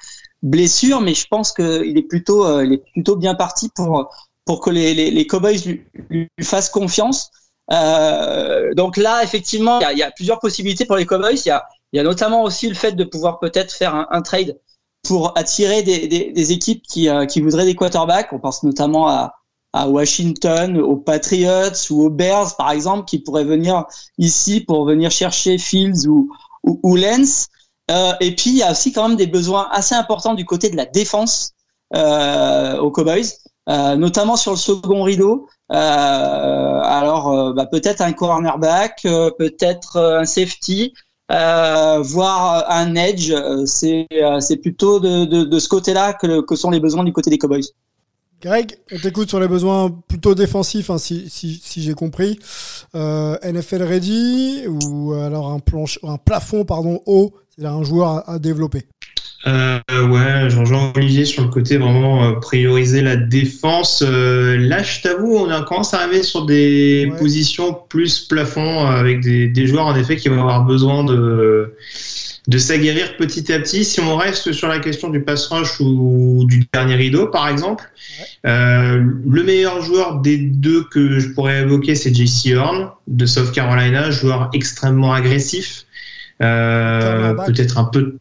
blessure, 0.44 1.02
mais 1.02 1.16
je 1.16 1.26
pense 1.28 1.52
qu'il 1.52 1.98
est 1.98 2.08
plutôt 2.08 2.46
euh, 2.46 2.64
il 2.64 2.74
est 2.74 2.84
plutôt 2.94 3.16
bien 3.16 3.34
parti 3.34 3.70
pour 3.76 4.08
pour 4.46 4.62
que 4.62 4.70
les 4.70 4.94
les, 4.94 5.10
les 5.10 5.26
Cowboys 5.26 5.80
lui, 6.12 6.28
fassent 6.44 6.70
confiance. 6.70 7.32
Euh, 7.72 8.76
donc 8.76 8.98
là, 8.98 9.24
effectivement, 9.24 9.80
il 9.80 9.98
y 9.98 10.04
a, 10.04 10.12
plusieurs 10.12 10.40
possibilités 10.40 10.86
pour 10.86 10.98
les 10.98 11.08
Cowboys. 11.08 11.42
Il 11.44 11.48
y 11.48 11.52
a 11.52 11.66
il 11.92 11.98
y 11.98 12.00
a 12.00 12.04
notamment 12.04 12.44
aussi 12.44 12.70
le 12.70 12.76
fait 12.76 12.92
de 12.92 13.04
pouvoir 13.04 13.40
peut-être 13.40 13.74
faire 13.74 14.08
un 14.12 14.22
trade 14.22 14.60
pour 15.04 15.38
attirer 15.38 15.84
des, 15.84 16.08
des, 16.08 16.32
des 16.32 16.52
équipes 16.52 16.82
qui, 16.82 17.10
euh, 17.10 17.26
qui 17.26 17.42
voudraient 17.42 17.66
des 17.66 17.76
quarterbacks. 17.76 18.32
On 18.32 18.40
pense 18.40 18.64
notamment 18.64 19.08
à, 19.10 19.36
à 19.74 19.88
Washington, 19.88 20.80
aux 20.80 20.98
Patriots 20.98 21.76
ou 21.90 22.06
aux 22.06 22.10
Bears, 22.10 22.56
par 22.56 22.72
exemple, 22.72 23.06
qui 23.06 23.20
pourraient 23.20 23.44
venir 23.44 23.86
ici 24.18 24.62
pour 24.62 24.86
venir 24.86 25.12
chercher 25.12 25.58
Fields 25.58 26.08
ou, 26.08 26.32
ou, 26.64 26.80
ou 26.84 26.96
Lens. 26.96 27.48
Euh, 27.92 28.14
et 28.22 28.34
puis, 28.36 28.52
il 28.52 28.58
y 28.58 28.64
a 28.64 28.72
aussi 28.72 28.94
quand 28.94 29.10
même 29.10 29.18
des 29.18 29.28
besoins 29.28 29.68
assez 29.72 29.94
importants 29.96 30.36
du 30.36 30.46
côté 30.46 30.70
de 30.70 30.78
la 30.78 30.86
défense 30.86 31.52
euh, 31.96 32.78
aux 32.78 32.92
Cowboys, 32.92 33.26
euh, 33.70 33.96
notamment 33.98 34.38
sur 34.38 34.52
le 34.52 34.58
second 34.58 35.04
rideau. 35.04 35.48
Euh, 35.72 35.76
alors, 35.76 37.54
bah, 37.54 37.66
peut-être 37.66 38.02
un 38.02 38.14
cornerback, 38.14 39.02
peut-être 39.38 40.00
un 40.00 40.26
safety, 40.26 40.94
euh, 41.32 42.02
voir 42.02 42.70
un 42.70 42.96
edge, 42.96 43.32
euh, 43.32 43.66
c'est 43.66 44.08
euh, 44.14 44.40
c'est 44.40 44.58
plutôt 44.58 45.00
de, 45.00 45.26
de, 45.26 45.60
ce 45.60 45.70
côté-là 45.70 46.14
que, 46.14 46.42
que 46.42 46.56
sont 46.56 46.70
les 46.70 46.80
besoins 46.80 47.04
du 47.04 47.14
côté 47.14 47.30
des 47.30 47.38
Cowboys. 47.38 47.66
Greg, 48.42 48.76
on 48.92 48.98
t'écoute 49.00 49.30
sur 49.30 49.40
les 49.40 49.48
besoins 49.48 49.90
plutôt 50.10 50.36
défensifs, 50.36 50.90
hein, 50.90 50.98
si, 50.98 51.30
si, 51.30 51.82
j'ai 51.82 51.94
compris. 51.94 52.38
Euh, 52.94 53.38
NFL 53.42 53.84
ready 53.84 54.68
ou 54.68 55.14
alors 55.14 55.50
un, 55.50 55.60
planche, 55.60 55.98
un 56.04 56.18
plafond 56.18 56.66
pardon 56.66 57.02
haut, 57.06 57.34
c'est 57.58 57.66
un 57.66 57.84
joueur 57.84 58.30
à 58.30 58.40
développer. 58.40 58.86
Euh, 59.46 59.80
ouais, 59.92 60.50
je 60.50 60.58
rejoins 60.58 60.94
Olivier 60.96 61.26
sur 61.26 61.44
le 61.44 61.50
côté 61.50 61.78
vraiment 61.78 62.24
euh, 62.24 62.32
prioriser 62.40 63.02
la 63.02 63.18
défense. 63.18 64.04
Euh, 64.06 64.58
là, 64.58 64.82
je 64.84 65.02
t'avoue, 65.02 65.36
on 65.36 65.50
a 65.50 65.62
commencé 65.64 65.98
à 65.98 66.02
arriver 66.02 66.24
sur 66.24 66.46
des 66.46 67.10
ouais. 67.12 67.18
positions 67.18 67.78
plus 67.90 68.20
plafond 68.20 68.88
avec 68.88 69.20
des, 69.20 69.48
des, 69.48 69.68
joueurs 69.68 69.88
en 69.88 69.96
effet 69.96 70.16
qui 70.16 70.30
vont 70.30 70.40
avoir 70.40 70.64
besoin 70.64 71.04
de 71.04 71.76
de 72.48 72.58
s'aguerrir 72.58 73.16
petit 73.16 73.52
à 73.54 73.60
petit. 73.60 73.86
Si 73.86 74.00
on 74.02 74.18
reste 74.18 74.52
sur 74.52 74.68
la 74.68 74.80
question 74.80 75.10
du 75.10 75.22
pass 75.22 75.48
rush 75.48 75.80
ou 75.80 76.44
du 76.46 76.68
dernier 76.74 76.96
rideau, 76.96 77.28
par 77.28 77.48
exemple, 77.48 77.86
ouais. 78.20 78.50
euh, 78.50 79.04
le 79.28 79.44
meilleur 79.44 79.82
joueur 79.82 80.20
des 80.20 80.38
deux 80.38 80.84
que 80.84 81.20
je 81.20 81.30
pourrais 81.30 81.62
évoquer, 81.62 81.96
c'est 81.96 82.14
JC 82.14 82.56
Horn 82.56 82.92
de 83.08 83.26
South 83.26 83.52
Carolina, 83.52 84.12
joueur 84.12 84.50
extrêmement 84.54 85.14
agressif, 85.14 85.86
euh, 86.42 87.34
peut-être 87.46 87.78
un 87.78 87.86
peu 87.86 88.18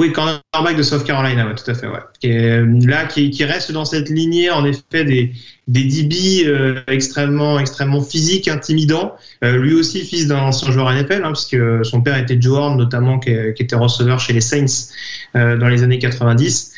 oui, 0.00 0.10
cornerback 0.10 0.76
de 0.76 0.82
South 0.82 1.04
Carolina, 1.04 1.46
ouais, 1.46 1.54
tout 1.54 1.70
à 1.70 1.74
fait, 1.74 1.86
ouais. 1.86 2.00
Qui 2.18 2.26
est, 2.30 2.60
là, 2.84 3.04
qui, 3.04 3.30
qui, 3.30 3.44
reste 3.44 3.70
dans 3.70 3.84
cette 3.84 4.08
lignée, 4.08 4.50
en 4.50 4.64
effet, 4.64 5.04
des, 5.04 5.32
des 5.68 5.84
DB 5.84 6.46
euh, 6.46 6.80
extrêmement, 6.88 7.60
extrêmement 7.60 8.00
physiques, 8.02 8.48
intimidants. 8.48 9.14
Euh, 9.44 9.56
lui 9.56 9.72
aussi, 9.74 10.04
fils 10.04 10.26
d'un 10.26 10.40
ancien 10.40 10.72
joueur 10.72 10.92
NFL, 10.92 11.22
hein, 11.24 11.32
puisque 11.32 11.84
son 11.84 12.00
père 12.00 12.18
était 12.18 12.40
Joe 12.40 12.58
Horn, 12.58 12.76
notamment, 12.76 13.20
qui, 13.20 13.30
qui, 13.54 13.62
était 13.62 13.76
receveur 13.76 14.18
chez 14.18 14.32
les 14.32 14.40
Saints 14.40 14.90
euh, 15.36 15.56
dans 15.56 15.68
les 15.68 15.84
années 15.84 16.00
90. 16.00 16.72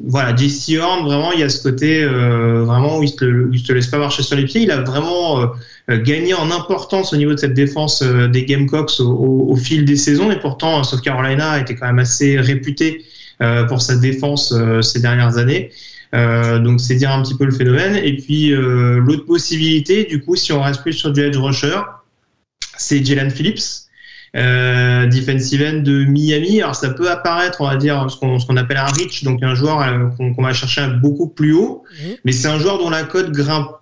Voilà, 0.00 0.34
JC 0.34 0.78
Horn, 0.80 1.04
vraiment, 1.04 1.32
il 1.32 1.40
y 1.40 1.42
a 1.42 1.48
ce 1.48 1.62
côté 1.62 2.02
euh, 2.02 2.64
vraiment 2.64 2.98
où 2.98 3.02
il 3.02 3.14
te, 3.14 3.24
où 3.24 3.52
il 3.52 3.62
te 3.62 3.72
laisse 3.72 3.86
pas 3.86 3.98
marcher 3.98 4.22
sur 4.22 4.36
les 4.36 4.44
pieds. 4.44 4.62
Il 4.62 4.70
a 4.70 4.80
vraiment 4.80 5.52
euh, 5.90 6.00
gagné 6.00 6.32
en 6.34 6.50
importance 6.52 7.12
au 7.12 7.16
niveau 7.16 7.34
de 7.34 7.38
cette 7.40 7.54
défense 7.54 8.02
euh, 8.02 8.28
des 8.28 8.44
Gamecocks 8.44 9.00
au, 9.00 9.56
fil 9.56 9.84
des 9.84 9.96
saisons. 9.96 10.30
Et 10.30 10.38
pourtant, 10.38 10.84
South 10.84 11.00
Carolina 11.00 11.58
été 11.58 11.74
quand 11.74 11.86
même 11.86 11.98
assez 11.98 12.38
réputé 12.38 13.04
euh, 13.42 13.64
pour 13.64 13.82
sa 13.82 13.96
défense 13.96 14.54
ces 14.82 15.00
dernières 15.00 15.38
années. 15.38 15.70
donc 16.12 16.80
c'est 16.80 16.94
dire 16.94 17.10
un 17.10 17.22
petit 17.22 17.36
peu 17.36 17.44
le 17.44 17.50
phénomène. 17.50 17.96
Et 17.96 18.16
puis 18.16 18.50
l'autre 18.50 19.24
possibilité, 19.24 20.04
du 20.04 20.20
coup, 20.20 20.36
si 20.36 20.52
on 20.52 20.62
reste 20.62 20.82
plus 20.82 20.92
sur 20.92 21.12
du 21.12 21.20
edge 21.20 21.36
rusher, 21.36 21.80
c'est 22.76 23.04
Jalen 23.04 23.30
Phillips. 23.30 23.81
Euh, 24.34 25.06
defensive 25.08 25.62
end 25.62 25.82
de 25.82 26.04
Miami. 26.04 26.62
Alors 26.62 26.74
ça 26.74 26.88
peut 26.88 27.10
apparaître, 27.10 27.60
on 27.60 27.66
va 27.66 27.76
dire, 27.76 28.06
ce 28.08 28.16
qu'on 28.16 28.38
qu 28.38 28.58
appelle 28.58 28.78
un 28.78 28.86
reach, 28.86 29.24
donc 29.24 29.42
un 29.42 29.54
joueur 29.54 29.82
euh, 29.82 30.08
qu'on 30.16 30.34
qu 30.34 30.42
va 30.42 30.54
chercher 30.54 30.86
beaucoup 31.02 31.28
plus 31.28 31.52
haut, 31.52 31.84
mmh. 31.90 32.08
mais 32.24 32.32
c'est 32.32 32.48
un 32.48 32.58
joueur 32.58 32.78
dont 32.78 32.88
la 32.88 33.02
cote 33.02 33.30
grimpe 33.30 33.72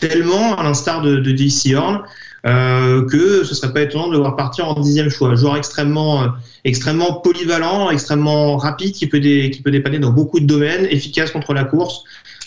tellement, 0.00 0.56
à 0.56 0.62
l'instar 0.62 1.02
de, 1.02 1.16
de 1.16 1.36
JC 1.36 1.74
Horn, 1.74 2.02
euh, 2.44 3.06
que 3.06 3.44
ce 3.44 3.54
serait 3.54 3.72
pas 3.72 3.82
étonnant 3.82 4.08
de 4.08 4.12
le 4.12 4.18
voir 4.18 4.34
partir 4.34 4.66
en 4.66 4.80
dixième 4.80 5.10
choix. 5.10 5.28
Un 5.28 5.36
joueur 5.36 5.56
extrêmement, 5.56 6.24
euh, 6.24 6.28
extrêmement 6.64 7.20
polyvalent, 7.20 7.90
extrêmement 7.90 8.56
rapide, 8.56 8.92
qui 8.92 9.06
peut, 9.06 9.20
dé, 9.20 9.50
qui 9.50 9.62
peut 9.62 9.70
dépanner 9.70 10.00
dans 10.00 10.10
beaucoup 10.10 10.40
de 10.40 10.46
domaines, 10.46 10.86
efficace 10.86 11.30
contre 11.30 11.54
la 11.54 11.64
course. 11.64 12.02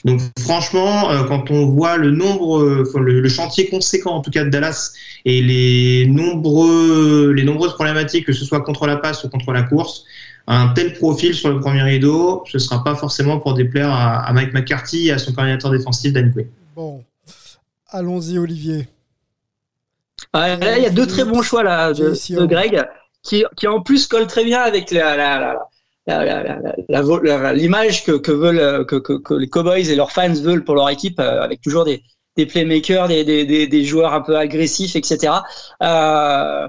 Donc 0.06 0.22
franchement, 0.40 1.10
euh, 1.10 1.24
quand 1.24 1.50
on 1.50 1.66
voit 1.66 1.98
le 1.98 2.12
nombre, 2.12 2.60
euh, 2.62 2.84
le, 2.96 3.22
le, 3.22 3.30
chantier 3.30 3.68
conséquent 3.70 4.12
en 4.12 4.22
tout 4.22 4.30
cas 4.30 4.44
de 4.44 4.50
Dallas 4.50 4.94
et 5.26 5.42
les 5.42 6.06
nombreux, 6.06 7.34
les 7.36 7.44
nombreuses 7.44 7.74
problématiques, 7.74 8.28
que 8.28 8.34
ce 8.34 8.46
soit 8.46 8.62
contre 8.62 8.86
la 8.86 8.98
passe 8.98 9.24
ou 9.24 9.30
contre 9.30 9.52
la 9.52 9.64
course, 9.64 10.06
un 10.46 10.68
tel 10.70 10.94
profil 10.94 11.34
sur 11.34 11.50
le 11.50 11.60
premier 11.60 11.82
rideau, 11.82 12.44
ce 12.46 12.58
ne 12.58 12.62
sera 12.62 12.84
pas 12.84 12.94
forcément 12.94 13.40
pour 13.40 13.56
déplaire 13.56 13.90
à, 13.90 14.20
à, 14.20 14.32
Mike 14.32 14.54
McCarthy 14.54 15.08
et 15.08 15.12
à 15.12 15.18
son 15.18 15.34
coordinateur 15.34 15.72
défensif 15.72 16.14
Dan 16.14 16.32
Quinn. 16.32 16.48
Bon, 16.76 17.04
allons-y 17.90 18.38
Olivier. 18.38 18.88
Ah, 20.34 20.56
là, 20.56 20.78
il 20.78 20.84
y 20.84 20.88
a 20.88 20.92
deux 20.92 21.08
très 21.08 21.26
bons 21.26 21.42
choix 21.42 21.64
là 21.64 21.94
de, 21.94 22.10
de 22.12 22.46
Greg 22.46 22.86
qui, 23.24 23.44
qui 23.58 23.68
en 23.68 23.82
plus 23.82 24.06
collent 24.06 24.28
très 24.28 24.44
bien 24.44 24.62
avec 24.62 24.92
la, 24.92 25.18
la, 25.18 25.40
la 25.40 25.60
l'image 26.08 28.04
que, 28.04 28.12
que 28.12 28.32
veulent 28.32 28.86
que, 28.86 28.96
que, 28.96 29.14
que, 29.14 29.34
les 29.34 29.50
Cowboys 29.50 29.90
et 29.90 29.96
leurs 29.96 30.12
fans 30.12 30.34
veulent 30.34 30.64
pour 30.64 30.76
leur 30.76 30.90
équipe, 30.90 31.20
euh, 31.20 31.42
avec 31.42 31.62
toujours 31.62 31.86
des, 31.86 32.04
des 32.36 32.46
playmakers, 32.46 33.08
des, 33.08 33.24
des, 33.24 33.68
des, 33.68 33.84
joueurs 33.86 34.14
un 34.14 34.22
peu 34.22 34.38
agressifs, 34.38 34.96
etc. 34.96 35.34
Euh, 35.82 36.68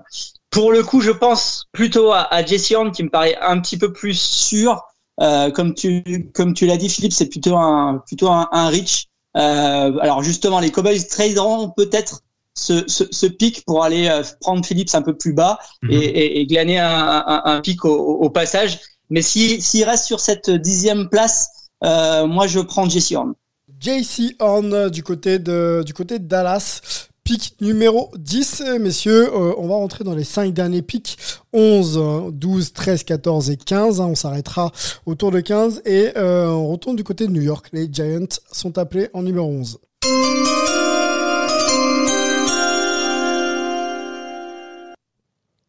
pour 0.51 0.73
le 0.73 0.83
coup, 0.83 1.01
je 1.01 1.11
pense 1.11 1.67
plutôt 1.73 2.13
à, 2.13 2.33
à 2.33 2.45
Jesse 2.45 2.71
Horn 2.73 2.93
qui 2.93 3.03
me 3.03 3.11
paraît 3.11 3.37
un 3.41 3.61
petit 3.61 3.79
peu 3.79 3.93
plus 3.93 4.19
sûr. 4.19 4.83
Euh, 5.21 5.51
comme 5.51 5.75
tu 5.75 6.31
comme 6.35 6.53
tu 6.53 6.67
l'as 6.67 6.77
dit, 6.77 6.89
Philippe, 6.89 7.13
c'est 7.13 7.29
plutôt 7.29 7.57
un 7.57 8.03
plutôt 8.07 8.29
un, 8.29 8.49
un 8.53 8.69
reach. 8.69 9.07
Euh, 9.37 9.99
alors 9.99 10.23
justement, 10.23 10.61
les 10.61 10.71
Cowboys 10.71 11.07
traderont 11.09 11.71
peut-être 11.71 12.23
ce, 12.55 12.85
ce, 12.87 13.05
ce, 13.11 13.27
pic 13.27 13.65
pour 13.67 13.85
aller 13.85 14.09
euh, 14.09 14.23
prendre 14.41 14.65
Phillips 14.65 14.95
un 14.95 15.03
peu 15.03 15.15
plus 15.15 15.35
bas 15.35 15.59
-hmm. 15.83 15.93
et, 15.93 16.05
et, 16.05 16.41
et, 16.41 16.47
glaner 16.47 16.79
un, 16.79 17.23
un, 17.27 17.43
un 17.45 17.61
pic 17.61 17.85
au, 17.85 17.95
au, 17.95 18.31
passage. 18.31 18.79
Mais 19.11 19.23
s'il 19.23 19.63
si, 19.63 19.85
reste 19.85 20.05
sur 20.05 20.21
cette 20.21 20.51
dixième 20.51 21.09
place, 21.09 21.49
euh, 21.85 22.27
moi 22.27 22.47
je 22.47 22.61
prends 22.61 22.89
JC 22.89 23.15
Horn. 23.15 23.35
JC 23.81 24.35
Horn 24.39 24.91
du 24.91 25.03
côté 25.03 25.39
de, 25.39 25.83
du 25.85 25.95
côté 25.95 26.19
de 26.19 26.27
Dallas. 26.27 27.09
Pic 27.27 27.57
numéro 27.61 28.13
10, 28.17 28.63
messieurs, 28.79 29.29
euh, 29.35 29.53
on 29.59 29.67
va 29.67 29.75
rentrer 29.75 30.05
dans 30.05 30.15
les 30.15 30.23
5 30.23 30.55
derniers 30.55 30.83
pics. 30.83 31.19
11, 31.53 32.31
12, 32.33 32.73
13, 32.73 33.03
14 33.03 33.51
et 33.51 33.57
15. 33.57 34.01
Hein, 34.01 34.07
on 34.07 34.15
s'arrêtera 34.15 34.71
autour 35.07 35.33
de 35.33 35.41
15 35.41 35.83
et 35.85 36.13
euh, 36.17 36.47
on 36.47 36.69
retourne 36.69 36.95
du 36.95 37.03
côté 37.03 37.27
de 37.27 37.33
New 37.33 37.43
York. 37.43 37.67
Les 37.73 37.89
Giants 37.93 38.29
sont 38.53 38.79
appelés 38.79 39.09
en 39.13 39.23
numéro 39.23 39.49
11. 39.49 39.81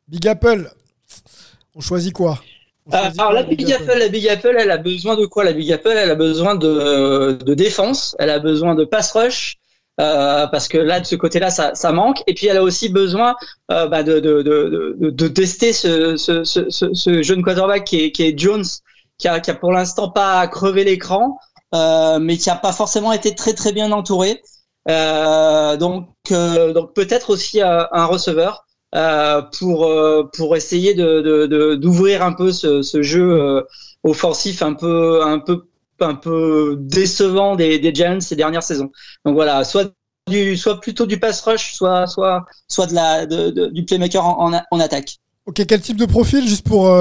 Big 0.08 0.28
Apple, 0.28 0.72
on 1.74 1.82
choisit 1.82 2.14
quoi? 2.14 2.40
Alors 2.92 3.32
la 3.34 3.44
Big 3.44 3.72
Apple, 3.72 3.98
la 3.98 4.08
Big 4.08 4.28
Apple, 4.30 4.56
elle 4.58 4.72
a 4.72 4.78
besoin 4.78 5.16
de 5.16 5.26
quoi? 5.26 5.44
La 5.44 5.54
Big 5.54 5.72
Apple, 5.72 5.94
elle 5.96 6.12
a 6.12 6.16
besoin 6.16 6.56
de, 6.56 7.34
de 7.34 7.54
défense, 7.54 8.16
elle 8.20 8.30
a 8.30 8.40
besoin 8.40 8.76
de 8.76 8.86
pass 8.86 9.12
rush, 9.12 9.58
euh, 10.00 10.48
parce 10.48 10.68
que 10.68 10.78
là 10.78 11.00
de 11.00 11.06
ce 11.06 11.16
côté-là, 11.16 11.50
ça, 11.50 11.76
ça 11.76 11.92
manque. 11.92 12.24
Et 12.28 12.34
puis 12.34 12.48
elle 12.48 12.58
a 12.58 12.64
aussi 12.64 12.90
besoin 12.90 13.36
euh, 13.72 13.88
bah, 13.88 14.04
de, 14.04 14.20
de, 14.20 14.42
de, 14.42 14.96
de, 15.00 15.10
de 15.10 15.28
tester 15.28 15.74
ce, 15.74 16.16
ce, 16.18 16.44
ce, 16.44 16.70
ce, 16.70 16.94
ce 16.94 17.22
jeune 17.24 17.44
quarterback 17.44 17.84
qui 17.86 18.04
est, 18.04 18.12
qui 18.12 18.24
est 18.24 18.38
Jones, 18.38 18.66
qui 19.18 19.28
a, 19.28 19.40
qui 19.40 19.52
a 19.52 19.56
pour 19.56 19.72
l'instant 19.72 20.10
pas 20.10 20.48
crevé 20.48 20.84
l'écran, 20.84 21.40
euh, 21.76 22.20
mais 22.20 22.38
qui 22.38 22.50
a 22.50 22.56
pas 22.56 22.74
forcément 22.74 23.12
été 23.12 23.36
très 23.36 23.54
très 23.54 23.74
bien 23.74 23.92
entouré. 23.92 24.42
Euh, 24.90 25.76
donc 25.76 26.08
euh, 26.32 26.72
donc 26.72 26.94
peut-être 26.94 27.32
aussi 27.32 27.62
euh, 27.62 27.84
un 27.92 28.06
receveur. 28.06 28.64
Euh, 28.98 29.44
pour 29.60 29.86
euh, 29.86 30.24
pour 30.34 30.56
essayer 30.56 30.96
de 30.96 31.76
d'ouvrir 31.76 32.24
un 32.24 32.34
peu 32.34 32.52
ce, 32.52 32.82
ce 32.82 33.04
jeu 33.04 33.40
euh, 33.40 33.62
offensif 34.04 34.64
un 34.64 34.74
peu 34.74 35.22
un 35.24 35.38
peu 35.38 35.68
un 36.00 36.16
peu 36.16 36.78
décevant 36.80 37.56
des, 37.56 37.78
des 37.78 37.94
Giants 37.94 38.22
ces 38.22 38.36
dernières 38.36 38.64
saisons. 38.64 38.92
Donc 39.24 39.36
voilà, 39.36 39.64
soit 39.66 39.94
du 40.28 40.58
soit 40.58 40.82
plutôt 40.82 41.06
du 41.06 41.20
pass 41.20 41.42
rush, 41.42 41.76
soit 41.76 42.08
soit 42.08 42.46
soit 42.68 42.88
de 42.88 42.96
la 42.96 43.28
de, 43.28 43.68
du 43.68 43.86
playmaker 43.86 44.26
en, 44.26 44.52
en, 44.72 44.80
attaque. 44.80 45.18
Ok, 45.46 45.64
quel 45.68 45.82
type 45.82 45.98
de 45.98 46.06
profil, 46.06 46.48
juste 46.48 46.66
pour 46.66 46.92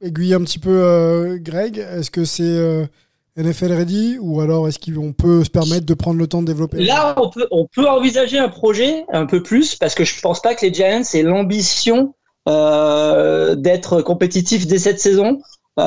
aiguiller 0.00 0.34
un 0.34 0.42
petit 0.42 0.58
peu 0.58 1.38
Greg 1.40 1.78
Est-ce 1.78 2.10
que 2.10 2.24
c'est 2.24 2.88
NFL 3.36 3.72
ready 3.72 4.18
ou 4.20 4.40
alors 4.40 4.68
est-ce 4.68 4.78
qu'on 4.78 5.12
peut 5.12 5.42
se 5.44 5.50
permettre 5.50 5.86
de 5.86 5.94
prendre 5.94 6.18
le 6.18 6.26
temps 6.26 6.42
de 6.42 6.46
développer 6.46 6.84
Là, 6.84 7.14
on 7.18 7.30
peut 7.30 7.46
on 7.50 7.66
peut 7.74 7.88
envisager 7.88 8.38
un 8.38 8.48
projet 8.48 9.04
un 9.12 9.24
peu 9.26 9.42
plus 9.42 9.74
parce 9.74 9.94
que 9.94 10.04
je 10.04 10.20
pense 10.20 10.42
pas 10.42 10.54
que 10.54 10.66
les 10.66 10.72
Giants 10.74 11.02
aient 11.14 11.22
l'ambition 11.22 12.14
euh, 12.48 13.54
d'être 13.54 14.02
compétitifs 14.02 14.66
dès 14.66 14.78
cette 14.78 15.00
saison. 15.00 15.40
Euh, 15.80 15.82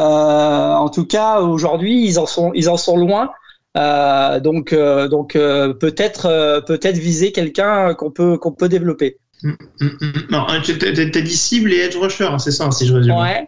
en 0.73 0.89
tout 0.89 1.05
cas, 1.05 1.41
aujourd'hui, 1.41 2.05
ils 2.07 2.17
en 2.17 2.25
sont 2.25 2.51
ils 2.55 2.69
en 2.69 2.77
sont 2.77 2.97
loin. 2.97 3.29
Euh, 3.77 4.39
donc 4.39 4.73
euh, 4.73 5.07
donc 5.07 5.35
euh, 5.35 5.73
peut-être 5.73 6.25
euh, 6.27 6.61
peut-être 6.61 6.97
viser 6.97 7.31
quelqu'un 7.31 7.93
qu'on 7.93 8.09
peut 8.09 8.37
qu'on 8.37 8.53
peut 8.53 8.69
développer. 8.69 9.17
Hum, 9.43 9.57
hum, 9.81 9.97
hum. 10.01 10.13
Non, 10.31 10.45
hein, 10.47 10.61
tu- 10.63 10.77
t'as 10.79 10.91
dit 10.93 11.35
cible 11.37 11.71
et 11.73 11.79
edge 11.81 11.97
rusher, 11.97 12.23
hein, 12.25 12.39
c'est 12.39 12.51
ça, 12.51 12.71
si 12.71 12.87
je 12.87 12.93
résume. 12.95 13.15
Ouais. 13.17 13.47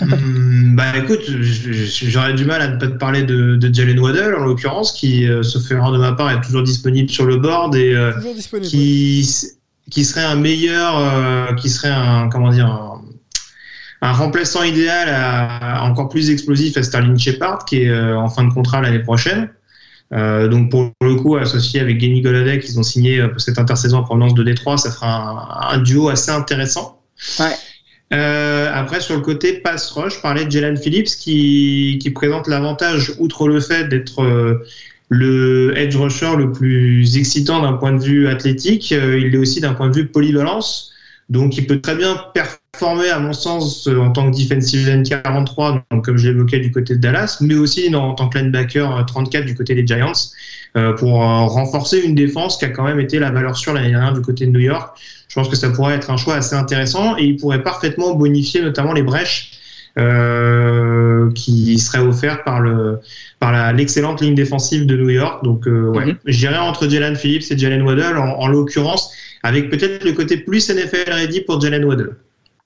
Hum, 0.00 0.74
bah 0.74 0.96
écoute, 0.96 1.20
j'aurais 1.30 2.34
du 2.34 2.44
mal 2.44 2.60
à 2.62 2.68
ne 2.68 2.78
pas 2.78 2.88
te 2.88 2.96
parler 2.96 3.22
de, 3.22 3.54
de 3.54 3.72
Jalen 3.72 3.98
Waddell 4.00 4.34
en 4.34 4.44
l'occurrence, 4.44 4.92
qui, 4.92 5.28
euh, 5.28 5.42
sauf 5.44 5.70
erreur 5.70 5.92
de 5.92 5.98
ma 5.98 6.12
part, 6.12 6.30
est 6.30 6.40
toujours 6.40 6.64
disponible 6.64 7.08
sur 7.08 7.26
le 7.26 7.36
board 7.36 7.76
et 7.76 7.94
euh, 7.94 8.12
qui, 8.62 9.28
qui 9.90 10.04
serait 10.04 10.24
un 10.24 10.34
meilleur, 10.34 10.98
euh, 10.98 11.54
qui 11.54 11.70
serait 11.70 11.90
un, 11.92 12.28
comment 12.28 12.50
dire, 12.50 12.66
un, 12.66 13.02
un 14.02 14.12
remplaçant 14.12 14.64
idéal 14.64 15.08
à, 15.10 15.84
encore 15.84 16.08
plus 16.08 16.30
explosif 16.30 16.76
à 16.76 16.82
Sterling 16.82 17.18
Shepard, 17.18 17.64
qui 17.64 17.82
est 17.82 17.88
euh, 17.88 18.18
en 18.18 18.28
fin 18.28 18.44
de 18.44 18.52
contrat 18.52 18.80
l'année 18.80 19.00
prochaine. 19.00 19.50
Euh, 20.12 20.48
donc 20.48 20.70
pour 20.70 20.90
le 21.02 21.14
coup, 21.16 21.36
associé 21.36 21.80
avec 21.80 21.98
Kenny 21.98 22.22
Golladay, 22.22 22.58
qu'ils 22.58 22.80
ont 22.80 22.82
signé 22.82 23.20
euh, 23.20 23.28
pour 23.28 23.40
cette 23.40 23.58
intersaison 23.58 23.98
en 23.98 24.02
provenance 24.02 24.34
de 24.34 24.42
Détroit, 24.42 24.78
ça 24.78 24.90
fera 24.90 25.70
un, 25.70 25.76
un 25.76 25.78
duo 25.78 26.08
assez 26.08 26.30
intéressant. 26.30 27.02
Ouais. 27.38 27.54
Euh, 28.12 28.70
après, 28.72 29.00
sur 29.00 29.16
le 29.16 29.20
côté 29.20 29.54
pass 29.54 29.90
rush, 29.90 30.16
je 30.16 30.20
parlais 30.20 30.44
de 30.44 30.50
Jalen 30.50 30.76
Phillips 30.76 31.08
qui, 31.08 31.98
qui 32.00 32.10
présente 32.10 32.48
l'avantage, 32.48 33.12
outre 33.18 33.48
le 33.48 33.60
fait 33.60 33.88
d'être 33.88 34.22
euh, 34.22 34.64
le 35.08 35.72
edge 35.76 35.96
rusher 35.96 36.36
le 36.36 36.52
plus 36.52 37.16
excitant 37.16 37.62
d'un 37.62 37.74
point 37.74 37.92
de 37.92 38.02
vue 38.02 38.28
athlétique, 38.28 38.92
euh, 38.92 39.18
il 39.18 39.34
est 39.34 39.38
aussi 39.38 39.60
d'un 39.60 39.74
point 39.74 39.88
de 39.88 39.96
vue 39.96 40.06
polyvalence. 40.06 40.92
Donc, 41.30 41.58
il 41.58 41.66
peut 41.66 41.80
très 41.80 41.94
bien 41.94 42.16
performer, 42.32 43.10
à 43.10 43.18
mon 43.18 43.34
sens, 43.34 43.86
euh, 43.86 43.98
en 43.98 44.10
tant 44.10 44.30
que 44.30 44.36
defensive 44.36 44.88
end 44.88 45.02
43, 45.02 45.84
donc 45.90 46.04
comme 46.04 46.16
je 46.16 46.28
l'évoquais 46.28 46.58
du 46.58 46.70
côté 46.72 46.94
de 46.94 47.00
Dallas, 47.00 47.38
mais 47.40 47.54
aussi 47.54 47.94
en 47.94 48.14
tant 48.14 48.28
que 48.28 48.38
linebacker 48.38 48.96
euh, 48.96 49.02
34 49.02 49.44
du 49.44 49.54
côté 49.54 49.74
des 49.74 49.86
Giants, 49.86 50.12
pour 50.98 51.14
renforcer 51.14 51.98
une 51.98 52.14
défense 52.14 52.56
qui 52.56 52.64
a 52.64 52.68
quand 52.68 52.84
même 52.84 53.00
été 53.00 53.18
la 53.18 53.32
valeur 53.32 53.56
sûre 53.56 53.72
l'année 53.72 53.90
dernière 53.90 54.12
du 54.12 54.20
côté 54.20 54.46
de 54.46 54.52
New 54.52 54.60
York. 54.60 54.96
Je 55.28 55.34
pense 55.34 55.48
que 55.48 55.56
ça 55.56 55.70
pourrait 55.70 55.94
être 55.94 56.10
un 56.10 56.16
choix 56.16 56.34
assez 56.36 56.54
intéressant 56.56 57.16
et 57.18 57.24
il 57.24 57.36
pourrait 57.36 57.62
parfaitement 57.62 58.14
bonifier 58.14 58.62
notamment 58.62 58.92
les 58.94 59.02
brèches 59.02 59.52
euh, 59.98 61.30
qui 61.34 61.78
seraient 61.78 61.98
offertes 62.06 62.44
par 62.44 62.60
le 62.60 62.98
par 63.40 63.72
l'excellente 63.72 64.20
ligne 64.20 64.34
défensive 64.34 64.86
de 64.86 64.96
New 64.96 65.10
York. 65.10 65.44
Donc 65.44 65.66
euh, 65.66 65.90
ouais, 65.90 66.06
Mhm. 66.06 66.16
je 66.24 66.38
dirais 66.38 66.58
entre 66.58 66.88
Jalen 66.88 67.16
Phillips 67.16 67.50
et 67.50 67.58
Jalen 67.58 67.82
Waddell 67.82 68.16
en, 68.16 68.38
en 68.38 68.46
l'occurrence, 68.48 69.12
avec 69.42 69.70
peut-être 69.70 70.04
le 70.04 70.12
côté 70.12 70.38
plus 70.38 70.68
NFL 70.70 71.10
ready 71.12 71.40
pour 71.42 71.60
Jalen 71.60 71.84
Waddell. 71.84 72.10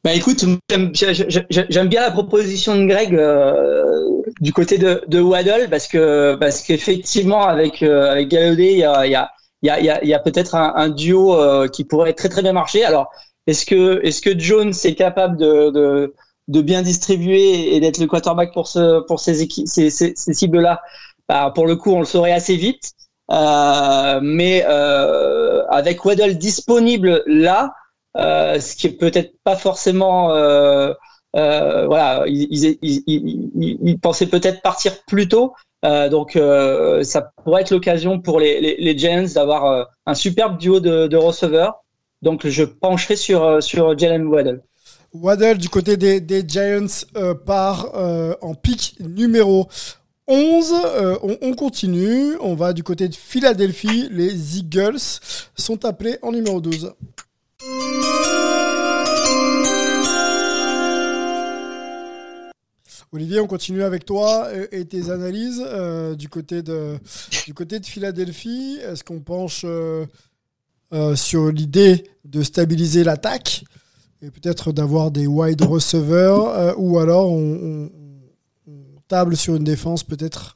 Bah 0.04 0.12
écoute, 0.14 0.44
j'aime 0.68 0.90
j'ai- 0.94 1.14
j'ai- 1.14 1.66
j'aime 1.68 1.88
bien 1.88 2.00
la 2.02 2.10
proposition 2.10 2.76
de 2.76 2.86
Greg 2.86 3.14
euh, 3.14 3.94
du 4.40 4.52
côté 4.52 4.76
de, 4.78 5.00
de 5.06 5.20
Waddle 5.20 5.68
parce 5.70 5.86
que 5.88 6.34
parce 6.36 6.62
qu'effectivement 6.62 7.46
avec 7.46 7.82
euh, 7.82 8.10
avec 8.12 8.28
Galladay, 8.28 8.72
il 8.72 8.78
y 8.78 8.84
a 8.84 9.06
il 9.06 9.12
y 9.12 9.14
a 9.14 9.30
il 9.62 9.66
y 9.68 9.70
a, 9.70 9.80
y 9.80 9.90
a, 9.90 10.04
y 10.04 10.14
a 10.14 10.18
peut-être 10.18 10.54
un, 10.54 10.72
un 10.76 10.88
duo 10.88 11.36
euh, 11.36 11.68
qui 11.68 11.84
pourrait 11.84 12.12
très 12.14 12.28
très 12.28 12.42
bien 12.42 12.52
marcher. 12.52 12.84
Alors 12.84 13.10
est-ce 13.46 13.66
que 13.66 14.00
est-ce 14.04 14.20
que 14.20 14.38
Jones 14.38 14.72
est 14.84 14.94
capable 14.94 15.36
de, 15.36 15.70
de 15.70 16.14
de 16.48 16.60
bien 16.62 16.82
distribuer 16.82 17.74
et 17.74 17.80
d'être 17.80 17.98
le 17.98 18.06
quarterback 18.06 18.52
pour 18.52 18.66
ce 18.68 19.00
pour 19.06 19.20
ces 19.20 19.34
ces, 19.66 19.90
ces, 19.90 20.12
ces 20.16 20.34
cibles 20.34 20.60
là 20.60 20.82
bah, 21.28 21.52
pour 21.54 21.66
le 21.66 21.76
coup 21.76 21.92
on 21.92 22.00
le 22.00 22.04
saurait 22.04 22.32
assez 22.32 22.56
vite. 22.56 22.92
Euh, 23.30 24.20
mais 24.22 24.64
euh, 24.68 25.64
avec 25.68 26.04
Waddle 26.04 26.36
disponible 26.36 27.22
là 27.26 27.72
euh, 28.18 28.60
ce 28.60 28.76
qui 28.76 28.88
est 28.88 28.98
peut-être 28.98 29.32
pas 29.44 29.56
forcément 29.56 30.32
euh, 30.32 30.92
euh, 31.36 31.86
voilà 31.86 32.24
ils, 32.26 32.76
ils, 32.82 33.02
ils- 33.06 33.78
ils 33.82 33.98
pensaient 34.00 34.26
peut-être 34.26 34.60
partir 34.60 34.92
plus 35.06 35.28
tôt 35.28 35.54
euh, 35.84 36.08
donc 36.08 36.36
euh, 36.36 37.02
ça 37.02 37.32
pourrait 37.42 37.62
être 37.62 37.70
l'occasion 37.70 38.20
pour 38.20 38.40
les, 38.40 38.94
Giants 38.96 39.26
d'avoir 39.34 39.64
euh, 39.66 39.84
un 40.06 40.14
superbe 40.14 40.58
duo 40.58 40.80
de, 40.80 41.06
de 41.06 41.16
receveurs 41.16 41.84
donc 42.22 42.46
je 42.46 42.64
pencherai 42.64 43.16
sur 43.16 43.62
sur 43.62 43.98
Jalen 43.98 44.26
Waddle 44.26 44.62
Waddell 45.12 45.58
du 45.58 45.68
côté 45.68 45.96
des, 45.96 46.44
Giants 46.46 47.04
part 47.44 47.92
en 48.40 48.54
pic 48.54 48.96
numéro 49.00 49.68
11. 50.28 50.72
Euh, 50.72 51.18
on, 51.22 51.36
on 51.42 51.54
continue. 51.54 52.36
On 52.40 52.54
va 52.54 52.72
du 52.72 52.82
côté 52.82 53.08
de 53.08 53.14
Philadelphie. 53.14 54.08
Les 54.10 54.58
Eagles 54.58 55.00
sont 55.54 55.84
appelés 55.84 56.18
en 56.22 56.32
numéro 56.32 56.60
12. 56.60 56.92
Olivier, 63.14 63.40
on 63.40 63.46
continue 63.46 63.82
avec 63.82 64.06
toi 64.06 64.48
et, 64.72 64.86
tes 64.86 65.10
analyses 65.10 65.62
euh, 65.66 66.14
du, 66.14 66.30
côté 66.30 66.62
de, 66.62 66.98
Philadelphie. 67.84 68.78
Est-ce 68.82 69.04
qu'on 69.04 69.20
penche 69.20 69.66
euh, 69.66 70.06
euh, 70.94 71.14
sur 71.14 71.52
l'idée 71.52 72.04
de 72.24 72.42
stabiliser 72.42 73.04
l'attaque 73.04 73.64
et 74.22 74.30
peut-être 74.30 74.72
d'avoir 74.72 75.10
des 75.10 75.26
wide 75.26 75.60
receivers 75.60 76.74
ou 76.78 76.98
alors 76.98 77.30
on, 77.30 77.90
table 79.08 79.36
sur 79.36 79.56
une 79.56 79.64
défense 79.64 80.04
peut-être 80.04 80.54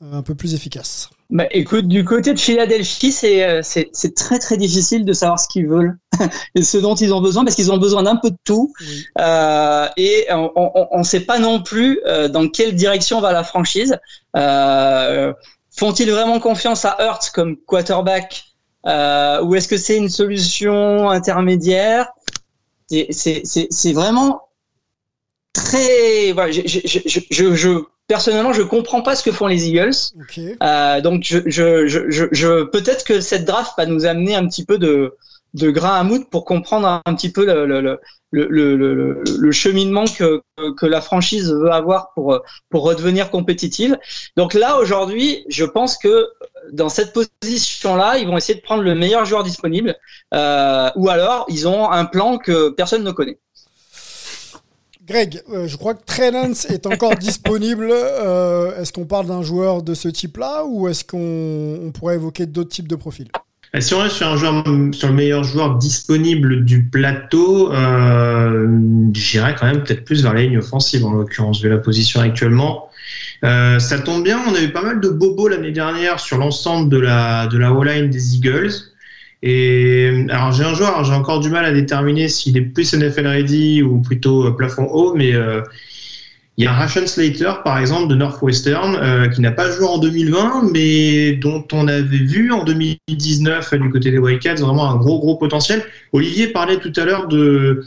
un 0.00 0.22
peu 0.22 0.34
plus 0.34 0.54
efficace? 0.54 1.10
Bah, 1.28 1.46
écoute, 1.50 1.88
du 1.88 2.04
côté 2.04 2.32
de 2.34 2.38
Philadelphie, 2.38 3.10
c'est 3.10 3.44
euh, 3.44 3.60
c'est 3.62 3.88
c'est 3.92 4.14
très 4.14 4.38
très 4.38 4.56
difficile 4.56 5.04
de 5.04 5.12
savoir 5.12 5.40
ce 5.40 5.48
qu'ils 5.48 5.66
veulent 5.66 5.98
et 6.54 6.62
ce 6.62 6.78
dont 6.78 6.94
ils 6.94 7.12
ont 7.12 7.20
besoin 7.20 7.44
parce 7.44 7.56
qu'ils 7.56 7.72
ont 7.72 7.78
besoin 7.78 8.04
d'un 8.04 8.14
peu 8.14 8.30
de 8.30 8.36
tout 8.44 8.72
Oui. 8.80 9.04
euh, 9.20 9.88
et 9.96 10.26
on 10.30 10.98
ne 10.98 11.02
sait 11.02 11.20
pas 11.20 11.40
non 11.40 11.60
plus 11.62 12.00
euh, 12.06 12.28
dans 12.28 12.48
quelle 12.48 12.76
direction 12.76 13.20
va 13.20 13.32
la 13.32 13.42
franchise. 13.42 13.98
Euh, 14.36 15.32
Font-ils 15.76 16.10
vraiment 16.10 16.38
confiance 16.40 16.84
à 16.84 16.96
Hurts 17.00 17.32
comme 17.34 17.56
quarterback 17.66 18.44
euh, 18.86 19.42
ou 19.42 19.56
est-ce 19.56 19.66
que 19.68 19.76
c'est 19.76 19.96
une 19.96 20.08
solution 20.08 21.10
intermédiaire? 21.10 22.08
C'est- 22.88 23.08
C'est 23.10 23.42
c'est- 23.44 23.66
c'est 23.70 23.92
vraiment 23.92 24.42
très. 25.52 26.32
Voilà, 26.32 26.52
je, 26.52 26.62
je, 26.66 26.80
je, 26.84 27.20
je, 27.30 27.54
je- 27.54 27.84
personnellement, 28.06 28.52
je 28.52 28.62
comprends 28.62 29.02
pas 29.02 29.16
ce 29.16 29.22
que 29.22 29.32
font 29.32 29.46
les 29.46 29.68
Eagles. 29.68 29.94
Euh, 30.62 31.00
donc 31.00 31.22
je, 31.24 31.38
je, 31.46 31.86
je, 31.86 32.10
je, 32.10 32.24
je- 32.32 32.64
peut-être 32.64 33.04
que 33.04 33.20
cette 33.20 33.44
draft 33.44 33.72
va 33.76 33.86
nous 33.86 34.06
amener 34.06 34.34
un 34.34 34.46
petit 34.46 34.64
peu 34.64 34.78
de 34.78 35.14
de 35.54 35.70
grain 35.70 35.94
à 35.94 36.02
moudre 36.02 36.28
pour 36.28 36.44
comprendre 36.44 37.00
un, 37.06 37.14
petit 37.14 37.32
peu 37.32 37.46
le, 37.46 37.64
le, 37.66 37.98
le, 38.30 38.76
le, 38.76 39.22
le 39.38 39.52
cheminement 39.52 40.04
que, 40.04 40.42
que 40.76 40.84
la 40.84 41.00
franchise 41.00 41.50
veut 41.50 41.72
avoir 41.72 42.12
pour, 42.14 42.40
pour 42.68 42.82
redevenir 42.82 43.30
compétitive. 43.30 43.96
Donc 44.36 44.52
là, 44.52 44.76
aujourd'hui, 44.76 45.46
je 45.48 45.64
pense 45.64 45.96
que 45.96 46.28
dans 46.72 46.90
cette 46.90 47.14
position-là, 47.40 48.18
ils 48.18 48.26
vont 48.26 48.36
essayer 48.36 48.56
de 48.58 48.62
prendre 48.64 48.82
le 48.82 48.94
meilleur 48.94 49.24
joueur 49.24 49.44
disponible, 49.44 49.96
euh, 50.34 50.90
ou 50.96 51.08
alors 51.08 51.46
ils 51.48 51.66
ont 51.66 51.90
un 51.90 52.04
plan 52.04 52.36
que 52.36 52.68
personne 52.70 53.02
ne 53.02 53.12
connaît. 53.12 53.38
Greg, 55.06 55.40
euh, 55.52 55.68
je 55.68 55.76
crois 55.76 55.94
que 55.94 56.04
Trey 56.04 56.32
est 56.68 56.86
encore 56.86 57.14
disponible. 57.20 57.88
Euh, 57.90 58.80
est-ce 58.80 58.92
qu'on 58.92 59.04
parle 59.04 59.26
d'un 59.26 59.42
joueur 59.42 59.82
de 59.82 59.94
ce 59.94 60.08
type-là 60.08 60.64
ou 60.66 60.88
est-ce 60.88 61.04
qu'on 61.04 61.92
pourrait 61.92 62.16
évoquer 62.16 62.46
d'autres 62.46 62.70
types 62.70 62.88
de 62.88 62.96
profils? 62.96 63.28
Si 63.78 63.94
on 63.94 63.98
reste 63.98 64.16
sur 64.16 64.28
un 64.28 64.36
joueur, 64.36 64.64
sur 64.92 65.08
le 65.08 65.14
meilleur 65.14 65.44
joueur 65.44 65.76
disponible 65.76 66.64
du 66.64 66.84
plateau, 66.84 67.72
euh, 67.72 68.68
j'irais 69.12 69.54
quand 69.58 69.66
même 69.66 69.82
peut-être 69.82 70.04
plus 70.04 70.22
vers 70.22 70.32
la 70.32 70.42
ligne 70.42 70.58
offensive 70.58 71.04
en 71.04 71.12
l'occurrence 71.12 71.60
vu 71.60 71.68
la 71.68 71.78
position 71.78 72.20
actuellement. 72.20 72.88
Euh, 73.44 73.78
ça 73.78 73.98
tombe 73.98 74.24
bien, 74.24 74.40
on 74.48 74.54
a 74.54 74.62
eu 74.62 74.72
pas 74.72 74.82
mal 74.82 75.00
de 75.00 75.08
bobos 75.08 75.48
l'année 75.48 75.72
dernière 75.72 76.20
sur 76.20 76.38
l'ensemble 76.38 76.88
de 76.88 76.96
la 76.96 77.48
de 77.48 77.58
la 77.58 77.70
line 77.70 78.08
des 78.08 78.36
Eagles. 78.36 78.72
Et 79.48 80.26
alors 80.30 80.50
j'ai 80.50 80.64
un 80.64 80.74
joueur, 80.74 81.04
j'ai 81.04 81.12
encore 81.12 81.38
du 81.38 81.50
mal 81.50 81.64
à 81.64 81.72
déterminer 81.72 82.28
s'il 82.28 82.56
est 82.56 82.62
plus 82.62 82.92
NFL 82.92 83.28
ready 83.28 83.80
ou 83.80 84.00
plutôt 84.00 84.52
plafond 84.54 84.88
haut, 84.90 85.14
mais 85.14 85.34
euh, 85.34 85.60
il 86.56 86.64
y 86.64 86.66
a 86.66 86.72
Ration 86.72 87.06
Slater, 87.06 87.52
par 87.62 87.78
exemple, 87.78 88.08
de 88.08 88.16
Northwestern, 88.16 88.96
euh, 88.96 89.28
qui 89.28 89.40
n'a 89.42 89.52
pas 89.52 89.70
joué 89.70 89.86
en 89.86 89.98
2020, 89.98 90.72
mais 90.72 91.34
dont 91.34 91.64
on 91.72 91.86
avait 91.86 92.16
vu 92.16 92.50
en 92.50 92.64
2019 92.64 93.74
du 93.74 93.90
côté 93.90 94.10
des 94.10 94.18
Wildcats 94.18 94.56
vraiment 94.56 94.90
un 94.90 94.96
gros, 94.96 95.20
gros 95.20 95.36
potentiel. 95.36 95.84
Olivier 96.12 96.48
parlait 96.48 96.78
tout 96.78 96.92
à 96.96 97.04
l'heure 97.04 97.28
de 97.28 97.84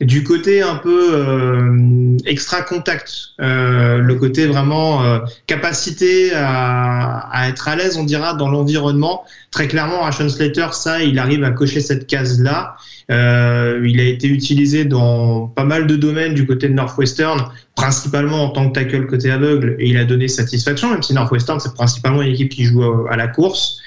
du 0.00 0.24
côté 0.24 0.62
un 0.62 0.76
peu 0.76 1.10
euh, 1.12 2.16
extra 2.24 2.62
contact, 2.62 3.12
euh, 3.40 3.98
le 3.98 4.14
côté 4.14 4.46
vraiment 4.46 5.04
euh, 5.04 5.18
capacité 5.46 6.32
à, 6.34 7.28
à, 7.30 7.48
être 7.48 7.68
à 7.68 7.76
l'aise, 7.76 7.98
on 7.98 8.04
dira, 8.04 8.34
dans 8.34 8.48
l'environnement. 8.48 9.24
Très 9.50 9.68
clairement, 9.68 10.00
Ration 10.00 10.28
Slater, 10.28 10.68
ça, 10.72 11.02
il 11.02 11.18
arrive 11.18 11.44
à 11.44 11.50
cocher 11.50 11.80
cette 11.80 12.06
case-là. 12.06 12.76
Euh, 13.10 13.84
il 13.84 14.00
a 14.00 14.04
été 14.04 14.28
utilisé 14.28 14.84
dans 14.84 15.48
pas 15.48 15.64
mal 15.64 15.86
de 15.86 15.96
domaines 15.96 16.32
du 16.32 16.46
côté 16.46 16.68
de 16.68 16.74
Northwestern, 16.74 17.50
principalement 17.74 18.44
en 18.44 18.50
tant 18.50 18.70
que 18.70 18.74
tackle 18.74 19.06
côté 19.06 19.30
aveugle, 19.30 19.76
et 19.80 19.88
il 19.88 19.96
a 19.98 20.04
donné 20.04 20.28
satisfaction, 20.28 20.90
même 20.90 21.02
si 21.02 21.12
Northwestern, 21.12 21.58
c'est 21.58 21.74
principalement 21.74 22.22
une 22.22 22.32
équipe 22.32 22.50
qui 22.50 22.64
joue 22.64 22.82
à, 23.10 23.16
la 23.16 23.26
course. 23.26 23.80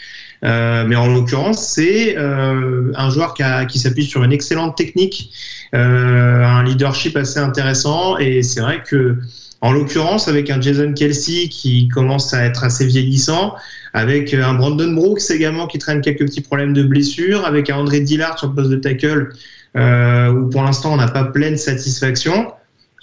Euh, 0.44 0.84
mais 0.86 0.96
en 0.96 1.08
l'occurrence, 1.08 1.66
c'est 1.66 2.18
euh, 2.18 2.92
un 2.96 3.10
joueur 3.10 3.34
qui, 3.34 3.80
s'appuie 3.80 4.06
sur 4.06 4.24
une 4.24 4.34
excellente 4.34 4.76
technique, 4.76 5.32
euh, 5.74 6.44
un 6.44 6.64
leadership 6.64 7.16
assez 7.16 7.40
intéressant, 7.40 8.18
et 8.18 8.44
c'est 8.44 8.62
vrai 8.62 8.84
que 8.84 9.18
en 9.62 9.72
l'occurrence, 9.72 10.28
avec 10.28 10.50
un 10.50 10.60
Jason 10.60 10.92
Kelsey 10.92 11.48
qui 11.48 11.88
commence 11.88 12.34
à 12.34 12.44
être 12.44 12.66
assez 12.66 12.86
vieillissant, 12.86 13.56
avec 13.94 14.34
un 14.34 14.56
Brandon 14.56 14.92
Brooks 14.92 15.22
également 15.30 15.68
qui 15.68 15.80
traîne 15.80 16.02
quelques 16.02 16.26
petits 16.26 16.42
problèmes 16.42 16.74
de 16.74 16.84
blessure, 16.84 17.46
avec 17.46 17.70
un 17.70 17.78
André 17.78 18.02
Dillard 18.02 18.38
sur 18.38 18.50
le 18.50 18.56
poste 18.56 18.72
de 18.72 18.76
tackle, 18.76 19.30
où 19.76 20.50
pour 20.50 20.64
l'instant 20.64 20.94
on 20.94 20.98
n'a 20.98 21.08
pas 21.08 21.24
pleine 21.24 21.56
satisfaction. 21.56 22.52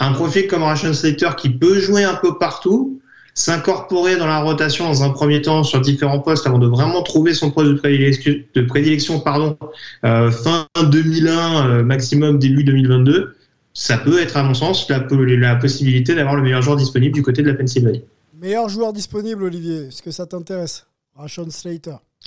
Un 0.01 0.13
profil 0.13 0.49
comme 0.49 0.63
Ration 0.63 0.93
Slater 0.93 1.31
qui 1.39 1.49
peut 1.49 1.81
jouer 1.81 2.05
un 2.05 2.17
peu 2.17 2.37
partout, 2.37 3.00
s'incorporer 3.35 4.17
dans 4.17 4.27
la 4.27 4.41
rotation 4.41 4.87
dans 4.87 5.03
un 5.03 5.11
premier 5.11 5.43
temps 5.43 5.63
sur 5.63 5.81
différents 5.81 6.21
postes 6.21 6.47
avant 6.47 6.59
de 6.59 6.67
vraiment 6.67 7.03
trouver 7.03 7.35
son 7.35 7.51
poste 7.51 7.71
de 7.71 7.77
prédilection, 7.77 8.35
de 8.55 8.63
prédilection 8.63 9.21
pardon, 9.21 9.57
euh, 10.05 10.31
fin 10.31 10.67
2001, 10.83 11.69
euh, 11.69 11.83
maximum 11.83 12.39
début 12.39 12.65
2022, 12.65 13.37
ça 13.73 13.99
peut 13.99 14.21
être 14.21 14.37
à 14.37 14.43
mon 14.43 14.55
sens 14.55 14.89
la, 14.89 15.07
la 15.11 15.57
possibilité 15.57 16.15
d'avoir 16.15 16.37
le 16.37 16.43
meilleur 16.43 16.63
joueur 16.63 16.77
disponible 16.77 17.15
du 17.15 17.23
côté 17.23 17.43
de 17.43 17.49
la 17.49 17.55
Pennsylvanie. 17.55 18.05
Meilleur 18.35 18.69
joueur 18.69 18.93
disponible, 18.93 19.45
Olivier, 19.45 19.89
est-ce 19.89 20.03
que 20.03 20.11
ça 20.11 20.27
t'intéresse? 20.27 20.87
Rashon 21.15 21.51
Slater. 21.51 21.97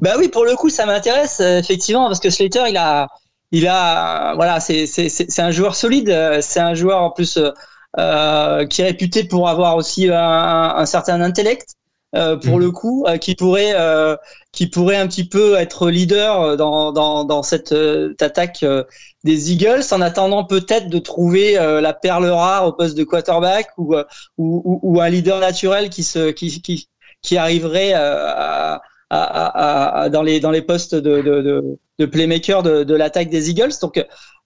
bah 0.00 0.14
oui, 0.18 0.28
pour 0.28 0.44
le 0.44 0.56
coup, 0.56 0.70
ça 0.70 0.86
m'intéresse 0.86 1.40
euh, 1.40 1.58
effectivement 1.58 2.06
parce 2.06 2.20
que 2.20 2.30
Slater, 2.30 2.64
il 2.68 2.76
a, 2.76 3.08
il 3.52 3.66
a, 3.66 4.34
voilà, 4.34 4.60
c'est 4.60 5.38
un 5.38 5.50
joueur 5.50 5.74
solide, 5.74 6.38
c'est 6.40 6.60
un 6.60 6.74
joueur 6.74 7.02
en 7.02 7.10
plus 7.10 7.38
euh, 7.98 8.66
qui 8.66 8.82
est 8.82 8.84
réputé 8.84 9.24
pour 9.24 9.48
avoir 9.48 9.76
aussi 9.76 10.08
un, 10.10 10.86
certain 10.86 11.20
intellect. 11.20 11.74
Euh, 12.16 12.36
pour 12.36 12.56
mhm. 12.56 12.60
le 12.62 12.70
coup, 12.72 13.04
euh, 13.06 13.18
qui 13.18 13.36
pourrait, 13.36 13.72
qui 14.50 14.66
pourrait 14.66 14.96
un 14.96 15.06
petit 15.06 15.28
peu 15.28 15.54
être 15.54 15.90
leader 15.90 16.56
dans, 16.56 16.90
dans, 16.90 17.24
dans 17.24 17.42
cette 17.44 17.74
attaque 18.20 18.64
des 19.22 19.52
Eagles, 19.52 19.82
en 19.92 20.00
attendant 20.00 20.44
peut-être 20.44 20.88
de 20.88 20.98
trouver 20.98 21.54
la 21.54 21.92
perle 21.92 22.26
rare 22.26 22.66
au 22.66 22.72
poste 22.72 22.96
de 22.96 23.04
quarterback 23.04 23.68
ou, 23.76 23.94
ou, 24.38 24.80
ou, 24.82 25.00
un 25.00 25.08
leader 25.08 25.38
naturel 25.38 25.88
qui 25.88 26.02
se, 26.02 26.30
qui, 26.30 26.60
qui, 26.62 26.88
qui 27.22 27.36
arriverait 27.36 27.92
à, 27.92 28.82
à, 29.10 30.02
à, 30.02 30.08
dans 30.08 30.22
les 30.22 30.40
dans 30.40 30.50
les 30.50 30.62
postes 30.62 30.94
de, 30.94 31.20
de, 31.22 31.42
de, 31.42 31.78
de 31.98 32.06
playmaker 32.06 32.62
de, 32.62 32.82
de 32.82 32.94
l'attaque 32.94 33.30
des 33.30 33.50
Eagles. 33.50 33.72
Donc 33.80 34.04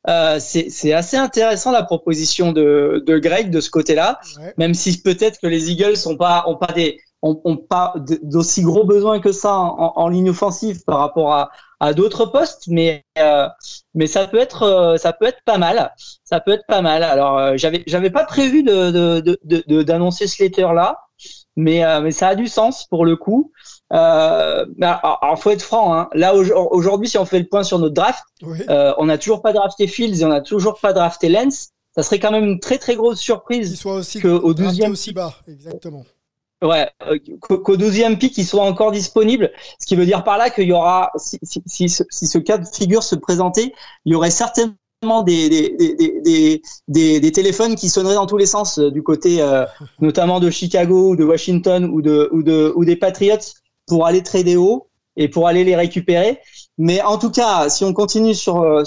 euh, 0.08 0.38
c'est 0.38 0.92
assez 0.92 1.16
intéressant 1.16 1.72
la 1.72 1.82
proposition 1.82 2.52
de, 2.52 3.02
de 3.06 3.18
Greg 3.18 3.50
de 3.50 3.60
ce 3.60 3.70
côté-là, 3.70 4.20
même 4.58 4.74
si 4.74 5.00
peut-être 5.00 5.40
que 5.40 5.46
les 5.46 5.70
Eagles 5.70 5.96
ont 6.06 6.16
pas 6.16 6.44
ont 6.46 6.56
pas 6.56 6.72
des 6.72 6.98
ont, 7.24 7.40
ont 7.44 7.56
pas 7.56 7.94
d'aussi 8.22 8.62
gros 8.62 8.84
besoins 8.84 9.18
que 9.18 9.32
ça 9.32 9.54
en, 9.56 9.94
en, 9.96 10.08
ligne 10.08 10.28
offensive 10.28 10.84
par 10.84 10.98
rapport 10.98 11.32
à, 11.32 11.50
à 11.80 11.94
d'autres 11.94 12.26
postes, 12.26 12.64
mais 12.68 13.04
euh, 13.18 13.48
mais 13.94 14.06
ça 14.06 14.26
peut 14.26 14.38
être 14.38 14.62
euh, 14.64 14.96
ça 14.98 15.14
peut 15.14 15.24
être 15.24 15.42
pas 15.46 15.56
mal, 15.56 15.92
ça 16.22 16.40
peut 16.40 16.52
être 16.52 16.66
pas 16.68 16.82
mal. 16.82 17.02
Alors 17.02 17.38
euh, 17.38 17.54
j'avais 17.56 17.82
j'avais 17.86 18.10
pas 18.10 18.24
prévu 18.24 18.62
de 18.62 18.90
d'annoncer 19.82 20.24
de, 20.24 20.28
de, 20.28 20.34
ce 20.34 20.42
letter 20.42 20.68
là, 20.74 20.98
mais 21.56 21.82
mais 22.02 22.10
ça 22.10 22.28
a 22.28 22.34
du 22.34 22.46
sens 22.46 22.86
pour 22.86 23.06
le 23.06 23.16
coup. 23.16 23.52
Euh, 23.94 24.66
bah, 24.76 25.00
alors, 25.22 25.40
faut 25.40 25.50
être 25.50 25.62
franc. 25.62 25.94
Hein. 25.94 26.08
Là 26.14 26.34
aujourd'hui, 26.34 27.08
si 27.08 27.18
on 27.18 27.24
fait 27.24 27.38
le 27.38 27.46
point 27.46 27.62
sur 27.62 27.78
notre 27.78 27.94
draft, 27.94 28.24
euh, 28.68 28.92
on 28.98 29.06
n'a 29.06 29.18
toujours 29.18 29.40
pas 29.40 29.52
drafté 29.52 29.86
Fields 29.86 30.20
et 30.20 30.24
on 30.24 30.28
n'a 30.28 30.40
toujours 30.40 30.78
pas 30.80 30.92
drafté 30.92 31.28
Lens. 31.28 31.70
Ça 31.94 32.02
serait 32.02 32.18
quand 32.18 32.32
même 32.32 32.44
une 32.44 32.58
très 32.58 32.78
très 32.78 32.96
grosse 32.96 33.20
surprise 33.20 33.78
soit 33.78 33.94
aussi 33.94 34.20
qu'au 34.20 34.52
12e 34.52 34.90
aussi 34.90 35.12
bas, 35.12 35.34
exactement. 35.46 36.04
Ouais, 36.62 36.88
euh, 37.06 37.18
qu'au 37.40 37.76
12e 37.76 38.16
pic, 38.16 38.36
il 38.38 38.44
soit 38.44 38.64
encore 38.64 38.90
disponible. 38.90 39.52
Ce 39.78 39.86
qui 39.86 39.96
veut 39.96 40.06
dire 40.06 40.24
par 40.24 40.38
là 40.38 40.50
qu'il 40.50 40.66
y 40.66 40.72
aura, 40.72 41.10
si, 41.16 41.38
si, 41.42 41.62
si, 41.66 41.88
si, 41.88 42.26
ce 42.26 42.38
cas 42.38 42.58
de 42.58 42.66
figure 42.66 43.02
se 43.02 43.14
présentait, 43.14 43.74
il 44.06 44.12
y 44.12 44.14
aurait 44.16 44.30
certainement 44.30 44.76
des, 45.24 45.50
des, 45.50 46.20
des, 46.24 46.62
des, 46.88 47.20
des 47.20 47.32
téléphones 47.32 47.74
qui 47.74 47.90
sonneraient 47.90 48.14
dans 48.14 48.26
tous 48.26 48.38
les 48.38 48.46
sens 48.46 48.78
euh, 48.78 48.90
du 48.90 49.02
côté 49.02 49.42
euh, 49.42 49.66
notamment 50.00 50.40
de 50.40 50.50
Chicago 50.50 51.10
ou 51.10 51.16
de 51.16 51.24
Washington 51.24 51.84
ou, 51.84 52.00
de, 52.00 52.30
ou, 52.32 52.42
de, 52.42 52.72
ou 52.74 52.84
des 52.84 52.96
Patriots 52.96 53.36
pour 53.86 54.06
aller 54.06 54.22
trader 54.22 54.56
haut 54.56 54.88
et 55.16 55.28
pour 55.28 55.48
aller 55.48 55.64
les 55.64 55.76
récupérer. 55.76 56.38
Mais 56.78 57.02
en 57.02 57.18
tout 57.18 57.30
cas, 57.30 57.68
si 57.68 57.84
on 57.84 57.92
continue 57.92 58.34
sur 58.34 58.62
euh, 58.62 58.82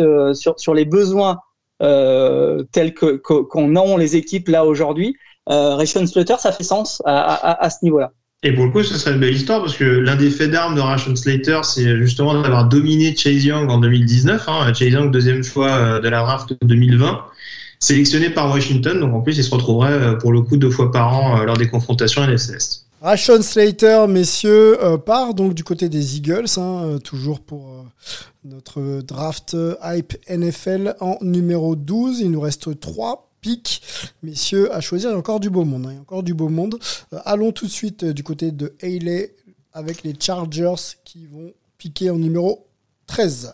euh, 0.00 0.34
sur 0.34 0.74
les 0.74 0.84
besoins 0.84 1.38
euh, 1.82 2.62
tels 2.72 2.94
que 2.94 3.16
qu'on 3.16 3.76
a 3.76 3.98
les 3.98 4.16
équipes 4.16 4.48
là 4.48 4.64
aujourd'hui, 4.64 5.16
euh, 5.48 5.74
Ration 5.74 6.06
Slater, 6.06 6.36
ça 6.38 6.52
fait 6.52 6.62
sens 6.62 7.02
à, 7.04 7.68
ce 7.70 7.84
niveau-là. 7.84 8.12
Et 8.44 8.52
pour 8.52 8.64
le 8.64 8.70
coup, 8.70 8.82
ce 8.82 8.96
serait 8.96 9.14
une 9.14 9.20
belle 9.20 9.34
histoire 9.34 9.60
parce 9.60 9.76
que 9.76 9.84
l'un 9.84 10.16
des 10.16 10.30
faits 10.30 10.50
d'armes 10.50 10.74
de 10.74 10.80
Ration 10.80 11.14
Slater, 11.14 11.60
c'est 11.64 11.96
justement 11.98 12.40
d'avoir 12.40 12.68
dominé 12.68 13.14
Chase 13.16 13.44
Young 13.44 13.70
en 13.70 13.78
2019. 13.78 14.48
Hein. 14.48 14.72
Chase 14.74 14.88
Young, 14.88 15.10
deuxième 15.12 15.42
choix 15.42 16.00
de 16.00 16.08
la 16.08 16.22
draft 16.22 16.54
2020, 16.62 17.24
sélectionné 17.80 18.30
par 18.30 18.50
Washington. 18.50 18.98
Donc 18.98 19.14
en 19.14 19.20
plus, 19.20 19.38
il 19.38 19.44
se 19.44 19.50
retrouverait 19.52 20.18
pour 20.18 20.32
le 20.32 20.42
coup 20.42 20.56
deux 20.56 20.70
fois 20.70 20.90
par 20.90 21.14
an 21.14 21.42
lors 21.44 21.56
des 21.56 21.68
confrontations 21.68 22.22
Est. 22.24 22.86
Rashon 23.02 23.42
Slater, 23.42 24.06
messieurs, 24.06 24.80
euh, 24.80 24.96
part 24.96 25.34
donc 25.34 25.54
du 25.54 25.64
côté 25.64 25.88
des 25.88 26.18
Eagles, 26.18 26.46
hein, 26.56 26.84
euh, 26.84 26.98
toujours 27.00 27.40
pour 27.40 27.68
euh, 27.68 27.82
notre 28.44 29.00
draft 29.00 29.56
Hype 29.82 30.14
NFL 30.30 30.94
en 31.00 31.18
numéro 31.20 31.74
12. 31.74 32.20
Il 32.20 32.30
nous 32.30 32.40
reste 32.40 32.78
trois 32.78 33.28
pics, 33.40 33.82
messieurs, 34.22 34.72
à 34.72 34.80
choisir. 34.80 35.10
Encore 35.18 35.40
du 35.40 35.50
beau 35.50 35.64
monde. 35.64 35.86
Hein, 35.86 35.90
il 35.90 35.94
y 35.96 35.98
a 35.98 36.00
encore 36.00 36.22
du 36.22 36.32
beau 36.32 36.48
monde. 36.48 36.78
allons 37.24 37.50
tout 37.50 37.66
de 37.66 37.72
suite 37.72 38.04
du 38.04 38.22
côté 38.22 38.52
de 38.52 38.76
Haley 38.80 39.34
avec 39.72 40.04
les 40.04 40.14
Chargers 40.16 40.94
qui 41.04 41.26
vont 41.26 41.52
piquer 41.78 42.08
en 42.08 42.18
numéro 42.18 42.68
13. 43.08 43.52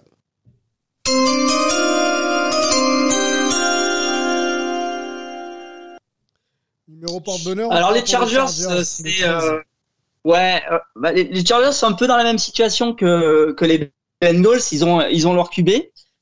Alors 7.70 7.92
les 7.92 8.04
Chargers, 8.04 8.46
euh, 8.68 8.82
c'est 8.82 9.24
euh, 9.24 9.60
ouais, 10.24 10.60
euh, 10.70 10.78
bah, 10.96 11.12
les, 11.12 11.44
Chargers 11.44 11.72
sont 11.72 11.86
un 11.86 11.92
peu 11.92 12.06
dans 12.06 12.16
la 12.16 12.24
même 12.24 12.38
situation 12.38 12.94
que 12.94 13.52
que 13.52 13.64
les 13.64 13.92
Bengals. 14.20 14.60
Ils 14.72 14.84
ont 14.84 15.00
ils 15.02 15.26
ont 15.28 15.34
leur 15.34 15.50
QB, 15.50 15.70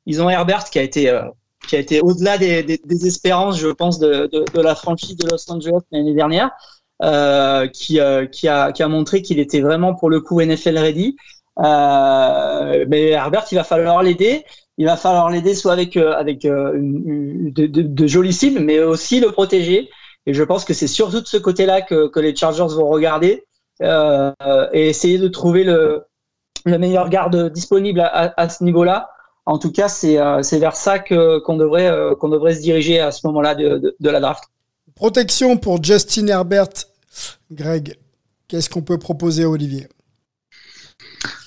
ils 0.06 0.22
ont 0.22 0.28
Herbert 0.28 0.64
qui 0.64 0.78
a 0.78 0.82
été 0.82 1.20
qui 1.68 1.76
a 1.76 1.78
été 1.78 2.00
au-delà 2.00 2.38
des, 2.38 2.62
des, 2.62 3.06
espérances, 3.06 3.58
je 3.58 3.68
pense, 3.68 3.98
de, 3.98 4.28
de, 4.32 4.44
de, 4.54 4.60
la 4.60 4.76
franchise 4.76 5.16
de 5.16 5.28
Los 5.28 5.50
Angeles 5.50 5.80
l'année 5.90 6.14
dernière, 6.14 6.50
euh, 7.02 7.66
qui, 7.66 7.98
qui, 8.30 8.48
a, 8.48 8.70
qui 8.70 8.82
a 8.84 8.88
montré 8.88 9.20
qu'il 9.20 9.40
était 9.40 9.60
vraiment 9.60 9.92
pour 9.92 10.08
le 10.08 10.20
coup 10.20 10.40
NFL 10.40 10.78
ready. 10.78 11.16
mais 11.58 13.08
Herbert, 13.08 13.46
il 13.50 13.56
va 13.56 13.64
falloir 13.64 14.02
l'aider. 14.02 14.44
Il 14.78 14.86
va 14.86 14.96
falloir 14.96 15.30
l'aider 15.30 15.54
soit 15.54 15.72
avec 15.72 15.96
avec 15.96 16.42
de, 16.42 17.66
de, 17.66 17.66
de 17.66 18.06
jolies 18.06 18.34
cibles, 18.34 18.60
mais 18.60 18.78
aussi 18.80 19.18
le 19.18 19.32
protéger. 19.32 19.88
Et 20.26 20.34
je 20.34 20.42
pense 20.42 20.64
que 20.64 20.74
c'est 20.74 20.88
surtout 20.88 21.20
de 21.20 21.26
ce 21.26 21.36
côté-là 21.36 21.82
que, 21.82 22.10
les 22.18 22.34
Chargers 22.34 22.74
vont 22.74 22.88
regarder 22.88 23.44
euh, 23.82 24.32
et 24.72 24.88
essayer 24.88 25.18
de 25.18 25.28
trouver 25.28 25.64
le, 25.64 26.04
le 26.64 26.78
meilleur 26.78 27.08
garde 27.08 27.52
disponible 27.52 28.00
à, 28.00 28.48
ce 28.48 28.64
niveau-là. 28.64 29.10
En 29.46 29.58
tout 29.58 29.70
cas, 29.70 29.88
c'est 29.88 30.18
euh, 30.18 30.42
vers 30.52 30.74
ça 30.74 30.98
qu'on 30.98 31.56
devrait, 31.56 31.86
euh, 31.86 32.16
qu'on 32.16 32.28
devrait 32.28 32.54
se 32.54 32.60
diriger 32.60 32.98
à 32.98 33.12
ce 33.12 33.24
moment-là 33.28 33.54
de, 33.54 33.78
de, 33.78 33.96
de, 33.98 34.10
la 34.10 34.18
draft. 34.18 34.42
Protection 34.96 35.56
pour 35.56 35.82
Justin 35.82 36.26
Herbert. 36.26 36.70
Greg, 37.52 37.96
qu'est-ce 38.48 38.68
qu'on 38.68 38.82
peut 38.82 38.98
proposer 38.98 39.44
à 39.44 39.48
Olivier? 39.48 39.86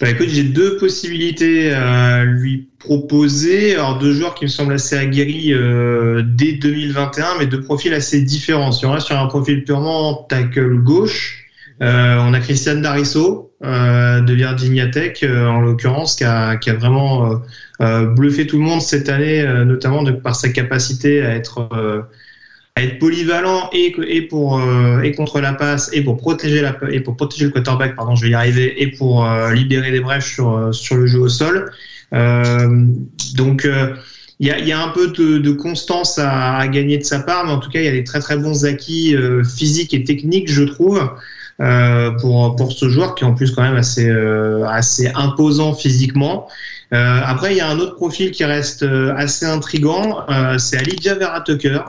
Bah 0.02 0.10
écoute, 0.10 0.30
j'ai 0.30 0.44
deux 0.44 0.78
possibilités 0.78 1.72
à 1.72 2.24
lui 2.24 2.70
proposer. 2.80 3.76
Alors 3.76 4.00
deux 4.00 4.14
joueurs 4.14 4.36
qui 4.36 4.46
me 4.46 4.50
semblent 4.50 4.74
assez 4.74 4.96
aguerris 4.96 5.54
euh, 5.54 6.24
dès 6.26 6.54
2021, 6.54 7.38
mais 7.40 7.48
deux 7.48 7.62
profils 7.62 7.94
assez 7.94 8.22
différents. 8.22 8.72
Si 8.72 8.86
on 8.86 8.92
reste 8.92 9.08
sur 9.08 9.20
un 9.20 9.28
profil 9.28 9.64
purement 9.64 10.26
tackle 10.30 10.78
gauche, 10.80 11.46
euh, 11.82 12.18
on 12.20 12.34
a 12.34 12.40
Christian 12.40 12.78
Darisso 12.78 13.50
euh, 13.64 14.22
de 14.22 14.34
Virginia 14.34 14.88
Tech, 14.88 15.20
euh, 15.24 15.46
en 15.48 15.60
l'occurrence, 15.60 16.16
qui 16.16 16.24
a, 16.24 16.56
qui 16.56 16.70
a 16.70 16.76
vraiment 16.76 17.42
euh, 17.82 18.06
bluffé 18.06 18.48
tout 18.48 18.58
le 18.58 18.64
monde 18.64 18.82
cette 18.82 19.10
année, 19.10 19.44
notamment 19.66 20.04
de, 20.04 20.12
par 20.12 20.36
sa 20.36 20.50
capacité 20.50 21.22
à 21.22 21.36
être 21.36 22.08
être 22.78 23.00
polyvalent 23.00 23.70
et, 23.74 23.94
et 24.08 24.22
pour 24.22 24.60
euh, 24.60 25.02
et 25.02 25.12
contre 25.14 25.40
la 25.40 25.54
passe 25.54 25.90
et 25.94 26.02
pour 26.02 26.18
protéger 26.18 26.62
la 26.62 26.76
et 26.92 27.00
pour 27.00 27.16
protéger 27.16 27.46
le 27.46 27.52
quarterback 27.52 27.96
pardon 27.96 28.16
je 28.16 28.24
vais 28.24 28.32
y 28.32 28.34
arriver 28.34 28.82
et 28.82 28.88
pour 28.92 29.26
euh, 29.26 29.54
libérer 29.54 29.92
des 29.92 30.00
brèches 30.00 30.34
sur 30.34 30.56
euh, 30.56 30.72
sur 30.72 30.96
le 30.96 31.08
jeu 31.08 31.20
au 31.20 31.30
sol. 31.30 31.72
Donc 33.36 33.68
il 34.42 34.48
y 34.48 34.52
a, 34.52 34.58
y 34.58 34.72
a, 34.72 34.82
un 34.82 34.90
peu 34.90 35.10
de, 35.10 35.38
de 35.38 35.52
constance 35.52 36.18
à, 36.18 36.58
à, 36.58 36.68
gagner 36.68 36.98
de 36.98 37.04
sa 37.04 37.20
part 37.20 37.46
mais 37.46 37.52
en 37.52 37.60
tout 37.60 37.70
cas 37.70 37.80
il 37.80 37.86
y 37.86 37.90
a 37.90 37.92
des 37.92 38.04
très 38.04 38.20
très 38.20 38.38
bons 38.38 38.66
acquis 38.66 39.16
physiques 39.58 39.94
et 39.94 40.04
techniques 40.04 40.52
je 40.52 40.64
trouve 40.64 41.08
pour 42.20 42.56
pour 42.56 42.72
ce 42.72 42.90
joueur 42.90 43.14
qui 43.14 43.26
est 43.26 43.28
en 43.28 43.36
plus 43.36 43.52
quand 43.52 43.62
même 43.62 43.76
assez 43.76 44.10
assez 44.68 45.12
imposant 45.14 45.74
physiquement. 45.76 46.48
Après 46.92 47.54
il 47.54 47.58
y 47.58 47.62
a 47.62 47.70
un 47.70 47.78
autre 47.78 47.96
profil 47.96 48.32
qui 48.32 48.44
reste 48.44 48.84
assez 49.16 49.46
intrigant 49.46 50.26
c'est 50.58 50.78
Alidia 50.78 51.14
Vera 51.14 51.42
Tucker 51.42 51.82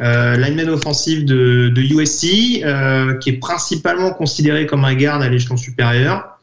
euh, 0.00 0.36
lineman 0.36 0.68
offensif 0.68 1.24
de, 1.24 1.72
USC, 1.76 2.62
euh, 2.64 3.14
qui 3.14 3.30
est 3.30 3.38
principalement 3.38 4.12
considéré 4.12 4.66
comme 4.66 4.84
un 4.84 4.94
garde 4.94 5.22
à 5.22 5.28
l'échelon 5.28 5.56
supérieur. 5.56 6.38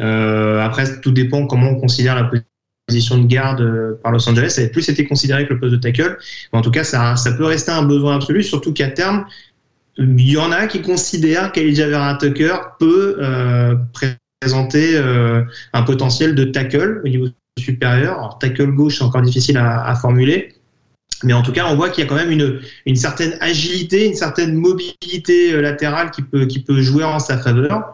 Euh, 0.00 0.60
après, 0.60 1.00
tout 1.00 1.10
dépend 1.10 1.46
comment 1.46 1.70
on 1.70 1.80
considère 1.80 2.14
la 2.14 2.30
position 2.86 3.18
de 3.18 3.26
garde 3.26 3.60
euh, 3.60 4.00
par 4.02 4.12
Los 4.12 4.28
Angeles. 4.28 4.50
Ça 4.50 4.62
a 4.62 4.68
plus 4.68 4.88
été 4.88 5.06
considéré 5.06 5.46
que 5.46 5.54
le 5.54 5.60
poste 5.60 5.72
de 5.72 5.78
tackle. 5.78 6.18
Mais 6.52 6.58
en 6.58 6.62
tout 6.62 6.70
cas, 6.70 6.84
ça, 6.84 7.14
peut 7.36 7.44
rester 7.44 7.70
un 7.70 7.82
besoin 7.82 8.16
absolu, 8.16 8.42
surtout 8.42 8.72
qu'à 8.72 8.88
terme, 8.88 9.26
il 9.98 10.30
y 10.30 10.38
en 10.38 10.52
a 10.52 10.66
qui 10.66 10.80
considèrent 10.80 11.52
qu'Elijah 11.52 11.88
Vera 11.88 12.14
Tucker 12.14 12.56
peut 12.78 13.18
présenter 13.92 14.98
un 15.74 15.82
potentiel 15.82 16.34
de 16.34 16.44
tackle 16.44 17.02
au 17.04 17.08
niveau 17.08 17.26
supérieur. 17.58 18.14
Alors, 18.18 18.38
tackle 18.38 18.72
gauche, 18.72 18.98
c'est 18.98 19.04
encore 19.04 19.20
difficile 19.20 19.58
à 19.58 19.94
formuler. 19.94 20.54
Mais 21.24 21.32
en 21.32 21.42
tout 21.42 21.52
cas, 21.52 21.66
on 21.70 21.76
voit 21.76 21.90
qu'il 21.90 22.02
y 22.02 22.06
a 22.06 22.08
quand 22.08 22.16
même 22.16 22.30
une, 22.30 22.60
une 22.86 22.96
certaine 22.96 23.36
agilité, 23.40 24.06
une 24.06 24.14
certaine 24.14 24.54
mobilité 24.54 25.52
euh, 25.52 25.60
latérale 25.60 26.10
qui 26.10 26.22
peut, 26.22 26.46
qui 26.46 26.60
peut 26.60 26.80
jouer 26.80 27.04
en 27.04 27.18
sa 27.18 27.38
faveur, 27.38 27.92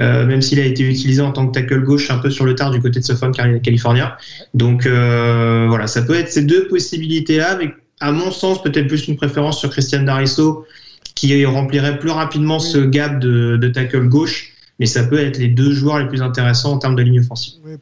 euh, 0.00 0.26
même 0.26 0.42
s'il 0.42 0.60
a 0.60 0.64
été 0.64 0.82
utilisé 0.82 1.20
en 1.20 1.32
tant 1.32 1.46
que 1.46 1.52
tackle 1.52 1.82
gauche 1.82 2.10
un 2.10 2.18
peu 2.18 2.30
sur 2.30 2.44
le 2.44 2.54
tard 2.54 2.70
du 2.70 2.80
côté 2.80 3.00
de 3.00 3.04
Suffolk, 3.04 3.34
California. 3.62 4.16
Donc 4.54 4.86
euh, 4.86 5.66
voilà, 5.68 5.86
ça 5.86 6.02
peut 6.02 6.14
être 6.14 6.30
ces 6.30 6.42
deux 6.42 6.68
possibilités-là, 6.68 7.50
avec 7.50 7.74
à 8.00 8.12
mon 8.12 8.30
sens 8.30 8.62
peut-être 8.62 8.86
plus 8.86 9.08
une 9.08 9.16
préférence 9.16 9.58
sur 9.58 9.70
Christian 9.70 10.02
Darisso, 10.02 10.64
qui 11.14 11.44
remplirait 11.44 11.98
plus 11.98 12.10
rapidement 12.10 12.58
ce 12.58 12.78
gap 12.78 13.20
de, 13.20 13.56
de 13.56 13.68
tackle 13.68 14.08
gauche, 14.08 14.52
mais 14.78 14.86
ça 14.86 15.04
peut 15.04 15.18
être 15.18 15.36
les 15.38 15.48
deux 15.48 15.72
joueurs 15.72 15.98
les 15.98 16.08
plus 16.08 16.22
intéressants 16.22 16.72
en 16.72 16.78
termes 16.78 16.96
de 16.96 17.02
ligne 17.02 17.20
offensive. 17.20 17.60
Oui, 17.62 17.72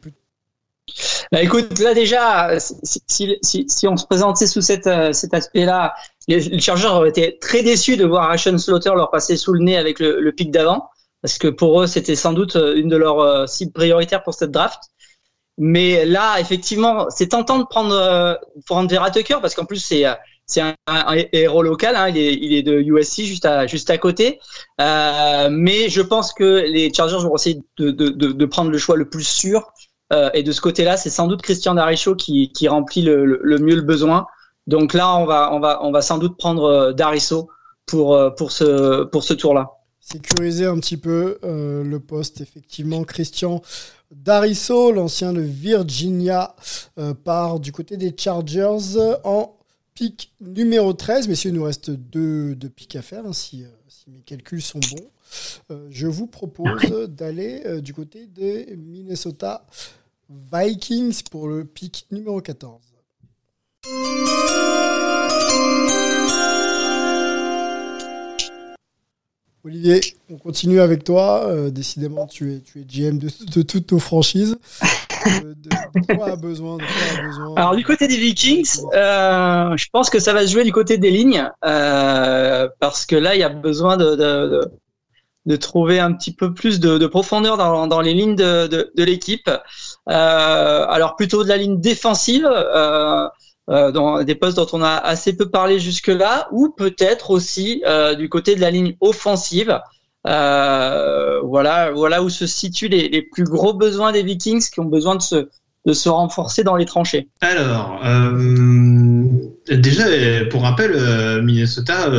bah, 1.31 1.41
écoute, 1.41 1.79
là 1.79 1.93
déjà, 1.93 2.59
si, 2.59 3.01
si, 3.07 3.37
si, 3.41 3.65
si 3.67 3.87
on 3.87 3.97
se 3.97 4.05
présentait 4.05 4.47
sous 4.47 4.61
cet, 4.61 4.87
euh, 4.87 5.13
cet 5.13 5.33
aspect-là, 5.33 5.93
les, 6.27 6.39
les, 6.41 6.59
Chargers 6.59 6.87
auraient 6.87 7.09
été 7.09 7.37
très 7.39 7.63
déçus 7.63 7.97
de 7.97 8.05
voir 8.05 8.29
Ashton 8.29 8.57
Slaughter 8.57 8.91
leur 8.95 9.11
passer 9.11 9.37
sous 9.37 9.53
le 9.53 9.61
nez 9.61 9.77
avec 9.77 9.99
le, 9.99 10.19
le 10.19 10.31
pic 10.31 10.51
d'avant, 10.51 10.89
parce 11.21 11.37
que 11.37 11.47
pour 11.47 11.81
eux, 11.81 11.87
c'était 11.87 12.15
sans 12.15 12.33
doute 12.33 12.55
euh, 12.55 12.75
une 12.75 12.89
de 12.89 12.97
leurs 12.97 13.19
euh, 13.19 13.45
cibles 13.47 13.73
prioritaires 13.73 14.23
pour 14.23 14.33
cette 14.33 14.51
draft. 14.51 14.79
Mais 15.57 16.05
là, 16.05 16.39
effectivement, 16.39 17.09
c'est 17.09 17.27
tentant 17.27 17.59
de 17.59 17.65
prendre, 17.65 18.39
prendre 18.65 18.89
Vera 18.89 19.11
Tucker, 19.11 19.39
parce 19.41 19.55
qu'en 19.55 19.65
plus, 19.65 19.83
c'est 19.83 20.05
c'est 20.49 20.61
un, 20.61 20.75
un, 20.87 21.15
héros 21.31 21.61
local, 21.61 21.95
hein, 21.95 22.09
il, 22.09 22.17
est, 22.17 22.33
il 22.33 22.53
est 22.53 22.63
de 22.63 22.81
USC 22.81 23.21
juste 23.21 23.45
à, 23.45 23.67
juste 23.67 23.91
à 23.91 23.99
côté. 23.99 24.39
Euh, 24.81 25.47
mais 25.51 25.89
je 25.89 26.01
pense 26.01 26.33
que 26.33 26.65
les 26.65 26.91
Chargers 26.91 27.19
vont 27.19 27.35
essayer 27.35 27.59
de, 27.77 27.91
de, 27.91 28.09
de, 28.09 28.31
de 28.31 28.45
prendre 28.45 28.71
le 28.71 28.79
choix 28.79 28.97
le 28.97 29.07
plus 29.07 29.27
sûr 29.27 29.71
euh, 30.11 30.29
et 30.33 30.43
de 30.43 30.51
ce 30.51 30.61
côté-là, 30.61 30.97
c'est 30.97 31.09
sans 31.09 31.27
doute 31.27 31.41
Christian 31.41 31.75
Daricho 31.75 32.15
qui, 32.15 32.51
qui 32.51 32.67
remplit 32.67 33.01
le, 33.01 33.25
le, 33.25 33.57
mieux 33.59 33.75
le 33.75 33.81
besoin. 33.81 34.25
Donc 34.67 34.93
là, 34.93 35.15
on 35.15 35.25
va, 35.25 35.53
on 35.53 35.59
va, 35.59 35.83
on 35.83 35.91
va 35.91 36.01
sans 36.01 36.17
doute 36.17 36.37
prendre 36.37 36.63
euh, 36.63 36.93
Darisso 36.93 37.49
pour, 37.89 38.15
euh, 38.15 38.29
pour 38.29 38.51
ce, 38.51 39.03
pour 39.05 39.23
ce 39.23 39.33
tour-là. 39.33 39.71
Sécuriser 39.99 40.65
un 40.65 40.79
petit 40.79 40.97
peu 40.97 41.37
euh, 41.43 41.83
le 41.83 41.99
poste, 41.99 42.41
effectivement. 42.41 43.03
Christian 43.03 43.61
Darisso, 44.11 44.91
l'ancien 44.91 45.33
de 45.33 45.41
Virginia, 45.41 46.55
euh, 46.97 47.13
part 47.13 47.59
du 47.59 47.71
côté 47.71 47.97
des 47.97 48.13
Chargers 48.17 48.97
en 49.23 49.57
pic 49.93 50.33
numéro 50.39 50.93
13. 50.93 51.27
Messieurs, 51.27 51.51
il 51.51 51.55
nous 51.55 51.63
reste 51.63 51.91
deux, 51.91 52.55
deux 52.55 52.69
pics 52.69 52.95
à 52.95 53.01
faire, 53.01 53.25
hein, 53.25 53.33
si, 53.33 53.65
si, 53.87 54.09
mes 54.09 54.21
calculs 54.21 54.61
sont 54.61 54.79
bons. 54.79 55.77
je 55.89 56.07
vous 56.07 56.25
propose 56.25 56.81
d'aller 57.09 57.81
du 57.81 57.93
côté 57.93 58.25
des 58.25 58.75
Minnesota 58.77 59.65
Vikings 60.29 61.23
pour 61.31 61.47
le 61.47 61.65
pic 61.65 62.05
numéro 62.11 62.39
14. 62.39 62.79
Olivier, 69.65 70.01
on 70.29 70.37
continue 70.37 70.81
avec 70.81 71.03
toi. 71.03 71.47
Euh, 71.47 71.71
décidément, 71.71 72.27
tu 72.27 72.53
es, 72.53 72.59
tu 72.59 72.85
GM 72.85 73.17
de, 73.17 73.61
toutes 73.63 73.91
nos 73.91 73.97
franchises. 73.97 74.55
Alors, 77.55 77.75
du 77.75 77.83
côté 77.83 78.07
des 78.07 78.17
Vikings, 78.17 78.81
euh, 78.93 79.75
je 79.77 79.87
pense 79.91 80.11
que 80.11 80.19
ça 80.19 80.33
va 80.33 80.45
se 80.45 80.51
jouer 80.51 80.63
du 80.63 80.71
côté 80.71 80.99
des 80.99 81.09
lignes. 81.09 81.49
Euh, 81.65 82.69
parce 82.79 83.07
que 83.07 83.15
là, 83.15 83.33
il 83.33 83.39
y 83.39 83.43
a 83.43 83.49
besoin 83.49 83.97
de, 83.97 84.61
de, 85.49 85.55
trouver 85.55 85.99
un 85.99 86.13
petit 86.13 86.33
peu 86.33 86.53
plus 86.53 86.79
de, 86.79 86.97
de 86.97 87.07
profondeur 87.07 87.57
dans, 87.57 88.01
les 88.01 88.13
lignes 88.13 88.35
de, 88.35 88.91
l'équipe. 88.97 89.49
Euh, 90.09 90.85
alors 90.87 91.15
plutôt 91.15 91.43
de 91.43 91.49
la 91.49 91.57
ligne 91.57 91.79
défensive, 91.79 92.47
euh, 92.49 93.27
euh, 93.69 93.91
dans 93.91 94.23
des 94.23 94.35
postes 94.35 94.57
dont 94.57 94.67
on 94.73 94.81
a 94.81 94.95
assez 94.95 95.35
peu 95.35 95.49
parlé 95.49 95.79
jusque-là, 95.79 96.47
ou 96.51 96.69
peut-être 96.69 97.31
aussi 97.31 97.83
du 98.17 98.29
côté 98.29 98.55
de 98.55 98.61
la 98.61 98.71
ligne 98.71 98.95
offensive. 99.01 99.79
Voilà, 100.23 101.91
où 101.93 102.29
se 102.29 102.47
situent 102.47 102.89
les, 102.89 103.21
plus 103.21 103.43
gros 103.43 103.73
besoins 103.73 104.11
des 104.11 104.23
Vikings 104.23 104.69
qui 104.69 104.79
ont 104.79 104.85
besoin 104.85 105.15
de 105.15 105.21
se, 105.93 106.09
renforcer 106.09 106.63
dans 106.63 106.75
les 106.75 106.85
tranchées. 106.85 107.29
Alors, 107.41 108.01
déjà, 109.67 110.05
pour 110.49 110.61
rappel, 110.63 111.41
Minnesota 111.41 112.09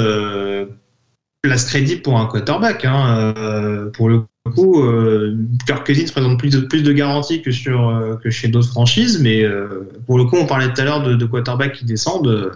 place 1.42 1.64
crédit 1.64 1.96
pour 1.96 2.18
un 2.18 2.26
quarterback. 2.26 2.84
Hein, 2.84 3.34
euh, 3.36 3.90
pour 3.90 4.08
le 4.08 4.24
coup, 4.50 4.82
euh, 4.82 5.36
Kirk 5.66 5.86
Cousins 5.86 6.10
présente 6.10 6.38
plus 6.38 6.50
de, 6.50 6.60
plus 6.60 6.82
de 6.82 6.92
garanties 6.92 7.42
que, 7.42 7.50
sur, 7.50 7.88
euh, 7.88 8.16
que 8.16 8.30
chez 8.30 8.48
d'autres 8.48 8.68
franchises, 8.68 9.20
mais 9.20 9.42
euh, 9.42 9.88
pour 10.06 10.18
le 10.18 10.24
coup, 10.24 10.36
on 10.36 10.46
parlait 10.46 10.72
tout 10.72 10.80
à 10.80 10.84
l'heure 10.84 11.02
de, 11.02 11.14
de 11.14 11.24
quarterback 11.26 11.74
qui 11.74 11.84
descendent. 11.84 12.52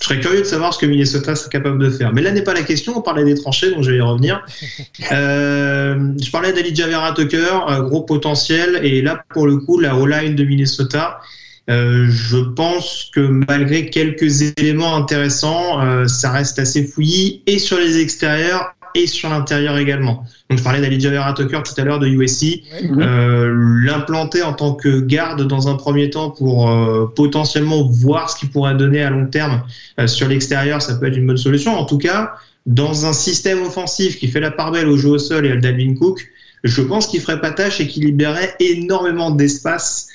je 0.00 0.04
serais 0.04 0.20
curieux 0.20 0.40
de 0.40 0.46
savoir 0.46 0.72
ce 0.72 0.78
que 0.78 0.86
Minnesota 0.86 1.34
serait 1.36 1.50
capable 1.50 1.78
de 1.78 1.90
faire. 1.90 2.12
Mais 2.12 2.22
là 2.22 2.32
n'est 2.32 2.42
pas 2.42 2.54
la 2.54 2.62
question, 2.62 2.96
on 2.96 3.02
parlait 3.02 3.24
des 3.24 3.34
tranchées, 3.34 3.70
donc 3.70 3.82
je 3.82 3.90
vais 3.90 3.98
y 3.98 4.00
revenir. 4.00 4.44
je 4.98 6.30
parlais 6.30 6.52
d'Elijah 6.52 6.86
Vera 6.86 7.12
Tucker, 7.12 7.58
gros 7.82 8.02
potentiel, 8.02 8.80
et 8.82 9.02
là, 9.02 9.22
pour 9.30 9.46
le 9.46 9.58
coup, 9.58 9.78
la 9.78 9.96
O-line 9.96 10.34
de 10.34 10.44
Minnesota, 10.44 11.20
euh, 11.68 12.06
je 12.08 12.38
pense 12.38 13.10
que 13.14 13.20
malgré 13.20 13.90
quelques 13.90 14.42
éléments 14.58 14.96
intéressants, 14.96 15.82
euh, 15.82 16.06
ça 16.06 16.30
reste 16.30 16.58
assez 16.58 16.84
fouillis 16.84 17.42
et 17.46 17.58
sur 17.58 17.78
les 17.78 18.00
extérieurs 18.00 18.74
et 18.94 19.06
sur 19.06 19.28
l'intérieur 19.28 19.78
également. 19.78 20.24
Donc 20.48 20.58
je 20.58 20.64
parlais 20.64 20.80
d'Alidia 20.80 21.10
Vera 21.10 21.32
Tucker 21.32 21.60
tout 21.64 21.78
à 21.80 21.84
l'heure 21.84 21.98
de 21.98 22.06
USC. 22.06 22.62
Euh, 22.82 23.52
L'implanter 23.84 24.42
en 24.42 24.52
tant 24.52 24.74
que 24.74 25.00
garde 25.00 25.46
dans 25.46 25.68
un 25.68 25.74
premier 25.74 26.10
temps 26.10 26.30
pour 26.30 26.70
euh, 26.70 27.06
potentiellement 27.14 27.86
voir 27.86 28.30
ce 28.30 28.38
qu'il 28.38 28.50
pourrait 28.50 28.74
donner 28.74 29.02
à 29.02 29.10
long 29.10 29.26
terme 29.26 29.62
euh, 30.00 30.06
sur 30.06 30.28
l'extérieur, 30.28 30.82
ça 30.82 30.94
peut 30.94 31.06
être 31.06 31.16
une 31.16 31.26
bonne 31.26 31.36
solution. 31.36 31.76
En 31.76 31.84
tout 31.84 31.98
cas, 31.98 32.34
dans 32.66 33.06
un 33.06 33.12
système 33.12 33.62
offensif 33.62 34.18
qui 34.18 34.28
fait 34.28 34.40
la 34.40 34.50
part 34.50 34.72
belle 34.72 34.88
au 34.88 34.96
jeu 34.96 35.10
au 35.10 35.18
sol 35.18 35.46
et 35.46 35.52
à 35.52 35.56
Dalvin 35.56 35.94
Cook, 35.94 36.26
je 36.64 36.82
pense 36.82 37.06
qu'il 37.06 37.20
ferait 37.20 37.40
pas 37.40 37.52
tâche 37.52 37.80
et 37.80 37.86
qu'il 37.86 38.04
libérerait 38.04 38.54
énormément 38.58 39.30
d'espace 39.30 40.08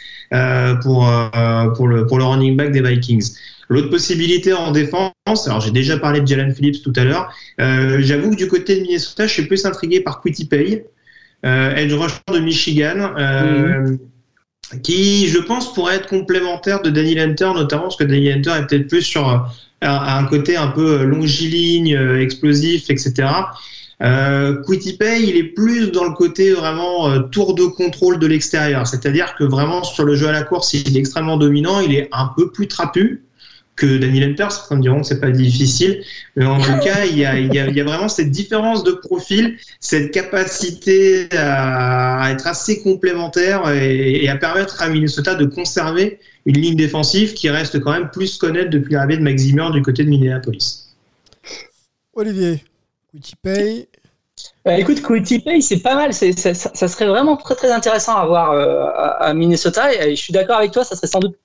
pour, 0.81 1.07
euh, 1.07 1.67
pour, 1.75 1.87
le, 1.87 2.05
pour 2.05 2.17
le 2.17 2.23
running 2.23 2.57
back 2.57 2.71
des 2.71 2.81
Vikings. 2.81 3.35
L'autre 3.69 3.89
possibilité 3.89 4.53
en 4.53 4.71
défense, 4.71 5.13
alors 5.45 5.61
j'ai 5.61 5.71
déjà 5.71 5.97
parlé 5.97 6.21
de 6.21 6.27
Jalen 6.27 6.53
Phillips 6.53 6.83
tout 6.83 6.93
à 6.95 7.03
l'heure, 7.03 7.33
euh, 7.61 7.97
j'avoue 8.01 8.31
que 8.31 8.35
du 8.35 8.47
côté 8.47 8.77
de 8.77 8.81
Minnesota, 8.81 9.25
je 9.25 9.33
suis 9.33 9.45
plus 9.45 9.65
intrigué 9.65 10.01
par 10.01 10.21
Quitty 10.21 10.45
Pay, 10.45 10.85
euh, 11.45 11.75
edge 11.75 11.93
rusher 11.93 12.19
de 12.31 12.39
Michigan, 12.39 13.13
euh, 13.17 13.95
qui, 14.81 15.27
je 15.27 15.39
pense, 15.39 15.73
pourrait 15.73 15.95
être 15.95 16.07
complémentaire 16.07 16.81
de 16.81 16.89
Danny 16.89 17.19
Hunter, 17.19 17.51
notamment 17.55 17.83
parce 17.83 17.95
que 17.95 18.03
Danny 18.03 18.31
Hunter 18.31 18.51
est 18.59 18.67
peut-être 18.67 18.87
plus 18.87 19.01
sur 19.01 19.27
un, 19.27 19.47
un 19.81 20.23
côté 20.25 20.55
un 20.55 20.67
peu 20.67 21.03
longiligne, 21.03 21.97
explosif, 22.19 22.89
etc. 22.89 23.27
Euh, 24.03 24.61
il 24.69 25.37
est 25.37 25.53
plus 25.55 25.91
dans 25.91 26.03
le 26.03 26.13
côté 26.13 26.51
vraiment 26.51 27.09
euh, 27.09 27.19
tour 27.19 27.55
de 27.55 27.63
contrôle 27.63 28.19
de 28.19 28.27
l'extérieur. 28.27 28.85
C'est-à-dire 28.85 29.35
que 29.35 29.43
vraiment 29.43 29.83
sur 29.83 30.03
le 30.03 30.15
jeu 30.15 30.27
à 30.27 30.31
la 30.31 30.43
course, 30.43 30.73
il 30.73 30.95
est 30.95 30.99
extrêmement 30.99 31.37
dominant, 31.37 31.79
il 31.79 31.95
est 31.95 32.09
un 32.11 32.31
peu 32.35 32.51
plus 32.51 32.67
trapu 32.67 33.23
que 33.75 33.97
Daniel 33.97 34.31
Hunter. 34.31 34.47
Certains 34.49 34.77
diront 34.77 35.01
que 35.01 35.07
c'est 35.07 35.21
pas 35.21 35.31
difficile. 35.31 36.03
Mais 36.35 36.45
en 36.45 36.59
tout 36.59 36.77
cas, 36.83 37.05
il 37.05 37.17
y, 37.17 37.25
a, 37.25 37.83
vraiment 37.83 38.09
cette 38.09 38.29
différence 38.29 38.83
de 38.83 38.91
profil, 38.91 39.57
cette 39.79 40.11
capacité 40.11 41.27
à, 41.31 42.29
être 42.31 42.45
assez 42.45 42.81
complémentaire 42.81 43.69
et, 43.69 44.27
à 44.27 44.35
permettre 44.35 44.81
à 44.81 44.89
Minnesota 44.89 45.35
de 45.35 45.45
conserver 45.45 46.19
une 46.45 46.57
ligne 46.57 46.75
défensive 46.75 47.33
qui 47.33 47.49
reste 47.49 47.79
quand 47.79 47.93
même 47.93 48.09
plus 48.11 48.37
connaître 48.37 48.69
depuis 48.69 48.93
l'arrivée 48.93 49.17
de 49.17 49.23
Max 49.23 49.41
Zimmer 49.41 49.69
du 49.71 49.81
côté 49.81 50.03
de 50.03 50.09
Minneapolis. 50.09 50.93
Olivier, 52.15 52.61
Pay. 53.41 53.87
Bah, 54.65 54.79
écoute, 54.79 55.01
Pay, 55.45 55.61
c'est 55.61 55.79
pas 55.81 55.95
mal. 55.95 56.13
Ça, 56.13 56.87
serait 56.87 57.05
vraiment 57.05 57.37
très 57.37 57.55
très 57.55 57.71
intéressant 57.71 58.15
à 58.15 58.25
voir 58.25 58.51
euh, 58.51 58.87
à, 59.19 59.33
Minnesota. 59.33 59.93
Et, 59.93 60.15
je 60.15 60.21
suis 60.21 60.33
d'accord 60.33 60.57
avec 60.57 60.71
toi, 60.71 60.83
ça 60.83 60.95
serait 60.95 61.07
sans 61.07 61.19
doute 61.19 61.37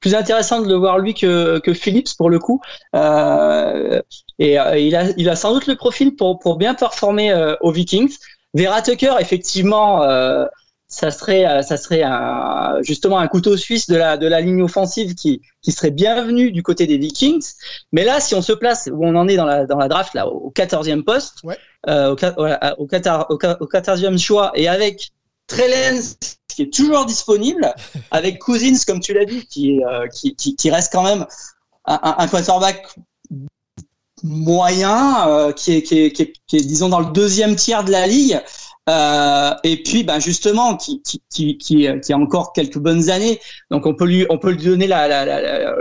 plus 0.00 0.14
intéressant 0.14 0.60
de 0.60 0.68
le 0.68 0.74
voir 0.74 0.98
lui 0.98 1.14
que, 1.14 1.58
que 1.60 1.72
Phillips 1.72 2.16
pour 2.16 2.28
le 2.28 2.38
coup. 2.38 2.60
Euh, 2.94 4.02
et 4.38 4.60
euh, 4.60 4.78
il, 4.78 4.94
a, 4.94 5.10
il 5.16 5.28
a 5.28 5.36
sans 5.36 5.54
doute 5.54 5.66
le 5.66 5.76
profil 5.76 6.16
pour, 6.16 6.38
pour 6.38 6.56
bien 6.56 6.74
performer 6.74 7.34
aux 7.60 7.72
Vikings. 7.72 8.16
Vera 8.54 8.82
Tucker, 8.82 9.14
effectivement, 9.20 10.02
ça 10.88 11.10
serait, 11.10 11.46
euh, 11.46 11.62
ça 11.62 11.76
serait 11.76 12.02
un, 12.02 12.78
justement 12.82 13.18
un 13.18 13.28
couteau 13.28 13.56
suisse 13.56 13.88
de 13.88 13.96
la, 13.96 14.16
de 14.16 14.26
la 14.26 14.40
ligne 14.40 14.62
offensive 14.62 15.14
qui, 15.14 15.42
qui 15.60 15.70
serait 15.70 15.90
bienvenu 15.90 16.50
du 16.50 16.62
côté 16.62 16.86
des 16.86 16.96
Vikings. 16.96 17.44
Mais 17.92 18.04
là, 18.04 18.20
si 18.20 18.34
on 18.34 18.40
se 18.40 18.52
place 18.52 18.88
où 18.90 19.06
on 19.06 19.14
en 19.14 19.28
est 19.28 19.36
dans 19.36 19.44
la, 19.44 19.66
dans 19.66 19.76
la 19.76 19.88
draft, 19.88 20.14
là, 20.14 20.26
au 20.26 20.50
14e 20.50 21.02
poste, 21.02 21.44
ouais. 21.44 21.58
euh, 21.88 22.16
au, 22.16 22.82
au, 22.82 22.86
14, 22.86 23.26
au 23.28 23.36
14e 23.66 24.18
choix, 24.18 24.50
et 24.54 24.66
avec 24.66 25.10
Trellens 25.46 26.16
qui 26.48 26.62
est 26.62 26.72
toujours 26.72 27.04
disponible, 27.04 27.72
avec 28.10 28.38
Cousins, 28.38 28.78
comme 28.86 29.00
tu 29.00 29.12
l'as 29.12 29.26
dit, 29.26 29.46
qui, 29.46 29.84
euh, 29.84 30.08
qui, 30.08 30.34
qui, 30.34 30.56
qui, 30.56 30.70
reste 30.70 30.90
quand 30.90 31.04
même 31.04 31.26
un, 31.84 32.16
un 32.18 32.28
quarterback 32.28 32.82
moyen, 34.22 35.28
euh, 35.28 35.52
qui, 35.52 35.76
est, 35.76 35.82
qui, 35.82 35.98
est, 36.00 36.12
qui, 36.12 36.22
est, 36.22 36.32
qui 36.46 36.56
est, 36.56 36.64
disons, 36.64 36.88
dans 36.88 37.00
le 37.00 37.12
deuxième 37.12 37.56
tiers 37.56 37.84
de 37.84 37.92
la 37.92 38.06
ligue. 38.06 38.40
Euh, 38.88 39.54
et 39.64 39.82
puis, 39.82 40.02
ben 40.02 40.18
justement, 40.18 40.76
qui, 40.76 41.02
qui, 41.02 41.20
qui, 41.28 41.58
qui, 41.58 41.86
a 41.86 42.16
encore 42.16 42.52
quelques 42.52 42.78
bonnes 42.78 43.10
années, 43.10 43.38
donc 43.70 43.84
on 43.84 43.94
peut 43.94 44.06
lui, 44.06 44.26
on 44.30 44.38
peut 44.38 44.50
lui 44.50 44.64
donner 44.64 44.86
la, 44.86 45.06
la, 45.08 45.26
la, 45.26 45.40
la 45.42 45.76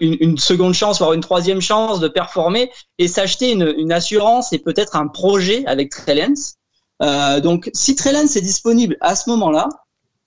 une, 0.00 0.36
seconde 0.36 0.74
chance, 0.74 0.98
voire 0.98 1.12
une 1.12 1.20
troisième 1.20 1.60
chance 1.60 2.00
de 2.00 2.08
performer 2.08 2.70
et 2.98 3.06
s'acheter 3.06 3.52
une, 3.52 3.72
une, 3.78 3.92
assurance 3.92 4.52
et 4.52 4.58
peut-être 4.58 4.96
un 4.96 5.06
projet 5.06 5.64
avec 5.66 5.90
Trellens. 5.90 6.56
Euh, 7.02 7.40
donc, 7.40 7.70
si 7.74 7.94
Trellens 7.94 8.34
est 8.34 8.40
disponible 8.40 8.96
à 9.00 9.14
ce 9.14 9.30
moment-là, 9.30 9.68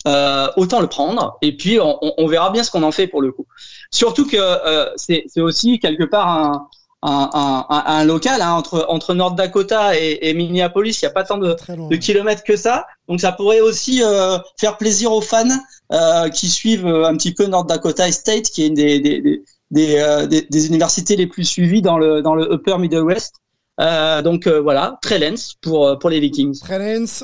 euh, 0.07 0.47
autant 0.55 0.79
le 0.79 0.87
prendre 0.87 1.37
et 1.41 1.57
puis 1.57 1.77
on, 1.77 1.99
on, 2.01 2.27
verra 2.27 2.51
bien 2.51 2.63
ce 2.63 2.71
qu'on 2.71 2.83
en 2.83 2.91
fait 2.91 3.07
pour 3.07 3.21
le 3.21 3.33
coup. 3.33 3.45
Surtout 3.91 4.25
que 4.25 4.37
euh, 4.37 4.89
c'est 4.95 5.25
aussi 5.41 5.77
quelque 5.79 6.05
part 6.05 6.29
un, 6.29 6.69
un, 7.01 7.65
un, 7.69 7.83
un, 7.85 8.03
local 8.03 8.41
hein, 8.41 8.51
entre 8.53 8.85
entre 8.89 9.13
North 9.13 9.37
Dakota 9.37 9.97
et, 9.97 10.19
et 10.21 10.33
Minneapolis. 10.33 11.01
Il 11.01 11.05
n'y 11.05 11.09
a 11.09 11.13
pas 11.13 11.23
tant 11.23 11.37
de, 11.37 11.55
de, 11.89 11.95
kilomètres 11.95 12.43
que 12.43 12.57
ça, 12.57 12.85
donc 13.07 13.21
ça 13.21 13.31
pourrait 13.31 13.61
aussi 13.61 14.03
euh, 14.03 14.37
faire 14.59 14.77
plaisir 14.77 15.11
aux 15.11 15.21
fans 15.21 15.45
euh, 15.91 16.29
qui 16.29 16.49
suivent 16.49 16.87
un 16.87 17.15
petit 17.15 17.33
peu 17.33 17.45
North 17.45 17.69
Dakota 17.69 18.11
State, 18.11 18.49
qui 18.49 18.63
est 18.63 18.67
une 18.67 18.73
des 18.73 18.99
des, 18.99 19.21
des, 19.21 19.43
des, 19.71 19.97
euh, 19.97 20.27
des 20.27 20.67
universités 20.67 21.15
les 21.15 21.27
plus 21.27 21.45
suivies 21.45 21.81
dans 21.81 21.97
le 21.97 22.21
dans 22.21 22.35
le 22.35 22.51
Upper 22.51 22.77
Midwest. 22.77 23.35
Euh, 23.79 24.21
donc 24.21 24.45
euh, 24.45 24.59
voilà, 24.59 24.97
Trellens 25.01 25.55
pour 25.61 25.97
pour 25.99 26.09
les 26.09 26.19
Vikings. 26.19 26.59
Trellens 26.59 27.23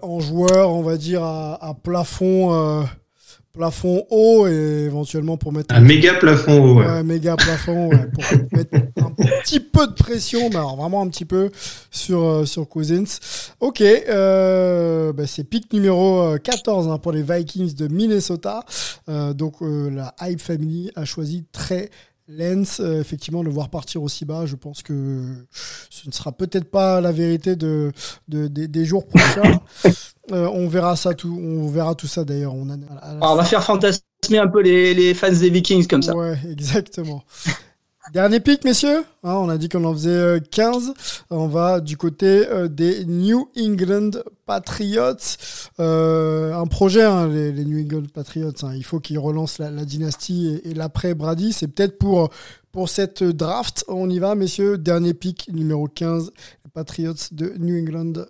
en 0.00 0.20
joueur, 0.20 0.70
on 0.70 0.82
va 0.82 0.96
dire 0.96 1.24
à, 1.24 1.58
à 1.60 1.74
plafond 1.74 2.84
plafond 3.52 4.06
haut 4.10 4.46
et 4.46 4.84
éventuellement 4.86 5.36
pour 5.36 5.52
mettre 5.52 5.74
un, 5.74 5.80
méga 5.80 6.14
plafond 6.14 6.64
haut 6.64 6.78
ouais. 6.78 6.86
ouais 6.86 7.02
méga 7.02 7.36
plafond 7.36 7.90
ouais, 7.90 8.08
pour 8.12 8.24
mettre 8.52 8.74
un 8.96 9.10
petit 9.10 9.60
peu 9.60 9.86
de 9.86 9.92
pression 9.92 10.48
mais 10.48 10.56
alors 10.56 10.76
vraiment 10.76 11.02
un 11.02 11.08
petit 11.08 11.26
peu 11.26 11.50
sur 11.90 12.22
euh, 12.22 12.44
sur 12.46 12.66
Cousins 12.68 13.04
ok 13.60 13.82
euh, 13.82 15.12
bah 15.12 15.26
c'est 15.26 15.44
pick 15.44 15.72
numéro 15.72 16.36
14 16.42 16.88
hein, 16.88 16.98
pour 16.98 17.12
les 17.12 17.22
Vikings 17.22 17.74
de 17.74 17.88
Minnesota 17.88 18.64
euh, 19.08 19.34
donc 19.34 19.62
euh, 19.62 19.90
la 19.90 20.14
Hype 20.20 20.40
Family 20.40 20.90
a 20.94 21.04
choisi 21.04 21.44
très 21.52 21.90
Lens, 22.28 22.80
euh, 22.80 23.00
effectivement, 23.00 23.42
le 23.42 23.50
voir 23.50 23.68
partir 23.68 24.02
aussi 24.02 24.24
bas, 24.24 24.46
je 24.46 24.56
pense 24.56 24.82
que 24.82 25.46
ce 25.90 26.06
ne 26.06 26.12
sera 26.12 26.32
peut-être 26.32 26.70
pas 26.70 27.00
la 27.00 27.12
vérité 27.12 27.56
de, 27.56 27.92
de, 28.28 28.48
de 28.48 28.66
des 28.66 28.84
jours 28.84 29.06
prochains. 29.06 29.60
Euh, 30.30 30.48
on 30.52 30.68
verra 30.68 30.94
ça 30.94 31.14
tout, 31.14 31.36
on 31.42 31.66
verra 31.66 31.96
tout 31.96 32.06
ça 32.06 32.22
d'ailleurs. 32.22 32.54
On, 32.54 32.70
a, 32.70 32.76
on 33.20 33.34
va 33.34 33.44
faire 33.44 33.64
fantasmer 33.64 34.00
un 34.38 34.46
peu 34.46 34.62
les, 34.62 34.94
les, 34.94 35.14
fans 35.14 35.32
des 35.32 35.50
Vikings 35.50 35.88
comme 35.88 36.00
ça. 36.00 36.16
Ouais, 36.16 36.38
exactement. 36.48 37.24
Dernier 38.10 38.40
pic, 38.40 38.64
messieurs. 38.64 39.04
Hein, 39.22 39.34
on 39.34 39.48
a 39.48 39.56
dit 39.56 39.68
qu'on 39.68 39.84
en 39.84 39.92
faisait 39.92 40.40
15. 40.50 40.92
On 41.30 41.46
va 41.46 41.80
du 41.80 41.96
côté 41.96 42.46
euh, 42.48 42.66
des 42.66 43.04
New 43.04 43.48
England 43.56 44.10
Patriots. 44.44 45.14
Euh, 45.78 46.52
un 46.52 46.66
projet, 46.66 47.04
hein, 47.04 47.28
les, 47.28 47.64
New 47.64 47.80
England 47.80 48.08
Patriots. 48.12 48.52
Hein. 48.64 48.74
Il 48.74 48.84
faut 48.84 48.98
qu'ils 48.98 49.20
relancent 49.20 49.58
la, 49.58 49.70
dynastie 49.84 50.60
et, 50.64 50.74
l'après 50.74 51.14
Brady. 51.14 51.52
C'est 51.52 51.68
peut-être 51.68 51.96
pour, 51.96 52.30
cette 52.88 53.22
draft. 53.22 53.84
On 53.86 54.10
y 54.10 54.18
va, 54.18 54.34
messieurs. 54.34 54.78
Dernier 54.78 55.14
pic, 55.14 55.48
numéro 55.52 55.86
15. 55.86 56.32
Les 56.64 56.70
Patriots 56.70 57.14
de 57.30 57.54
New 57.58 57.78
England. 57.78 58.24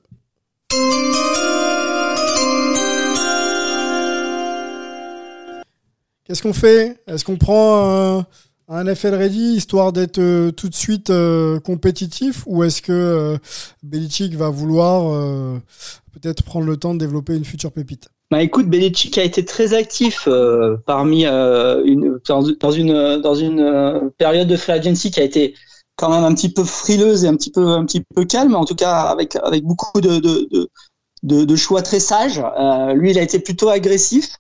Qu'est-ce 6.24 6.42
qu'on 6.42 6.52
fait? 6.52 6.98
Est-ce 7.06 7.24
qu'on 7.24 7.36
prend 7.36 8.18
euh, 8.18 8.22
un 8.68 8.84
NFL 8.84 9.14
ready 9.14 9.54
histoire 9.54 9.92
d'être 9.92 10.18
euh, 10.18 10.50
tout 10.50 10.68
de 10.68 10.74
suite 10.74 11.10
euh, 11.10 11.60
compétitif 11.60 12.44
ou 12.46 12.64
est-ce 12.64 12.82
que 12.82 12.92
euh, 12.92 13.36
Belichick 13.82 14.34
va 14.34 14.50
vouloir 14.50 15.12
euh, 15.12 15.58
peut-être 16.12 16.42
prendre 16.42 16.66
le 16.66 16.76
temps 16.76 16.94
de 16.94 16.98
développer 16.98 17.34
une 17.34 17.44
future 17.44 17.72
pépite? 17.72 18.08
Bah 18.30 18.42
écoute, 18.42 18.68
Belichick 18.68 19.18
a 19.18 19.24
été 19.24 19.44
très 19.44 19.74
actif 19.74 20.26
parmi 20.86 21.26
une, 21.26 22.18
dans, 22.26 22.40
une 22.70 23.20
dans 23.20 23.34
une 23.34 24.10
période 24.16 24.48
de 24.48 24.56
free 24.56 24.72
agency 24.72 25.10
qui 25.10 25.20
a 25.20 25.24
été 25.24 25.54
quand 25.96 26.08
même 26.08 26.24
un 26.24 26.34
petit 26.34 26.48
peu 26.48 26.64
frileuse 26.64 27.24
et 27.24 27.28
un 27.28 27.36
petit 27.36 27.50
peu 27.50 27.66
un 27.66 27.84
petit 27.84 28.00
peu 28.00 28.24
calme, 28.24 28.54
en 28.54 28.64
tout 28.64 28.74
cas 28.74 29.00
avec 29.02 29.36
avec 29.36 29.64
beaucoup 29.64 30.00
de, 30.00 30.18
de 31.22 31.56
choix 31.56 31.82
très 31.82 32.00
sages. 32.00 32.42
lui, 32.94 33.10
il 33.10 33.18
a 33.18 33.22
été 33.22 33.38
plutôt 33.38 33.68
agressif. 33.68 34.30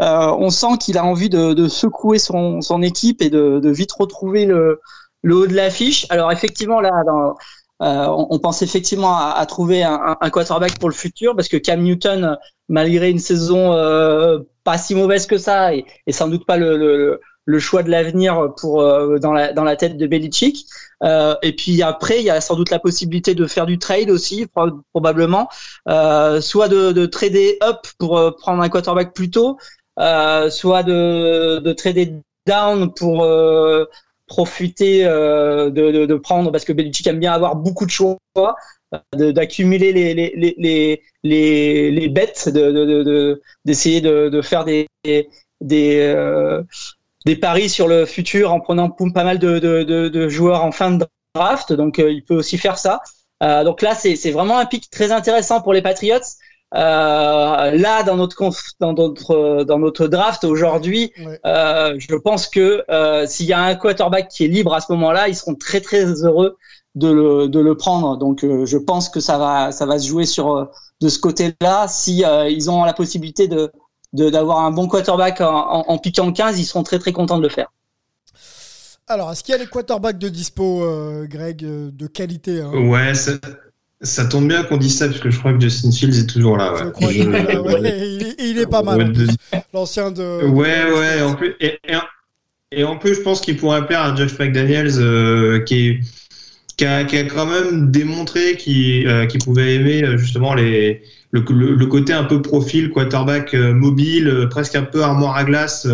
Euh, 0.00 0.34
on 0.38 0.50
sent 0.50 0.78
qu'il 0.80 0.96
a 0.98 1.04
envie 1.04 1.28
de, 1.28 1.52
de 1.52 1.68
secouer 1.68 2.18
son, 2.18 2.60
son, 2.60 2.82
équipe 2.82 3.20
et 3.20 3.30
de, 3.30 3.60
de 3.60 3.70
vite 3.70 3.92
retrouver 3.92 4.46
le, 4.46 4.80
le 5.22 5.34
haut 5.36 5.46
de 5.46 5.54
l'affiche. 5.54 6.06
Alors 6.10 6.32
effectivement, 6.32 6.80
là, 6.80 6.90
dans, 7.04 7.34
euh, 7.82 8.06
on, 8.08 8.26
on, 8.30 8.38
pense 8.38 8.62
effectivement 8.62 9.16
à, 9.16 9.34
à 9.36 9.46
trouver 9.46 9.82
un, 9.82 10.16
un, 10.20 10.30
quarterback 10.30 10.78
pour 10.78 10.90
le 10.90 10.94
futur 10.94 11.34
parce 11.34 11.48
que 11.48 11.56
Cam 11.56 11.80
Newton, 11.82 12.36
malgré 12.68 13.10
une 13.10 13.18
saison 13.18 13.72
euh, 13.72 14.40
pas 14.64 14.76
si 14.76 14.94
mauvaise 14.94 15.26
que 15.26 15.38
ça, 15.38 15.74
et, 15.74 15.86
et 16.06 16.12
sans 16.12 16.28
doute 16.28 16.44
pas 16.46 16.58
le, 16.58 16.76
le, 16.76 17.20
le 17.46 17.58
choix 17.58 17.82
de 17.82 17.90
l'avenir 17.90 18.52
pour 18.58 18.82
euh, 18.82 19.18
dans 19.18 19.32
la 19.32 19.54
dans 19.54 19.64
la 19.64 19.76
tête 19.76 19.96
de 19.96 20.06
Belichick. 20.06 20.66
Euh, 21.02 21.34
et 21.42 21.56
puis 21.56 21.82
après, 21.82 22.18
il 22.18 22.24
y 22.24 22.30
a 22.30 22.42
sans 22.42 22.54
doute 22.54 22.68
la 22.68 22.78
possibilité 22.78 23.34
de 23.34 23.46
faire 23.46 23.64
du 23.64 23.78
trade 23.78 24.10
aussi, 24.10 24.46
probablement, 24.92 25.48
euh, 25.88 26.42
soit 26.42 26.68
de, 26.68 26.92
de, 26.92 27.06
trader 27.06 27.56
up 27.62 27.78
pour 27.98 28.36
prendre 28.36 28.62
un 28.62 28.68
quarterback 28.68 29.14
plus 29.14 29.30
tôt, 29.30 29.56
soit 29.98 30.82
de, 30.82 31.58
de 31.58 31.72
trader 31.72 32.14
down 32.46 32.92
pour 32.92 33.22
euh, 33.22 33.84
profiter 34.26 35.04
euh, 35.04 35.70
de, 35.70 35.90
de, 35.90 36.06
de, 36.06 36.14
prendre, 36.14 36.50
parce 36.52 36.64
que 36.64 36.72
Belichick 36.72 37.06
aime 37.06 37.18
bien 37.18 37.32
avoir 37.32 37.56
beaucoup 37.56 37.86
de 37.86 37.90
choix, 37.90 38.16
d'accumuler 39.12 39.92
les, 39.92 40.14
les, 40.14 40.34
les, 40.36 41.02
les, 41.22 41.90
les 41.90 42.08
bêtes, 42.08 42.48
d'essayer 42.48 44.00
de, 44.00 44.10
de, 44.10 44.28
de, 44.28 44.42
faire 44.42 44.64
des, 44.64 44.88
des, 45.60 46.00
euh, 46.00 46.62
des 47.26 47.36
paris 47.36 47.68
sur 47.68 47.88
le 47.88 48.06
futur 48.06 48.52
en 48.52 48.60
prenant 48.60 48.90
pas 48.90 49.24
mal 49.24 49.38
de, 49.38 49.58
de, 49.58 49.82
de, 49.82 50.08
de 50.08 50.28
joueurs 50.28 50.64
en 50.64 50.72
fin 50.72 50.92
de 50.92 51.04
draft. 51.34 51.72
Donc, 51.72 51.98
euh, 51.98 52.10
il 52.10 52.24
peut 52.24 52.36
aussi 52.36 52.58
faire 52.58 52.78
ça. 52.78 53.00
donc 53.40 53.82
là, 53.82 53.94
c'est 53.94 54.30
vraiment 54.30 54.58
un 54.58 54.66
pic 54.66 54.90
très 54.90 55.12
intéressant 55.12 55.60
pour 55.60 55.72
les 55.72 55.82
Patriots. 55.82 56.18
Euh, 56.72 57.70
là, 57.72 58.04
dans 58.04 58.16
notre 58.16 58.36
dans 58.78 58.92
notre 58.92 59.64
dans 59.64 59.78
notre 59.78 60.06
draft 60.06 60.44
aujourd'hui, 60.44 61.12
euh, 61.44 61.96
je 61.98 62.14
pense 62.14 62.46
que 62.46 62.84
euh, 62.90 63.26
s'il 63.26 63.46
y 63.46 63.52
a 63.52 63.60
un 63.60 63.74
quarterback 63.74 64.28
qui 64.28 64.44
est 64.44 64.48
libre 64.48 64.72
à 64.72 64.80
ce 64.80 64.92
moment-là, 64.92 65.28
ils 65.28 65.34
seront 65.34 65.56
très 65.56 65.80
très 65.80 66.04
heureux 66.22 66.56
de 66.94 67.10
le 67.10 67.48
de 67.48 67.58
le 67.58 67.76
prendre. 67.76 68.16
Donc, 68.18 68.44
euh, 68.44 68.66
je 68.66 68.78
pense 68.78 69.08
que 69.08 69.18
ça 69.18 69.36
va 69.36 69.72
ça 69.72 69.84
va 69.84 69.98
se 69.98 70.06
jouer 70.06 70.26
sur 70.26 70.70
de 71.00 71.08
ce 71.08 71.18
côté-là. 71.18 71.88
Si 71.88 72.22
ils 72.48 72.70
ont 72.70 72.84
la 72.84 72.92
possibilité 72.92 73.48
de 73.48 73.72
d'avoir 74.12 74.60
un 74.60 74.70
bon 74.70 74.86
quarterback 74.86 75.40
en, 75.40 75.46
en, 75.46 75.84
en 75.88 75.98
piquant 75.98 76.32
15, 76.32 76.58
ils 76.60 76.64
seront 76.64 76.84
très 76.84 77.00
très 77.00 77.12
contents 77.12 77.38
de 77.38 77.42
le 77.42 77.48
faire. 77.48 77.72
Alors, 79.08 79.32
est-ce 79.32 79.42
qu'il 79.42 79.52
y 79.52 79.54
a 79.56 79.58
les 79.58 79.66
quarterbacks 79.66 80.18
de 80.18 80.28
dispo, 80.28 80.84
Greg, 81.28 81.58
de 81.62 82.06
qualité 82.06 82.60
hein? 82.60 82.70
Ouais, 82.88 83.12
ça 84.02 84.24
tombe 84.24 84.48
bien 84.48 84.62
qu'on 84.62 84.78
dise 84.78 84.96
ça, 84.96 85.08
parce 85.08 85.20
que 85.20 85.30
je 85.30 85.38
crois 85.38 85.52
que 85.52 85.60
Justin 85.60 85.92
Fields 85.92 86.18
est 86.18 86.26
toujours 86.26 86.56
là. 86.56 86.72
Ouais. 86.72 86.80
Je 86.84 86.90
crois 86.90 87.08
qu'il 87.08 87.34
est 87.34 87.52
là, 87.52 87.62
ouais. 87.62 88.34
il, 88.38 88.58
est 88.58 88.70
pas 88.70 88.82
mal. 88.82 89.12
L'ancien 89.74 90.10
de. 90.10 90.46
Ouais, 90.46 90.90
ouais. 90.90 91.22
En 91.22 91.34
plus, 91.34 91.54
et, 91.60 91.78
et, 92.72 92.84
en 92.84 92.96
plus, 92.96 93.16
je 93.16 93.20
pense 93.20 93.40
qu'il 93.40 93.56
pourrait 93.56 93.86
plaire 93.86 94.02
à 94.02 94.16
Josh 94.16 94.38
McDaniels, 94.38 94.98
euh, 94.98 95.60
qui, 95.60 95.98
qui, 96.80 96.86
a, 96.86 97.04
qui, 97.04 97.18
a, 97.18 97.24
quand 97.24 97.44
même 97.44 97.90
démontré 97.90 98.56
qu'il 98.56 99.06
euh, 99.06 99.26
pouvait 99.44 99.74
aimer 99.74 100.02
euh, 100.02 100.16
justement 100.16 100.54
les, 100.54 101.02
le, 101.30 101.40
le, 101.42 101.86
côté 101.86 102.14
un 102.14 102.24
peu 102.24 102.40
profil, 102.40 102.88
quarterback 102.88 103.52
euh, 103.52 103.74
mobile, 103.74 104.46
presque 104.48 104.76
un 104.76 104.84
peu 104.84 105.02
armoire 105.02 105.36
à 105.36 105.44
glace, 105.44 105.86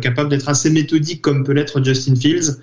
capable 0.00 0.30
d'être 0.30 0.48
assez 0.48 0.70
méthodique 0.70 1.22
comme 1.22 1.42
peut 1.42 1.52
l'être 1.52 1.82
Justin 1.82 2.14
Fields. 2.14 2.60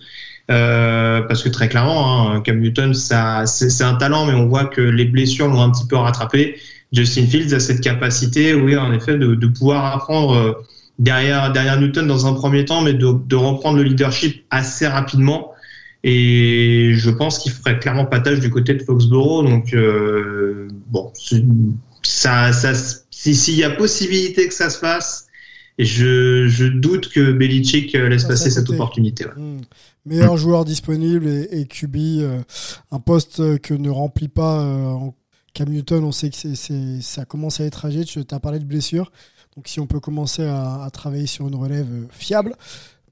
Euh, 0.52 1.22
parce 1.22 1.42
que 1.42 1.50
très 1.50 1.70
clairement, 1.70 2.30
hein, 2.30 2.42
Cam 2.42 2.60
Newton, 2.60 2.94
c'est, 2.94 3.16
un 3.16 3.96
talent, 3.96 4.26
mais 4.26 4.34
on 4.34 4.48
voit 4.48 4.66
que 4.66 4.82
les 4.82 5.06
blessures 5.06 5.48
l'ont 5.48 5.62
un 5.62 5.72
petit 5.72 5.88
peu 5.88 5.96
rattrapé. 5.96 6.58
Justin 6.92 7.26
Fields 7.26 7.54
a 7.54 7.60
cette 7.60 7.82
capacité, 7.82 8.54
oui, 8.54 8.78
en 8.78 8.94
effet, 8.94 9.18
de, 9.18 9.34
de 9.34 9.48
pouvoir 9.48 9.96
apprendre 9.96 10.36
euh, 10.36 10.54
derrière, 11.00 11.52
derrière 11.52 11.80
Newton 11.80 12.08
dans 12.08 12.28
un 12.28 12.34
premier 12.34 12.64
temps, 12.64 12.82
mais 12.82 12.94
de, 12.94 13.14
de 13.26 13.36
reprendre 13.36 13.78
le 13.78 13.84
leadership 13.84 14.46
assez 14.52 14.88
rapidement. 14.88 15.52
Et 16.04 16.92
je 16.94 17.10
pense 17.10 17.40
qu'il 17.40 17.52
ferait 17.52 17.80
clairement 17.80 18.06
pas 18.06 18.20
tâche 18.20 18.40
du 18.40 18.52
côté 18.52 18.76
de 18.76 18.84
Foxborough. 18.84 19.50
Donc, 19.50 19.74
euh, 19.74 20.68
bon, 20.88 21.12
ça, 22.04 22.54
ça, 22.54 22.74
s'il 23.10 23.56
y 23.56 23.64
a 23.64 23.72
possibilité 23.72 24.48
que 24.48 24.54
ça 24.54 24.70
se 24.70 24.78
fasse, 24.78 25.26
je, 25.80 26.48
je 26.48 26.66
doute 26.66 27.10
que 27.10 27.32
Belichick 27.32 27.94
laisse 27.94 28.26
passer 28.26 28.52
cette 28.52 28.70
opportunité. 28.70 29.26
Ouais. 29.26 29.32
Hmm 29.36 29.62
meilleur 30.06 30.38
joueur 30.38 30.66
disponible 30.66 31.28
et, 31.28 31.48
et 31.52 31.66
QB, 31.66 31.96
euh, 31.96 32.42
un 32.92 33.00
poste 33.00 33.60
que 33.60 33.74
ne 33.74 33.90
remplit 33.90 34.28
pas 34.28 34.62
euh, 34.62 34.98
Cam 35.54 35.70
Newton. 35.70 36.04
On 36.04 36.12
sait 36.12 36.30
que 36.30 36.36
c'est, 36.36 37.02
ça 37.02 37.26
commence 37.26 37.60
à 37.60 37.66
être 37.66 37.86
âgé. 37.86 38.06
Tu 38.06 38.22
as 38.30 38.40
parlé 38.40 38.60
de 38.60 38.66
blessure. 38.66 39.12
Donc 39.56 39.68
si 39.68 39.80
on 39.80 39.88
peut 39.88 40.00
commencer 40.00 40.44
à, 40.44 40.84
à 40.84 40.90
travailler 40.90 41.28
sur 41.28 41.48
une 41.48 41.56
relève 41.56 41.88
euh, 41.92 42.08
fiable, 42.12 42.56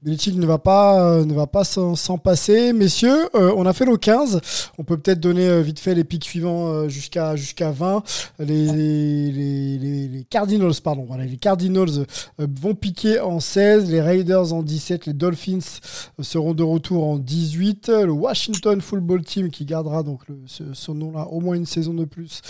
Belichick 0.04 0.36
ne 0.36 0.44
va 0.44 0.58
pas, 0.58 1.02
euh, 1.02 1.24
ne 1.24 1.32
va 1.32 1.46
pas 1.46 1.64
s'en 1.64 2.18
passer. 2.18 2.74
Messieurs, 2.74 3.30
euh, 3.34 3.54
on 3.56 3.64
a 3.64 3.72
fait 3.72 3.86
le 3.86 3.96
15. 3.96 4.38
On 4.76 4.84
peut 4.84 4.98
peut-être 4.98 5.18
donner 5.18 5.48
euh, 5.48 5.62
vite 5.62 5.78
fait 5.78 5.94
les 5.94 6.04
pics 6.04 6.26
suivants 6.26 6.90
jusqu'à 6.90 7.36
jusqu'à 7.36 7.70
20. 7.70 8.02
Les, 8.40 8.66
les, 8.66 10.08
les, 10.08 10.24
Cardinals, 10.28 10.74
pardon, 10.82 11.06
voilà, 11.08 11.24
les 11.24 11.38
Cardinals 11.38 12.06
vont 12.38 12.74
piquer 12.74 13.20
en 13.20 13.40
16, 13.40 13.90
les 13.90 14.02
Raiders 14.02 14.52
en 14.52 14.62
17, 14.62 15.06
les 15.06 15.12
Dolphins 15.12 15.80
seront 16.20 16.52
de 16.52 16.62
retour 16.62 17.06
en 17.06 17.18
18, 17.18 17.88
le 17.88 18.10
Washington 18.10 18.80
Football 18.80 19.22
Team 19.24 19.50
qui 19.50 19.64
gardera 19.64 20.02
donc 20.02 20.20
ce, 20.46 20.90
nom-là 20.90 21.28
au 21.28 21.40
moins 21.40 21.54
une 21.54 21.66
saison 21.66 21.94
de 21.94 22.04
plus 22.04 22.40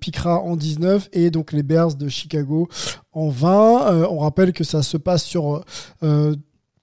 piquera 0.00 0.40
en 0.40 0.56
19 0.56 1.08
et 1.12 1.30
donc 1.30 1.52
les 1.52 1.62
Bears 1.62 1.94
de 1.94 2.08
Chicago 2.08 2.68
en 3.12 3.28
20. 3.28 4.08
on 4.10 4.18
rappelle 4.18 4.52
que 4.52 4.64
ça 4.64 4.82
se 4.82 4.96
passe 4.96 5.24
sur 5.24 5.64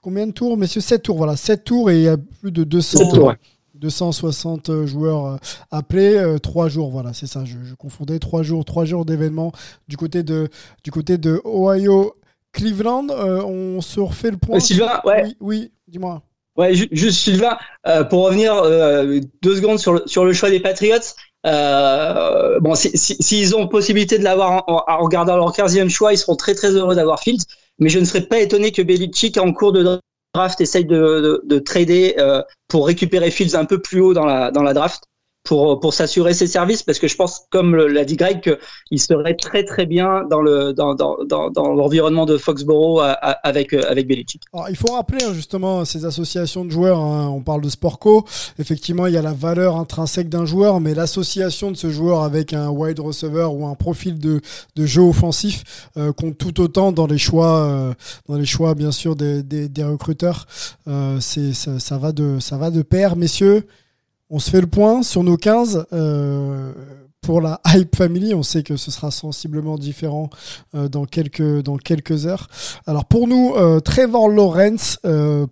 combien 0.08 0.26
de 0.26 0.32
tours, 0.32 0.56
messieurs 0.56 0.80
7 0.80 1.04
tours, 1.04 1.18
voilà, 1.18 1.36
7 1.36 1.66
tours 1.66 1.92
et 1.92 1.98
il 1.98 2.04
y 2.04 2.08
a 2.08 2.16
plus 2.16 2.54
de 2.54 2.64
200, 2.64 3.34
260 3.74 4.70
euh, 4.70 4.88
joueurs 4.88 5.26
euh, 5.26 5.36
appelés, 5.70 6.38
3 6.42 6.66
euh, 6.66 6.70
jours, 6.70 6.92
voilà, 6.92 7.12
c'est 7.12 7.28
ça, 7.28 7.44
je, 7.44 7.76
confondais 7.76 8.18
3 8.18 8.42
jours, 8.42 8.64
3 8.64 8.86
jours 8.86 9.04
d'événements 9.04 9.52
du 9.90 9.98
côté 9.98 10.24
de, 10.24 10.48
du 10.86 10.92
côté 10.92 11.18
de 11.18 11.42
Ohio, 11.44 12.16
Cleveland, 12.54 13.08
on 13.10 13.82
se 13.82 14.00
refait 14.00 14.32
le 14.32 14.38
point. 14.38 14.62
Sylvain, 14.62 15.02
ouais. 15.04 15.24
Oui, 15.26 15.36
oui 15.42 15.72
dis-moi. 15.90 16.22
Ouais, 16.56 16.74
juste 16.74 17.20
Sylvain, 17.20 17.58
pour 18.10 18.28
revenir 18.28 18.64
deux 19.42 19.56
secondes 19.58 19.78
sur 19.78 19.92
le, 19.92 20.04
sur 20.06 20.24
le 20.24 20.32
choix 20.32 20.50
des 20.50 20.62
Patriots. 20.62 20.96
bon, 21.44 22.76
s'ils 22.76 22.98
si, 22.98 23.18
si, 23.20 23.54
ont 23.54 23.68
possibilité 23.68 24.18
de 24.18 24.24
l'avoir 24.24 24.64
en, 24.70 24.86
en, 24.88 25.04
regardant 25.04 25.36
leur 25.36 25.52
15e 25.52 25.90
choix, 25.90 26.14
ils 26.14 26.18
seront 26.18 26.38
très 26.38 26.56
très 26.56 26.70
heureux 26.70 26.96
d'avoir 26.96 27.20
Fields 27.20 27.44
mais 27.80 27.90
je 27.90 28.00
ne 28.00 28.06
serais 28.06 28.22
pas 28.22 28.40
étonné 28.40 28.72
que 28.72 28.82
Belichick, 28.82 29.38
en 29.38 29.54
cours 29.54 29.72
de 29.72 30.00
draft, 30.34 30.62
essaye 30.62 30.86
de, 30.86 31.42
de, 31.44 31.60
trader 31.60 32.16
euh, 32.20 32.42
pour 32.68 32.88
récupérer 32.88 33.32
Fields 33.32 33.56
un 33.56 33.66
peu 33.66 33.82
plus 33.82 34.02
haut 34.02 34.14
dans 34.14 34.26
la, 34.26 34.52
dans 34.52 34.64
la 34.64 34.74
draft 34.74 35.04
pour, 35.48 35.94
s'assurer 35.94 36.34
ses 36.34 36.48
services 36.48 36.84
parce 36.84 37.00
que 37.00 37.08
je 37.08 37.16
pense, 37.16 37.44
comme 37.50 37.76
l'a 37.76 38.06
dit 38.06 38.16
Greg, 38.16 38.58
qu'il 38.88 39.00
serait 39.00 39.36
très 39.36 39.64
très 39.64 39.86
bien 39.86 40.24
dans 40.30 40.42
le 40.42 40.74
dans, 40.74 40.96
dans, 40.96 41.18
dans, 41.26 41.50
dans 41.50 41.74
l'environnement 41.74 42.26
de 42.26 42.38
Foxborough 42.38 43.02
avec 43.44 43.74
avec 43.74 44.08
Belichick. 44.08 44.42
Alors, 44.54 44.70
il 44.70 44.76
faut 44.76 44.92
rappeler 44.92 45.24
hein, 45.24 45.34
justement 45.34 45.86
ces 45.86 46.06
associations 46.06 46.66
de 46.66 46.72
joueurs. 46.72 47.00
Hein. 47.00 47.30
On 47.30 47.42
parle 47.42 47.62
de 47.62 47.70
Sportco. 47.70 48.26
Effectivement, 48.60 49.08
il 49.08 49.14
y 49.14 49.18
a 49.18 49.22
la 49.22 49.34
valeur 49.34 49.78
intrinsèque 49.78 50.30
d'un 50.30 50.46
joueur, 50.46 50.80
mais 50.80 50.94
l'association 50.94 51.72
de 51.72 51.78
ce 51.78 51.90
joueur 51.90 52.24
avec 52.24 52.54
un 52.54 52.70
wide 52.70 53.00
receiver 53.00 53.48
ou 53.52 53.66
un 53.66 53.76
profil 53.76 54.20
de, 54.20 54.42
jeu 54.78 55.02
offensif 55.02 55.90
euh, 55.98 56.14
compte 56.14 56.38
tout 56.38 56.62
autant 56.62 56.92
dans 56.92 57.08
les 57.08 57.18
choix 57.18 57.58
euh, 57.58 57.94
dans 58.28 58.36
les 58.36 58.46
choix 58.46 58.76
bien 58.76 58.92
sûr 58.92 59.16
des, 59.16 59.44
recruteurs. 59.84 60.46
Euh, 60.88 61.20
ça 61.20 61.98
va 61.98 62.12
de 62.12 62.40
ça 62.40 62.58
va 62.58 62.72
de 62.72 62.82
pair, 62.82 63.16
messieurs. 63.16 63.68
On 64.30 64.40
se 64.40 64.50
fait 64.50 64.62
le 64.62 64.68
point 64.68 65.04
sur 65.04 65.24
nos 65.24 65.38
15. 65.38 65.88
Euh, 65.94 66.74
pour 67.22 67.42
la 67.42 67.60
Hype 67.68 67.96
Family, 67.96 68.34
on 68.34 68.44
sait 68.44 68.64
que 68.64 68.78
ce 68.78 68.92
sera 68.92 69.12
sensiblement 69.12 69.78
différent 69.78 70.30
euh, 70.76 70.88
dans, 70.88 71.06
quelques, 71.06 72.26
heures. 72.26 72.48
Alors 72.86 73.06
pour 73.06 73.28
nous, 73.28 73.54
euh, 73.56 73.80
Trevor 73.80 74.30
Lawrence 74.30 75.00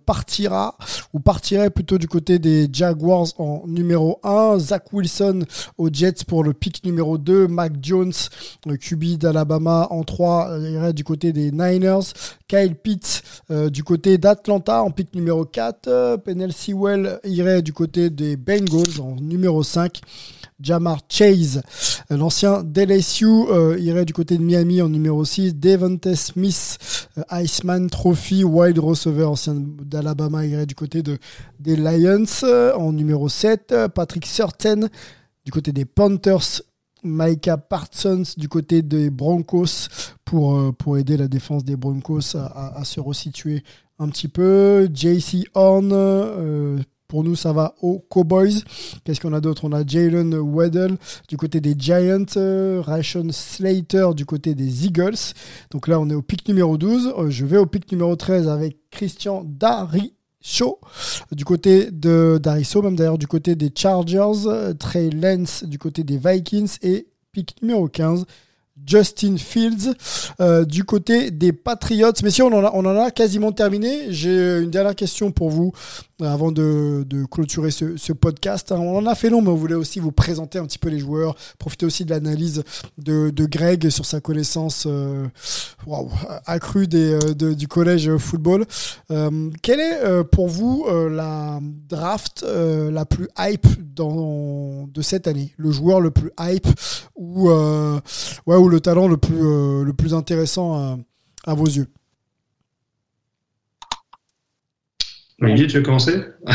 partira, 0.04 0.76
ou 1.12 1.20
partirait 1.20 1.70
plutôt 1.70 1.98
du 1.98 2.08
côté 2.08 2.38
des 2.38 2.68
Jaguars 2.72 3.28
en 3.38 3.64
numéro 3.66 4.20
1, 4.22 4.58
Zach 4.58 4.92
Wilson 4.92 5.44
aux 5.78 5.88
Jets 5.92 6.24
pour 6.26 6.44
le 6.44 6.52
pick 6.52 6.84
numéro 6.84 7.18
2, 7.18 7.48
Mac 7.48 7.72
Jones, 7.80 8.12
QB 8.64 9.18
d'Alabama 9.18 9.88
en 9.90 10.02
3, 10.02 10.58
irait 10.58 10.92
du 10.92 11.04
côté 11.04 11.32
des 11.32 11.50
Niners, 11.52 12.12
Kyle 12.48 12.74
Pitts 12.74 13.22
du 13.50 13.82
côté 13.84 14.18
d'Atlanta 14.18 14.82
en 14.82 14.90
pick 14.90 15.14
numéro 15.14 15.44
4, 15.44 16.16
Penel 16.24 16.52
Sewell 16.52 17.20
irait 17.24 17.62
du 17.62 17.72
côté 17.72 18.10
des 18.10 18.36
Bengals 18.36 19.00
en 19.00 19.16
numéro 19.16 19.62
5. 19.62 20.00
Jamar 20.60 21.00
Chase, 21.08 21.62
euh, 22.10 22.16
l'ancien 22.16 22.62
d'LSU, 22.62 23.26
euh, 23.26 23.78
irait 23.78 24.04
du 24.04 24.12
côté 24.12 24.38
de 24.38 24.42
Miami 24.42 24.80
en 24.80 24.88
numéro 24.88 25.24
6. 25.24 25.54
Devontae 25.56 26.14
Smith, 26.14 27.08
euh, 27.18 27.22
Iceman 27.42 27.88
Trophy, 27.90 28.42
wide 28.42 28.78
receiver, 28.78 29.24
ancien 29.24 29.54
d'Alabama, 29.54 30.46
irait 30.46 30.66
du 30.66 30.74
côté 30.74 31.02
de, 31.02 31.18
des 31.60 31.76
Lions 31.76 32.24
en 32.76 32.92
numéro 32.92 33.28
7. 33.28 33.74
Patrick 33.94 34.24
Surtain, 34.26 34.88
du 35.44 35.52
côté 35.52 35.72
des 35.72 35.84
Panthers, 35.84 36.62
Micah 37.02 37.58
Parsons 37.58 38.22
du 38.36 38.48
côté 38.48 38.82
des 38.82 39.10
Broncos 39.10 39.88
pour, 40.24 40.74
pour 40.74 40.98
aider 40.98 41.16
la 41.16 41.28
défense 41.28 41.62
des 41.62 41.76
Broncos 41.76 42.36
à, 42.36 42.82
se 42.84 42.98
resituer 42.98 43.62
un 43.98 44.08
petit 44.08 44.26
peu. 44.26 44.88
JC 44.92 45.46
Horn, 45.54 45.92
pour 47.08 47.24
nous, 47.24 47.36
ça 47.36 47.52
va 47.52 47.74
aux 47.82 48.00
Cowboys. 48.08 48.62
Qu'est-ce 49.04 49.20
qu'on 49.20 49.32
a 49.32 49.40
d'autre? 49.40 49.64
On 49.64 49.72
a 49.72 49.86
Jalen 49.86 50.36
Weddle 50.38 50.96
du 51.28 51.36
côté 51.36 51.60
des 51.60 51.74
Giants, 51.78 52.24
euh, 52.36 52.80
Ration 52.84 53.26
Slater 53.30 54.08
du 54.14 54.26
côté 54.26 54.54
des 54.54 54.86
Eagles. 54.86 55.34
Donc 55.70 55.88
là, 55.88 56.00
on 56.00 56.10
est 56.10 56.14
au 56.14 56.22
pic 56.22 56.46
numéro 56.48 56.76
12. 56.76 57.14
Euh, 57.18 57.30
je 57.30 57.44
vais 57.44 57.58
au 57.58 57.66
pic 57.66 57.90
numéro 57.92 58.16
13 58.16 58.48
avec 58.48 58.76
Christian 58.90 59.44
Daricho 59.44 60.80
du 61.32 61.44
côté 61.44 61.90
de 61.90 62.38
Dariso, 62.40 62.82
même 62.82 62.94
d'ailleurs 62.96 63.18
du 63.18 63.26
côté 63.26 63.56
des 63.56 63.70
Chargers, 63.74 64.46
euh, 64.46 64.74
Trey 64.74 65.10
Lance 65.10 65.64
du 65.64 65.78
côté 65.78 66.04
des 66.04 66.18
Vikings 66.18 66.76
et 66.82 67.08
pic 67.32 67.56
numéro 67.62 67.88
15 67.88 68.24
Justin 68.86 69.36
Fields 69.38 69.94
du 70.68 70.84
côté 70.84 71.30
des 71.30 71.52
Patriots. 71.52 72.10
En 72.10 72.64
a, 72.64 72.70
on 72.74 72.84
en 72.84 72.96
a 72.98 73.10
quasiment 73.10 73.50
terminé. 73.50 74.12
J'ai 74.12 74.58
une 74.58 74.70
dernière 74.70 74.94
question 74.94 75.32
pour 75.32 75.48
vous 75.48 75.72
avant 76.22 76.50
de, 76.52 77.04
clôturer 77.30 77.70
ce, 77.70 78.12
podcast. 78.12 78.72
Hein. 78.72 78.78
On 78.78 78.98
en 78.98 79.06
a 79.06 79.14
fait 79.14 79.30
long, 79.30 79.42
mais 79.42 79.50
on 79.50 79.54
voulait 79.56 79.74
aussi 79.74 80.00
vous 80.00 80.12
présenter 80.12 80.58
un 80.58 80.64
petit 80.64 80.78
peu 80.78 80.88
les 80.88 80.98
joueurs, 80.98 81.34
profiter 81.58 81.86
aussi 81.86 82.04
de 82.04 82.10
l'analyse 82.10 82.62
de, 82.98 83.30
Greg 83.46 83.90
sur 83.90 84.06
sa 84.06 84.20
connaissance 84.20 84.88
accrue 86.46 86.86
des, 86.86 87.18
du 87.34 87.68
collège 87.68 88.16
football. 88.16 88.66
quelle 89.62 89.80
est 89.80 90.24
pour 90.24 90.48
vous 90.48 90.86
la 91.10 91.60
draft 91.88 92.44
la 92.44 93.04
plus 93.04 93.28
hype 93.38 93.66
dans, 93.94 94.86
de 94.86 95.02
cette 95.02 95.26
année? 95.26 95.52
Le 95.56 95.70
joueur 95.70 96.00
le 96.00 96.10
plus 96.10 96.30
hype 96.40 96.66
ou, 97.14 97.50
ouais, 97.50 98.56
ou 98.56 98.68
le 98.68 98.80
talent 98.80 99.08
le 99.08 99.16
plus, 99.16 99.84
le 99.84 99.92
plus 99.92 100.14
intéressant 100.14 100.98
à 101.44 101.54
vos 101.54 101.66
yeux? 101.66 101.86
Olivier, 105.42 105.66
tu 105.66 105.78
veux 105.78 105.82
commencer? 105.82 106.22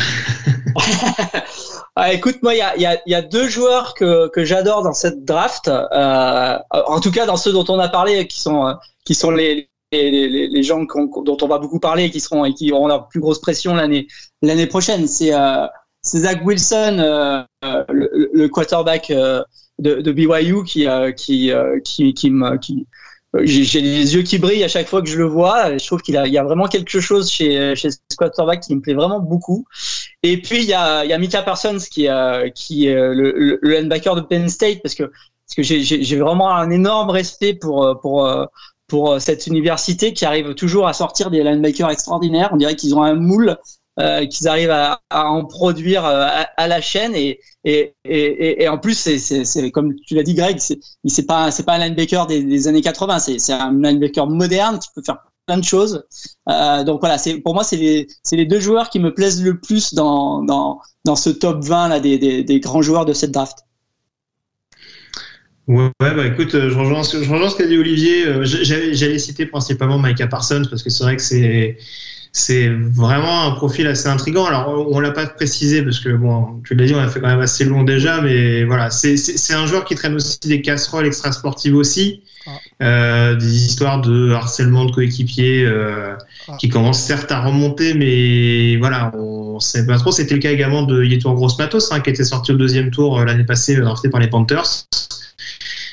Ah, 1.97 2.13
Écoute, 2.13 2.37
moi, 2.41 2.55
il 2.55 2.59
y 2.59 2.85
a, 2.85 2.97
y 3.05 3.13
a, 3.13 3.21
deux 3.21 3.49
joueurs 3.49 3.93
que, 3.95 4.29
que 4.29 4.45
j'adore 4.45 4.81
dans 4.81 4.93
cette 4.93 5.25
draft. 5.25 5.67
Euh, 5.67 6.57
en 6.71 7.01
tout 7.01 7.11
cas, 7.11 7.25
dans 7.25 7.35
ceux 7.35 7.51
dont 7.51 7.65
on 7.67 7.79
a 7.79 7.89
parlé, 7.89 8.27
qui 8.27 8.39
sont, 8.39 8.75
qui 9.03 9.13
sont 9.13 9.29
les, 9.29 9.69
les, 9.91 10.47
les 10.47 10.63
gens 10.63 10.83
dont 10.83 11.37
on 11.41 11.47
va 11.47 11.57
beaucoup 11.57 11.79
parler 11.79 12.05
et 12.05 12.09
qui 12.09 12.21
seront 12.21 12.45
et 12.45 12.53
qui 12.53 12.71
auront 12.71 12.87
la 12.87 12.99
plus 12.99 13.19
grosse 13.19 13.41
pression 13.41 13.75
l'année 13.75 14.07
l'année 14.41 14.67
prochaine. 14.67 15.05
C'est 15.05 15.33
euh, 15.33 15.67
Zach 16.05 16.45
Wilson, 16.45 16.97
euh, 16.99 17.43
le, 17.89 18.29
le, 18.33 18.49
quarterback 18.49 19.11
euh, 19.11 19.43
de, 19.79 20.01
de 20.01 20.11
BYU, 20.11 20.63
qui 20.63 20.87
euh, 20.87 21.11
qui 21.11 21.51
qui 21.83 22.13
qui, 22.13 22.31
me, 22.31 22.57
qui 22.57 22.87
j'ai 23.39 23.81
les 23.81 24.15
yeux 24.15 24.23
qui 24.23 24.37
brillent 24.37 24.63
à 24.63 24.67
chaque 24.67 24.87
fois 24.87 25.01
que 25.01 25.07
je 25.07 25.17
le 25.17 25.25
vois. 25.25 25.77
Je 25.77 25.85
trouve 25.85 26.01
qu'il 26.01 26.17
a, 26.17 26.27
il 26.27 26.33
y 26.33 26.37
a 26.37 26.43
vraiment 26.43 26.67
quelque 26.67 26.99
chose 26.99 27.29
chez, 27.29 27.75
chez 27.75 27.89
quarterback 28.17 28.61
qui 28.61 28.75
me 28.75 28.81
plaît 28.81 28.93
vraiment 28.93 29.19
beaucoup. 29.19 29.65
Et 30.23 30.41
puis 30.41 30.59
il 30.59 30.67
y 30.67 30.73
a, 30.73 31.05
il 31.05 31.09
y 31.09 31.13
a 31.13 31.17
Mika 31.17 31.41
Parsons 31.41 31.77
qui, 31.89 32.07
euh, 32.07 32.49
qui 32.49 32.87
est 32.87 32.95
le, 32.95 33.31
le, 33.31 33.59
linebacker 33.63 34.15
de 34.15 34.21
Penn 34.21 34.49
State 34.49 34.81
parce 34.83 34.95
que 34.95 35.03
parce 35.03 35.55
que 35.55 35.63
j'ai 35.63 36.17
vraiment 36.17 36.55
un 36.55 36.69
énorme 36.69 37.09
respect 37.09 37.53
pour 37.53 37.99
pour 38.01 38.29
pour 38.87 39.21
cette 39.21 39.47
université 39.47 40.11
qui 40.13 40.25
arrive 40.25 40.53
toujours 40.53 40.87
à 40.87 40.93
sortir 40.93 41.31
des 41.31 41.43
linebackers 41.43 41.89
extraordinaires. 41.89 42.49
On 42.51 42.57
dirait 42.57 42.75
qu'ils 42.75 42.93
ont 42.95 43.03
un 43.03 43.15
moule 43.15 43.57
euh, 44.01 44.25
qu'ils 44.25 44.47
arrivent 44.47 44.71
à, 44.71 44.99
en 45.11 45.45
produire 45.45 46.05
euh, 46.05 46.27
à, 46.57 46.67
la 46.67 46.81
chaîne. 46.81 47.13
Et 47.13 47.39
et, 47.63 47.93
et, 48.03 48.67
en 48.67 48.79
plus 48.79 48.95
c'est 48.95 49.71
comme 49.71 49.93
tu 50.07 50.15
l'as 50.15 50.23
dit 50.23 50.33
Greg 50.33 50.57
c'est 50.57 51.27
pas 51.27 51.51
c'est 51.51 51.63
pas 51.63 51.73
un 51.73 51.77
linebacker 51.77 52.25
des, 52.25 52.67
années 52.67 52.81
80 52.81 53.19
c'est 53.19 53.53
un 53.53 53.71
linebacker 53.71 54.25
moderne 54.25 54.79
qui 54.79 54.89
peut 54.95 55.03
faire 55.05 55.19
plein 55.45 55.57
de 55.57 55.63
choses. 55.63 56.03
Euh, 56.49 56.83
donc 56.83 57.01
voilà 57.01 57.19
c'est 57.19 57.35
pour 57.37 57.53
moi 57.53 57.63
c'est 57.63 57.75
les 57.75 58.07
c'est 58.23 58.35
les 58.35 58.47
deux 58.47 58.59
joueurs 58.59 58.89
qui 58.89 58.99
me 58.99 59.13
plaisent 59.13 59.43
le 59.43 59.59
plus 59.59 59.93
dans 59.93 60.41
dans 60.41 60.79
dans 61.05 61.15
ce 61.15 61.29
top 61.29 61.63
20 61.63 61.89
là 61.89 61.99
des 61.99 62.17
des, 62.17 62.43
des 62.43 62.59
grands 62.59 62.81
joueurs 62.81 63.05
de 63.05 63.13
cette 63.13 63.31
draft. 63.31 63.59
Ouais, 65.67 65.91
bah 65.99 66.25
écoute, 66.25 66.51
je 66.51 66.77
rejoins, 66.77 67.03
je 67.03 67.17
rejoins 67.19 67.49
ce 67.49 67.55
qu'a 67.55 67.67
dit 67.67 67.77
Olivier. 67.77 68.25
J'allais 68.43 69.19
citer 69.19 69.45
principalement 69.45 69.99
Micah 69.99 70.27
Parsons 70.27 70.63
parce 70.69 70.81
que 70.81 70.89
c'est 70.89 71.03
vrai 71.03 71.15
que 71.15 71.21
c'est 71.21 71.77
c'est 72.33 72.69
vraiment 72.69 73.47
un 73.47 73.51
profil 73.51 73.87
assez 73.87 74.07
intrigant. 74.07 74.45
Alors, 74.45 74.87
on 74.89 74.99
l'a 74.99 75.11
pas 75.11 75.25
précisé 75.27 75.81
parce 75.83 75.99
que, 75.99 76.09
bon, 76.09 76.61
tu 76.65 76.75
l'as 76.75 76.85
dit, 76.85 76.93
on 76.93 76.99
a 76.99 77.07
fait 77.09 77.19
quand 77.19 77.27
même 77.27 77.41
assez 77.41 77.65
long 77.65 77.83
déjà, 77.83 78.21
mais 78.21 78.63
voilà, 78.63 78.89
c'est 78.89 79.53
un 79.53 79.65
joueur 79.65 79.83
qui 79.83 79.95
traîne 79.95 80.15
aussi 80.15 80.39
des 80.45 80.61
casseroles 80.61 81.05
extra-sportives 81.05 81.75
aussi, 81.75 82.23
ah. 82.47 82.51
euh, 82.81 83.35
des 83.35 83.65
histoires 83.65 83.99
de 83.99 84.31
harcèlement 84.31 84.85
de 84.85 84.91
coéquipiers 84.91 85.65
euh, 85.65 86.15
ah. 86.47 86.55
qui 86.57 86.69
commencent 86.69 87.03
certes 87.03 87.31
à 87.33 87.41
remonter, 87.41 87.95
mais 87.95 88.77
voilà, 88.77 89.11
on 89.13 89.59
sait 89.59 89.85
pas 89.85 89.97
trop. 89.97 90.11
C'était 90.11 90.35
le 90.35 90.39
cas 90.39 90.51
également 90.51 90.83
de 90.83 91.03
Yetur 91.03 91.33
Gross 91.33 91.59
Matos, 91.59 91.91
hein, 91.91 91.99
qui 91.99 92.11
était 92.11 92.23
sorti 92.23 92.53
au 92.53 92.55
deuxième 92.55 92.91
tour 92.91 93.19
euh, 93.19 93.25
l'année 93.25 93.43
passée, 93.43 93.75
drafté 93.75 94.09
par 94.09 94.21
les 94.21 94.29
Panthers. 94.29 94.85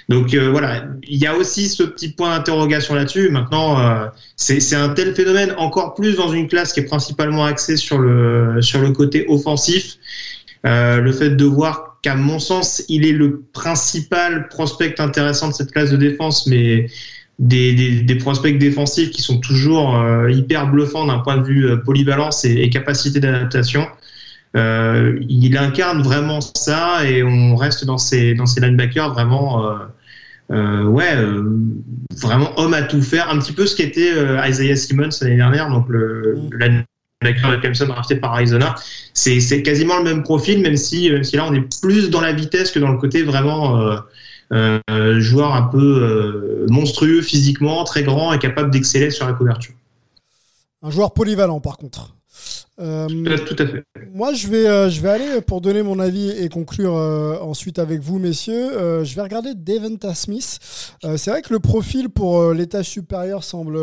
Donc 0.08 0.32
euh, 0.32 0.50
voilà, 0.50 0.86
il 1.06 1.18
y 1.18 1.26
a 1.26 1.36
aussi 1.36 1.68
ce 1.68 1.82
petit 1.82 2.08
point 2.10 2.34
d'interrogation 2.34 2.94
là-dessus. 2.94 3.28
Maintenant, 3.30 3.78
euh, 3.78 4.06
c'est 4.36 4.74
un 4.74 4.88
tel 4.90 5.14
phénomène, 5.14 5.54
encore 5.58 5.94
plus 5.94 6.16
dans 6.16 6.32
une 6.32 6.48
classe 6.48 6.72
qui 6.72 6.80
est 6.80 6.84
principalement 6.84 7.44
axée 7.44 7.76
sur 7.76 7.98
le, 7.98 8.62
sur 8.62 8.80
le 8.80 8.92
côté 8.92 9.26
offensif. 9.28 9.98
Euh, 10.66 11.00
le 11.00 11.12
fait 11.12 11.30
de 11.30 11.44
voir 11.44 11.98
qu'à 12.02 12.14
mon 12.14 12.38
sens, 12.38 12.82
il 12.88 13.04
est 13.04 13.12
le 13.12 13.42
principal 13.52 14.48
prospect 14.48 14.98
intéressant 14.98 15.48
de 15.48 15.52
cette 15.52 15.72
classe 15.72 15.90
de 15.90 15.96
défense, 15.96 16.46
mais 16.46 16.86
des, 17.38 17.74
des, 17.74 18.00
des 18.02 18.14
prospects 18.16 18.56
défensifs 18.58 19.10
qui 19.10 19.22
sont 19.22 19.38
toujours 19.38 19.96
euh, 19.96 20.30
hyper 20.30 20.68
bluffants 20.68 21.06
d'un 21.06 21.18
point 21.18 21.36
de 21.36 21.44
vue 21.44 21.66
euh, 21.66 21.76
polyvalence 21.76 22.44
et, 22.44 22.54
et 22.54 22.70
capacité 22.70 23.20
d'adaptation. 23.20 23.86
Euh, 24.56 25.18
il 25.28 25.56
incarne 25.58 26.02
vraiment 26.02 26.40
ça 26.40 27.04
et 27.04 27.22
on 27.22 27.54
reste 27.54 27.84
dans 27.84 27.98
ces, 27.98 28.34
dans 28.34 28.46
ces 28.46 28.60
linebackers 28.60 29.12
vraiment 29.12 29.78
euh, 30.50 30.84
ouais, 30.84 31.14
euh, 31.14 31.44
vraiment 32.22 32.58
homme 32.58 32.72
à 32.72 32.82
tout 32.82 33.02
faire, 33.02 33.28
un 33.28 33.38
petit 33.38 33.52
peu 33.52 33.66
ce 33.66 33.76
qu'était 33.76 34.12
euh, 34.12 34.40
Isaiah 34.46 34.76
Simmons 34.76 35.10
l'année 35.20 35.36
dernière, 35.36 35.68
donc 35.68 35.86
le, 35.88 36.36
mm. 36.36 36.84
linebacker 37.22 37.50
de 37.50 37.56
Clemson 37.56 37.86
drafté 37.86 38.16
par 38.16 38.32
Arizona. 38.32 38.74
C'est 39.12 39.62
quasiment 39.62 39.98
le 39.98 40.04
même 40.04 40.22
profil, 40.22 40.62
même 40.62 40.76
si, 40.76 41.10
même 41.10 41.24
si 41.24 41.36
là 41.36 41.46
on 41.46 41.52
est 41.52 41.80
plus 41.80 42.08
dans 42.08 42.20
la 42.20 42.32
vitesse 42.32 42.70
que 42.70 42.78
dans 42.78 42.90
le 42.90 42.98
côté 42.98 43.22
vraiment 43.22 44.00
euh, 44.52 45.20
joueur 45.20 45.54
un 45.54 45.62
peu 45.62 46.66
monstrueux 46.70 47.20
physiquement, 47.20 47.84
très 47.84 48.02
grand 48.02 48.32
et 48.32 48.38
capable 48.38 48.70
d'exceller 48.70 49.10
sur 49.10 49.26
la 49.26 49.34
couverture. 49.34 49.74
Un 50.82 50.90
joueur 50.90 51.12
polyvalent 51.12 51.60
par 51.60 51.76
contre. 51.76 52.14
Euh, 52.80 53.08
tout 53.46 53.56
à 53.58 53.66
fait. 53.66 53.84
Moi, 54.12 54.32
je 54.32 54.46
vais, 54.48 54.68
euh, 54.68 54.88
je 54.88 55.00
vais 55.00 55.08
aller 55.08 55.40
pour 55.40 55.60
donner 55.60 55.82
mon 55.82 55.98
avis 55.98 56.30
et 56.30 56.48
conclure 56.48 56.96
euh, 56.96 57.38
ensuite 57.40 57.78
avec 57.78 58.00
vous, 58.00 58.18
messieurs. 58.18 59.04
je 59.04 59.14
vais 59.14 59.22
regarder 59.22 59.54
Devonta 59.54 60.14
Smith. 60.14 60.58
c'est 61.16 61.30
vrai 61.30 61.42
que 61.42 61.52
le 61.52 61.60
profil 61.60 62.08
pour 62.08 62.52
l'étage 62.52 62.86
supérieur 62.86 63.42
semble 63.42 63.78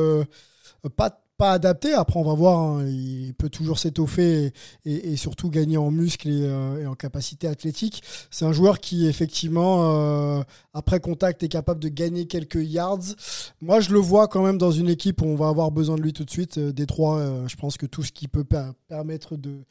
pas 0.96 1.25
pas 1.38 1.52
adapté. 1.52 1.94
Après, 1.94 2.20
on 2.20 2.24
va 2.24 2.34
voir. 2.34 2.60
Hein, 2.60 2.86
il 2.88 3.34
peut 3.34 3.49
toujours 3.49 3.80
s'étoffer 3.80 4.52
et, 4.86 5.16
surtout 5.16 5.49
gagner 5.49 5.78
en 5.78 5.91
muscles 5.91 6.30
euh, 6.32 6.82
et, 6.82 6.88
en 6.88 6.95
capacité 6.95 7.48
athlétique. 7.48 8.03
C'est 8.32 8.45
un 8.45 8.52
joueur 8.52 8.80
qui, 8.80 9.07
effectivement, 9.07 9.91
euh, 9.91 10.41
après 10.74 10.99
contact, 10.99 11.44
est 11.44 11.48
capable 11.48 11.80
de 11.80 11.90
gagner 11.90 12.26
quelques 12.28 12.64
yards. 12.64 13.16
Moi, 13.62 13.80
je 13.80 13.91
le 13.91 13.99
vois 13.99 14.28
quand 14.28 14.44
même 14.44 14.57
dans 14.57 14.72
une 14.72 14.90
équipe 14.90 15.22
où 15.22 15.26
on 15.26 15.36
va 15.36 15.48
avoir 15.48 15.72
besoin 15.72 15.95
de 15.95 16.02
lui 16.02 16.14
tout 16.14 16.26
de 16.26 16.32
suite. 16.32 16.57
Euh, 16.57 16.72
Détroit, 16.72 17.48
je 17.48 17.56
pense 17.56 17.78
que 17.78 17.86
tout 17.86 18.03
ce 18.03 18.12
qui 18.12 18.28
peut 18.28 18.45
permettre 18.88 19.36
de, 19.38 19.64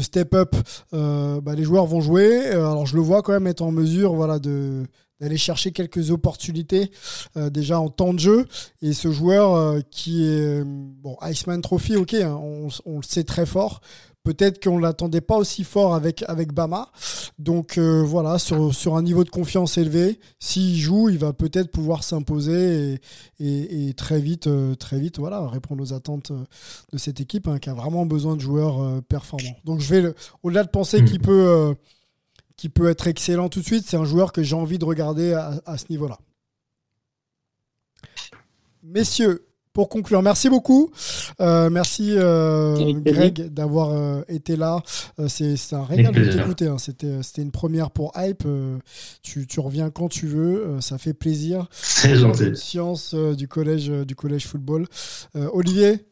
step 0.00 0.34
up, 0.34 0.56
bah, 0.92 1.54
les 1.54 1.64
joueurs 1.64 1.86
vont 1.86 2.00
jouer. 2.00 2.48
alors, 2.48 2.86
je 2.86 2.96
le 2.96 3.02
vois 3.02 3.22
quand 3.22 3.32
même 3.32 3.46
être 3.46 3.62
en 3.62 3.72
mesure 3.72 4.14
voilà, 4.14 4.38
de 4.38 4.84
d'aller 5.22 5.38
chercher 5.38 5.70
quelques 5.70 6.10
opportunités 6.10 6.90
euh, 7.36 7.48
déjà 7.48 7.78
en 7.78 7.88
temps 7.88 8.12
de 8.12 8.18
jeu. 8.18 8.46
Et 8.82 8.92
ce 8.92 9.12
joueur 9.12 9.54
euh, 9.54 9.80
qui 9.90 10.26
est 10.26 10.64
bon 10.64 11.16
Iceman 11.22 11.60
Trophy, 11.60 11.96
ok, 11.96 12.14
hein, 12.14 12.38
on, 12.84 12.96
le 12.96 13.02
sait 13.02 13.22
très 13.22 13.46
fort. 13.46 13.80
Peut-être 14.24 14.62
qu'on 14.62 14.78
ne 14.78 14.82
l'attendait 14.82 15.20
pas 15.20 15.36
aussi 15.36 15.64
fort 15.64 15.94
avec, 15.94 16.24
avec 16.28 16.52
Bama. 16.52 16.88
Donc 17.38 17.78
euh, 17.78 18.02
voilà, 18.02 18.38
sur, 18.38 18.74
sur 18.74 18.96
un 18.96 19.02
niveau 19.02 19.22
de 19.22 19.30
confiance 19.30 19.78
élevé, 19.78 20.18
s'il 20.40 20.76
joue, 20.76 21.08
il 21.08 21.18
va 21.18 21.32
peut-être 21.32 21.70
pouvoir 21.70 22.02
s'imposer 22.02 23.00
et, 23.38 23.88
et, 23.88 23.94
très 23.94 24.20
vite, 24.20 24.48
très 24.78 24.98
vite, 24.98 25.18
voilà, 25.18 25.46
répondre 25.48 25.82
aux 25.82 25.92
attentes 25.92 26.32
de 26.92 26.98
cette 26.98 27.20
équipe 27.20 27.46
hein, 27.48 27.58
qui 27.58 27.70
a 27.70 27.74
vraiment 27.74 28.06
besoin 28.06 28.36
de 28.36 28.40
joueurs 28.40 29.02
performants. 29.04 29.56
Donc 29.64 29.80
je 29.80 29.94
vais, 29.94 30.14
au-delà 30.42 30.62
de 30.64 30.70
penser 30.70 31.02
mmh. 31.02 31.04
qu'il 31.04 31.20
peut 31.20 31.74
qui 32.62 32.68
peut 32.68 32.88
être 32.88 33.08
excellent 33.08 33.48
tout 33.48 33.58
de 33.58 33.64
suite. 33.64 33.86
C'est 33.88 33.96
un 33.96 34.04
joueur 34.04 34.30
que 34.30 34.44
j'ai 34.44 34.54
envie 34.54 34.78
de 34.78 34.84
regarder 34.84 35.32
à, 35.32 35.76
ce 35.76 35.86
niveau-là. 35.90 36.16
Messieurs, 38.84 39.48
pour 39.72 39.88
conclure, 39.88 40.22
merci 40.22 40.48
beaucoup. 40.48 40.92
Euh, 41.40 41.70
merci 41.70 42.12
euh, 42.12 42.92
Greg 43.00 43.52
d'avoir 43.52 43.90
euh, 43.90 44.22
été 44.28 44.54
là. 44.54 44.80
c'est 45.26 45.56
un 45.72 45.82
régal 45.82 46.14
de 46.14 46.30
t'écouter. 46.30 46.68
Hein. 46.68 46.76
C'était 46.78 47.42
une 47.42 47.50
première 47.50 47.90
pour 47.90 48.12
Hype. 48.14 48.46
Tu, 49.24 49.48
tu, 49.48 49.58
reviens 49.58 49.90
quand 49.90 50.08
tu 50.08 50.28
veux. 50.28 50.80
ça 50.80 50.98
fait 50.98 51.14
plaisir. 51.14 51.66
C'est 51.72 52.14
gentil. 52.14 52.54
Science 52.54 53.12
du 53.12 53.48
collège 53.48 53.88
du 53.88 54.14
collège 54.14 54.46
football. 54.46 54.86
Olivier, 55.34 56.06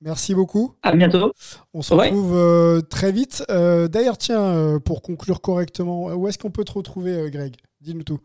Merci 0.00 0.34
beaucoup. 0.34 0.74
À 0.82 0.94
bientôt. 0.94 1.32
On 1.74 1.82
se 1.82 1.92
retrouve 1.92 2.36
euh, 2.36 2.80
très 2.80 3.10
vite. 3.10 3.44
Euh, 3.50 3.88
d'ailleurs, 3.88 4.16
tiens, 4.16 4.42
euh, 4.42 4.78
pour 4.78 5.02
conclure 5.02 5.40
correctement, 5.40 6.14
où 6.14 6.28
est-ce 6.28 6.38
qu'on 6.38 6.50
peut 6.50 6.64
te 6.64 6.72
retrouver, 6.72 7.30
Greg? 7.30 7.56
Dis-nous 7.80 8.04
tout. 8.04 8.20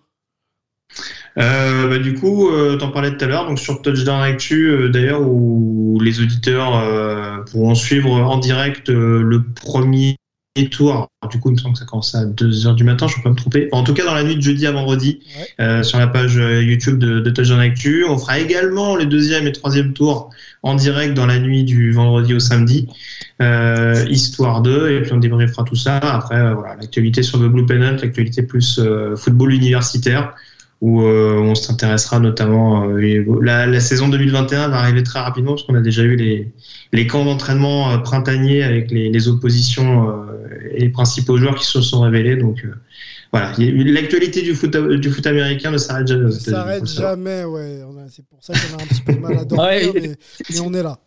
Bah, 1.36 1.98
du 1.98 2.14
coup, 2.14 2.52
t'en 2.78 2.91
parlais 2.91 3.18
tout 3.18 3.26
à 3.26 3.28
l'heure, 3.28 3.48
donc 3.48 3.58
sur 3.58 3.82
Touchdown 3.82 4.22
Actu, 4.22 4.90
d'ailleurs, 4.91 5.22
où 5.22 6.00
les 6.00 6.22
auditeurs 6.22 7.44
pourront 7.45 7.74
suivre 7.74 8.12
en 8.12 8.38
direct 8.38 8.90
le 8.90 9.44
premier 9.56 10.18
tour. 10.70 11.10
du 11.32 11.40
coup, 11.40 11.50
il 11.50 11.54
me 11.54 11.58
semble 11.58 11.74
que 11.74 11.80
ça 11.80 11.86
commence 11.86 12.14
à 12.14 12.26
2h 12.26 12.76
du 12.76 12.84
matin, 12.84 13.08
je 13.08 13.14
ne 13.14 13.18
peux 13.18 13.24
pas 13.24 13.30
me 13.32 13.36
tromper. 13.36 13.70
En 13.72 13.84
tout 13.84 13.94
cas, 13.94 14.06
dans 14.06 14.14
la 14.14 14.24
nuit 14.24 14.36
de 14.36 14.42
jeudi 14.42 14.68
à 14.68 14.72
vendredi, 14.72 15.20
sur 15.82 15.98
la 15.98 16.08
page 16.08 16.36
YouTube 16.36 17.00
de, 17.00 17.20
de 17.20 17.30
Touchdown 17.30 17.60
Actu. 17.60 18.06
On 18.08 18.18
fera 18.18 18.40
également 18.40 18.96
les 18.96 19.06
deuxième 19.06 19.48
et 19.48 19.52
troisième 19.52 19.94
tours 19.94 20.30
en 20.62 20.76
direct 20.76 21.14
dans 21.14 21.26
la 21.26 21.40
nuit 21.40 21.64
du 21.64 21.92
vendredi 21.92 22.36
au 22.36 22.40
samedi, 22.40 22.88
histoire 24.10 24.62
2, 24.62 24.92
et 24.92 25.02
puis 25.02 25.14
on 25.14 25.18
débriefera 25.18 25.64
tout 25.64 25.76
ça. 25.76 25.98
Après, 25.98 26.54
voilà, 26.54 26.76
l'actualité 26.76 27.24
sur 27.24 27.40
le 27.40 27.50
Blue 27.50 27.66
Pennant, 27.66 27.98
l'actualité 28.02 28.44
plus 28.44 28.80
football 29.16 29.54
universitaire 29.54 30.36
où 30.84 31.01
euh, 31.01 31.39
on 31.39 31.55
s'intéressera 31.55 32.19
notamment. 32.19 32.89
Euh, 32.89 33.39
la, 33.41 33.65
la, 33.65 33.80
saison 33.80 34.10
2021 34.10 34.68
va 34.68 34.80
arriver 34.80 35.01
très 35.01 35.22
rapidement 35.22 35.51
parce 35.51 35.64
qu'on 35.64 35.76
a 35.76 35.81
déjà 35.81 36.03
eu 36.03 36.18
les, 36.18 36.51
les 36.91 37.07
camps 37.07 37.23
d'entraînement 37.23 37.89
euh, 37.89 37.97
printaniers 37.99 38.64
avec 38.64 38.91
les, 38.91 39.10
les 39.10 39.27
oppositions 39.30 40.14
et 40.73 40.81
les 40.81 40.89
principaux 40.89 41.38
joueurs 41.38 41.55
qui 41.55 41.65
se 41.65 41.80
sont 41.80 42.01
révélés. 42.01 42.35
Donc 42.35 42.68
voilà, 43.31 43.53
l'actualité 43.57 44.41
du 44.41 44.55
foot, 44.55 44.76
du 44.76 45.10
foot 45.10 45.26
américain 45.26 45.72
ne 45.72 45.77
s'arrête 45.77 46.07
jamais. 46.07 46.26
Ne 46.26 46.31
s'arrête 46.31 46.85
jamais, 46.85 47.45
ouais. 47.45 47.80
C'est 48.10 48.26
pour 48.26 48.43
ça 48.43 48.51
qu'on 48.51 48.77
a 48.77 48.84
un 48.84 48.85
petit 48.85 49.01
peu 49.01 49.14
de 49.14 49.19
mal 49.19 49.38
à 49.38 49.45
dormir, 49.45 49.93
mais, 50.49 50.60
on 50.60 50.73
est 50.73 50.84
là. 50.84 50.99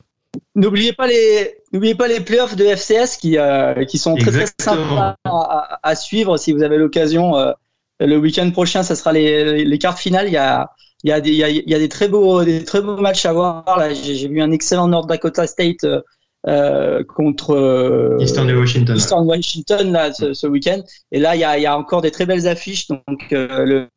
N'oubliez 0.55 0.95
pas 0.95 1.07
les 1.07 1.55
n'oubliez 1.75 1.95
pas 1.95 2.09
les 2.09 2.21
playoffs 2.21 2.57
de 2.57 2.65
FCS 2.65 3.19
qui 3.21 3.37
qui 3.89 3.99
sont 3.99 4.17
très 4.17 4.31
très 4.31 4.47
sympas 4.59 5.17
à, 5.25 5.81
à, 5.83 5.95
suivre 5.95 6.39
si 6.39 6.53
vous 6.53 6.63
avez 6.63 6.79
l'occasion 6.79 7.35
le 8.01 8.17
week-end 8.17 8.51
prochain, 8.51 8.83
ça 8.83 8.95
sera 8.95 9.13
les, 9.13 9.65
les 9.65 9.79
cartes 9.79 9.99
finales. 9.99 10.27
Il 10.27 10.33
y 10.33 10.37
a, 10.37 10.71
il 11.05 11.11
y 11.11 11.13
a 11.13 11.21
des, 11.21 11.31
il 11.31 11.37
y 11.37 11.45
a, 11.45 11.49
il 11.49 11.69
y 11.69 11.75
a 11.75 11.79
des 11.79 11.89
très 11.89 12.09
beaux, 12.09 12.45
des 12.45 12.65
très 12.65 12.81
beaux 12.81 12.97
matchs 12.97 13.27
à 13.27 13.33
voir. 13.33 13.65
Là, 13.79 13.93
j'ai 13.95 14.29
vu 14.29 14.41
un 14.41 14.51
excellent 14.51 14.89
North 14.89 15.09
Dakota 15.09 15.47
State 15.47 15.85
euh, 15.85 16.01
euh 16.49 17.03
contre 17.05 17.55
euh, 17.55 18.17
Eastern 18.21 18.51
Washington. 18.53 18.97
Eastern 18.97 19.27
Washington 19.27 19.93
là 19.93 20.13
ce, 20.13 20.33
ce 20.35 20.47
week-end. 20.47 20.83
Et 21.13 21.21
là, 21.21 21.37
il 21.37 21.41
y 21.41 21.45
a, 21.45 21.59
il 21.59 21.63
y 21.63 21.67
a 21.67 21.77
encore 21.77 22.03
des 22.03 22.11
très 22.11 22.27
belles 22.27 22.49
affiches. 22.49 22.89
Donc, 22.89 23.33
euh, 23.33 23.65
le, 23.65 23.89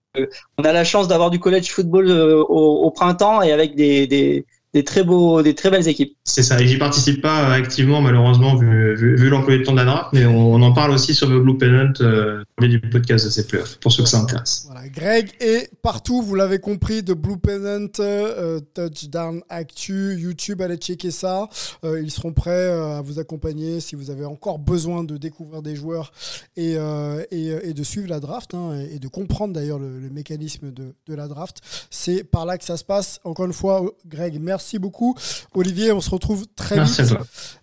on 0.57 0.63
a 0.63 0.73
la 0.73 0.83
chance 0.83 1.07
d'avoir 1.07 1.29
du 1.29 1.39
college 1.39 1.69
football 1.69 2.09
au, 2.11 2.83
au, 2.83 2.91
printemps 2.91 3.41
et 3.41 3.51
avec 3.51 3.75
des, 3.75 4.07
des 4.07 4.45
des 4.73 4.83
très 4.83 5.03
beaux, 5.03 5.41
des 5.41 5.55
très 5.55 5.69
belles 5.69 5.87
équipes. 5.87 6.15
C'est 6.23 6.43
ça. 6.43 6.61
Et 6.61 6.67
j'y 6.67 6.77
participe 6.77 7.21
pas 7.21 7.51
activement, 7.53 8.01
malheureusement, 8.01 8.55
vu, 8.55 8.95
vu, 8.95 9.29
l'emploi 9.29 9.57
du 9.57 9.63
temps 9.63 9.71
de 9.71 9.77
la 9.77 9.85
draft, 9.85 10.09
mais 10.13 10.25
on, 10.25 10.61
en 10.61 10.73
parle 10.73 10.91
aussi 10.91 11.15
sur 11.15 11.27
le 11.27 11.39
Blue 11.39 11.57
Pennant 11.57 11.93
euh, 12.01 12.43
du 12.61 12.79
podcast 12.79 13.25
de 13.25 13.31
ces 13.31 13.47
playoffs, 13.47 13.77
pour 13.79 13.91
ceux 13.91 14.03
que 14.03 14.09
ça 14.09 14.19
intéresse. 14.19 14.63
Voilà. 14.65 14.87
Greg 14.89 15.31
est 15.39 15.71
partout, 15.81 16.21
vous 16.21 16.35
l'avez 16.35 16.59
compris, 16.59 17.01
de 17.01 17.13
Blue 17.13 17.37
Pennant, 17.37 17.87
euh, 17.99 18.59
Touchdown 18.75 19.41
Actu, 19.49 20.15
YouTube, 20.19 20.61
allez 20.61 20.77
checker 20.77 21.11
ça. 21.11 21.49
Euh, 21.83 22.01
ils 22.01 22.11
seront 22.11 22.33
prêts 22.33 22.51
euh, 22.51 22.97
à 22.97 23.01
vous 23.01 23.19
accompagner 23.19 23.79
si 23.79 23.95
vous 23.95 24.11
avez 24.11 24.25
encore 24.25 24.59
besoin 24.59 25.03
de 25.03 25.17
découvrir 25.17 25.61
des 25.61 25.75
joueurs 25.75 26.11
et, 26.55 26.75
euh, 26.77 27.23
et, 27.31 27.47
et, 27.69 27.73
de 27.73 27.83
suivre 27.83 28.07
la 28.09 28.19
draft 28.19 28.53
hein, 28.53 28.79
et 28.91 28.99
de 28.99 29.07
comprendre 29.07 29.53
d'ailleurs 29.53 29.79
le, 29.79 29.99
le, 29.99 30.09
mécanisme 30.09 30.71
de, 30.71 30.93
de 31.07 31.15
la 31.15 31.27
draft. 31.27 31.57
C'est 31.89 32.23
par 32.23 32.45
là 32.45 32.57
que 32.57 32.65
ça 32.65 32.77
se 32.77 32.83
passe. 32.83 33.19
Encore 33.23 33.45
une 33.45 33.53
fois, 33.53 33.83
Greg, 34.05 34.39
merci 34.39 34.58
Merci 34.59 34.77
beaucoup, 34.77 35.15
Olivier. 35.53 35.93
On 35.93 36.01
se 36.01 36.09
retrouve 36.09 36.45
très 36.53 36.83
vite. 36.83 37.15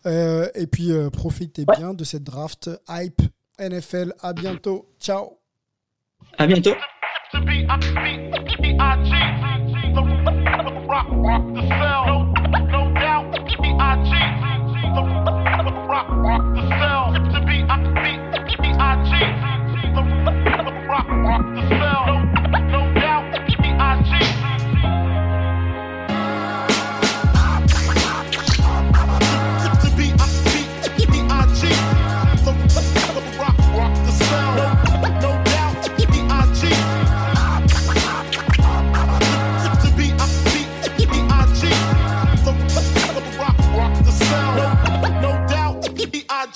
Euh, 0.07 0.49
et 0.55 0.67
puis, 0.67 0.93
euh, 0.93 1.11
profitez 1.11 1.67
bien 1.77 1.93
de 1.93 2.05
cette 2.05 2.23
draft 2.23 2.71
hype 2.89 3.21
NFL. 3.59 4.15
À 4.23 4.33
bientôt. 4.33 4.89
Ciao. 4.99 5.39
À 6.39 6.47
bientôt. 6.47 6.73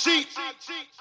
cheat. 0.00 0.28
I 0.36 0.52
cheat. 0.66 0.99